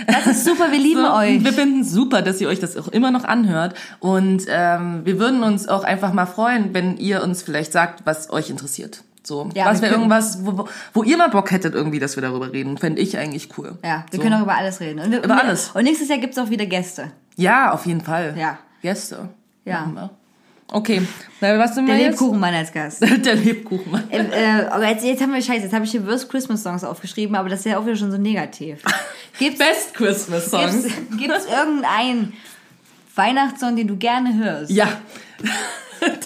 Das 0.06 0.28
ist 0.28 0.44
super, 0.44 0.74
wir 0.74 0.80
lieben 0.90 1.06
So, 1.06 1.14
euch. 1.14 1.42
Wir 1.46 1.54
finden 1.54 1.80
es 1.84 1.92
super, 1.92 2.22
dass 2.22 2.42
ihr 2.42 2.50
euch 2.50 2.60
das 2.60 2.76
auch 2.76 2.90
immer 2.90 3.12
noch 3.12 3.24
anhört. 3.24 3.76
Und 4.02 4.44
ähm, 4.50 5.06
wir 5.06 5.20
würden 5.20 5.42
uns 5.42 5.70
auch 5.70 5.86
einfach 5.86 6.12
mal 6.12 6.26
freuen, 6.26 6.74
wenn 6.74 6.98
ihr 6.98 7.24
uns 7.24 7.42
vielleicht 7.42 7.72
sagt, 7.72 8.06
was 8.06 8.30
euch 8.30 8.50
interessiert. 8.50 9.04
So, 9.24 9.48
Ja, 9.56 9.68
was 9.68 9.78
wir 9.82 9.84
wäre 9.84 9.94
irgendwas, 9.94 10.46
wo, 10.46 10.68
wo 10.94 11.04
ihr 11.04 11.16
mal 11.16 11.30
Bock 11.30 11.50
hättet 11.50 11.76
irgendwie, 11.76 12.00
dass 12.00 12.18
wir 12.18 12.22
darüber 12.24 12.52
reden, 12.52 12.78
fände 12.78 13.02
ich 13.02 13.18
eigentlich 13.18 13.58
cool. 13.58 13.78
Ja, 13.86 14.04
wir 14.12 14.18
so. 14.18 14.22
können 14.22 14.36
auch 14.36 14.44
über 14.44 14.58
alles 14.58 14.82
reden. 14.82 15.00
Und, 15.00 15.14
Über 15.14 15.24
und, 15.24 15.32
alles. 15.32 15.72
Und 15.74 15.86
nächstes 15.86 16.10
Jahr 16.10 16.18
gibt's 16.18 16.38
auch 16.38 16.50
wieder 16.50 16.66
Gäste. 16.66 17.14
Ja, 17.38 17.72
auf 17.72 17.86
jeden 17.86 18.02
Fall. 18.02 18.36
Ja. 18.38 18.60
Gäste. 18.82 19.30
Ja. 19.66 20.10
Okay, 20.72 21.02
na, 21.40 21.60
was 21.60 21.76
sind 21.76 21.88
Der 21.88 21.96
wir 21.96 22.04
jetzt? 22.04 22.12
Lebkuchenmann 22.14 22.54
als 22.54 22.72
Gast. 22.72 23.02
Der 23.26 23.36
Lebkuchen. 23.36 24.10
äh, 24.10 24.18
äh, 24.24 24.66
aber 24.68 24.88
jetzt, 24.90 25.04
jetzt 25.06 25.22
haben 25.22 25.34
wir 25.34 25.42
Scheiße, 25.42 25.66
jetzt 25.66 25.74
habe 25.74 25.86
ich 25.86 25.92
hier 25.92 26.06
Worst 26.08 26.30
Christmas 26.30 26.64
Songs 26.64 26.84
aufgeschrieben, 26.84 27.36
aber 27.36 27.50
das 27.50 27.60
ist 27.60 27.66
ja 27.66 27.78
auch 27.78 27.86
wieder 27.86 27.96
schon 27.96 28.12
so 28.12 28.18
negativ. 28.18 28.82
Gibt's, 29.38 29.60
Best 29.60 29.94
Christmas 29.94 30.50
Songs. 30.50 30.84
gibt's, 30.84 31.18
gibt's 31.20 31.46
irgendeinen 31.46 32.34
Weihnachtssong, 33.16 33.76
den 33.76 33.88
du 33.88 33.98
gerne 33.98 34.34
hörst? 34.36 34.72
Ja, 34.72 34.88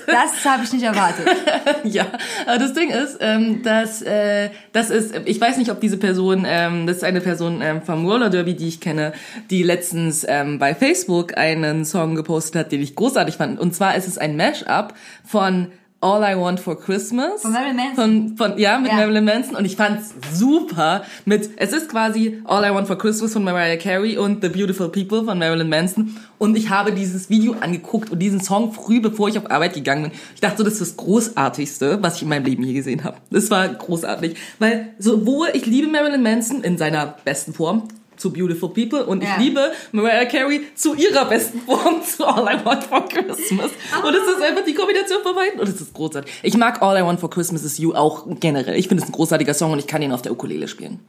Das 0.05 0.45
habe 0.45 0.63
ich 0.63 0.73
nicht 0.73 0.83
erwartet. 0.83 1.27
ja. 1.83 2.05
Aber 2.45 2.57
das 2.59 2.73
Ding 2.73 2.89
ist, 2.89 3.17
ähm, 3.19 3.61
dass 3.63 4.01
äh, 4.01 4.49
das 4.73 4.89
ist, 4.89 5.13
ich 5.25 5.39
weiß 5.39 5.57
nicht, 5.57 5.71
ob 5.71 5.81
diese 5.81 5.97
Person, 5.97 6.45
ähm, 6.47 6.87
das 6.87 6.97
ist 6.97 7.03
eine 7.03 7.21
Person 7.21 7.61
ähm, 7.61 7.81
vom 7.81 8.05
Roller 8.05 8.29
Derby, 8.29 8.55
die 8.55 8.67
ich 8.67 8.79
kenne, 8.79 9.13
die 9.49 9.63
letztens 9.63 10.25
ähm, 10.27 10.59
bei 10.59 10.73
Facebook 10.75 11.37
einen 11.37 11.85
Song 11.85 12.15
gepostet 12.15 12.55
hat, 12.55 12.71
den 12.71 12.81
ich 12.81 12.95
großartig 12.95 13.35
fand. 13.35 13.59
Und 13.59 13.75
zwar 13.75 13.95
ist 13.95 14.07
es 14.07 14.17
ein 14.17 14.37
Mashup 14.37 14.93
von 15.25 15.67
All 15.99 16.23
I 16.23 16.35
Want 16.37 16.59
for 16.59 16.79
Christmas. 16.79 17.41
Von 17.41 17.53
Marilyn 17.53 17.75
Manson. 17.75 18.37
Von, 18.37 18.37
von, 18.51 18.59
ja, 18.59 18.77
mit 18.77 18.91
Ja. 18.91 18.97
Marilyn 18.97 19.25
Manson. 19.25 19.55
Und 19.55 19.65
ich 19.65 19.75
fand's 19.75 20.13
super 20.31 21.03
mit, 21.25 21.49
es 21.57 21.73
ist 21.73 21.89
quasi 21.89 22.39
All 22.45 22.63
I 22.63 22.73
Want 22.73 22.85
for 22.87 22.97
Christmas 22.99 23.33
von 23.33 23.43
Mariah 23.43 23.77
Carey 23.77 24.15
und 24.15 24.43
The 24.43 24.49
Beautiful 24.49 24.89
People 24.89 25.23
von 25.25 25.39
Marilyn 25.39 25.69
Manson. 25.69 26.15
Und 26.37 26.55
ich 26.55 26.69
habe 26.69 26.91
dieses 26.91 27.31
Video 27.31 27.55
angeguckt 27.61 28.11
und 28.11 28.19
diesen 28.19 28.41
Song 28.41 28.73
früh, 28.73 29.01
bevor 29.01 29.27
ich 29.29 29.39
auf 29.39 29.49
Arbeit 29.49 29.73
gegangen 29.73 30.03
bin. 30.03 30.11
Ich 30.35 30.41
dachte 30.41 30.57
so, 30.57 30.63
das 30.63 30.73
ist 30.73 30.81
das 30.81 30.97
Großartigste, 30.97 31.97
was 32.03 32.17
ich 32.17 32.21
in 32.21 32.29
meinem 32.29 32.45
Leben 32.45 32.63
je 32.63 32.73
gesehen 32.73 33.03
habe. 33.03 33.17
Das 33.31 33.49
war 33.49 33.67
großartig. 33.67 34.35
Weil 34.59 34.89
sowohl, 34.99 35.47
ich 35.53 35.65
liebe 35.65 35.87
Marilyn 35.87 36.21
Manson 36.21 36.61
in 36.63 36.77
seiner 36.77 37.15
besten 37.25 37.53
Form, 37.53 37.87
zu 38.17 38.33
Beautiful 38.33 38.69
People 38.69 39.05
und 39.05 39.23
ich 39.23 39.29
Ja. 39.29 39.37
liebe 39.37 39.71
Mariah 39.91 40.25
Carey 40.25 40.61
zu 40.75 40.95
ihrer 40.95 41.25
besten 41.25 41.61
Form 41.61 42.01
zu 42.05 42.25
All 42.25 42.43
I 42.55 42.65
Want 42.65 42.83
for 42.83 43.07
Christmas. 43.07 43.69
Und 44.03 44.13
es 44.15 44.27
ist 44.35 44.41
einfach 44.41 44.65
die 44.65 44.73
Kombination 44.73 45.19
von 45.23 45.35
beiden 45.35 45.59
und 45.59 45.69
es 45.69 45.79
ist 45.79 45.93
großartig. 45.93 46.31
Ich 46.43 46.57
mag 46.57 46.81
All 46.81 46.97
I 46.99 47.03
Want 47.03 47.19
for 47.19 47.29
Christmas 47.29 47.63
is 47.63 47.77
You 47.77 47.93
auch 47.93 48.25
generell. 48.39 48.75
Ich 48.75 48.87
finde 48.87 49.03
es 49.03 49.09
ein 49.09 49.13
großartiger 49.13 49.53
Song 49.53 49.71
und 49.71 49.79
ich 49.79 49.87
kann 49.87 50.01
ihn 50.01 50.11
auf 50.11 50.21
der 50.21 50.31
Ukulele 50.31 50.67
spielen. 50.67 50.99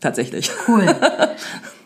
Tatsächlich. 0.00 0.50
Cool. 0.68 0.84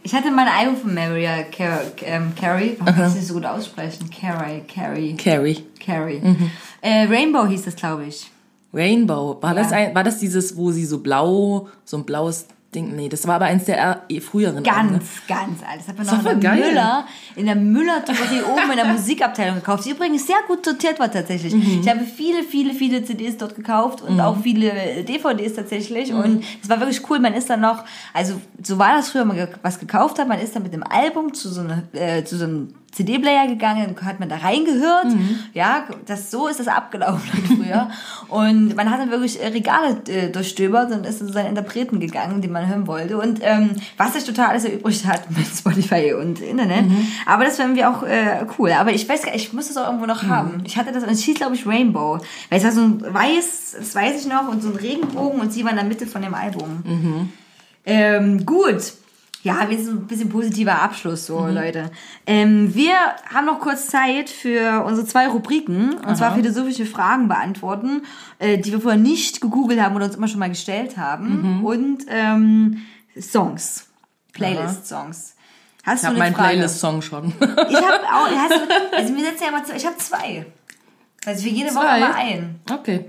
Ich 0.04 0.14
hatte 0.14 0.30
mal 0.30 0.46
ein 0.46 0.66
Album 0.66 0.76
von 0.80 0.94
Mariah 0.94 1.42
Car 1.54 1.80
ähm, 2.02 2.32
Carey. 2.40 2.76
Warum 2.78 2.94
kann 2.94 3.04
ich 3.08 3.08
das 3.08 3.14
nicht 3.16 3.26
so 3.26 3.34
gut 3.34 3.44
aussprechen? 3.44 4.08
Carey, 4.08 4.62
Carey, 4.72 5.14
Carrie. 5.22 5.64
Carey. 5.84 6.20
Mhm. 6.20 6.50
Äh, 6.80 7.04
Rainbow 7.06 7.46
hieß 7.46 7.64
das, 7.64 7.76
glaube 7.76 8.04
ich. 8.06 8.30
Rainbow. 8.72 9.36
War 9.42 9.54
das 9.54 9.70
Ja. 9.70 9.76
ein, 9.78 9.94
war 9.94 10.04
das 10.04 10.18
dieses, 10.18 10.56
wo 10.56 10.70
sie 10.70 10.86
so 10.86 10.98
blau, 11.00 11.68
so 11.84 11.98
ein 11.98 12.04
blaues 12.04 12.46
Ding, 12.74 12.94
nee, 12.94 13.08
das 13.08 13.26
war 13.26 13.36
aber 13.36 13.46
eins 13.46 13.64
der 13.64 14.02
äh, 14.10 14.20
früheren. 14.20 14.56
Alben, 14.58 14.92
ne? 14.92 14.98
Ganz, 14.98 15.06
ganz 15.26 15.62
alt. 15.62 15.80
Das 15.80 15.88
hat 15.88 15.96
man 15.96 16.06
Das 16.06 16.16
noch 16.18 16.24
war 16.24 16.32
in 16.32 16.40
der 16.40 16.50
geil. 16.50 16.68
Müller, 16.68 17.06
in 17.34 17.46
der 17.46 17.54
müller 17.54 18.04
oben 18.52 18.70
in 18.70 18.76
der 18.76 18.84
Musikabteilung 18.84 19.54
gekauft, 19.56 19.86
die 19.86 19.90
übrigens 19.92 20.26
sehr 20.26 20.36
gut 20.46 20.66
sortiert 20.66 21.00
war 21.00 21.10
tatsächlich. 21.10 21.54
Mhm. 21.54 21.80
Ich 21.82 21.88
habe 21.88 22.00
viele, 22.04 22.42
viele, 22.42 22.74
viele 22.74 23.02
CDs 23.02 23.38
dort 23.38 23.54
gekauft 23.56 24.02
und 24.02 24.20
auch 24.20 24.36
viele 24.42 25.02
DVDs 25.02 25.54
tatsächlich 25.54 26.12
Mhm. 26.12 26.18
und 26.20 26.44
es 26.62 26.68
war 26.68 26.78
wirklich 26.78 27.00
cool. 27.08 27.18
Man 27.20 27.32
ist 27.32 27.48
dann 27.48 27.60
noch, 27.60 27.84
also 28.12 28.34
so 28.62 28.78
war 28.78 28.96
das 28.96 29.08
früher, 29.10 29.22
wenn 29.26 29.36
man 29.36 29.48
was 29.62 29.78
gekauft 29.80 30.18
hat, 30.18 30.28
man 30.28 30.38
ist 30.38 30.54
dann 30.54 30.62
mit 30.62 30.74
dem 30.74 30.82
Album 30.82 31.32
zu 31.32 31.48
so, 31.48 31.62
einer, 31.62 31.84
äh, 31.94 32.22
zu 32.24 32.36
so 32.36 32.44
einem 32.44 32.74
CD-Player 32.92 33.46
gegangen, 33.46 33.94
hat 34.02 34.18
man 34.18 34.28
da 34.28 34.36
reingehört. 34.36 35.06
Mhm. 35.06 35.38
Ja, 35.52 35.84
das, 36.06 36.30
so 36.30 36.48
ist 36.48 36.58
das 36.58 36.68
abgelaufen 36.68 37.30
früher. 37.56 37.90
und 38.28 38.74
man 38.76 38.90
hat 38.90 39.00
dann 39.00 39.10
wirklich 39.10 39.40
äh, 39.42 39.48
Regale 39.48 40.00
äh, 40.08 40.30
durchstöbert 40.30 40.90
und 40.90 41.04
ist 41.06 41.18
zu 41.18 41.30
seinen 41.30 41.50
Interpreten 41.50 42.00
gegangen, 42.00 42.40
die 42.40 42.48
man 42.48 42.66
hören 42.66 42.86
wollte. 42.86 43.18
Und 43.18 43.40
ähm, 43.42 43.70
was 43.96 44.14
sich 44.14 44.24
total 44.24 44.48
alles 44.48 44.64
erübrigt 44.64 45.06
hat 45.06 45.30
mit 45.36 45.46
Spotify 45.46 46.14
und 46.14 46.40
Internet. 46.40 46.84
Aber 47.26 47.44
das 47.44 47.56
fanden 47.56 47.76
wir 47.76 47.90
auch 47.90 48.02
äh, 48.02 48.46
cool. 48.58 48.72
Aber 48.72 48.92
ich 48.92 49.08
weiß 49.08 49.22
gar 49.22 49.32
nicht, 49.32 49.46
ich 49.46 49.52
muss 49.52 49.68
das 49.68 49.76
auch 49.76 49.86
irgendwo 49.86 50.06
noch 50.06 50.22
haben. 50.24 50.62
Ich 50.64 50.76
hatte 50.76 50.92
das, 50.92 51.02
und 51.02 51.10
es 51.10 51.22
hieß, 51.22 51.36
glaube 51.36 51.54
ich, 51.54 51.66
Rainbow. 51.66 52.18
Weil 52.48 52.58
es 52.58 52.64
war 52.64 52.72
so 52.72 52.80
ein 52.80 53.02
weiß, 53.02 53.76
das 53.78 53.94
weiß 53.94 54.20
ich 54.20 54.28
noch, 54.28 54.48
und 54.48 54.62
so 54.62 54.70
ein 54.70 54.76
Regenbogen 54.76 55.40
und 55.40 55.52
sie 55.52 55.62
war 55.64 55.70
in 55.70 55.76
der 55.76 55.84
Mitte 55.84 56.06
von 56.06 56.22
dem 56.22 56.34
Album. 56.34 56.82
Ähm, 57.84 58.44
gut. 58.44 58.92
Ja, 59.44 59.70
wir 59.70 59.78
sind 59.78 59.94
ein 60.02 60.06
bisschen 60.08 60.28
positiver 60.28 60.82
Abschluss, 60.82 61.26
so 61.26 61.46
Leute. 61.46 61.90
Ähm, 62.26 62.74
wir 62.74 62.92
haben 63.32 63.46
noch 63.46 63.60
kurz 63.60 63.86
Zeit 63.86 64.28
für 64.30 64.84
unsere 64.84 65.06
zwei 65.06 65.28
Rubriken, 65.28 65.94
und 65.94 66.16
zwar 66.16 66.34
philosophische 66.34 66.84
Fragen 66.86 67.28
beantworten, 67.28 68.02
äh, 68.40 68.58
die 68.58 68.72
wir 68.72 68.80
vorher 68.80 68.98
nicht 69.00 69.40
gegoogelt 69.40 69.80
haben 69.80 69.94
oder 69.94 70.06
uns 70.06 70.16
immer 70.16 70.26
schon 70.28 70.40
mal 70.40 70.48
gestellt 70.48 70.96
haben. 70.96 71.64
Und 71.64 71.98
ähm, 72.08 72.78
Songs. 73.20 73.86
Playlist-Songs. 74.32 75.34
Hast 75.84 76.00
Ich 76.02 76.06
habe 76.08 76.20
eine 76.20 76.24
meinen? 76.32 76.34
Playlist-Song 76.34 77.00
schon. 77.02 77.32
Ich 77.40 77.76
habe 77.76 78.04
auch, 78.12 78.28
hast 78.28 78.52
du, 78.52 78.96
also 78.96 79.14
wir 79.16 79.24
setzen 79.24 79.42
ja 79.44 79.48
immer 79.50 79.64
zwei, 79.64 79.76
ich 79.76 79.86
habe 79.86 79.96
zwei. 79.98 80.46
Also 81.24 81.42
für 81.44 81.48
jede 81.48 81.70
Woche 81.74 81.84
Zwei? 81.86 82.00
mal 82.00 82.12
ein. 82.14 82.60
Okay. 82.70 83.04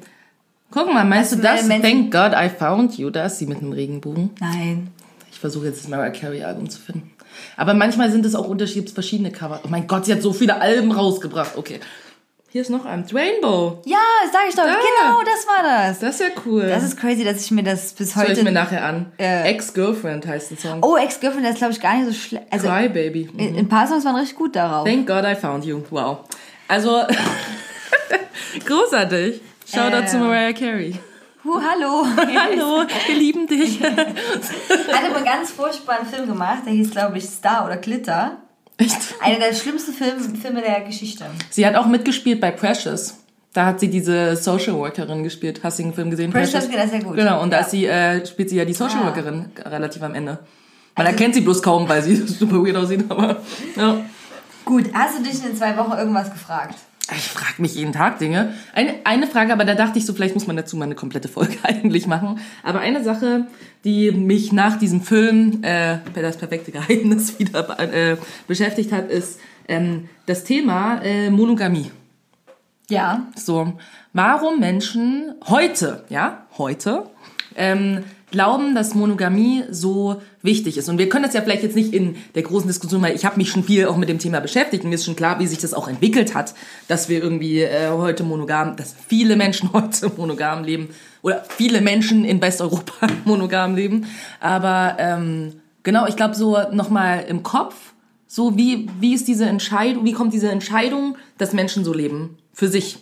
Guck 0.71 0.93
mal, 0.93 1.03
meinst 1.05 1.32
du 1.32 1.38
Hast 1.38 1.43
du 1.43 1.47
das? 1.57 1.65
Menschen- 1.67 2.11
Thank 2.11 2.32
God 2.32 2.39
I 2.39 2.49
found 2.49 2.97
you. 2.97 3.09
Da 3.09 3.25
ist 3.25 3.39
sie 3.39 3.47
mit 3.47 3.57
einem 3.59 3.71
Regenbogen. 3.73 4.30
Nein. 4.39 4.89
Ich 5.32 5.39
versuche 5.39 5.67
jetzt 5.67 5.82
das 5.84 5.88
Mariah 5.89 6.09
Carey 6.11 6.43
Album 6.43 6.69
zu 6.69 6.80
finden. 6.80 7.11
Aber 7.55 7.73
manchmal 7.73 8.11
sind 8.11 8.25
es 8.25 8.36
auch 8.36 8.47
unterschiedlich 8.47 8.93
verschiedene 8.93 9.32
Cover. 9.32 9.61
Oh 9.63 9.67
mein 9.69 9.88
Gott, 9.88 10.05
sie 10.05 10.11
hat 10.13 10.21
so 10.21 10.34
viele 10.34 10.59
Alben 10.59 10.91
rausgebracht. 10.91 11.57
Okay. 11.57 11.80
Hier 12.51 12.63
ist 12.63 12.71
noch 12.71 12.84
eins. 12.86 13.13
Rainbow. 13.13 13.80
Ja, 13.86 13.97
sag 14.34 14.41
ich 14.49 14.55
doch. 14.55 14.63
Genau, 14.63 15.19
das 15.21 15.45
war 15.45 15.61
das. 15.63 15.99
Das 15.99 16.15
ist 16.15 16.21
ja 16.21 16.27
cool. 16.47 16.63
Das 16.67 16.82
ist 16.84 16.97
crazy, 16.97 17.23
dass 17.23 17.45
ich 17.45 17.51
mir 17.51 17.61
das 17.61 17.93
bis 17.93 18.15
Hör 18.15 18.23
ich 18.23 18.30
heute. 18.32 18.43
mir 18.43 18.51
nachher 18.51 18.84
an. 18.84 19.11
Äh, 19.19 19.51
Ex-Girlfriend 19.51 20.25
heißt 20.25 20.49
der 20.49 20.57
Song. 20.57 20.80
oh, 20.82 20.97
Ex-Girlfriend, 20.97 21.45
das 21.45 21.51
ist, 21.53 21.57
glaube 21.59 21.73
ich, 21.73 21.80
gar 21.80 21.95
nicht 21.97 22.07
so 22.07 22.13
schlecht. 22.13 22.47
Also, 22.49 22.67
Cry 22.67 22.89
Baby. 22.89 23.30
in- 23.38 23.55
ein 23.55 23.69
paar 23.69 23.86
Songs 23.88 24.03
waren 24.03 24.15
richtig 24.15 24.36
gut 24.36 24.55
darauf. 24.55 24.84
Thank 24.88 25.05
God 25.05 25.23
I 25.25 25.36
found 25.36 25.63
you. 25.63 25.84
Wow. 25.91 26.21
Also, 26.67 27.03
großartig. 28.65 29.41
Shoutout 29.71 29.97
Äh. 30.03 30.05
zu 30.07 30.17
Mariah 30.17 30.53
Carey. 30.53 30.95
Huh, 31.43 31.61
hallo. 31.61 32.05
Hallo, 32.17 32.83
wir 33.07 33.15
lieben 33.15 33.47
dich. 33.47 33.81
Hat 33.83 33.93
aber 35.05 35.15
einen 35.15 35.25
ganz 35.25 35.51
furchtbaren 35.51 36.05
Film 36.05 36.27
gemacht, 36.27 36.63
der 36.65 36.73
hieß, 36.73 36.91
glaube 36.91 37.17
ich, 37.17 37.25
Star 37.25 37.65
oder 37.65 37.77
Glitter. 37.77 38.37
Echt? 38.77 38.97
Einer 39.21 39.39
der 39.39 39.53
schlimmsten 39.53 39.93
Film, 39.93 40.35
Filme 40.35 40.61
der 40.61 40.81
Geschichte. 40.81 41.25
Sie 41.49 41.65
hat 41.65 41.75
auch 41.75 41.85
mitgespielt 41.85 42.41
bei 42.41 42.51
Precious. 42.51 43.15
Da 43.53 43.65
hat 43.65 43.79
sie 43.79 43.89
diese 43.89 44.35
Social 44.35 44.73
Workerin 44.75 45.23
gespielt. 45.23 45.61
Hast 45.63 45.79
du 45.79 45.83
den 45.83 45.93
Film 45.93 46.11
gesehen? 46.11 46.31
Precious, 46.31 46.51
das 46.69 46.85
ist 46.85 46.91
sehr 46.91 47.03
gut. 47.03 47.15
Genau, 47.15 47.41
und 47.41 47.51
da 47.51 47.57
Ja. 47.57 47.63
ist 47.63 47.71
sie, 47.71 47.85
äh, 47.85 48.25
spielt 48.25 48.49
sie 48.49 48.57
ja 48.57 48.65
die 48.65 48.73
Social 48.73 48.99
Ah. 49.01 49.05
Workerin 49.07 49.45
relativ 49.65 50.03
am 50.03 50.13
Ende. 50.13 50.33
Man 50.95 51.07
Also- 51.07 51.11
erkennt 51.17 51.35
sie 51.35 51.41
bloß 51.41 51.61
kaum, 51.61 51.87
weil 51.89 52.01
sie 52.03 52.15
super 52.27 52.63
weird 52.63 52.75
aussieht, 52.75 53.05
aber 53.09 53.37
ja. 53.75 53.97
Gut, 54.65 54.85
hast 54.93 55.17
du 55.19 55.23
dich 55.23 55.35
in 55.35 55.41
den 55.43 55.55
zwei 55.55 55.75
Wochen 55.77 55.93
irgendwas 55.97 56.31
gefragt? 56.31 56.75
Ich 57.16 57.28
frage 57.28 57.62
mich 57.62 57.76
jeden 57.76 57.93
Tag 57.93 58.20
Dinge. 58.20 58.53
Eine, 58.74 58.95
eine 59.03 59.28
Frage, 59.28 59.53
aber 59.53 59.66
da 59.66 59.76
dachte 59.76 59.99
ich 59.99 60.05
so, 60.05 60.14
vielleicht 60.14 60.36
muss 60.36 60.47
man 60.47 60.55
dazu 60.55 60.78
mal 60.78 60.86
eine 60.86 60.95
komplette 60.95 61.28
Folge 61.28 61.57
eigentlich 61.64 62.07
machen. 62.07 62.39
Aber 62.64 62.80
eine 62.80 63.03
Sache, 63.03 63.47
die 63.84 64.12
mich 64.12 64.51
nach 64.51 64.78
diesem 64.78 65.01
Film, 65.01 65.64
äh, 65.64 65.97
das 66.14 66.38
perfekte 66.38 66.72
Geheimnis 66.72 67.39
wieder 67.39 67.80
äh, 67.80 68.18
beschäftigt 68.47 68.91
hat, 68.91 69.10
ist 69.10 69.39
ähm, 69.68 70.10
das 70.26 70.43
Thema 70.43 71.01
äh, 71.03 71.30
Monogamie. 71.30 71.91
Ja. 72.89 73.28
So, 73.36 73.74
warum 74.14 74.60
Menschen 74.60 75.36
heute, 75.47 76.05
ja, 76.10 76.47
heute, 76.57 77.03
ähm, 77.55 78.03
glauben, 78.32 78.75
dass 78.75 78.95
Monogamie 78.95 79.63
so 79.69 80.21
wichtig 80.41 80.77
ist. 80.77 80.89
Und 80.89 80.97
wir 80.97 81.09
können 81.09 81.25
das 81.25 81.34
ja 81.34 81.41
vielleicht 81.41 81.63
jetzt 81.63 81.75
nicht 81.75 81.93
in 81.93 82.15
der 82.36 82.43
großen 82.43 82.67
Diskussion, 82.67 83.01
weil 83.01 83.15
ich 83.15 83.25
habe 83.25 83.38
mich 83.38 83.49
schon 83.49 83.63
viel 83.63 83.88
auch 83.88 83.97
mit 83.97 84.09
dem 84.09 84.19
Thema 84.19 84.39
beschäftigt 84.39 84.84
und 84.84 84.89
mir 84.89 84.95
ist 84.95 85.05
schon 85.05 85.15
klar, 85.15 85.39
wie 85.39 85.47
sich 85.47 85.57
das 85.57 85.73
auch 85.73 85.88
entwickelt 85.88 86.36
hat, 86.36 86.53
dass 86.88 87.09
wir 87.09 87.21
irgendwie 87.21 87.61
äh, 87.61 87.89
heute 87.89 88.23
monogam, 88.23 88.75
dass 88.75 88.95
viele 89.07 89.36
Menschen 89.36 89.71
heute 89.73 90.11
monogam 90.15 90.63
leben 90.63 90.89
oder 91.21 91.43
viele 91.49 91.82
Menschen 91.82 92.25
in 92.25 92.41
Westeuropa 92.41 93.07
monogam 93.25 93.75
leben. 93.75 94.05
Aber 94.39 94.95
ähm, 94.99 95.53
genau, 95.84 96.07
ich 96.07 96.15
glaube 96.15 96.36
so 96.36 96.57
nochmal 96.71 97.25
im 97.27 97.43
Kopf, 97.43 97.75
so 98.27 98.55
wie, 98.57 98.88
wie 98.99 99.15
ist 99.15 99.27
diese 99.27 99.47
Entscheidung, 99.47 100.05
wie 100.05 100.13
kommt 100.13 100.34
diese 100.34 100.51
Entscheidung, 100.51 101.17
dass 101.39 101.53
Menschen 101.53 101.84
so 101.84 101.93
leben 101.93 102.38
für 102.53 102.67
sich? 102.67 102.99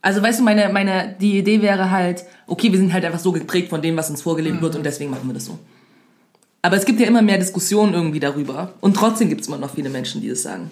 Also 0.00 0.22
weißt 0.22 0.40
du, 0.40 0.44
meine, 0.44 0.68
meine, 0.72 1.16
die 1.20 1.38
Idee 1.38 1.60
wäre 1.60 1.90
halt, 1.90 2.24
okay, 2.46 2.70
wir 2.70 2.78
sind 2.78 2.92
halt 2.92 3.04
einfach 3.04 3.18
so 3.18 3.32
geprägt 3.32 3.68
von 3.70 3.82
dem, 3.82 3.96
was 3.96 4.10
uns 4.10 4.22
vorgelebt 4.22 4.60
wird 4.60 4.76
und 4.76 4.84
deswegen 4.84 5.10
machen 5.10 5.28
wir 5.28 5.34
das 5.34 5.46
so. 5.46 5.58
Aber 6.62 6.76
es 6.76 6.84
gibt 6.84 7.00
ja 7.00 7.06
immer 7.06 7.22
mehr 7.22 7.38
Diskussionen 7.38 7.94
irgendwie 7.94 8.20
darüber. 8.20 8.74
Und 8.80 8.94
trotzdem 8.94 9.28
gibt 9.28 9.42
es 9.42 9.48
immer 9.48 9.58
noch 9.58 9.74
viele 9.74 9.90
Menschen, 9.90 10.20
die 10.20 10.28
es 10.28 10.42
sagen, 10.42 10.70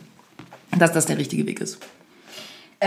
dass 0.78 0.92
das 0.92 1.06
der 1.06 1.18
richtige 1.18 1.46
Weg 1.46 1.60
ist. 1.60 1.78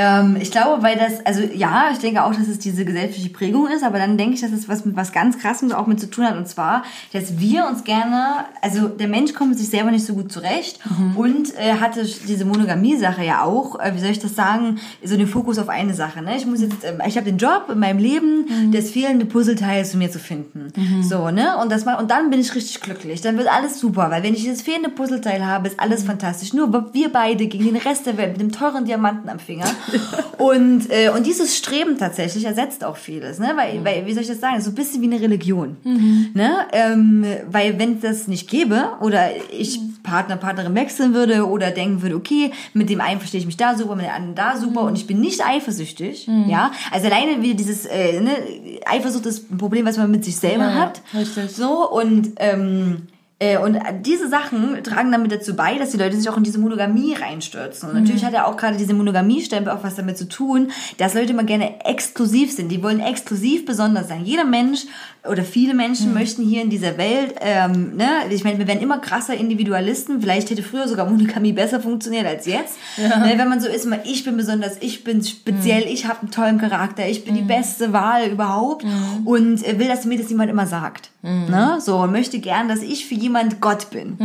Ähm, 0.02 0.38
ich 0.39 0.50
glaube, 0.52 0.82
weil 0.82 0.97
das, 0.97 1.26
also 1.26 1.41
ja, 1.54 1.89
ich 1.91 1.97
denke 2.00 2.24
auch, 2.24 2.34
dass 2.34 2.47
es 2.47 2.58
diese 2.60 2.86
gesellschaftliche 2.86 3.32
Prägung 3.32 3.68
ist, 3.68 3.84
aber 3.84 3.97
dann 3.97 4.18
denke 4.18 4.36
ich, 4.36 4.41
dass 4.41 4.52
es 4.54 4.70
was 4.70 4.86
mit 4.86 4.95
was 4.95 5.12
ganz 5.12 5.38
krassem 5.38 5.72
auch 5.74 5.88
mit 5.88 6.00
zu 6.00 6.10
tun 6.10 6.26
hat. 6.26 6.38
Und 6.38 6.47
zwar, 6.47 6.84
dass 7.12 7.38
wir 7.39 7.68
uns 7.68 7.84
gerne, 7.84 8.45
also 8.62 8.88
der 8.88 9.10
Mensch 9.10 9.34
kommt 9.34 9.50
mit 9.50 9.60
sich 9.60 9.68
selber 9.70 9.91
nicht 9.91 10.06
so 10.06 10.14
gut 10.14 10.32
zurecht 10.32 10.80
Mhm. 10.89 11.18
und 11.18 11.58
äh, 11.58 11.74
hatte 11.82 12.06
diese 12.28 12.45
Monogamie-Sache 12.45 13.26
ja 13.26 13.43
auch, 13.43 13.78
äh, 13.80 13.93
wie 13.93 14.00
soll 14.00 14.12
ich 14.12 14.20
das 14.20 14.36
sagen, 14.36 14.80
so 15.04 15.18
den 15.18 15.28
Fokus 15.28 15.58
auf 15.60 15.68
eine 15.68 15.93
Sache. 15.93 16.22
Ne? 16.22 16.38
Ich 16.38 16.45
muss 16.45 16.62
jetzt, 16.62 16.84
ähm, 16.86 17.02
ich 17.06 17.18
habe 17.18 17.26
den 17.26 17.38
Job 17.38 17.66
in 17.72 17.80
meinem 17.80 18.00
Leben, 18.00 18.45
Mhm. 18.47 18.72
das 18.72 18.91
fehlende 18.91 19.26
Puzzleteil 19.26 19.86
zu 19.86 19.97
mir 19.97 20.10
zu 20.10 20.20
finden. 20.20 20.72
So, 21.02 21.30
ne? 21.30 21.58
Und 21.62 21.72
das 21.72 21.84
mal, 21.84 21.95
und 21.95 22.10
dann 22.10 22.30
bin 22.30 22.39
ich 22.39 22.56
richtig 22.56 22.80
glücklich. 22.80 23.20
Dann 23.22 23.38
wird 23.38 23.52
alles 23.52 23.80
super, 23.80 24.10
weil 24.12 24.24
wenn 24.24 24.34
ich 24.34 24.43
dieses 24.43 24.62
fehlende 24.62 24.89
Puzzleteil 24.89 25.45
habe, 25.45 25.68
ist 25.68 25.74
Mhm. 25.78 25.84
alles 25.84 26.04
fantastisch. 26.04 26.54
Nur 26.54 26.93
wir 26.93 27.12
beide 27.12 27.47
gegen 27.47 27.66
den 27.66 27.76
Rest 27.76 28.06
der 28.06 28.18
Welt 28.18 28.32
mit 28.34 28.41
dem 28.41 28.52
teuren 28.52 28.86
Diamanten 28.86 29.28
am 29.30 29.39
Finger. 29.39 29.66
und, 30.37 30.89
äh, 30.91 31.09
und 31.09 31.25
dieses 31.25 31.57
Streben 31.57 31.97
tatsächlich 31.97 32.45
ersetzt 32.45 32.83
auch 32.83 32.97
vieles, 32.97 33.39
ne? 33.39 33.53
Weil, 33.55 33.83
weil 33.83 34.05
wie 34.05 34.13
soll 34.13 34.23
ich 34.23 34.29
das 34.29 34.39
sagen? 34.39 34.61
So 34.61 34.71
ein 34.71 34.75
bisschen 34.75 35.01
wie 35.01 35.05
eine 35.07 35.21
Religion. 35.21 35.77
Ne? 36.33 36.51
Ähm, 36.71 37.25
weil 37.51 37.77
wenn 37.79 37.95
es 37.95 38.01
das 38.01 38.27
nicht 38.27 38.49
gäbe 38.49 38.89
oder 39.01 39.29
ich 39.51 39.79
Partner, 40.03 40.37
Partnerin 40.37 40.73
wechseln 40.75 41.13
würde 41.13 41.45
oder 41.47 41.71
denken 41.71 42.01
würde, 42.01 42.15
okay, 42.15 42.51
mit 42.73 42.89
dem 42.89 43.01
einen 43.01 43.19
verstehe 43.19 43.39
ich 43.41 43.45
mich 43.45 43.57
da 43.57 43.75
super, 43.75 43.95
mit 43.95 44.05
dem 44.05 44.11
anderen 44.13 44.35
da 44.35 44.57
super 44.57 44.81
und 44.83 44.95
ich 44.97 45.05
bin 45.07 45.19
nicht 45.19 45.45
eifersüchtig, 45.45 46.27
ja? 46.47 46.71
Also 46.91 47.07
alleine 47.07 47.41
wieder 47.41 47.55
dieses, 47.55 47.85
äh, 47.85 48.19
ne? 48.21 48.31
Eifersucht 48.85 49.25
ist 49.25 49.51
ein 49.51 49.57
Problem, 49.57 49.85
was 49.85 49.97
man 49.97 50.09
mit 50.09 50.23
sich 50.23 50.37
selber 50.37 50.65
Ja, 50.65 50.73
hat. 50.75 51.01
richtig. 51.13 51.51
So 51.51 51.89
und 51.89 52.31
ähm, 52.37 53.03
äh, 53.17 53.18
und 53.63 53.79
diese 54.01 54.27
Sachen 54.27 54.83
tragen 54.83 55.13
damit 55.13 55.31
dazu 55.31 55.55
bei, 55.55 55.77
dass 55.77 55.91
die 55.91 55.97
Leute 55.97 56.17
sich 56.17 56.27
auch 56.29 56.35
in 56.35 56.43
diese 56.43 56.59
Monogamie 56.59 57.13
reinstürzen. 57.13 57.87
Und 57.87 57.95
natürlich 57.95 58.25
hat 58.25 58.33
ja 58.33 58.45
auch 58.45 58.57
gerade 58.57 58.75
diese 58.75 58.93
Monogamie-Stempel 58.93 59.71
auch 59.71 59.81
was 59.81 59.95
damit 59.95 60.17
zu 60.17 60.27
tun, 60.27 60.71
dass 60.97 61.13
Leute 61.13 61.31
immer 61.31 61.45
gerne 61.45 61.85
exklusiv 61.85 62.51
sind. 62.53 62.69
Die 62.69 62.83
wollen 62.83 62.99
exklusiv 62.99 63.65
besonders 63.65 64.09
sein. 64.09 64.25
Jeder 64.25 64.43
Mensch 64.43 64.87
oder 65.28 65.43
viele 65.43 65.74
Menschen 65.74 66.13
möchten 66.13 66.43
hier 66.43 66.61
in 66.61 66.70
dieser 66.70 66.97
Welt, 66.97 67.36
ähm, 67.41 67.97
ne, 67.97 68.07
ich 68.30 68.43
meine, 68.45 68.57
wir 68.57 68.67
werden 68.67 68.82
immer 68.82 68.99
krasser 68.99 69.36
Individualisten. 69.36 70.22
Vielleicht 70.22 70.49
hätte 70.49 70.63
früher 70.63 70.88
sogar 70.88 71.09
Monogamie 71.09 71.51
besser 71.51 71.82
funktioniert 71.82 72.26
als 72.26 72.45
jetzt. 72.45 72.78
Ne, 72.97 73.34
wenn 73.36 73.49
man 73.49 73.59
so 73.59 73.67
ist, 73.67 73.86
mal, 73.86 73.99
ich 74.05 74.24
bin 74.24 74.38
besonders, 74.38 74.78
ich 74.80 75.03
bin 75.03 75.24
speziell, 75.24 75.84
ich 75.88 76.05
habe 76.05 76.22
einen 76.22 76.32
tollen 76.32 76.57
Charakter, 76.57 77.07
ich 77.07 77.26
bin 77.26 77.36
die 77.36 77.41
beste 77.41 77.91
Wahl 77.91 78.30
überhaupt 78.30 78.86
und 79.26 79.65
äh, 79.67 79.78
will, 79.78 79.88
dass 79.88 80.05
mir 80.05 80.17
das 80.17 80.30
jemand 80.30 80.49
immer 80.49 80.67
sagt. 80.67 81.11
Ne? 81.22 81.80
So, 81.82 81.97
und 81.97 82.11
möchte 82.13 82.39
gern, 82.39 82.70
dass 82.70 82.82
ich 82.82 83.05
für 83.05 83.15
jemand 83.15 83.59
Gott 83.59 83.89
bin. 83.89 84.17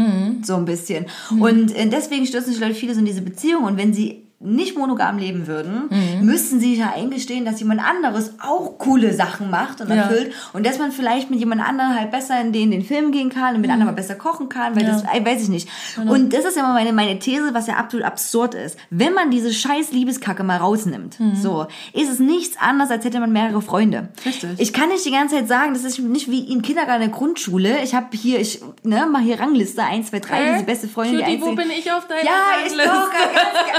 So 0.44 0.54
ein 0.54 0.64
bisschen. 0.64 1.06
Und 1.40 1.74
äh, 1.74 1.88
deswegen 1.88 2.24
stürzen 2.26 2.52
sich 2.52 2.60
Leute 2.60 2.74
viele 2.74 2.94
so 2.94 3.00
in 3.00 3.06
diese 3.06 3.22
Beziehung 3.22 3.64
und 3.64 3.76
wenn 3.76 3.92
sie 3.92 4.23
nicht 4.44 4.76
monogam 4.76 5.18
leben 5.18 5.46
würden, 5.46 5.88
müssten 6.22 6.60
sie 6.60 6.70
sich 6.70 6.78
ja 6.78 6.92
eingestehen, 6.94 7.44
dass 7.44 7.58
jemand 7.60 7.80
anderes 7.82 8.34
auch 8.42 8.78
coole 8.78 9.12
Sachen 9.14 9.50
macht 9.50 9.80
und 9.80 9.88
Ja. 9.88 9.96
erfüllt 9.96 10.32
und 10.52 10.64
dass 10.66 10.78
man 10.78 10.92
vielleicht 10.92 11.30
mit 11.30 11.38
jemand 11.40 11.60
anderem 11.66 11.94
halt 11.98 12.10
besser 12.10 12.40
in 12.40 12.52
den, 12.52 12.70
den 12.70 12.84
Film 12.84 13.10
gehen 13.12 13.30
kann 13.30 13.54
und 13.54 13.60
mit 13.60 13.70
anderen 13.70 13.86
mal 13.86 13.96
besser 13.96 14.14
kochen 14.14 14.48
kann, 14.48 14.76
weil 14.76 14.84
das, 14.84 15.02
äh, 15.04 15.24
weiß 15.24 15.42
ich 15.42 15.48
nicht. 15.48 15.68
Und 15.96 16.32
das 16.32 16.44
ist 16.44 16.56
ja 16.56 16.62
immer 16.62 16.72
meine, 16.74 16.92
meine 16.92 17.18
These, 17.18 17.54
was 17.54 17.66
ja 17.66 17.74
absolut 17.74 18.04
absurd 18.06 18.54
ist. 18.54 18.78
Wenn 18.90 19.14
man 19.14 19.30
diese 19.30 19.52
scheiß 19.52 19.92
Liebeskacke 19.92 20.44
mal 20.44 20.58
rausnimmt, 20.58 21.16
so, 21.40 21.66
ist 21.92 22.10
es 22.10 22.18
nichts 22.18 22.56
anderes, 22.60 22.90
als 22.90 23.04
hätte 23.04 23.20
man 23.20 23.32
mehrere 23.32 23.62
Freunde. 23.62 24.08
Richtig. 24.24 24.50
Ich 24.58 24.72
kann 24.72 24.88
nicht 24.90 25.04
die 25.04 25.10
ganze 25.10 25.36
Zeit 25.36 25.48
sagen, 25.48 25.72
das 25.74 25.84
ist 25.84 25.98
nicht 25.98 26.30
wie 26.30 26.52
im 26.52 26.62
Kindergarten, 26.62 27.02
in 27.02 27.08
der 27.10 27.18
Grundschule. 27.18 27.82
Ich 27.82 27.94
habe 27.94 28.06
hier, 28.16 28.40
ich 28.40 28.60
ne, 28.82 29.06
mach 29.10 29.20
hier 29.20 29.40
Rangliste 29.40 29.82
1, 29.82 30.10
2, 30.10 30.20
3, 30.20 30.34
Hä? 30.36 30.52
diese 30.54 30.64
beste 30.64 30.88
Freundin, 30.88 31.18
die 31.18 31.22
Judy, 31.32 31.40
wo 31.42 31.50
einzige. 31.50 31.62
bin 31.68 31.78
ich 31.78 31.90
auf 31.92 32.06
deiner 32.06 32.24
Ja, 32.24 32.30
ich 32.66 32.72
Rangliste? 32.72 32.88
doch, 32.88 33.10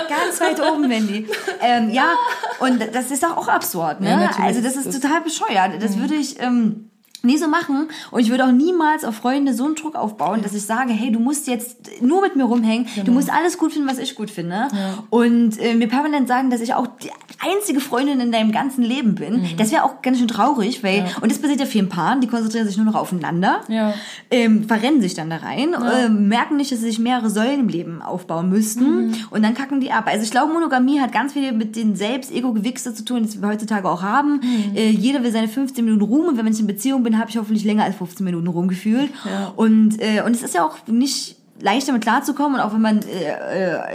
ganz, 0.09 0.39
ganz 0.39 0.41
weit 0.41 0.54
oben, 0.61 0.89
Wendy. 0.89 1.27
Ähm, 1.61 1.89
ja, 1.89 2.13
und 2.59 2.79
das 2.93 3.11
ist 3.11 3.23
doch 3.23 3.37
auch 3.37 3.47
absurd, 3.47 4.01
ne? 4.01 4.09
Ja, 4.09 4.43
also 4.43 4.61
das 4.61 4.75
ist 4.75 4.85
ist 4.85 5.01
total 5.01 5.21
bescheuert. 5.21 5.81
Das 5.81 5.97
würde 5.97 6.15
ich 6.15 6.39
ähm, 6.41 6.91
nie 7.25 7.37
so 7.37 7.47
machen. 7.47 7.87
Und 8.11 8.19
ich 8.21 8.29
würde 8.29 8.45
auch 8.45 8.51
niemals 8.51 9.03
auf 9.03 9.15
Freunde 9.15 9.53
so 9.53 9.65
einen 9.65 9.75
Druck 9.75 9.95
aufbauen, 9.95 10.41
dass 10.41 10.53
ich 10.53 10.63
sage, 10.65 10.93
hey, 10.93 11.11
du 11.11 11.19
musst 11.19 11.47
jetzt 11.47 12.01
nur 12.01 12.21
mit 12.21 12.35
mir 12.35 12.43
rumhängen, 12.45 12.87
du 13.05 13.11
musst 13.11 13.31
alles 13.31 13.57
gut 13.57 13.73
finden, 13.73 13.87
was 13.89 13.97
ich 13.97 14.15
gut 14.15 14.29
finde. 14.29 14.67
Und 15.09 15.59
äh, 15.59 15.75
mir 15.75 15.87
permanent 15.87 16.27
sagen, 16.27 16.49
dass 16.49 16.61
ich 16.61 16.73
auch 16.73 16.87
die 17.01 17.09
einzige 17.39 17.79
Freundin 17.79 18.19
in 18.19 18.31
deinem 18.31 18.51
ganzen 18.51 18.83
Leben 18.83 19.15
bin. 19.15 19.45
Das 19.57 19.71
wäre 19.71 19.83
auch 19.83 20.01
ganz 20.01 20.17
schön 20.19 20.27
traurig, 20.27 20.83
weil 20.83 21.05
und 21.21 21.31
das 21.31 21.39
passiert 21.39 21.59
ja 21.59 21.65
vielen 21.65 21.89
Paaren, 21.89 22.21
die 22.21 22.27
konzentrieren 22.27 22.65
sich 22.67 22.77
nur 22.77 22.85
noch 22.85 22.95
aufeinander, 22.95 23.61
Ja. 23.67 23.93
ähm, 24.31 24.63
verrennen 24.63 25.01
sich 25.01 25.13
dann 25.13 25.29
da 25.29 25.37
rein, 25.37 25.73
äh, 25.73 26.09
merken 26.09 26.55
nicht, 26.57 26.71
dass 26.71 26.79
sie 26.79 26.85
sich 26.85 26.99
mehrere 26.99 27.29
Säulen 27.29 27.59
im 27.61 27.67
Leben 27.67 28.01
aufbauen 28.01 28.49
müssten 28.49 29.15
und 29.31 29.43
dann 29.43 29.53
kacken 29.53 29.79
die 29.79 29.91
ab. 29.91 30.05
Also 30.07 30.23
ich 30.23 30.31
glaube, 30.31 30.53
Monogamie 30.53 30.99
hat 30.99 31.11
ganz 31.11 31.33
viel 31.33 31.51
mit 31.51 31.75
den 31.75 31.95
Selbst-Ego-Gewichse 31.95 32.93
zu 32.93 33.03
tun, 33.05 33.23
das 33.23 33.41
wir 33.41 33.47
heutzutage 33.47 33.89
auch 33.89 34.01
haben. 34.01 34.41
Äh, 34.75 34.89
jeder 34.89 35.23
will 35.23 35.31
seine 35.31 35.47
15 35.47 35.83
Minuten 35.85 36.03
Ruhm 36.03 36.27
und 36.27 36.37
wenn 36.37 36.47
ich 36.47 36.59
in 36.59 36.67
Beziehung 36.67 37.03
bin, 37.03 37.14
habe 37.17 37.29
ich 37.29 37.37
hoffentlich 37.37 37.63
länger 37.65 37.83
als 37.83 37.95
15 37.95 38.23
Minuten 38.23 38.47
rumgefühlt. 38.47 39.11
Ja. 39.25 39.53
Und, 39.55 40.01
äh, 40.01 40.21
und 40.25 40.35
es 40.35 40.43
ist 40.43 40.53
ja 40.55 40.65
auch 40.65 40.77
nicht 40.87 41.37
leicht 41.61 41.87
damit 41.87 42.01
klarzukommen 42.01 42.55
und 42.59 42.65
auch 42.65 42.73
wenn 42.73 42.81
man 42.81 42.99
äh, 43.03 43.29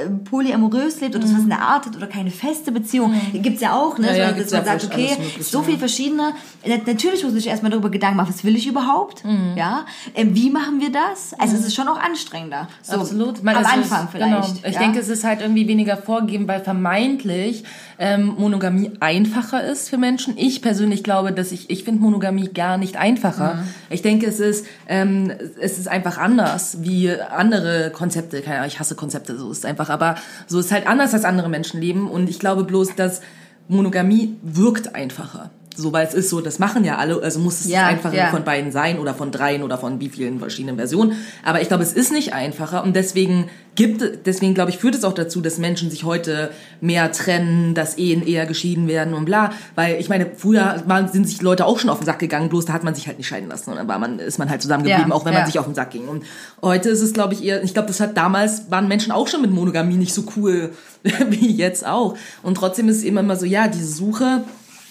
äh, 0.04 0.08
polyamorös 0.24 0.98
lebt 1.02 1.14
oder 1.14 1.24
was 1.24 1.32
in 1.42 1.50
der 1.50 1.60
Art 1.60 1.84
hat 1.84 1.94
oder 1.94 2.06
keine 2.06 2.30
feste 2.30 2.72
Beziehung, 2.72 3.12
gibt's 3.34 3.60
ja 3.60 3.74
auch, 3.74 3.98
ne? 3.98 4.06
Ja, 4.16 4.30
ja, 4.30 4.32
dass 4.32 4.50
man 4.50 4.64
sagt, 4.64 4.84
okay, 4.86 5.10
so 5.40 5.60
viel 5.60 5.76
verschiedene. 5.76 6.32
Na- 6.66 6.76
Natürlich 6.86 7.22
muss 7.22 7.34
sich 7.34 7.46
erstmal 7.48 7.70
darüber 7.70 7.90
Gedanken 7.90 8.16
machen, 8.16 8.30
was 8.32 8.44
will 8.44 8.56
ich 8.56 8.66
überhaupt? 8.66 9.26
Mhm. 9.26 9.52
Ja, 9.56 9.84
ähm, 10.14 10.34
wie 10.34 10.48
machen 10.48 10.80
wir 10.80 10.90
das? 10.90 11.34
Also 11.38 11.54
es 11.54 11.66
ist 11.66 11.74
schon 11.74 11.86
auch 11.86 12.00
anstrengender. 12.00 12.66
So, 12.80 12.94
Absolut. 12.94 13.40
Am 13.40 13.48
es 13.48 13.60
ist- 13.60 13.66
Anfang 13.74 14.08
vielleicht. 14.10 14.32
Genau. 14.54 14.66
Ich 14.66 14.74
ja? 14.74 14.80
denke, 14.80 14.98
es 14.98 15.08
ist 15.10 15.24
halt 15.24 15.42
irgendwie 15.42 15.68
weniger 15.68 15.98
vorgegeben, 15.98 16.48
weil 16.48 16.60
vermeintlich 16.60 17.64
ähm, 18.00 18.34
Monogamie 18.38 18.92
einfacher 19.00 19.62
ist 19.62 19.90
für 19.90 19.98
Menschen. 19.98 20.38
Ich 20.38 20.62
persönlich 20.62 21.04
glaube, 21.04 21.32
dass 21.32 21.52
ich, 21.52 21.68
ich 21.68 21.84
finde 21.84 22.00
Monogamie 22.00 22.48
gar 22.48 22.78
nicht 22.78 22.96
einfacher. 22.96 23.56
Mhm. 23.56 23.68
Ich 23.90 24.00
denke, 24.00 24.26
es 24.26 24.40
ist, 24.40 24.64
ähm, 24.88 25.30
es 25.60 25.78
ist 25.78 25.86
einfach 25.86 26.16
anders 26.16 26.78
wie 26.80 27.12
andere 27.12 27.90
Konzepte. 27.90 28.40
Keine 28.40 28.56
Ahnung, 28.56 28.68
ich 28.68 28.80
hasse 28.80 28.94
Konzepte, 28.94 29.36
so 29.36 29.50
ist 29.50 29.58
es 29.58 29.64
einfach. 29.66 29.90
Aber 29.90 30.14
so 30.46 30.58
ist 30.58 30.72
halt 30.72 30.86
anders, 30.86 31.12
als 31.12 31.26
andere 31.26 31.50
Menschen 31.50 31.78
leben. 31.78 32.08
Und 32.08 32.30
ich 32.30 32.38
glaube 32.38 32.64
bloß, 32.64 32.96
dass 32.96 33.20
Monogamie 33.68 34.34
wirkt 34.42 34.94
einfacher. 34.94 35.50
So, 35.76 35.92
weil 35.92 36.06
es 36.06 36.14
ist 36.14 36.30
so, 36.30 36.40
das 36.40 36.58
machen 36.58 36.84
ja 36.84 36.98
alle, 36.98 37.22
also 37.22 37.38
muss 37.38 37.60
es 37.60 37.68
Ja, 37.68 37.86
einfacher 37.86 38.14
ja. 38.14 38.30
von 38.30 38.44
beiden 38.44 38.72
sein 38.72 38.98
oder 38.98 39.14
von 39.14 39.30
dreien 39.30 39.62
oder 39.62 39.78
von 39.78 40.00
wie 40.00 40.08
vielen 40.08 40.38
verschiedenen 40.40 40.76
Versionen. 40.76 41.12
Aber 41.44 41.62
ich 41.62 41.68
glaube, 41.68 41.82
es 41.84 41.92
ist 41.92 42.12
nicht 42.12 42.34
einfacher 42.34 42.82
und 42.82 42.96
deswegen 42.96 43.48
gibt, 43.76 44.26
deswegen 44.26 44.52
glaube 44.52 44.70
ich, 44.70 44.78
führt 44.78 44.94
es 44.94 45.04
auch 45.04 45.12
dazu, 45.12 45.40
dass 45.40 45.58
Menschen 45.58 45.90
sich 45.90 46.04
heute 46.04 46.50
mehr 46.80 47.12
trennen, 47.12 47.74
dass 47.74 47.96
Ehen 47.96 48.26
eher 48.26 48.46
geschieden 48.46 48.88
werden 48.88 49.14
und 49.14 49.24
bla. 49.24 49.52
Weil 49.76 50.00
ich 50.00 50.08
meine, 50.08 50.26
früher 50.36 50.82
waren, 50.86 51.08
sind 51.08 51.26
sich 51.26 51.40
Leute 51.40 51.64
auch 51.66 51.78
schon 51.78 51.88
auf 51.88 52.00
den 52.00 52.06
Sack 52.06 52.18
gegangen, 52.18 52.48
bloß 52.48 52.64
da 52.66 52.72
hat 52.72 52.82
man 52.84 52.94
sich 52.94 53.06
halt 53.06 53.18
nicht 53.18 53.28
scheiden 53.28 53.48
lassen 53.48 53.70
und 53.70 53.76
dann 53.76 53.88
war 53.88 53.98
man, 53.98 54.18
ist 54.18 54.38
man 54.38 54.50
halt 54.50 54.60
zusammengeblieben, 54.60 55.10
Ja, 55.10 55.14
auch 55.16 55.24
wenn 55.24 55.34
man 55.34 55.46
sich 55.46 55.58
auf 55.58 55.66
den 55.66 55.74
Sack 55.74 55.92
ging. 55.92 56.08
Und 56.08 56.24
heute 56.62 56.90
ist 56.90 57.00
es, 57.00 57.12
glaube 57.12 57.34
ich, 57.34 57.44
eher, 57.44 57.62
ich 57.62 57.72
glaube, 57.72 57.88
das 57.88 58.00
hat 58.00 58.16
damals, 58.16 58.70
waren 58.70 58.88
Menschen 58.88 59.12
auch 59.12 59.28
schon 59.28 59.40
mit 59.40 59.52
Monogamie 59.52 59.96
nicht 59.96 60.12
so 60.12 60.24
cool 60.36 60.70
wie 61.28 61.54
jetzt 61.54 61.86
auch. 61.86 62.16
Und 62.42 62.56
trotzdem 62.56 62.88
ist 62.88 62.96
es 62.96 63.02
immer 63.04 63.20
immer 63.20 63.36
so, 63.36 63.46
ja, 63.46 63.68
diese 63.68 63.86
Suche 63.86 64.42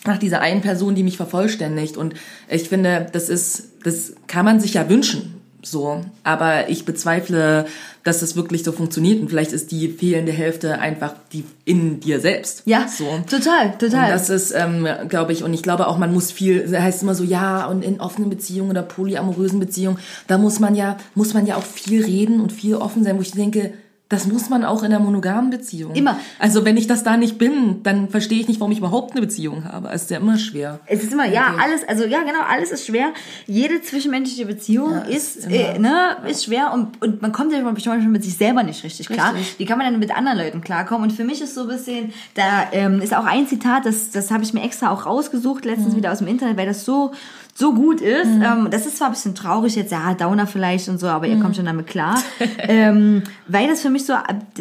nach 0.05 0.17
dieser 0.17 0.41
einen 0.41 0.61
Person, 0.61 0.95
die 0.95 1.03
mich 1.03 1.17
vervollständigt. 1.17 1.97
Und 1.97 2.13
ich 2.49 2.69
finde, 2.69 3.07
das 3.11 3.29
ist, 3.29 3.69
das 3.83 4.13
kann 4.27 4.45
man 4.45 4.59
sich 4.59 4.73
ja 4.73 4.89
wünschen. 4.89 5.35
So, 5.61 5.99
aber 6.23 6.69
ich 6.69 6.85
bezweifle, 6.85 7.65
dass 8.05 8.21
das 8.21 8.37
wirklich 8.37 8.63
so 8.63 8.71
funktioniert. 8.71 9.21
Und 9.21 9.27
vielleicht 9.27 9.51
ist 9.51 9.71
die 9.71 9.89
fehlende 9.89 10.31
Hälfte 10.31 10.79
einfach 10.79 11.15
die 11.33 11.43
in 11.65 11.99
dir 11.99 12.21
selbst. 12.21 12.63
ja, 12.65 12.87
so. 12.87 13.05
total, 13.29 13.77
total. 13.77 14.05
Und 14.05 14.09
das 14.11 14.29
ist, 14.29 14.53
ähm, 14.55 14.87
glaube 15.09 15.33
ich, 15.33 15.43
und 15.43 15.53
ich 15.53 15.61
glaube 15.61 15.87
auch, 15.87 15.97
man 15.97 16.13
muss 16.13 16.31
viel, 16.31 16.65
das 16.65 16.81
heißt 16.81 17.03
immer 17.03 17.13
so, 17.13 17.25
ja, 17.25 17.65
und 17.65 17.83
in 17.83 17.99
offenen 17.99 18.29
Beziehungen 18.29 18.71
oder 18.71 18.83
polyamorösen 18.83 19.59
Beziehungen, 19.59 19.99
da 20.27 20.37
muss 20.37 20.61
man 20.61 20.75
ja, 20.75 20.97
muss 21.13 21.33
man 21.33 21.45
ja 21.45 21.57
auch 21.57 21.65
viel 21.65 22.05
reden 22.05 22.39
und 22.39 22.53
viel 22.53 22.75
offen 22.75 23.03
sein, 23.03 23.17
wo 23.17 23.21
ich 23.21 23.31
denke, 23.31 23.73
das 24.09 24.25
muss 24.25 24.49
man 24.49 24.65
auch 24.65 24.81
in 24.81 24.87
einer 24.91 24.99
monogamen 24.99 25.51
Beziehung. 25.51 25.93
Immer. 25.93 26.19
Also 26.39 26.65
wenn 26.65 26.77
ich 26.77 26.87
das 26.87 27.03
da 27.03 27.15
nicht 27.15 27.37
bin, 27.37 27.83
dann 27.83 28.09
verstehe 28.09 28.39
ich 28.39 28.47
nicht, 28.47 28.59
warum 28.59 28.71
ich 28.71 28.79
überhaupt 28.79 29.11
eine 29.11 29.21
Beziehung 29.21 29.65
habe. 29.65 29.89
Es 29.89 30.03
ist 30.03 30.09
ja 30.09 30.17
immer 30.17 30.39
schwer. 30.39 30.79
Es 30.87 31.03
ist 31.03 31.13
immer, 31.13 31.27
ja, 31.27 31.53
Okay. 31.53 31.61
alles, 31.63 31.87
also 31.87 32.05
ja, 32.05 32.19
genau, 32.23 32.41
alles 32.49 32.71
ist 32.71 32.87
schwer. 32.87 33.13
Jede 33.45 33.81
zwischenmenschliche 33.83 34.47
Beziehung 34.47 34.91
Ja, 34.93 35.01
ist, 35.01 35.35
ist 35.37 35.51
äh, 35.51 35.77
ne, 35.77 36.17
ist 36.27 36.45
schwer 36.45 36.73
und, 36.73 36.99
und 37.01 37.21
man 37.21 37.31
kommt 37.31 37.53
ja 37.53 37.61
manchmal 37.61 37.99
mit 37.99 38.23
sich 38.23 38.35
selber 38.35 38.63
nicht 38.63 38.83
richtig 38.83 39.07
klar. 39.07 39.35
Richtig. 39.35 39.59
Wie 39.59 39.65
kann 39.65 39.77
man 39.77 39.91
dann 39.91 39.99
mit 39.99 40.15
anderen 40.15 40.39
Leuten 40.39 40.61
klarkommen? 40.61 41.09
Und 41.09 41.15
für 41.15 41.23
mich 41.23 41.39
ist 41.41 41.53
so 41.53 41.61
ein 41.61 41.67
bisschen, 41.67 42.11
da 42.33 42.67
ähm, 42.71 43.01
ist 43.01 43.13
auch 43.15 43.25
ein 43.25 43.47
Zitat, 43.47 43.85
das, 43.85 44.09
das 44.09 44.31
habe 44.31 44.43
ich 44.43 44.53
mir 44.55 44.63
extra 44.63 44.89
auch 44.89 45.05
rausgesucht, 45.05 45.65
letztens 45.65 45.95
wieder 45.95 46.11
aus 46.11 46.17
dem 46.17 46.27
Internet, 46.27 46.57
weil 46.57 46.65
das 46.65 46.83
so, 46.83 47.11
so 47.53 47.73
gut 47.73 48.01
ist. 48.01 48.27
Ähm, 48.27 48.67
das 48.71 48.85
ist 48.85 48.97
zwar 48.97 49.07
ein 49.07 49.13
bisschen 49.13 49.35
traurig 49.35 49.75
jetzt, 49.75 49.91
ja, 49.91 50.13
Downer 50.13 50.47
vielleicht 50.47 50.87
und 50.87 50.97
so, 50.97 51.07
aber 51.07 51.27
ihr 51.27 51.39
kommt 51.39 51.55
schon 51.55 51.65
damit 51.65 51.87
klar. 51.87 52.21
ähm, 52.59 53.23
weil 53.47 53.67
das 53.67 53.81
für 53.81 53.89
mich 53.89 54.05
so 54.05 54.13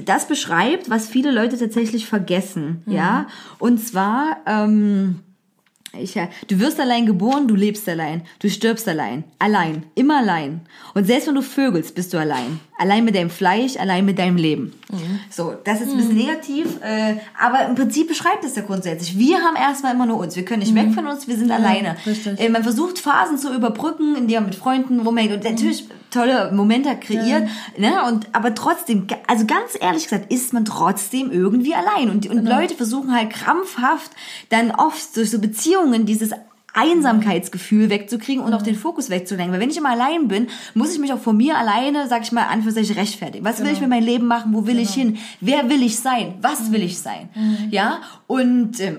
das 0.05 0.27
beschreibt, 0.27 0.91
was 0.91 1.09
viele 1.09 1.31
Leute 1.31 1.57
tatsächlich 1.59 2.07
vergessen. 2.07 2.83
Ja. 2.87 3.27
Und 3.59 3.79
zwar, 3.79 4.39
ähm, 4.47 5.21
ich, 5.97 6.17
äh, 6.17 6.29
du 6.49 6.59
wirst 6.61 6.81
allein 6.81 7.07
geboren, 7.07 7.49
du 7.49 7.55
lebst 7.55 7.89
allein, 7.89 8.23
du 8.41 8.51
stirbst 8.51 8.89
allein, 8.89 9.25
allein, 9.39 9.85
immer 9.95 10.19
allein. 10.19 10.63
Und 10.95 11.07
selbst 11.07 11.29
wenn 11.29 11.35
du 11.35 11.43
vögelst, 11.43 11.95
bist 11.95 12.13
du 12.13 12.19
allein, 12.19 12.61
allein 12.79 13.05
mit 13.05 13.15
deinem 13.15 13.31
Fleisch, 13.31 13.77
allein 13.77 14.05
mit 14.05 14.19
deinem 14.19 14.37
Leben. 14.37 14.73
Mhm. 14.91 15.21
So, 15.31 15.55
das 15.65 15.81
ist 15.81 15.91
ein 15.91 15.97
bisschen 15.97 16.17
negativ, 16.17 16.67
äh, 16.83 17.17
aber 17.39 17.67
im 17.67 17.75
Prinzip 17.75 18.09
beschreibt 18.09 18.45
es 18.45 18.55
ja 18.57 18.63
grundsätzlich. 18.63 19.19
Wir 19.19 19.39
haben 19.39 19.57
erstmal 19.57 19.95
immer 19.95 20.07
nur 20.07 20.19
uns. 20.19 20.37
Wir 20.37 20.45
können 20.45 20.61
nicht 20.61 20.75
weg 20.75 20.93
von 20.95 21.07
uns, 21.07 21.29
wir 21.29 21.37
sind 21.37 21.51
alleine. 21.51 21.91
Mhm. 21.91 22.11
richtig. 22.11 22.41
Äh, 22.41 22.49
man 22.49 22.63
versucht 22.63 22.99
Phasen 22.99 23.37
zu 23.37 23.53
überbrücken, 23.53 24.17
in 24.17 24.29
der 24.29 24.41
man 24.41 24.51
mit 24.51 24.59
Freunden 24.59 25.01
rumhängt 25.01 25.33
und 25.33 25.45
natürlich 25.45 25.89
tolle 26.11 26.51
Momente 26.53 26.97
kreiert, 26.97 27.49
ne? 27.77 28.05
Und 28.07 28.29
aber 28.33 28.55
trotzdem, 28.55 29.07
also 29.27 29.45
ganz 29.45 29.73
ehrlich 29.79 30.05
gesagt, 30.05 30.33
ist 30.33 30.55
man 30.55 30.65
trotzdem 30.65 31.31
irgendwie 31.31 31.75
allein 31.75 32.09
und 32.09 32.27
und 32.29 32.39
Genau. 32.39 32.61
Leute 32.61 32.75
versuchen 32.75 33.13
halt 33.15 33.31
krampfhaft 33.31 34.13
dann 34.49 34.71
oft 34.71 35.17
durch 35.17 35.31
so 35.31 35.39
Beziehungen 35.39 36.07
dieses 36.07 36.31
Einsamkeitsgefühl 36.79 37.91
wegzukriegen 37.91 38.43
und 38.43 38.55
auch 38.55 38.63
den 38.63 38.75
Fokus 38.75 39.11
wegzulenken. 39.11 39.53
Weil 39.53 39.61
wenn 39.61 39.71
ich 39.71 39.77
immer 39.77 39.91
allein 39.91 40.29
bin, 40.29 40.49
muss 40.75 40.93
ich 40.93 40.99
mich 40.99 41.13
auch 41.13 41.19
von 41.19 41.37
mir 41.37 41.57
alleine, 41.57 42.07
sag 42.09 42.23
ich 42.23 42.33
mal, 42.33 42.45
an 42.45 42.63
für 42.63 42.71
sich 42.71 42.97
rechtfertigen. 42.97 43.45
Was 43.45 43.61
will 43.61 43.73
ich 43.73 43.81
mit 43.81 43.91
meinem 43.91 44.05
Leben 44.05 44.27
machen? 44.27 44.53
Wo 44.55 44.67
will 44.67 44.79
ich 44.79 44.95
hin? 44.95 45.19
Wer 45.41 45.69
will 45.69 45.83
ich 45.83 45.99
sein? 45.99 46.35
Was 46.41 46.71
will 46.73 46.83
ich 46.83 46.99
sein? 46.99 47.29
Ja? 47.71 48.01
Und 48.29 48.79
ähm, 48.81 48.99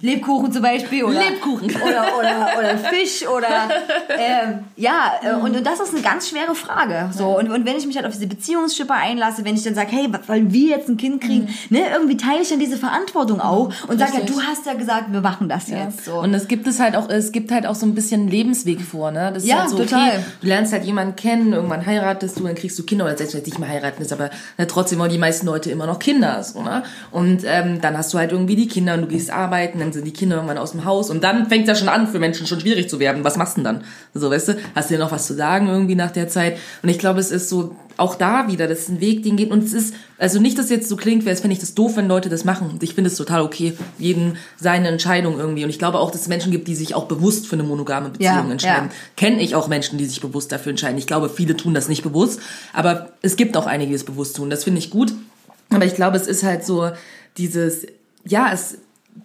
Lebkuchen 0.00 0.52
zum 0.52 0.62
Beispiel 0.62 1.02
oder 1.04 1.18
Lebkuchen. 1.18 1.70
oder 1.82 2.04
oder, 2.18 2.48
oder 2.56 2.78
Fisch 2.78 3.26
oder 3.26 3.68
ähm, 4.16 4.60
ja 4.76 5.12
äh, 5.22 5.34
und, 5.34 5.56
und 5.56 5.66
das 5.66 5.80
ist 5.80 5.92
eine 5.92 6.02
ganz 6.02 6.28
schwere 6.28 6.54
Frage. 6.54 7.10
So 7.12 7.36
und, 7.36 7.50
und 7.50 7.66
wenn 7.66 7.76
ich 7.76 7.84
mich 7.86 7.96
halt 7.96 8.06
auf 8.06 8.12
diese 8.12 8.28
Beziehungsschipper 8.28 8.94
einlasse, 8.94 9.44
wenn 9.44 9.56
ich 9.56 9.64
dann 9.64 9.74
sage, 9.74 9.88
hey, 9.90 10.08
wollen 10.28 10.52
wir 10.52 10.68
jetzt 10.68 10.88
ein 10.88 10.96
Kind 10.96 11.20
kriegen? 11.20 11.48
Ne, 11.68 11.80
irgendwie 11.92 12.16
teile 12.16 12.42
ich 12.42 12.48
dann 12.48 12.60
diese 12.60 12.76
Verantwortung 12.76 13.40
auch 13.40 13.72
und 13.88 13.98
sage, 13.98 14.18
ja, 14.18 14.24
du 14.24 14.40
hast 14.40 14.64
ja 14.66 14.74
gesagt, 14.74 15.12
wir 15.12 15.20
machen 15.20 15.48
das 15.48 15.68
jetzt. 15.68 16.04
So. 16.04 16.20
Und 16.20 16.32
es 16.32 16.46
gibt 16.46 16.68
es 16.68 16.78
halt 16.78 16.94
auch, 16.94 17.08
es 17.08 17.32
gibt 17.32 17.50
halt 17.50 17.66
auch 17.66 17.74
so 17.74 17.86
ein 17.86 17.96
bisschen 17.96 18.28
Lebensweg 18.28 18.80
vor, 18.82 19.10
ne? 19.10 19.32
Das 19.34 19.42
ist 19.42 19.48
Ja, 19.48 19.62
halt 19.62 19.70
so, 19.70 19.78
total. 19.78 20.08
okay, 20.10 20.18
du 20.42 20.46
lernst 20.46 20.72
halt 20.72 20.84
jemanden 20.84 21.16
kennen, 21.16 21.52
irgendwann 21.52 21.84
heiratest 21.84 22.38
du, 22.38 22.44
dann 22.44 22.54
kriegst 22.54 22.78
du 22.78 22.84
Kinder 22.84 23.04
oder 23.04 23.16
selbst 23.16 23.34
wenn 23.34 23.42
du 23.42 23.48
nicht 23.50 23.58
mehr 23.58 23.68
heiraten 23.68 24.00
ist, 24.00 24.12
aber 24.12 24.30
ne, 24.58 24.66
trotzdem 24.68 25.00
wollen 25.00 25.10
die 25.10 25.18
meisten 25.18 25.46
Leute 25.46 25.72
immer 25.72 25.86
noch 25.86 25.98
Kinder, 25.98 26.40
so, 26.44 26.62
ne? 26.62 26.84
Und 27.10 27.42
ähm, 27.44 27.80
dann 27.80 27.98
hast 27.98 28.14
du 28.14 28.18
halt 28.18 28.30
irgendwie 28.30 28.59
die 28.60 28.68
Kinder 28.68 28.94
und 28.94 29.02
du 29.02 29.06
gehst 29.08 29.30
arbeiten, 29.30 29.78
dann 29.80 29.92
sind 29.92 30.06
die 30.06 30.12
Kinder 30.12 30.36
irgendwann 30.36 30.58
aus 30.58 30.72
dem 30.72 30.84
Haus 30.84 31.10
und 31.10 31.24
dann 31.24 31.48
fängt 31.48 31.62
es 31.62 31.68
ja 31.68 31.74
schon 31.74 31.88
an, 31.88 32.06
für 32.08 32.18
Menschen 32.18 32.46
schon 32.46 32.60
schwierig 32.60 32.88
zu 32.88 33.00
werden. 33.00 33.24
Was 33.24 33.36
machst 33.36 33.56
du 33.56 33.62
denn 33.62 33.76
dann? 33.76 33.84
So, 34.14 34.30
weißt 34.30 34.48
du, 34.48 34.56
hast 34.74 34.90
du 34.90 34.94
dir 34.94 35.00
noch 35.00 35.12
was 35.12 35.26
zu 35.26 35.34
sagen 35.34 35.68
irgendwie 35.68 35.94
nach 35.94 36.10
der 36.10 36.28
Zeit? 36.28 36.58
Und 36.82 36.88
ich 36.88 36.98
glaube, 36.98 37.20
es 37.20 37.30
ist 37.30 37.48
so, 37.48 37.74
auch 37.96 38.14
da 38.14 38.48
wieder, 38.48 38.66
das 38.66 38.80
ist 38.80 38.88
ein 38.88 39.00
Weg, 39.00 39.24
den 39.24 39.36
geht. 39.36 39.50
Und 39.50 39.62
es 39.62 39.74
ist, 39.74 39.94
also 40.16 40.40
nicht, 40.40 40.56
dass 40.56 40.66
es 40.66 40.70
jetzt 40.70 40.88
so 40.88 40.96
klingt, 40.96 41.28
als 41.28 41.40
fände 41.40 41.52
ich 41.52 41.60
das 41.60 41.74
doof, 41.74 41.96
wenn 41.96 42.08
Leute 42.08 42.30
das 42.30 42.44
machen. 42.44 42.78
Ich 42.80 42.94
finde 42.94 43.08
es 43.10 43.16
total 43.16 43.42
okay, 43.42 43.74
jeden 43.98 44.38
seine 44.58 44.88
Entscheidung 44.88 45.38
irgendwie. 45.38 45.64
Und 45.64 45.70
ich 45.70 45.78
glaube 45.78 45.98
auch, 45.98 46.10
dass 46.10 46.22
es 46.22 46.28
Menschen 46.28 46.50
gibt, 46.50 46.66
die 46.66 46.74
sich 46.74 46.94
auch 46.94 47.04
bewusst 47.04 47.46
für 47.46 47.56
eine 47.56 47.62
monogame 47.62 48.08
Beziehung 48.08 48.46
Ja, 48.46 48.50
entscheiden. 48.50 48.88
ja. 48.88 48.94
Kenne 49.16 49.42
ich 49.42 49.54
auch 49.54 49.68
Menschen, 49.68 49.98
die 49.98 50.06
sich 50.06 50.20
bewusst 50.22 50.50
dafür 50.50 50.70
entscheiden. 50.70 50.96
Ich 50.96 51.06
glaube, 51.06 51.28
viele 51.28 51.56
tun 51.56 51.74
das 51.74 51.88
nicht 51.88 52.02
bewusst, 52.02 52.40
aber 52.72 53.12
es 53.20 53.36
gibt 53.36 53.56
auch 53.58 53.66
einige, 53.66 53.90
die 53.90 53.96
es 53.96 54.04
bewusst 54.04 54.34
tun. 54.36 54.48
Das 54.48 54.64
finde 54.64 54.78
ich 54.78 54.88
gut. 54.90 55.12
Aber 55.68 55.84
ich 55.84 55.94
glaube, 55.94 56.16
es 56.16 56.26
ist 56.26 56.42
halt 56.42 56.64
so 56.64 56.90
dieses, 57.36 57.86
ja, 58.24 58.50
es 58.52 58.78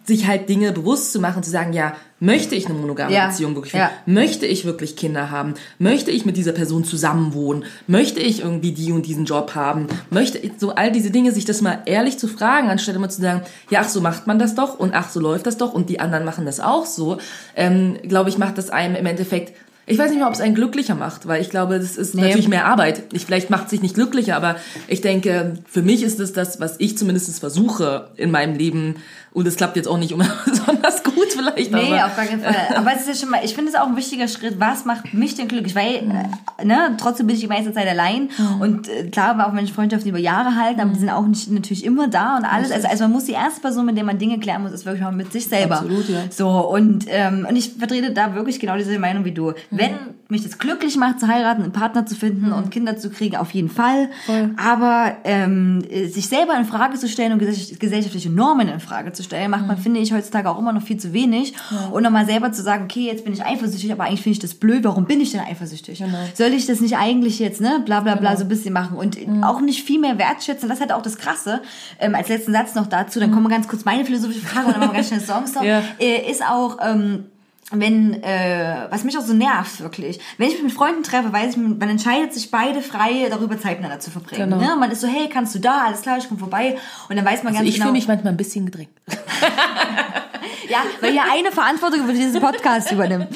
sich 0.04 0.26
halt 0.26 0.48
Dinge 0.48 0.72
bewusst 0.72 1.12
zu 1.12 1.20
machen, 1.20 1.42
zu 1.42 1.50
sagen, 1.50 1.72
ja, 1.72 1.94
möchte 2.18 2.54
ich 2.54 2.66
eine 2.66 2.74
monogame 2.74 3.12
Ja, 3.12 3.28
Beziehung 3.28 3.54
wirklich 3.54 3.74
ja. 3.74 3.88
führen? 3.88 4.14
Möchte 4.14 4.46
ich 4.46 4.64
wirklich 4.64 4.96
Kinder 4.96 5.30
haben? 5.30 5.54
Möchte 5.78 6.10
ich 6.10 6.24
mit 6.24 6.36
dieser 6.36 6.52
Person 6.52 6.84
zusammenwohnen? 6.84 7.64
Möchte 7.86 8.20
ich 8.20 8.40
irgendwie 8.40 8.72
die 8.72 8.92
und 8.92 9.06
diesen 9.06 9.24
Job 9.24 9.54
haben? 9.54 9.86
Möchte 10.10 10.38
ich 10.38 10.52
so 10.58 10.74
all 10.74 10.92
diese 10.92 11.10
Dinge, 11.10 11.32
sich 11.32 11.44
das 11.44 11.60
mal 11.60 11.82
ehrlich 11.86 12.18
zu 12.18 12.28
fragen, 12.28 12.68
anstatt 12.68 12.96
immer 12.96 13.08
zu 13.08 13.20
sagen, 13.20 13.42
ja, 13.70 13.80
ach, 13.82 13.88
so 13.88 14.00
macht 14.00 14.26
man 14.26 14.38
das 14.38 14.54
doch 14.54 14.78
und 14.78 14.94
ach, 14.94 15.10
so 15.10 15.20
läuft 15.20 15.46
das 15.46 15.56
doch 15.56 15.72
und 15.74 15.88
die 15.88 16.00
anderen 16.00 16.24
machen 16.24 16.46
das 16.46 16.60
auch 16.60 16.86
so, 16.86 17.18
ähm, 17.54 17.98
glaube 18.02 18.30
ich, 18.30 18.38
macht 18.38 18.58
das 18.58 18.70
einem 18.70 18.96
im 18.96 19.06
Endeffekt 19.06 19.54
ich 19.86 19.98
weiß 19.98 20.10
nicht 20.10 20.18
mal, 20.20 20.26
ob 20.26 20.34
es 20.34 20.40
einen 20.40 20.54
glücklicher 20.54 20.94
macht, 20.96 21.28
weil 21.28 21.40
ich 21.40 21.48
glaube, 21.50 21.78
das 21.78 21.96
ist 21.96 22.14
Nee. 22.14 22.22
natürlich 22.22 22.48
mehr 22.48 22.66
Arbeit. 22.66 23.04
Ich, 23.12 23.24
vielleicht 23.24 23.50
macht 23.50 23.64
es 23.66 23.70
sich 23.70 23.82
nicht 23.82 23.94
glücklicher, 23.94 24.36
aber 24.36 24.56
ich 24.88 25.00
denke, 25.00 25.54
für 25.66 25.82
mich 25.82 26.02
ist 26.02 26.18
es 26.20 26.32
das, 26.32 26.58
was 26.60 26.74
ich 26.78 26.98
zumindest 26.98 27.38
versuche 27.38 28.10
in 28.16 28.30
meinem 28.30 28.56
Leben. 28.56 28.96
Und 29.36 29.46
es 29.46 29.56
klappt 29.56 29.76
jetzt 29.76 29.86
auch 29.86 29.98
nicht 29.98 30.12
immer 30.12 30.24
besonders 30.46 31.04
gut 31.04 31.28
vielleicht. 31.28 31.70
Nee, 31.70 31.92
aber, 31.92 32.06
auf 32.06 32.16
gar 32.16 32.24
keinen 32.24 32.40
Fall. 32.40 32.54
Aber 32.74 32.90
es 32.94 33.02
ist 33.02 33.08
ja 33.08 33.14
schon 33.14 33.28
mal, 33.28 33.44
ich 33.44 33.54
finde 33.54 33.70
es 33.70 33.76
auch 33.76 33.86
ein 33.86 33.94
wichtiger 33.94 34.28
Schritt. 34.28 34.58
Was 34.58 34.86
macht 34.86 35.12
mich 35.12 35.34
denn 35.34 35.46
glücklich? 35.46 35.74
Weil, 35.74 36.10
äh, 36.58 36.64
ne, 36.64 36.96
trotzdem 36.98 37.26
bin 37.26 37.36
ich 37.36 37.42
die 37.42 37.46
meiste 37.46 37.70
Zeit 37.74 37.86
allein. 37.86 38.30
Und 38.60 38.88
äh, 38.88 39.10
klar, 39.10 39.46
auch 39.46 39.54
wenn 39.54 39.66
Freundschaften 39.68 40.08
über 40.08 40.18
Jahre 40.18 40.56
halten, 40.56 40.80
aber 40.80 40.94
die 40.94 41.00
sind 41.00 41.10
auch 41.10 41.26
nicht 41.26 41.50
natürlich 41.50 41.84
immer 41.84 42.08
da 42.08 42.38
und 42.38 42.46
alles. 42.46 42.70
Also, 42.70 42.88
also 42.88 43.04
man 43.04 43.12
muss 43.12 43.24
die 43.24 43.32
erste 43.32 43.60
Person, 43.60 43.84
mit 43.84 43.98
der 43.98 44.04
man 44.04 44.18
Dinge 44.18 44.38
klären 44.38 44.62
muss, 44.62 44.72
ist 44.72 44.86
wirklich 44.86 45.04
auch 45.04 45.10
mit 45.10 45.30
sich 45.30 45.46
selber. 45.46 45.80
Absolut, 45.80 46.08
ja. 46.08 46.20
So, 46.30 46.48
und, 46.48 47.04
ähm, 47.08 47.46
und 47.46 47.56
ich 47.56 47.74
vertrete 47.74 48.12
da 48.12 48.34
wirklich 48.34 48.58
genau 48.58 48.78
diese 48.78 48.98
Meinung 48.98 49.26
wie 49.26 49.32
du. 49.32 49.52
Wenn 49.70 49.96
mich 50.28 50.42
das 50.42 50.58
glücklich 50.58 50.96
macht, 50.96 51.20
zu 51.20 51.28
heiraten, 51.28 51.62
einen 51.62 51.72
Partner 51.72 52.04
zu 52.04 52.16
finden 52.16 52.52
und 52.52 52.70
Kinder 52.72 52.96
zu 52.96 53.10
kriegen, 53.10 53.36
auf 53.36 53.52
jeden 53.52 53.68
Fall. 53.68 54.08
Aber 54.56 55.16
ähm, 55.22 55.84
äh, 55.88 56.06
sich 56.08 56.26
selber 56.28 56.56
in 56.58 56.64
Frage 56.64 56.98
zu 56.98 57.08
stellen 57.08 57.32
und 57.32 57.40
gesell- 57.42 57.78
gesellschaftliche 57.78 58.28
Normen 58.30 58.66
in 58.68 58.80
Frage 58.80 59.12
zu 59.12 59.22
stellen, 59.22 59.50
macht 59.52 59.66
man, 59.68 59.78
finde 59.78 60.00
ich, 60.00 60.12
heutzutage 60.12 60.50
auch 60.50 60.58
immer 60.58 60.72
noch 60.72 60.82
viel 60.82 60.96
zu 60.96 61.12
wenig. 61.12 61.54
Und 61.92 62.02
nochmal 62.02 62.26
selber 62.26 62.50
zu 62.50 62.62
sagen, 62.62 62.84
okay, 62.84 63.06
jetzt 63.06 63.24
bin 63.24 63.32
ich 63.34 63.44
eifersüchtig, 63.44 63.92
aber 63.92 64.04
eigentlich 64.04 64.22
finde 64.22 64.32
ich 64.34 64.38
das 64.40 64.54
blöd, 64.54 64.82
warum 64.84 65.04
bin 65.04 65.20
ich 65.20 65.30
denn 65.30 65.40
eifersüchtig? 65.40 66.02
Soll 66.34 66.48
ich 66.54 66.66
das 66.66 66.80
nicht 66.80 66.96
eigentlich 66.96 67.38
jetzt, 67.38 67.60
ne, 67.60 67.82
bla 67.84 68.00
bla 68.00 68.16
bla, 68.16 68.36
so 68.36 68.42
ein 68.44 68.48
bisschen 68.48 68.72
machen 68.72 68.96
und 68.96 69.16
auch 69.44 69.60
nicht 69.60 69.84
viel 69.84 70.00
mehr 70.00 70.18
wertschätzen. 70.18 70.68
Das 70.68 70.80
hat 70.80 70.90
auch 70.90 71.02
das 71.02 71.18
Krasse. 71.18 71.62
Ähm, 72.00 72.14
als 72.16 72.28
letzten 72.28 72.52
Satz 72.52 72.74
noch 72.74 72.86
dazu, 72.88 73.20
dann 73.20 73.30
kommen 73.30 73.44
wir 73.44 73.50
ganz 73.50 73.68
kurz 73.68 73.84
meine 73.84 74.04
philosophische 74.04 74.44
Frage 74.44 74.66
und 74.66 74.72
dann 74.72 74.80
machen 74.80 74.90
wir 74.92 74.96
ganz 74.96 75.08
schnell 75.08 75.20
Songs. 75.20 75.52
Ja. 75.62 75.82
Äh, 76.00 76.30
ist 76.30 76.42
auch, 76.42 76.78
ähm, 76.84 77.26
wenn, 77.72 78.22
äh, 78.22 78.86
was 78.90 79.02
mich 79.02 79.18
auch 79.18 79.22
so 79.22 79.34
nervt, 79.34 79.80
wirklich. 79.80 80.20
Wenn 80.38 80.48
ich 80.48 80.54
mich 80.54 80.62
mit 80.62 80.72
Freunden 80.72 81.02
treffe, 81.02 81.32
weiß 81.32 81.50
ich, 81.50 81.56
man 81.56 81.80
entscheidet 81.82 82.32
sich 82.32 82.52
beide 82.52 82.80
frei, 82.80 83.26
darüber 83.28 83.58
Zeit 83.58 83.78
miteinander 83.78 83.98
zu 83.98 84.12
verbringen. 84.12 84.50
Genau. 84.50 84.62
Ne? 84.62 84.76
Man 84.76 84.90
ist 84.92 85.00
so, 85.00 85.08
hey, 85.08 85.28
kannst 85.28 85.54
du 85.54 85.58
da? 85.58 85.86
Alles 85.86 86.02
klar, 86.02 86.18
ich 86.18 86.28
komm 86.28 86.38
vorbei. 86.38 86.78
Und 87.08 87.16
dann 87.16 87.24
weiß 87.24 87.42
man 87.42 87.48
also 87.48 87.58
ganz 87.58 87.68
ich 87.68 87.74
genau. 87.74 87.86
fühle 87.86 87.98
mich 87.98 88.06
manchmal 88.06 88.32
ein 88.32 88.36
bisschen 88.36 88.66
gedrängt. 88.66 88.90
ja, 90.68 90.78
weil 91.00 91.14
ihr 91.14 91.22
eine 91.28 91.50
Verantwortung 91.50 92.04
über 92.04 92.12
diesen 92.12 92.40
Podcast 92.40 92.92
übernimmt. 92.92 93.28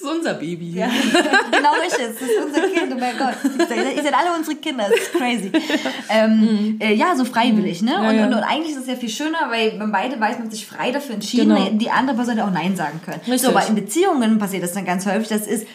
Das 0.00 0.08
ist 0.10 0.16
unser 0.16 0.34
Baby. 0.34 0.70
Ja, 0.72 0.86
genau 1.50 1.72
richtig. 1.82 2.06
Das 2.18 2.22
ist 2.22 2.44
unser 2.44 2.60
Kind, 2.68 2.92
oh 2.94 2.98
mein 3.00 3.18
Gott. 3.18 3.34
Ihr 3.96 4.02
seid 4.02 4.14
alle 4.14 4.36
unsere 4.36 4.56
Kinder, 4.56 4.84
das 4.88 5.00
ist 5.00 5.12
crazy. 5.12 5.50
Ähm, 6.08 6.78
äh, 6.80 6.94
ja, 6.94 7.16
so 7.16 7.24
freiwillig, 7.24 7.82
ne? 7.82 7.98
Und, 7.98 8.16
ja. 8.16 8.26
und, 8.26 8.34
und 8.34 8.42
eigentlich 8.42 8.72
ist 8.76 8.82
es 8.82 8.86
ja 8.86 8.94
viel 8.94 9.08
schöner, 9.08 9.50
weil 9.50 9.76
man 9.76 9.90
beide 9.90 10.20
weiß, 10.20 10.36
man 10.36 10.44
hat 10.44 10.52
sich 10.52 10.66
frei 10.66 10.92
dafür 10.92 11.14
entschieden, 11.16 11.48
Genau. 11.54 11.70
die 11.72 11.90
andere 11.90 12.14
Person 12.16 12.36
hätte 12.36 12.46
auch 12.46 12.52
Nein 12.52 12.76
sagen 12.76 13.00
können. 13.04 13.20
Richtig. 13.22 13.40
So, 13.40 13.48
aber 13.50 13.66
in 13.66 13.74
Beziehungen 13.74 14.38
passiert 14.38 14.62
das 14.62 14.72
dann 14.72 14.84
ganz 14.84 15.04
häufig, 15.06 15.28
das 15.28 15.46
ist, 15.46 15.66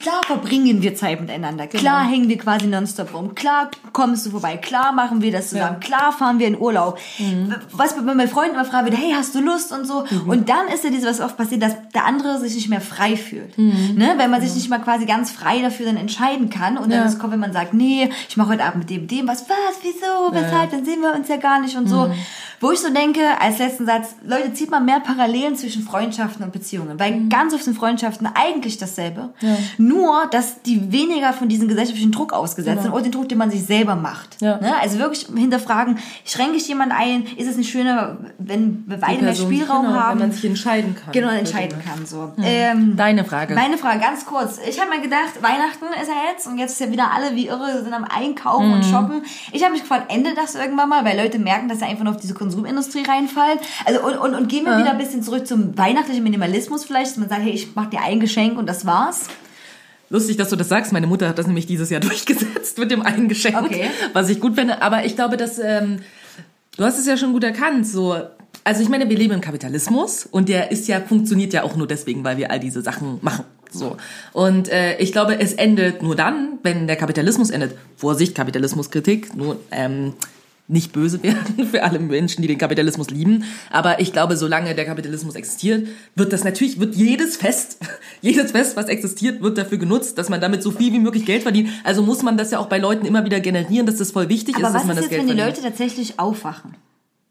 klar 0.00 0.20
verbringen 0.26 0.82
wir 0.82 0.94
Zeit 0.94 1.20
miteinander, 1.20 1.66
klar 1.66 2.00
Genau. 2.00 2.12
hängen 2.12 2.28
wir 2.28 2.38
quasi 2.38 2.66
nonstop 2.66 3.14
rum, 3.14 3.34
klar 3.34 3.70
kommst 3.92 4.26
du 4.26 4.30
vorbei, 4.30 4.56
klar 4.56 4.92
machen 4.92 5.20
wir 5.22 5.30
das 5.30 5.50
zusammen, 5.50 5.78
klar 5.80 6.12
fahren 6.12 6.38
wir 6.38 6.46
in 6.46 6.58
Urlaub. 6.58 6.98
Mhm. 7.18 7.54
Was 7.72 7.94
bei 7.94 8.02
meinen 8.02 8.28
Freunden 8.28 8.54
immer 8.54 8.84
würde, 8.84 8.96
hey, 8.96 9.12
hast 9.14 9.34
du 9.34 9.40
Lust 9.40 9.72
und 9.72 9.86
so. 9.86 10.04
Und 10.26 10.48
dann 10.48 10.68
ist 10.68 10.84
ja 10.84 10.90
dieses, 10.90 11.06
was 11.06 11.20
oft 11.20 11.36
passiert, 11.36 11.62
dass 11.62 11.74
der 11.94 12.06
andere 12.06 12.38
sich 12.38 12.54
nicht 12.54 12.68
mehr 12.68 12.80
frei 12.80 13.16
fühlt. 13.16 13.56
Mhm. 13.58 13.94
Ne? 13.96 14.14
Wenn 14.16 14.30
man 14.30 14.40
sich 14.40 14.54
nicht 14.54 14.70
mal 14.70 14.80
quasi 14.80 15.04
ganz 15.06 15.30
frei 15.30 15.60
dafür 15.60 15.86
dann 15.86 15.96
entscheiden 15.96 16.48
kann. 16.50 16.78
Und 16.78 16.90
dann 16.90 17.00
Ja. 17.00 17.04
ist 17.06 17.18
kommt, 17.18 17.32
wenn 17.32 17.40
man 17.40 17.52
sagt, 17.52 17.74
nee, 17.74 18.08
ich 18.28 18.36
mache 18.36 18.50
heute 18.50 18.64
Abend 18.64 18.78
mit 18.80 18.90
dem, 18.90 19.06
dem, 19.06 19.28
was, 19.28 19.42
was, 19.48 19.76
wieso, 19.82 20.32
weshalb, 20.32 20.70
dann 20.70 20.84
sehen 20.84 21.00
wir 21.02 21.14
uns 21.14 21.28
ja 21.28 21.36
gar 21.36 21.60
nicht 21.60 21.76
und 21.76 21.88
so. 21.88 22.10
Mhm. 22.60 22.66
Wo 22.66 22.72
ich 22.72 22.78
so 22.80 22.92
denke, 22.92 23.20
als 23.40 23.58
letzten 23.58 23.86
Satz, 23.86 24.14
Leute, 24.24 24.52
zieht 24.52 24.70
mal 24.70 24.80
mehr 24.80 25.00
Parallelen 25.00 25.56
zwischen 25.56 25.82
Freundschaften 25.82 26.44
und 26.44 26.52
Beziehungen. 26.52 26.98
Weil 26.98 27.12
Mhm. 27.12 27.28
ganz 27.28 27.54
oft 27.54 27.64
sind 27.64 27.76
Freundschaften 27.76 28.28
eigentlich 28.34 28.78
dasselbe. 28.78 29.30
Nur, 29.78 30.26
dass 30.30 30.62
die 30.62 30.92
weniger 30.92 31.32
von 31.32 31.48
diesem 31.48 31.68
gesellschaftlichen 31.68 32.12
Druck 32.12 32.32
ausgesetzt 32.32 32.82
sind 32.82 32.92
oder 32.92 33.02
den 33.02 33.12
Druck, 33.12 33.28
den 33.28 33.38
man 33.38 33.50
sich 33.50 33.64
selber 33.64 33.94
macht. 33.96 34.38
Genau. 34.38 34.52
Ja. 34.52 34.60
Ne? 34.60 34.74
Also 34.80 34.98
wirklich 34.98 35.26
hinterfragen, 35.34 35.98
schränke 36.24 36.56
ich 36.56 36.68
jemand 36.68 36.92
ein? 36.92 37.24
Ist 37.36 37.48
es 37.48 37.56
nicht 37.56 37.70
schöner, 37.70 38.18
wenn 38.38 38.84
wir 38.86 38.98
beide 38.98 39.22
mehr 39.24 39.34
Spielraum 39.34 39.86
genau, 39.86 39.98
haben? 39.98 40.20
Wenn 40.20 40.28
man 40.28 40.32
sich 40.36 40.44
entscheiden 40.44 40.94
kann. 40.96 41.12
Genau, 41.12 41.28
entscheiden 41.30 41.78
kann 41.82 42.04
so. 42.06 42.32
Ähm, 42.42 42.96
Deine 42.96 43.24
Frage. 43.24 43.54
meine 43.54 43.78
Frage, 43.78 44.00
ganz 44.00 44.26
kurz. 44.26 44.58
Ich 44.68 44.80
habe 44.80 44.90
mir 44.90 45.00
gedacht, 45.00 45.40
Weihnachten 45.42 45.84
ist 46.00 46.08
ja 46.08 46.14
jetzt 46.32 46.46
und 46.46 46.58
jetzt 46.58 46.72
ist 46.72 46.80
ja 46.80 46.90
wieder 46.92 47.10
alle 47.14 47.34
wie 47.36 47.46
irre, 47.46 47.82
sind 47.82 47.92
am 47.92 48.04
Einkaufen 48.04 48.72
und 48.72 48.84
shoppen. 48.84 49.22
Ich 49.52 49.62
habe 49.62 49.72
mich 49.72 49.82
gefragt, 49.82 50.12
endet 50.12 50.36
das 50.36 50.54
irgendwann 50.54 50.88
mal, 50.88 51.04
weil 51.04 51.16
Leute 51.18 51.38
merken, 51.38 51.68
dass 51.68 51.78
sie 51.78 51.84
einfach 51.84 52.04
nur 52.04 52.14
auf 52.14 52.20
diese 52.20 52.34
Konsumindustrie 52.50 53.04
reinfallen. 53.06 53.58
Also 53.84 54.04
und, 54.04 54.18
und, 54.18 54.34
und 54.34 54.48
gehen 54.48 54.64
wir 54.64 54.76
wieder 54.78 54.90
ein 54.90 54.98
bisschen 54.98 55.22
zurück 55.22 55.46
zum 55.46 55.76
weihnachtlichen 55.78 56.22
Minimalismus 56.22 56.84
vielleicht, 56.84 57.12
dass 57.12 57.16
man 57.16 57.28
sagt, 57.28 57.42
hey, 57.42 57.52
ich 57.52 57.68
mach 57.74 57.88
dir 57.90 58.00
ein 58.02 58.18
Geschenk 58.20 58.58
und 58.58 58.66
das 58.66 58.84
war's. 58.84 59.26
Lustig, 60.08 60.36
dass 60.36 60.50
du 60.50 60.56
das 60.56 60.68
sagst. 60.68 60.92
Meine 60.92 61.06
Mutter 61.06 61.28
hat 61.28 61.38
das 61.38 61.46
nämlich 61.46 61.66
dieses 61.66 61.90
Jahr 61.90 62.00
durchgesetzt 62.00 62.78
mit 62.78 62.90
dem 62.90 63.02
einen 63.02 63.28
Geschenk, 63.28 63.56
Okay. 63.56 63.90
was 64.12 64.28
ich 64.28 64.40
gut 64.40 64.56
finde. 64.56 64.82
Aber 64.82 65.04
ich 65.04 65.14
glaube, 65.14 65.36
dass 65.36 65.58
ähm, 65.60 66.00
du 66.76 66.84
hast 66.84 66.98
es 66.98 67.06
ja 67.06 67.16
schon 67.16 67.32
gut 67.32 67.44
erkannt. 67.44 67.86
So, 67.86 68.16
also 68.64 68.82
ich 68.82 68.88
meine, 68.88 69.08
wir 69.08 69.16
leben 69.16 69.34
im 69.34 69.40
Kapitalismus 69.40 70.26
und 70.26 70.48
der 70.48 70.72
ist 70.72 70.88
ja 70.88 71.00
funktioniert 71.00 71.52
ja 71.52 71.62
auch 71.62 71.76
nur 71.76 71.86
deswegen, 71.86 72.24
weil 72.24 72.36
wir 72.36 72.50
all 72.50 72.58
diese 72.58 72.82
Sachen 72.82 73.18
machen. 73.22 73.44
So 73.70 73.96
und 74.32 74.68
äh, 74.68 74.96
ich 74.98 75.12
glaube, 75.12 75.38
es 75.38 75.52
endet 75.52 76.02
nur 76.02 76.16
dann, 76.16 76.58
wenn 76.64 76.88
der 76.88 76.96
Kapitalismus 76.96 77.50
endet. 77.50 77.76
Vorsicht, 77.96 78.34
Kapitalismuskritik. 78.34 79.36
Nur 79.36 79.60
ähm, 79.70 80.14
nicht 80.70 80.92
böse 80.92 81.22
werden 81.22 81.66
für 81.70 81.82
alle 81.82 81.98
Menschen, 81.98 82.42
die 82.42 82.48
den 82.48 82.58
Kapitalismus 82.58 83.10
lieben. 83.10 83.44
Aber 83.70 84.00
ich 84.00 84.12
glaube, 84.12 84.36
solange 84.36 84.74
der 84.74 84.84
Kapitalismus 84.84 85.34
existiert, 85.34 85.88
wird 86.14 86.32
das 86.32 86.44
natürlich, 86.44 86.80
wird 86.80 86.94
jedes 86.94 87.36
Fest, 87.36 87.78
jedes 88.20 88.52
Fest, 88.52 88.76
was 88.76 88.86
existiert, 88.86 89.42
wird 89.42 89.58
dafür 89.58 89.78
genutzt, 89.78 90.18
dass 90.18 90.28
man 90.28 90.40
damit 90.40 90.62
so 90.62 90.70
viel 90.70 90.92
wie 90.92 90.98
möglich 91.00 91.26
Geld 91.26 91.42
verdient. 91.42 91.70
Also 91.84 92.02
muss 92.02 92.22
man 92.22 92.36
das 92.36 92.50
ja 92.50 92.58
auch 92.58 92.66
bei 92.68 92.78
Leuten 92.78 93.06
immer 93.06 93.24
wieder 93.24 93.40
generieren, 93.40 93.86
dass 93.86 93.96
das 93.96 94.12
voll 94.12 94.28
wichtig 94.28 94.56
Aber 94.56 94.68
ist, 94.68 94.74
was 94.74 94.82
dass 94.82 94.84
man 94.86 94.96
ist 94.96 95.04
das 95.04 95.04
jetzt, 95.04 95.10
Geld 95.10 95.20
wenn 95.22 95.36
die 95.36 95.42
verdient. 95.42 95.58
Leute 95.58 95.68
tatsächlich 95.70 96.18
aufwachen? 96.18 96.74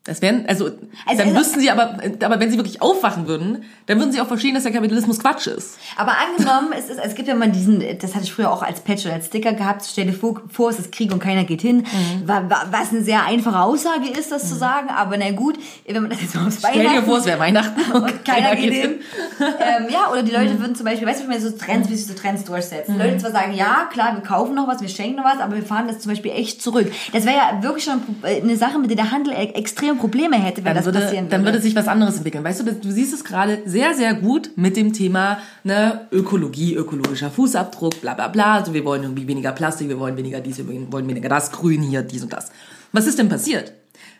Das 0.09 0.21
wären, 0.23 0.45
also, 0.47 0.65
Also, 0.65 0.77
dann 1.07 1.19
also- 1.19 1.33
müssten 1.33 1.59
sie 1.59 1.69
aber, 1.69 1.97
aber 2.23 2.39
wenn 2.39 2.49
sie 2.49 2.57
wirklich 2.57 2.81
aufwachen 2.81 3.27
würden, 3.27 3.63
dann 3.85 3.99
würden 3.99 4.11
sie 4.11 4.19
auch 4.21 4.27
verstehen, 4.27 4.55
dass 4.55 4.63
der 4.63 4.71
Kapitalismus 4.71 5.19
Quatsch 5.19 5.47
ist. 5.47 5.77
Aber 5.97 6.13
angenommen, 6.17 6.69
es, 6.77 6.89
ist, 6.89 6.99
es 7.03 7.15
gibt 7.15 7.27
ja 7.27 7.35
mal 7.35 7.49
diesen, 7.49 7.83
das 7.99 8.15
hatte 8.15 8.23
ich 8.25 8.33
früher 8.33 8.51
auch 8.51 8.61
als 8.63 8.81
Patch 8.81 9.05
oder 9.05 9.15
als 9.15 9.27
Sticker 9.27 9.53
gehabt, 9.53 9.83
stell 9.89 10.05
dir 10.07 10.13
vor, 10.13 10.41
vor 10.51 10.69
es 10.71 10.79
ist 10.79 10.91
Krieg 10.91 11.11
und 11.11 11.19
keiner 11.19 11.43
geht 11.43 11.61
hin, 11.61 11.77
Mhm. 11.79 12.27
wa- 12.27 12.43
wa- 12.47 12.65
was 12.71 12.91
eine 12.91 13.03
sehr 13.03 13.23
einfache 13.25 13.59
Aussage 13.59 14.07
ist, 14.09 14.31
das 14.31 14.47
zu 14.49 14.55
sagen, 14.55 14.89
aber 14.89 15.17
na 15.17 15.31
gut, 15.31 15.57
wenn 15.85 16.01
man 16.01 16.09
das 16.11 16.21
jetzt 16.21 16.35
mal 16.35 16.47
aufs 16.47 16.57
Stell 16.59 16.73
dir 16.73 16.79
Weihnachten 16.89 17.05
vor, 17.05 17.17
es 17.17 17.25
wäre 17.25 17.39
Weihnachten 17.39 17.91
und 17.93 18.25
keiner 18.25 18.55
geht 18.55 18.73
hin. 18.73 18.91
ähm, 19.39 19.87
ja, 19.89 20.11
oder 20.11 20.23
die 20.23 20.31
Leute 20.31 20.59
würden 20.59 20.75
zum 20.75 20.85
Beispiel, 20.85 21.07
weißt 21.07 21.23
du, 21.23 21.27
wenn 21.29 21.41
so 21.41 21.51
Trends, 21.51 21.89
wie 21.89 21.95
sich 21.95 22.07
so 22.07 22.13
Trends 22.13 22.43
durchsetzen. 22.43 22.97
Leute 22.97 23.17
zwar 23.17 23.31
sagen, 23.31 23.53
ja, 23.53 23.87
klar, 23.91 24.13
wir 24.15 24.21
kaufen 24.23 24.55
noch 24.55 24.67
was, 24.67 24.81
wir 24.81 24.89
schenken 24.89 25.17
noch 25.17 25.25
was, 25.25 25.39
aber 25.39 25.55
wir 25.55 25.63
fahren 25.63 25.87
das 25.87 25.99
zum 25.99 26.11
Beispiel 26.11 26.31
echt 26.31 26.61
zurück. 26.61 26.91
Das 27.13 27.25
wäre 27.25 27.35
ja 27.35 27.63
wirklich 27.63 27.83
schon 27.83 28.01
äh, 28.23 28.41
eine 28.41 28.55
Sache, 28.55 28.79
mit 28.79 28.89
der 28.89 28.99
der 28.99 29.11
Handel 29.11 29.33
e- 29.33 29.53
extrem 29.53 29.97
Probleme 29.99 30.37
hätte, 30.37 30.57
wenn 30.57 30.65
dann 30.65 30.75
das 30.75 30.85
würde, 30.85 30.99
passieren 30.99 31.25
würde. 31.25 31.35
dann 31.35 31.45
würde 31.45 31.61
sich 31.61 31.75
was 31.75 31.87
anderes 31.87 32.17
entwickeln. 32.17 32.43
Weißt 32.43 32.61
du, 32.61 32.73
du 32.73 32.91
siehst 32.91 33.13
es 33.13 33.23
gerade 33.23 33.61
sehr, 33.65 33.93
sehr 33.93 34.13
gut 34.13 34.51
mit 34.55 34.75
dem 34.77 34.93
Thema 34.93 35.39
ne, 35.63 36.07
Ökologie, 36.11 36.75
ökologischer 36.75 37.29
Fußabdruck, 37.29 38.01
bla 38.01 38.13
bla 38.13 38.27
bla. 38.27 38.55
Also 38.55 38.73
wir 38.73 38.85
wollen 38.85 39.03
irgendwie 39.03 39.27
weniger 39.27 39.51
Plastik, 39.51 39.89
wir 39.89 39.99
wollen 39.99 40.17
weniger 40.17 40.39
dies, 40.39 40.57
wir 40.57 40.91
wollen 40.91 41.07
weniger 41.07 41.29
das, 41.29 41.51
grün 41.51 41.81
hier, 41.81 42.01
dies 42.01 42.23
und 42.23 42.33
das. 42.33 42.51
Was 42.91 43.07
ist 43.07 43.19
denn 43.19 43.29
passiert? 43.29 43.73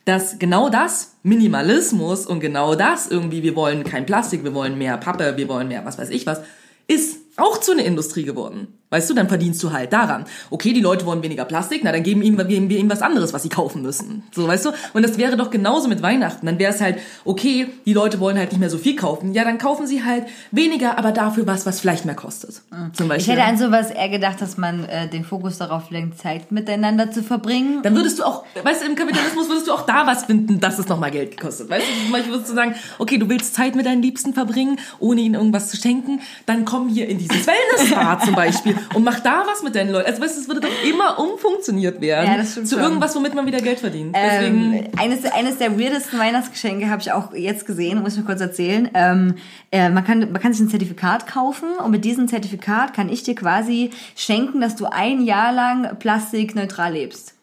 Dass 0.06 0.39
genau 0.39 0.69
das, 0.69 1.15
Minimalismus 1.23 2.26
und 2.26 2.39
genau 2.39 2.76
das 2.76 3.07
irgendwie, 3.07 3.43
wir 3.43 3.56
wollen 3.56 3.84
kein 3.84 4.06
Plastik, 4.06 4.43
wir 4.43 4.53
wollen 4.53 4.77
mehr 4.77 4.97
Pappe, 4.97 5.38
wir 5.38 5.47
wollen 5.47 5.68
mehr 5.68 5.85
was 5.85 5.97
weiß 5.97 6.10
ich 6.10 6.26
was, 6.26 6.41
ist 6.88 7.18
auch 7.38 7.60
zu 7.60 7.73
einer 7.73 7.85
Industrie 7.85 8.23
geworden. 8.23 8.78
Weißt 8.91 9.07
du, 9.07 9.14
dann 9.14 9.28
verdienst 9.28 9.61
du 9.61 9.72
halt 9.72 9.94
daran. 9.94 10.26
Okay, 10.49 10.74
die 10.74 10.82
Leute 10.82 11.06
wollen 11.06 11.22
weniger 11.22 11.45
Plastik, 11.45 11.84
na 11.84 11.91
dann 11.91 12.02
geben, 12.02 12.24
ihm, 12.24 12.38
geben 12.48 12.70
wir 12.70 12.80
ihnen 12.80 12.90
was 12.90 13.03
anderes, 13.03 13.34
was 13.34 13.44
sie 13.44 13.49
kaufen 13.49 13.84
müssen. 13.84 14.24
So, 14.34 14.48
weißt 14.48 14.66
du? 14.66 14.72
Und 14.94 15.03
das 15.03 15.20
wäre 15.20 15.38
doch 15.38 15.52
genauso 15.52 15.88
mit 15.88 16.02
Weihnachten. 16.02 16.45
Dann 16.48 16.57
wäre 16.57 16.74
es 16.74 16.82
halt, 16.82 16.98
okay, 17.24 17.68
die 17.86 17.94
Leute 17.94 18.20
wollen 18.20 18.38
halt 18.38 18.52
nicht 18.52 18.60
mehr 18.60 18.72
so 18.72 18.80
viel 18.80 18.95
kaufen. 18.95 19.34
Ja, 19.36 19.44
dann 19.44 19.60
kaufen 19.60 19.86
sie 19.86 20.03
halt 20.03 20.26
weniger, 20.52 20.98
aber 20.98 21.11
dafür 21.11 21.45
was, 21.45 21.68
was 21.68 21.80
vielleicht 21.80 22.06
mehr 22.06 22.16
kostet. 22.16 22.61
Zum 22.94 23.06
ich 23.06 23.10
Beispiel. 23.10 23.36
hätte 23.36 23.44
an 23.44 23.57
sowas 23.60 23.91
eher 23.91 24.10
gedacht, 24.10 24.41
dass 24.41 24.57
man 24.57 24.86
äh, 24.86 25.07
den 25.07 25.24
Fokus 25.24 25.60
darauf 25.60 25.91
lenkt, 25.91 26.18
Zeit 26.18 26.52
miteinander 26.52 27.11
zu 27.11 27.22
verbringen. 27.22 27.84
dann 27.84 27.95
würdest 27.95 28.18
du 28.18 28.24
auch, 28.24 28.44
weißt 28.64 28.82
du, 28.82 28.88
im 28.88 28.95
Kapitalismus 28.95 29.49
würdest 29.49 29.68
du 29.68 29.74
auch 29.74 29.86
da 29.86 30.07
was 30.07 30.26
finden, 30.26 30.60
dass 30.60 30.80
es 30.80 30.88
nochmal 30.88 31.11
Geld 31.11 31.40
kostet. 31.40 31.70
Weißt 31.70 31.86
du, 31.86 32.03
zum 32.06 32.11
Beispiel 32.11 32.34
würdest 32.34 32.49
du 32.49 32.56
sagen, 32.56 32.74
okay, 32.98 33.20
du 33.20 33.30
willst 33.30 33.53
Zeit 33.53 33.76
mit 33.76 33.86
deinen 33.86 34.02
Liebsten 34.02 34.34
verbringen, 34.34 34.80
ohne 34.98 35.22
ihnen 35.22 35.36
irgendwas 35.36 35.70
zu 35.70 35.78
schenken, 35.78 36.22
dann 36.48 36.66
komm 36.66 36.90
hier 36.90 37.07
in 37.07 37.20
dieses 37.20 37.45
Wellness-Spa 37.45 38.20
zum 38.26 38.34
Beispiel 38.34 38.78
und 38.93 39.03
mach 39.03 39.19
da 39.19 39.43
was 39.47 39.64
mit 39.64 39.76
deinen 39.76 39.91
Leuten. 39.91 40.07
Also 40.07 40.22
weißt 40.22 40.35
du, 40.35 40.41
es 40.41 40.47
würde 40.47 40.61
doch 40.61 40.84
immer 40.88 41.19
umfunktioniert 41.19 42.01
werden. 42.01 42.30
Ja, 42.30 42.38
das 42.38 42.51
stimmt 42.51 42.68
zu 42.68 42.76
schon. 42.76 42.84
irgendwas, 42.84 43.15
womit 43.15 43.34
man 43.34 43.45
wieder 43.45 43.60
Geld 43.60 43.80
verdient. 43.80 44.15
Ähm, 44.18 44.88
eines, 44.97 45.26
eines 45.26 45.57
der 45.57 45.80
weirdesten 45.80 46.19
Weihnachtsgeschenke 46.19 46.89
habe 46.89 47.01
ich 47.01 47.11
auch 47.11 47.34
jetzt 47.34 47.65
gesehen, 47.65 48.01
muss 48.01 48.14
ich 48.14 48.19
mir 48.19 48.26
kurz 48.26 48.41
erzählen. 48.41 48.89
Ähm, 48.93 49.35
äh, 49.72 49.89
man, 49.89 50.03
kann, 50.03 50.19
man 50.31 50.41
kann 50.41 50.53
sich 50.53 50.61
ein 50.61 50.69
Zertifikat 50.69 51.27
kaufen 51.27 51.69
und 51.84 51.91
mit 51.91 52.06
diesem 52.06 52.27
Zertifikat 52.27 52.93
kann 52.93 53.10
ich 53.10 53.23
dir 53.23 53.35
quasi 53.35 53.91
schenken, 54.15 54.61
dass 54.61 54.76
du 54.76 54.85
ein 54.85 55.22
Jahr 55.22 55.51
lang 55.51 55.97
plastikneutral 55.99 56.93
lebst. 56.93 57.39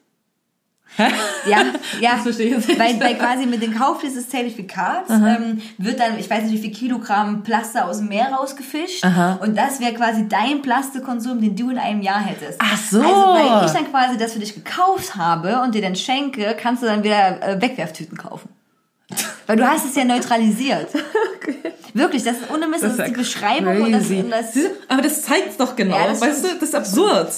Ja, 0.97 1.61
ja. 2.01 2.13
Das 2.13 2.23
verstehe 2.23 2.47
ich 2.47 2.53
jetzt 2.53 2.67
nicht. 2.67 2.79
Weil, 2.79 2.99
weil 2.99 3.15
quasi 3.15 3.45
mit 3.45 3.61
dem 3.61 3.73
Kauf 3.73 4.01
dieses 4.01 4.29
Zertifikats 4.29 5.09
ähm, 5.09 5.61
wird 5.77 5.99
dann, 5.99 6.17
ich 6.19 6.29
weiß 6.29 6.43
nicht, 6.43 6.53
wie 6.53 6.69
viel 6.69 6.71
Kilogramm 6.71 7.43
Plaster 7.43 7.85
aus 7.85 7.99
dem 7.99 8.09
Meer 8.09 8.31
rausgefischt. 8.33 9.03
Aha. 9.05 9.39
Und 9.41 9.57
das 9.57 9.79
wäre 9.79 9.93
quasi 9.93 10.27
dein 10.27 10.61
Plastikkonsum, 10.61 11.41
den 11.41 11.55
du 11.55 11.69
in 11.69 11.77
einem 11.77 12.01
Jahr 12.01 12.19
hättest. 12.19 12.59
Ach 12.59 12.77
so. 12.77 12.99
Also, 12.99 13.11
weil 13.11 13.65
ich 13.65 13.71
dann 13.71 13.89
quasi 13.89 14.17
das 14.17 14.33
für 14.33 14.39
dich 14.39 14.55
gekauft 14.55 15.15
habe 15.15 15.61
und 15.61 15.75
dir 15.75 15.81
dann 15.81 15.95
schenke, 15.95 16.55
kannst 16.59 16.83
du 16.83 16.87
dann 16.87 17.03
wieder 17.03 17.41
äh, 17.41 17.61
Wegwerftüten 17.61 18.17
kaufen. 18.17 18.49
Weil 19.45 19.55
du 19.55 19.65
hast 19.65 19.85
es 19.85 19.95
ja 19.95 20.03
neutralisiert. 20.03 20.89
Wirklich, 21.93 22.23
das 22.23 22.37
ist 22.37 22.51
ohne 22.51 22.67
Mist, 22.67 22.83
das, 22.83 22.99
ist 22.99 23.07
die 23.07 23.11
Beschreibung 23.11 23.81
und 23.81 23.91
das, 23.91 24.09
und 24.09 24.29
das 24.29 24.55
Aber 24.87 25.01
das 25.01 25.23
zeigt's 25.23 25.57
doch 25.57 25.75
genau. 25.75 25.97
Ja, 25.97 26.07
das 26.07 26.21
weißt 26.21 26.43
du, 26.43 26.49
das 26.49 26.63
ist 26.63 26.75
absurd. 26.75 27.31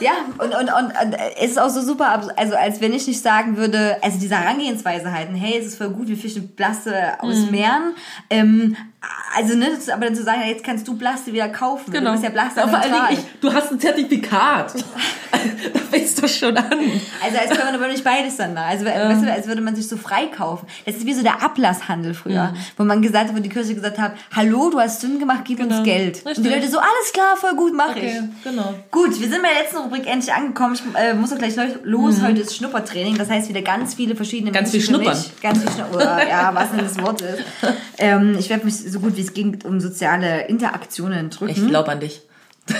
Ja, 0.00 0.12
und, 0.38 0.54
und, 0.54 0.68
und, 0.72 0.92
und 1.02 1.16
es 1.38 1.52
ist 1.52 1.58
auch 1.58 1.68
so 1.70 1.80
super, 1.80 2.28
also 2.36 2.54
als 2.54 2.80
wenn 2.80 2.92
ich 2.92 3.06
nicht 3.06 3.20
sagen 3.20 3.56
würde, 3.56 3.96
also 4.02 4.18
diese 4.18 4.36
Herangehensweise 4.36 5.10
halten, 5.12 5.34
hey, 5.34 5.58
es 5.58 5.66
ist 5.66 5.76
voll 5.78 5.90
gut, 5.90 6.08
wir 6.08 6.16
fischen 6.16 6.48
Blaste 6.48 7.20
aus 7.20 7.46
Mhm. 7.46 7.50
Meeren. 7.50 7.94
Ähm, 8.30 8.76
also, 9.36 9.56
ne, 9.56 9.68
aber 9.92 10.06
dann 10.06 10.14
zu 10.14 10.22
sagen, 10.22 10.40
ja, 10.42 10.48
jetzt 10.48 10.64
kannst 10.64 10.86
du 10.86 10.96
Blaste 10.96 11.32
wieder 11.32 11.48
kaufen. 11.48 11.92
Du 11.92 12.00
bist 12.12 12.22
ja 12.24 12.30
Blaste 12.30 12.62
Aber 12.62 12.70
Genau. 12.72 12.82
vor 12.84 12.92
allen. 12.98 13.08
Dingen, 13.08 13.24
ich, 13.34 13.40
du 13.40 13.52
hast 13.52 13.70
ein 13.72 13.80
Zertifikat. 13.80 14.74
da 15.74 15.78
fängst 15.90 16.22
du 16.22 16.28
schon 16.28 16.56
an. 16.56 16.64
Also 17.22 17.38
als 17.38 17.48
könnte 17.50 17.64
man 17.64 17.74
aber 17.74 17.88
nicht 17.88 18.04
beides 18.04 18.36
dann 18.36 18.54
machen. 18.54 18.66
Also 18.70 18.84
weißt 18.84 19.22
du, 19.24 19.32
als 19.32 19.46
würde 19.46 19.60
man 19.60 19.74
sich 19.76 19.88
so 19.88 19.96
freikaufen. 19.96 20.68
Das 20.86 20.94
ist 20.96 21.06
wie 21.06 21.12
so 21.14 21.22
der 21.22 21.42
Ablasshandel 21.42 22.14
früher, 22.14 22.52
Mhm. 22.52 22.56
wo 22.76 22.84
man 22.84 23.02
gesagt 23.02 23.28
hat, 23.28 23.36
wo 23.36 23.40
die 23.40 23.48
Kirche 23.48 23.74
gesagt 23.74 23.98
hat, 23.98 24.12
hallo, 24.34 24.70
du 24.70 24.78
hast 24.80 25.00
Sünden 25.00 25.18
gemacht, 25.18 25.40
gib 25.44 25.60
uns 25.60 25.82
Geld. 25.82 26.18
Und 26.24 26.36
die 26.36 26.40
Richtig. 26.42 26.54
Leute 26.54 26.68
so, 26.70 26.78
alles 26.78 27.12
klar, 27.12 27.36
voll 27.36 27.54
gut, 27.56 27.72
mach 27.74 27.94
ich. 27.96 28.12
genau. 28.44 28.74
Gut, 28.90 29.20
wir 29.20 29.28
sind 29.28 29.42
bei 29.42 29.48
der 29.52 29.62
letzten 29.62 29.78
Rubrik 29.78 30.06
endlich 30.06 30.32
angekommen. 30.32 30.74
Ich 30.74 30.82
äh, 31.00 31.14
muss 31.14 31.32
auch 31.32 31.38
gleich 31.38 31.54
los. 31.82 32.22
Heute 32.22 32.40
ist 32.42 32.56
Schnuppertraining. 32.56 33.18
Das 33.18 33.28
heißt 33.28 33.48
wieder 33.48 33.62
ganz 33.62 33.94
viele 33.94 34.14
verschiedene 34.16 34.50
Mhm. 34.50 34.54
Ganz 34.54 34.72
Menschen 34.72 34.86
viel 34.86 34.94
schnuppern. 34.96 35.18
mich. 35.18 35.42
Ganz 35.42 35.58
viel 35.58 35.70
Schnuppern. 35.72 36.28
ja, 36.28 36.50
was 36.54 36.70
denn 36.70 36.78
das 36.80 36.98
Wort 37.02 37.20
ist. 37.22 37.42
Ähm, 37.96 38.36
ich 38.40 38.50
werde 38.50 38.64
mich 38.64 38.74
so 38.94 39.00
gut 39.00 39.16
wie 39.16 39.20
es 39.20 39.34
ging 39.34 39.58
um 39.64 39.80
soziale 39.80 40.46
Interaktionen 40.46 41.28
drücken. 41.30 41.52
Ich 41.52 41.68
glaube 41.68 41.90
an 41.90 42.00
dich. 42.00 42.22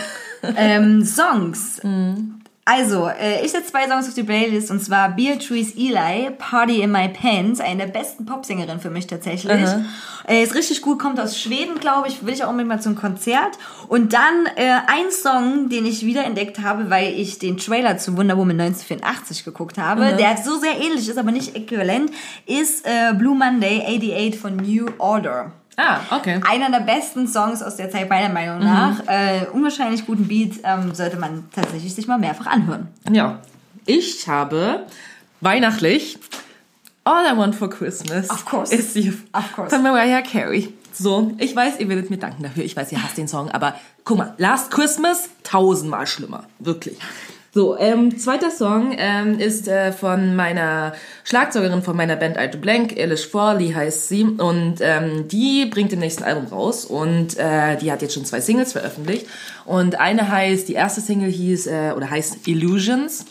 Ähm, 0.58 1.06
Songs. 1.06 1.82
Mhm. 1.82 2.42
Also, 2.66 3.08
äh, 3.08 3.44
ich 3.44 3.52
setze 3.52 3.72
zwei 3.72 3.86
Songs 3.88 4.08
auf 4.08 4.14
die 4.14 4.22
Playlist 4.22 4.70
und 4.70 4.80
zwar 4.82 5.10
Beatrice 5.10 5.76
Eli, 5.76 6.30
Party 6.38 6.80
in 6.80 6.90
My 6.90 7.08
Pants, 7.08 7.60
eine 7.60 7.84
der 7.84 7.92
besten 7.92 8.24
Popsängerinnen 8.24 8.80
für 8.80 8.88
mich 8.88 9.06
tatsächlich. 9.06 9.52
Aha. 9.52 9.84
Äh, 10.26 10.42
ist 10.42 10.54
richtig 10.54 10.80
gut, 10.80 10.98
kommt 10.98 11.20
aus 11.20 11.38
Schweden, 11.38 11.78
glaube 11.78 12.08
ich, 12.08 12.24
will 12.24 12.32
ich 12.32 12.42
auch 12.42 12.48
unbedingt 12.48 12.70
mal 12.70 12.80
zum 12.80 12.96
Konzert. 12.96 13.58
Und 13.88 14.14
dann 14.14 14.46
äh, 14.56 14.78
ein 14.86 15.10
Song, 15.10 15.68
den 15.68 15.84
ich 15.84 16.06
wiederentdeckt 16.06 16.60
habe, 16.60 16.88
weil 16.88 17.12
ich 17.12 17.38
den 17.38 17.58
Trailer 17.58 17.98
zu 17.98 18.16
Wonder 18.16 18.38
Woman 18.38 18.58
1984 18.58 19.44
geguckt 19.44 19.76
habe, 19.76 20.16
der 20.18 20.38
so 20.38 20.58
sehr 20.58 20.80
ähnlich 20.80 21.06
ist, 21.06 21.18
aber 21.18 21.32
nicht 21.32 21.54
äquivalent, 21.54 22.12
ist 22.46 22.86
äh, 22.86 23.12
Blue 23.12 23.36
Monday 23.36 23.82
88 23.82 24.40
von 24.40 24.56
New 24.56 24.86
Order. 24.96 25.52
Ah, 25.76 25.98
okay. 26.10 26.40
Einer 26.48 26.70
der 26.70 26.84
besten 26.84 27.26
Songs 27.26 27.62
aus 27.62 27.76
der 27.76 27.90
Zeit, 27.90 28.08
meiner 28.08 28.32
Meinung 28.32 28.60
nach. 28.60 29.00
Äh, 29.08 29.46
unwahrscheinlich 29.52 30.06
guten 30.06 30.28
Beat 30.28 30.60
ähm, 30.62 30.94
sollte 30.94 31.16
man 31.16 31.44
tatsächlich 31.54 31.94
sich 31.94 32.06
mal 32.06 32.18
mehrfach 32.18 32.46
anhören. 32.46 32.88
Ja. 33.10 33.40
Ich 33.86 34.28
habe 34.28 34.86
weihnachtlich 35.40 36.18
All 37.04 37.24
I 37.26 37.36
Want 37.36 37.54
for 37.54 37.68
Christmas 37.68 38.30
Of 38.30 38.44
course. 38.46 38.74
ist 38.74 38.94
die 38.94 39.10
Of 39.32 39.52
course. 39.54 39.74
von 39.74 39.82
Mariah 39.82 40.22
Carey. 40.22 40.72
So, 40.92 41.32
ich 41.38 41.54
weiß, 41.54 41.80
ihr 41.80 41.88
werdet 41.88 42.08
mir 42.08 42.18
danken 42.18 42.44
dafür. 42.44 42.64
Ich 42.64 42.76
weiß, 42.76 42.92
ihr 42.92 43.02
hasst 43.02 43.18
den 43.18 43.26
Song, 43.28 43.50
aber 43.50 43.74
guck 44.04 44.16
mal, 44.16 44.34
Last 44.38 44.70
Christmas 44.70 45.28
tausendmal 45.42 46.06
schlimmer. 46.06 46.44
Wirklich. 46.60 46.96
So, 47.54 47.78
ähm, 47.78 48.18
zweiter 48.18 48.50
Song 48.50 48.96
ähm, 48.98 49.38
ist 49.38 49.68
äh, 49.68 49.92
von 49.92 50.34
meiner 50.34 50.92
Schlagzeugerin 51.22 51.84
von 51.84 51.96
meiner 51.96 52.16
Band 52.16 52.36
Do 52.52 52.58
Blank, 52.58 52.96
Elish 52.96 53.28
Forley 53.28 53.70
heißt 53.70 54.08
sie. 54.08 54.24
Und 54.24 54.78
ähm, 54.80 55.28
die 55.28 55.66
bringt 55.66 55.92
im 55.92 56.00
nächsten 56.00 56.24
Album 56.24 56.46
raus. 56.46 56.84
Und 56.84 57.38
äh, 57.38 57.76
die 57.76 57.92
hat 57.92 58.02
jetzt 58.02 58.14
schon 58.14 58.24
zwei 58.24 58.40
Singles 58.40 58.72
veröffentlicht. 58.72 59.26
Und 59.66 60.00
eine 60.00 60.28
heißt, 60.28 60.66
die 60.66 60.72
erste 60.72 61.00
Single 61.00 61.30
hieß, 61.30 61.68
äh, 61.68 61.92
oder 61.96 62.10
heißt 62.10 62.48
Illusions. 62.48 63.24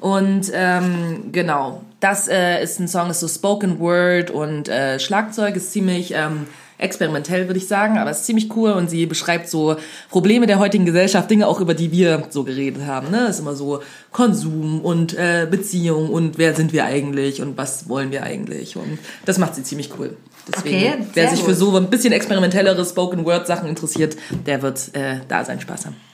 Und 0.00 0.50
ähm, 0.52 1.30
genau, 1.30 1.82
das 2.00 2.26
äh, 2.26 2.60
ist 2.60 2.80
ein 2.80 2.88
Song, 2.88 3.10
ist 3.10 3.20
so 3.20 3.28
Spoken 3.28 3.78
Word 3.78 4.32
und 4.32 4.68
äh, 4.68 4.98
Schlagzeug 4.98 5.54
ist 5.54 5.72
ziemlich 5.72 6.14
ähm, 6.14 6.46
experimentell, 6.78 7.48
würde 7.48 7.58
ich 7.58 7.68
sagen, 7.68 7.98
aber 7.98 8.10
ist 8.10 8.24
ziemlich 8.24 8.54
cool 8.56 8.70
und 8.72 8.88
sie 8.88 9.06
beschreibt 9.06 9.48
so 9.48 9.76
Probleme 10.10 10.46
der 10.46 10.58
heutigen 10.58 10.86
Gesellschaft, 10.86 11.30
Dinge 11.30 11.46
auch 11.46 11.60
über 11.60 11.74
die 11.74 11.92
wir 11.92 12.28
so 12.30 12.44
geredet 12.44 12.86
haben. 12.86 13.10
Ne, 13.10 13.26
ist 13.28 13.40
immer 13.40 13.54
so 13.54 13.82
Konsum 14.12 14.80
und 14.80 15.14
äh, 15.14 15.46
Beziehung 15.50 16.08
und 16.08 16.38
wer 16.38 16.54
sind 16.54 16.72
wir 16.72 16.84
eigentlich 16.84 17.42
und 17.42 17.56
was 17.56 17.88
wollen 17.88 18.10
wir 18.10 18.22
eigentlich 18.22 18.76
und 18.76 18.98
das 19.24 19.38
macht 19.38 19.54
sie 19.54 19.62
ziemlich 19.62 19.90
cool. 19.98 20.16
Deswegen, 20.46 20.76
Okay, 20.76 21.06
wer 21.12 21.28
sich 21.28 21.42
für 21.42 21.54
so 21.54 21.76
ein 21.76 21.90
bisschen 21.90 22.12
experimentellere 22.12 22.84
Spoken 22.84 23.24
Word 23.26 23.46
Sachen 23.46 23.68
interessiert, 23.68 24.16
der 24.46 24.62
wird 24.62 24.94
äh, 24.94 25.20
da 25.28 25.44
seinen 25.44 25.60
Spaß 25.60 25.86
haben. 25.86 26.07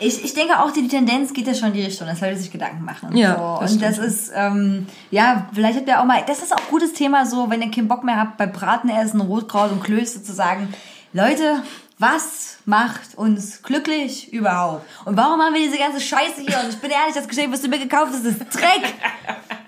Ich, 0.00 0.24
ich 0.24 0.34
denke 0.34 0.60
auch, 0.60 0.70
die 0.70 0.86
Tendenz 0.86 1.32
geht 1.32 1.46
ja 1.46 1.54
schon 1.54 1.68
in 1.68 1.74
die 1.74 1.84
Richtung, 1.84 2.06
dass 2.06 2.20
Leute 2.20 2.36
sich 2.36 2.50
Gedanken 2.50 2.84
machen. 2.84 3.16
Ja, 3.16 3.36
so. 3.36 3.60
das 3.60 3.72
Und 3.72 3.82
das 3.82 3.98
ist, 3.98 4.32
ähm, 4.34 4.86
ja, 5.10 5.48
vielleicht 5.52 5.78
habt 5.78 5.88
ihr 5.88 6.00
auch 6.00 6.04
mal, 6.04 6.22
das 6.26 6.42
ist 6.42 6.52
auch 6.52 6.58
ein 6.58 6.70
gutes 6.70 6.92
Thema, 6.92 7.26
so, 7.26 7.50
wenn 7.50 7.62
ihr 7.62 7.70
keinen 7.70 7.88
Bock 7.88 8.04
mehr 8.04 8.16
habt, 8.16 8.36
bei 8.36 8.46
Bratenessen, 8.46 9.20
Rotkraut 9.20 9.72
und 9.72 9.82
Klöße 9.82 10.22
zu 10.22 10.32
sagen, 10.32 10.72
Leute, 11.12 11.62
was 11.98 12.58
macht 12.64 13.16
uns 13.16 13.62
glücklich 13.62 14.32
überhaupt? 14.32 14.86
Und 15.04 15.16
warum 15.16 15.40
haben 15.40 15.54
wir 15.54 15.62
diese 15.62 15.78
ganze 15.78 16.00
Scheiße 16.00 16.42
hier? 16.46 16.60
Und 16.62 16.68
ich 16.68 16.78
bin 16.78 16.90
ehrlich, 16.90 17.14
das 17.14 17.26
Geschenk, 17.26 17.52
was 17.52 17.62
du 17.62 17.68
mir 17.68 17.80
gekauft 17.80 18.12
hast, 18.12 18.24
ist 18.24 18.38
Dreck. 18.38 18.94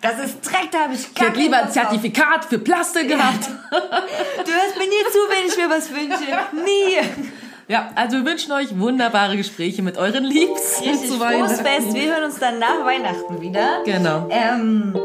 Das 0.00 0.18
ist 0.18 0.40
Dreck, 0.42 0.70
da 0.70 0.84
habe 0.84 0.94
ich 0.94 1.00
Ich 1.00 1.14
gar 1.14 1.28
hätte 1.28 1.40
lieber 1.40 1.58
ein. 1.64 1.70
Zertifikat 1.70 2.44
für 2.44 2.58
Plastik 2.58 3.08
gehabt. 3.08 3.48
Du 3.70 4.52
hörst 4.52 4.76
mir 4.78 4.86
nie 4.86 5.04
zu, 5.12 5.18
wenn 5.28 5.46
ich 5.46 5.56
mir 5.56 5.68
was 5.68 5.90
wünsche. 5.90 6.64
Nie. 6.64 7.30
Ja, 7.70 7.90
also 7.94 8.16
wir 8.16 8.24
wünschen 8.24 8.50
euch 8.50 8.76
wunderbare 8.80 9.36
Gespräche 9.36 9.80
mit 9.80 9.96
euren 9.96 10.24
Liebsten 10.24 10.88
Richtig 10.88 11.08
zu 11.08 11.20
Weihnachten. 11.20 11.64
Fest. 11.64 11.94
Wir 11.94 12.12
hören 12.16 12.24
uns 12.24 12.36
dann 12.40 12.58
nach 12.58 12.84
Weihnachten 12.84 13.40
wieder. 13.40 13.84
Genau. 13.84 14.26
Ähm, 14.28 14.96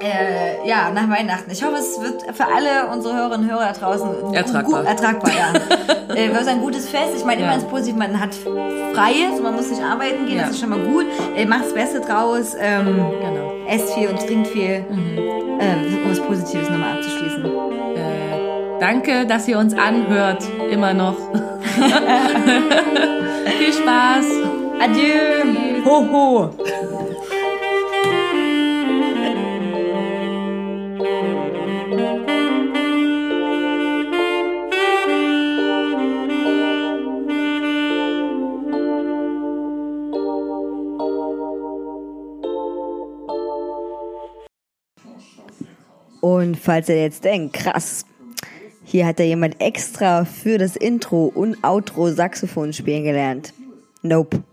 äh, 0.00 0.68
ja, 0.68 0.92
nach 0.92 1.10
Weihnachten. 1.10 1.50
Ich 1.50 1.64
hoffe, 1.64 1.74
es 1.78 2.00
wird 2.00 2.22
für 2.36 2.44
alle 2.46 2.86
unsere 2.92 3.16
Hörerinnen 3.16 3.48
und 3.48 3.52
Hörer 3.52 3.72
da 3.72 3.72
draußen 3.72 4.32
Ertragbar. 4.34 4.82
Gut, 4.82 4.88
ertragbar, 4.88 5.32
ja. 5.34 6.14
äh, 6.14 6.32
wird 6.32 6.46
ein 6.46 6.60
gutes 6.60 6.88
Fest. 6.88 7.10
Ich 7.16 7.24
meine, 7.24 7.40
Ja. 7.40 7.46
immer 7.48 7.56
ins 7.56 7.64
Positiv, 7.64 7.96
man 7.96 8.20
hat 8.20 8.36
Freies, 8.94 9.40
man 9.42 9.56
muss 9.56 9.68
nicht 9.68 9.82
arbeiten 9.82 10.26
gehen, 10.26 10.36
Ja. 10.36 10.42
das 10.42 10.52
ist 10.52 10.60
schon 10.60 10.68
mal 10.70 10.78
gut. 10.78 11.06
Äh, 11.34 11.44
macht 11.44 11.64
das 11.64 11.74
Beste 11.74 12.00
draus. 12.02 12.54
Ähm, 12.56 12.86
Genau. 13.20 13.52
Esst 13.68 13.92
viel 13.94 14.06
und 14.10 14.18
trinkt 14.24 14.46
viel. 14.46 14.84
Äh, 15.58 16.04
um 16.04 16.10
was 16.12 16.20
Positives 16.20 16.70
nochmal 16.70 16.98
abzuschließen. 16.98 17.44
Äh, 17.44 18.78
danke, 18.78 19.26
dass 19.26 19.48
ihr 19.48 19.58
uns 19.58 19.74
anhört. 19.74 20.44
Immer 20.70 20.94
noch. 20.94 21.16
Viel 23.58 23.72
Spaß. 23.72 24.24
Adieu. 24.80 25.84
Ho, 25.84 26.06
ho. 26.10 26.50
Und 46.22 46.56
falls 46.56 46.88
ihr 46.88 47.02
jetzt 47.02 47.22
denkt, 47.24 47.52
krass, 47.54 48.04
hier 48.88 49.04
hat 49.04 49.18
ja 49.18 49.24
jemand 49.24 49.60
extra 49.60 50.24
für 50.24 50.58
das 50.58 50.76
Intro 50.76 51.26
und 51.26 51.62
Outro 51.64 52.12
Saxophon 52.12 52.72
spielen 52.72 53.02
gelernt. 53.02 53.52
Nope. 54.02 54.44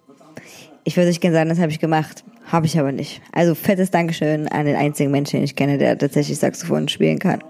Ich 0.84 0.98
würde 0.98 1.12
euch 1.12 1.20
gerne 1.20 1.36
sagen, 1.36 1.50
das 1.50 1.60
habe 1.60 1.72
ich 1.72 1.80
gemacht. 1.80 2.24
Habe 2.48 2.66
ich 2.66 2.78
aber 2.80 2.92
nicht. 2.92 3.22
Also 3.32 3.54
fettes 3.54 3.92
Dankeschön 3.92 4.48
an 4.48 4.66
den 4.66 4.76
einzigen 4.76 5.12
Menschen, 5.12 5.38
den 5.38 5.44
ich 5.44 5.56
kenne, 5.56 5.78
der 5.78 6.00
tatsächlich 6.00 6.40
Saxophon 6.40 6.90
spielen 6.90 7.20
kann. 7.20 7.44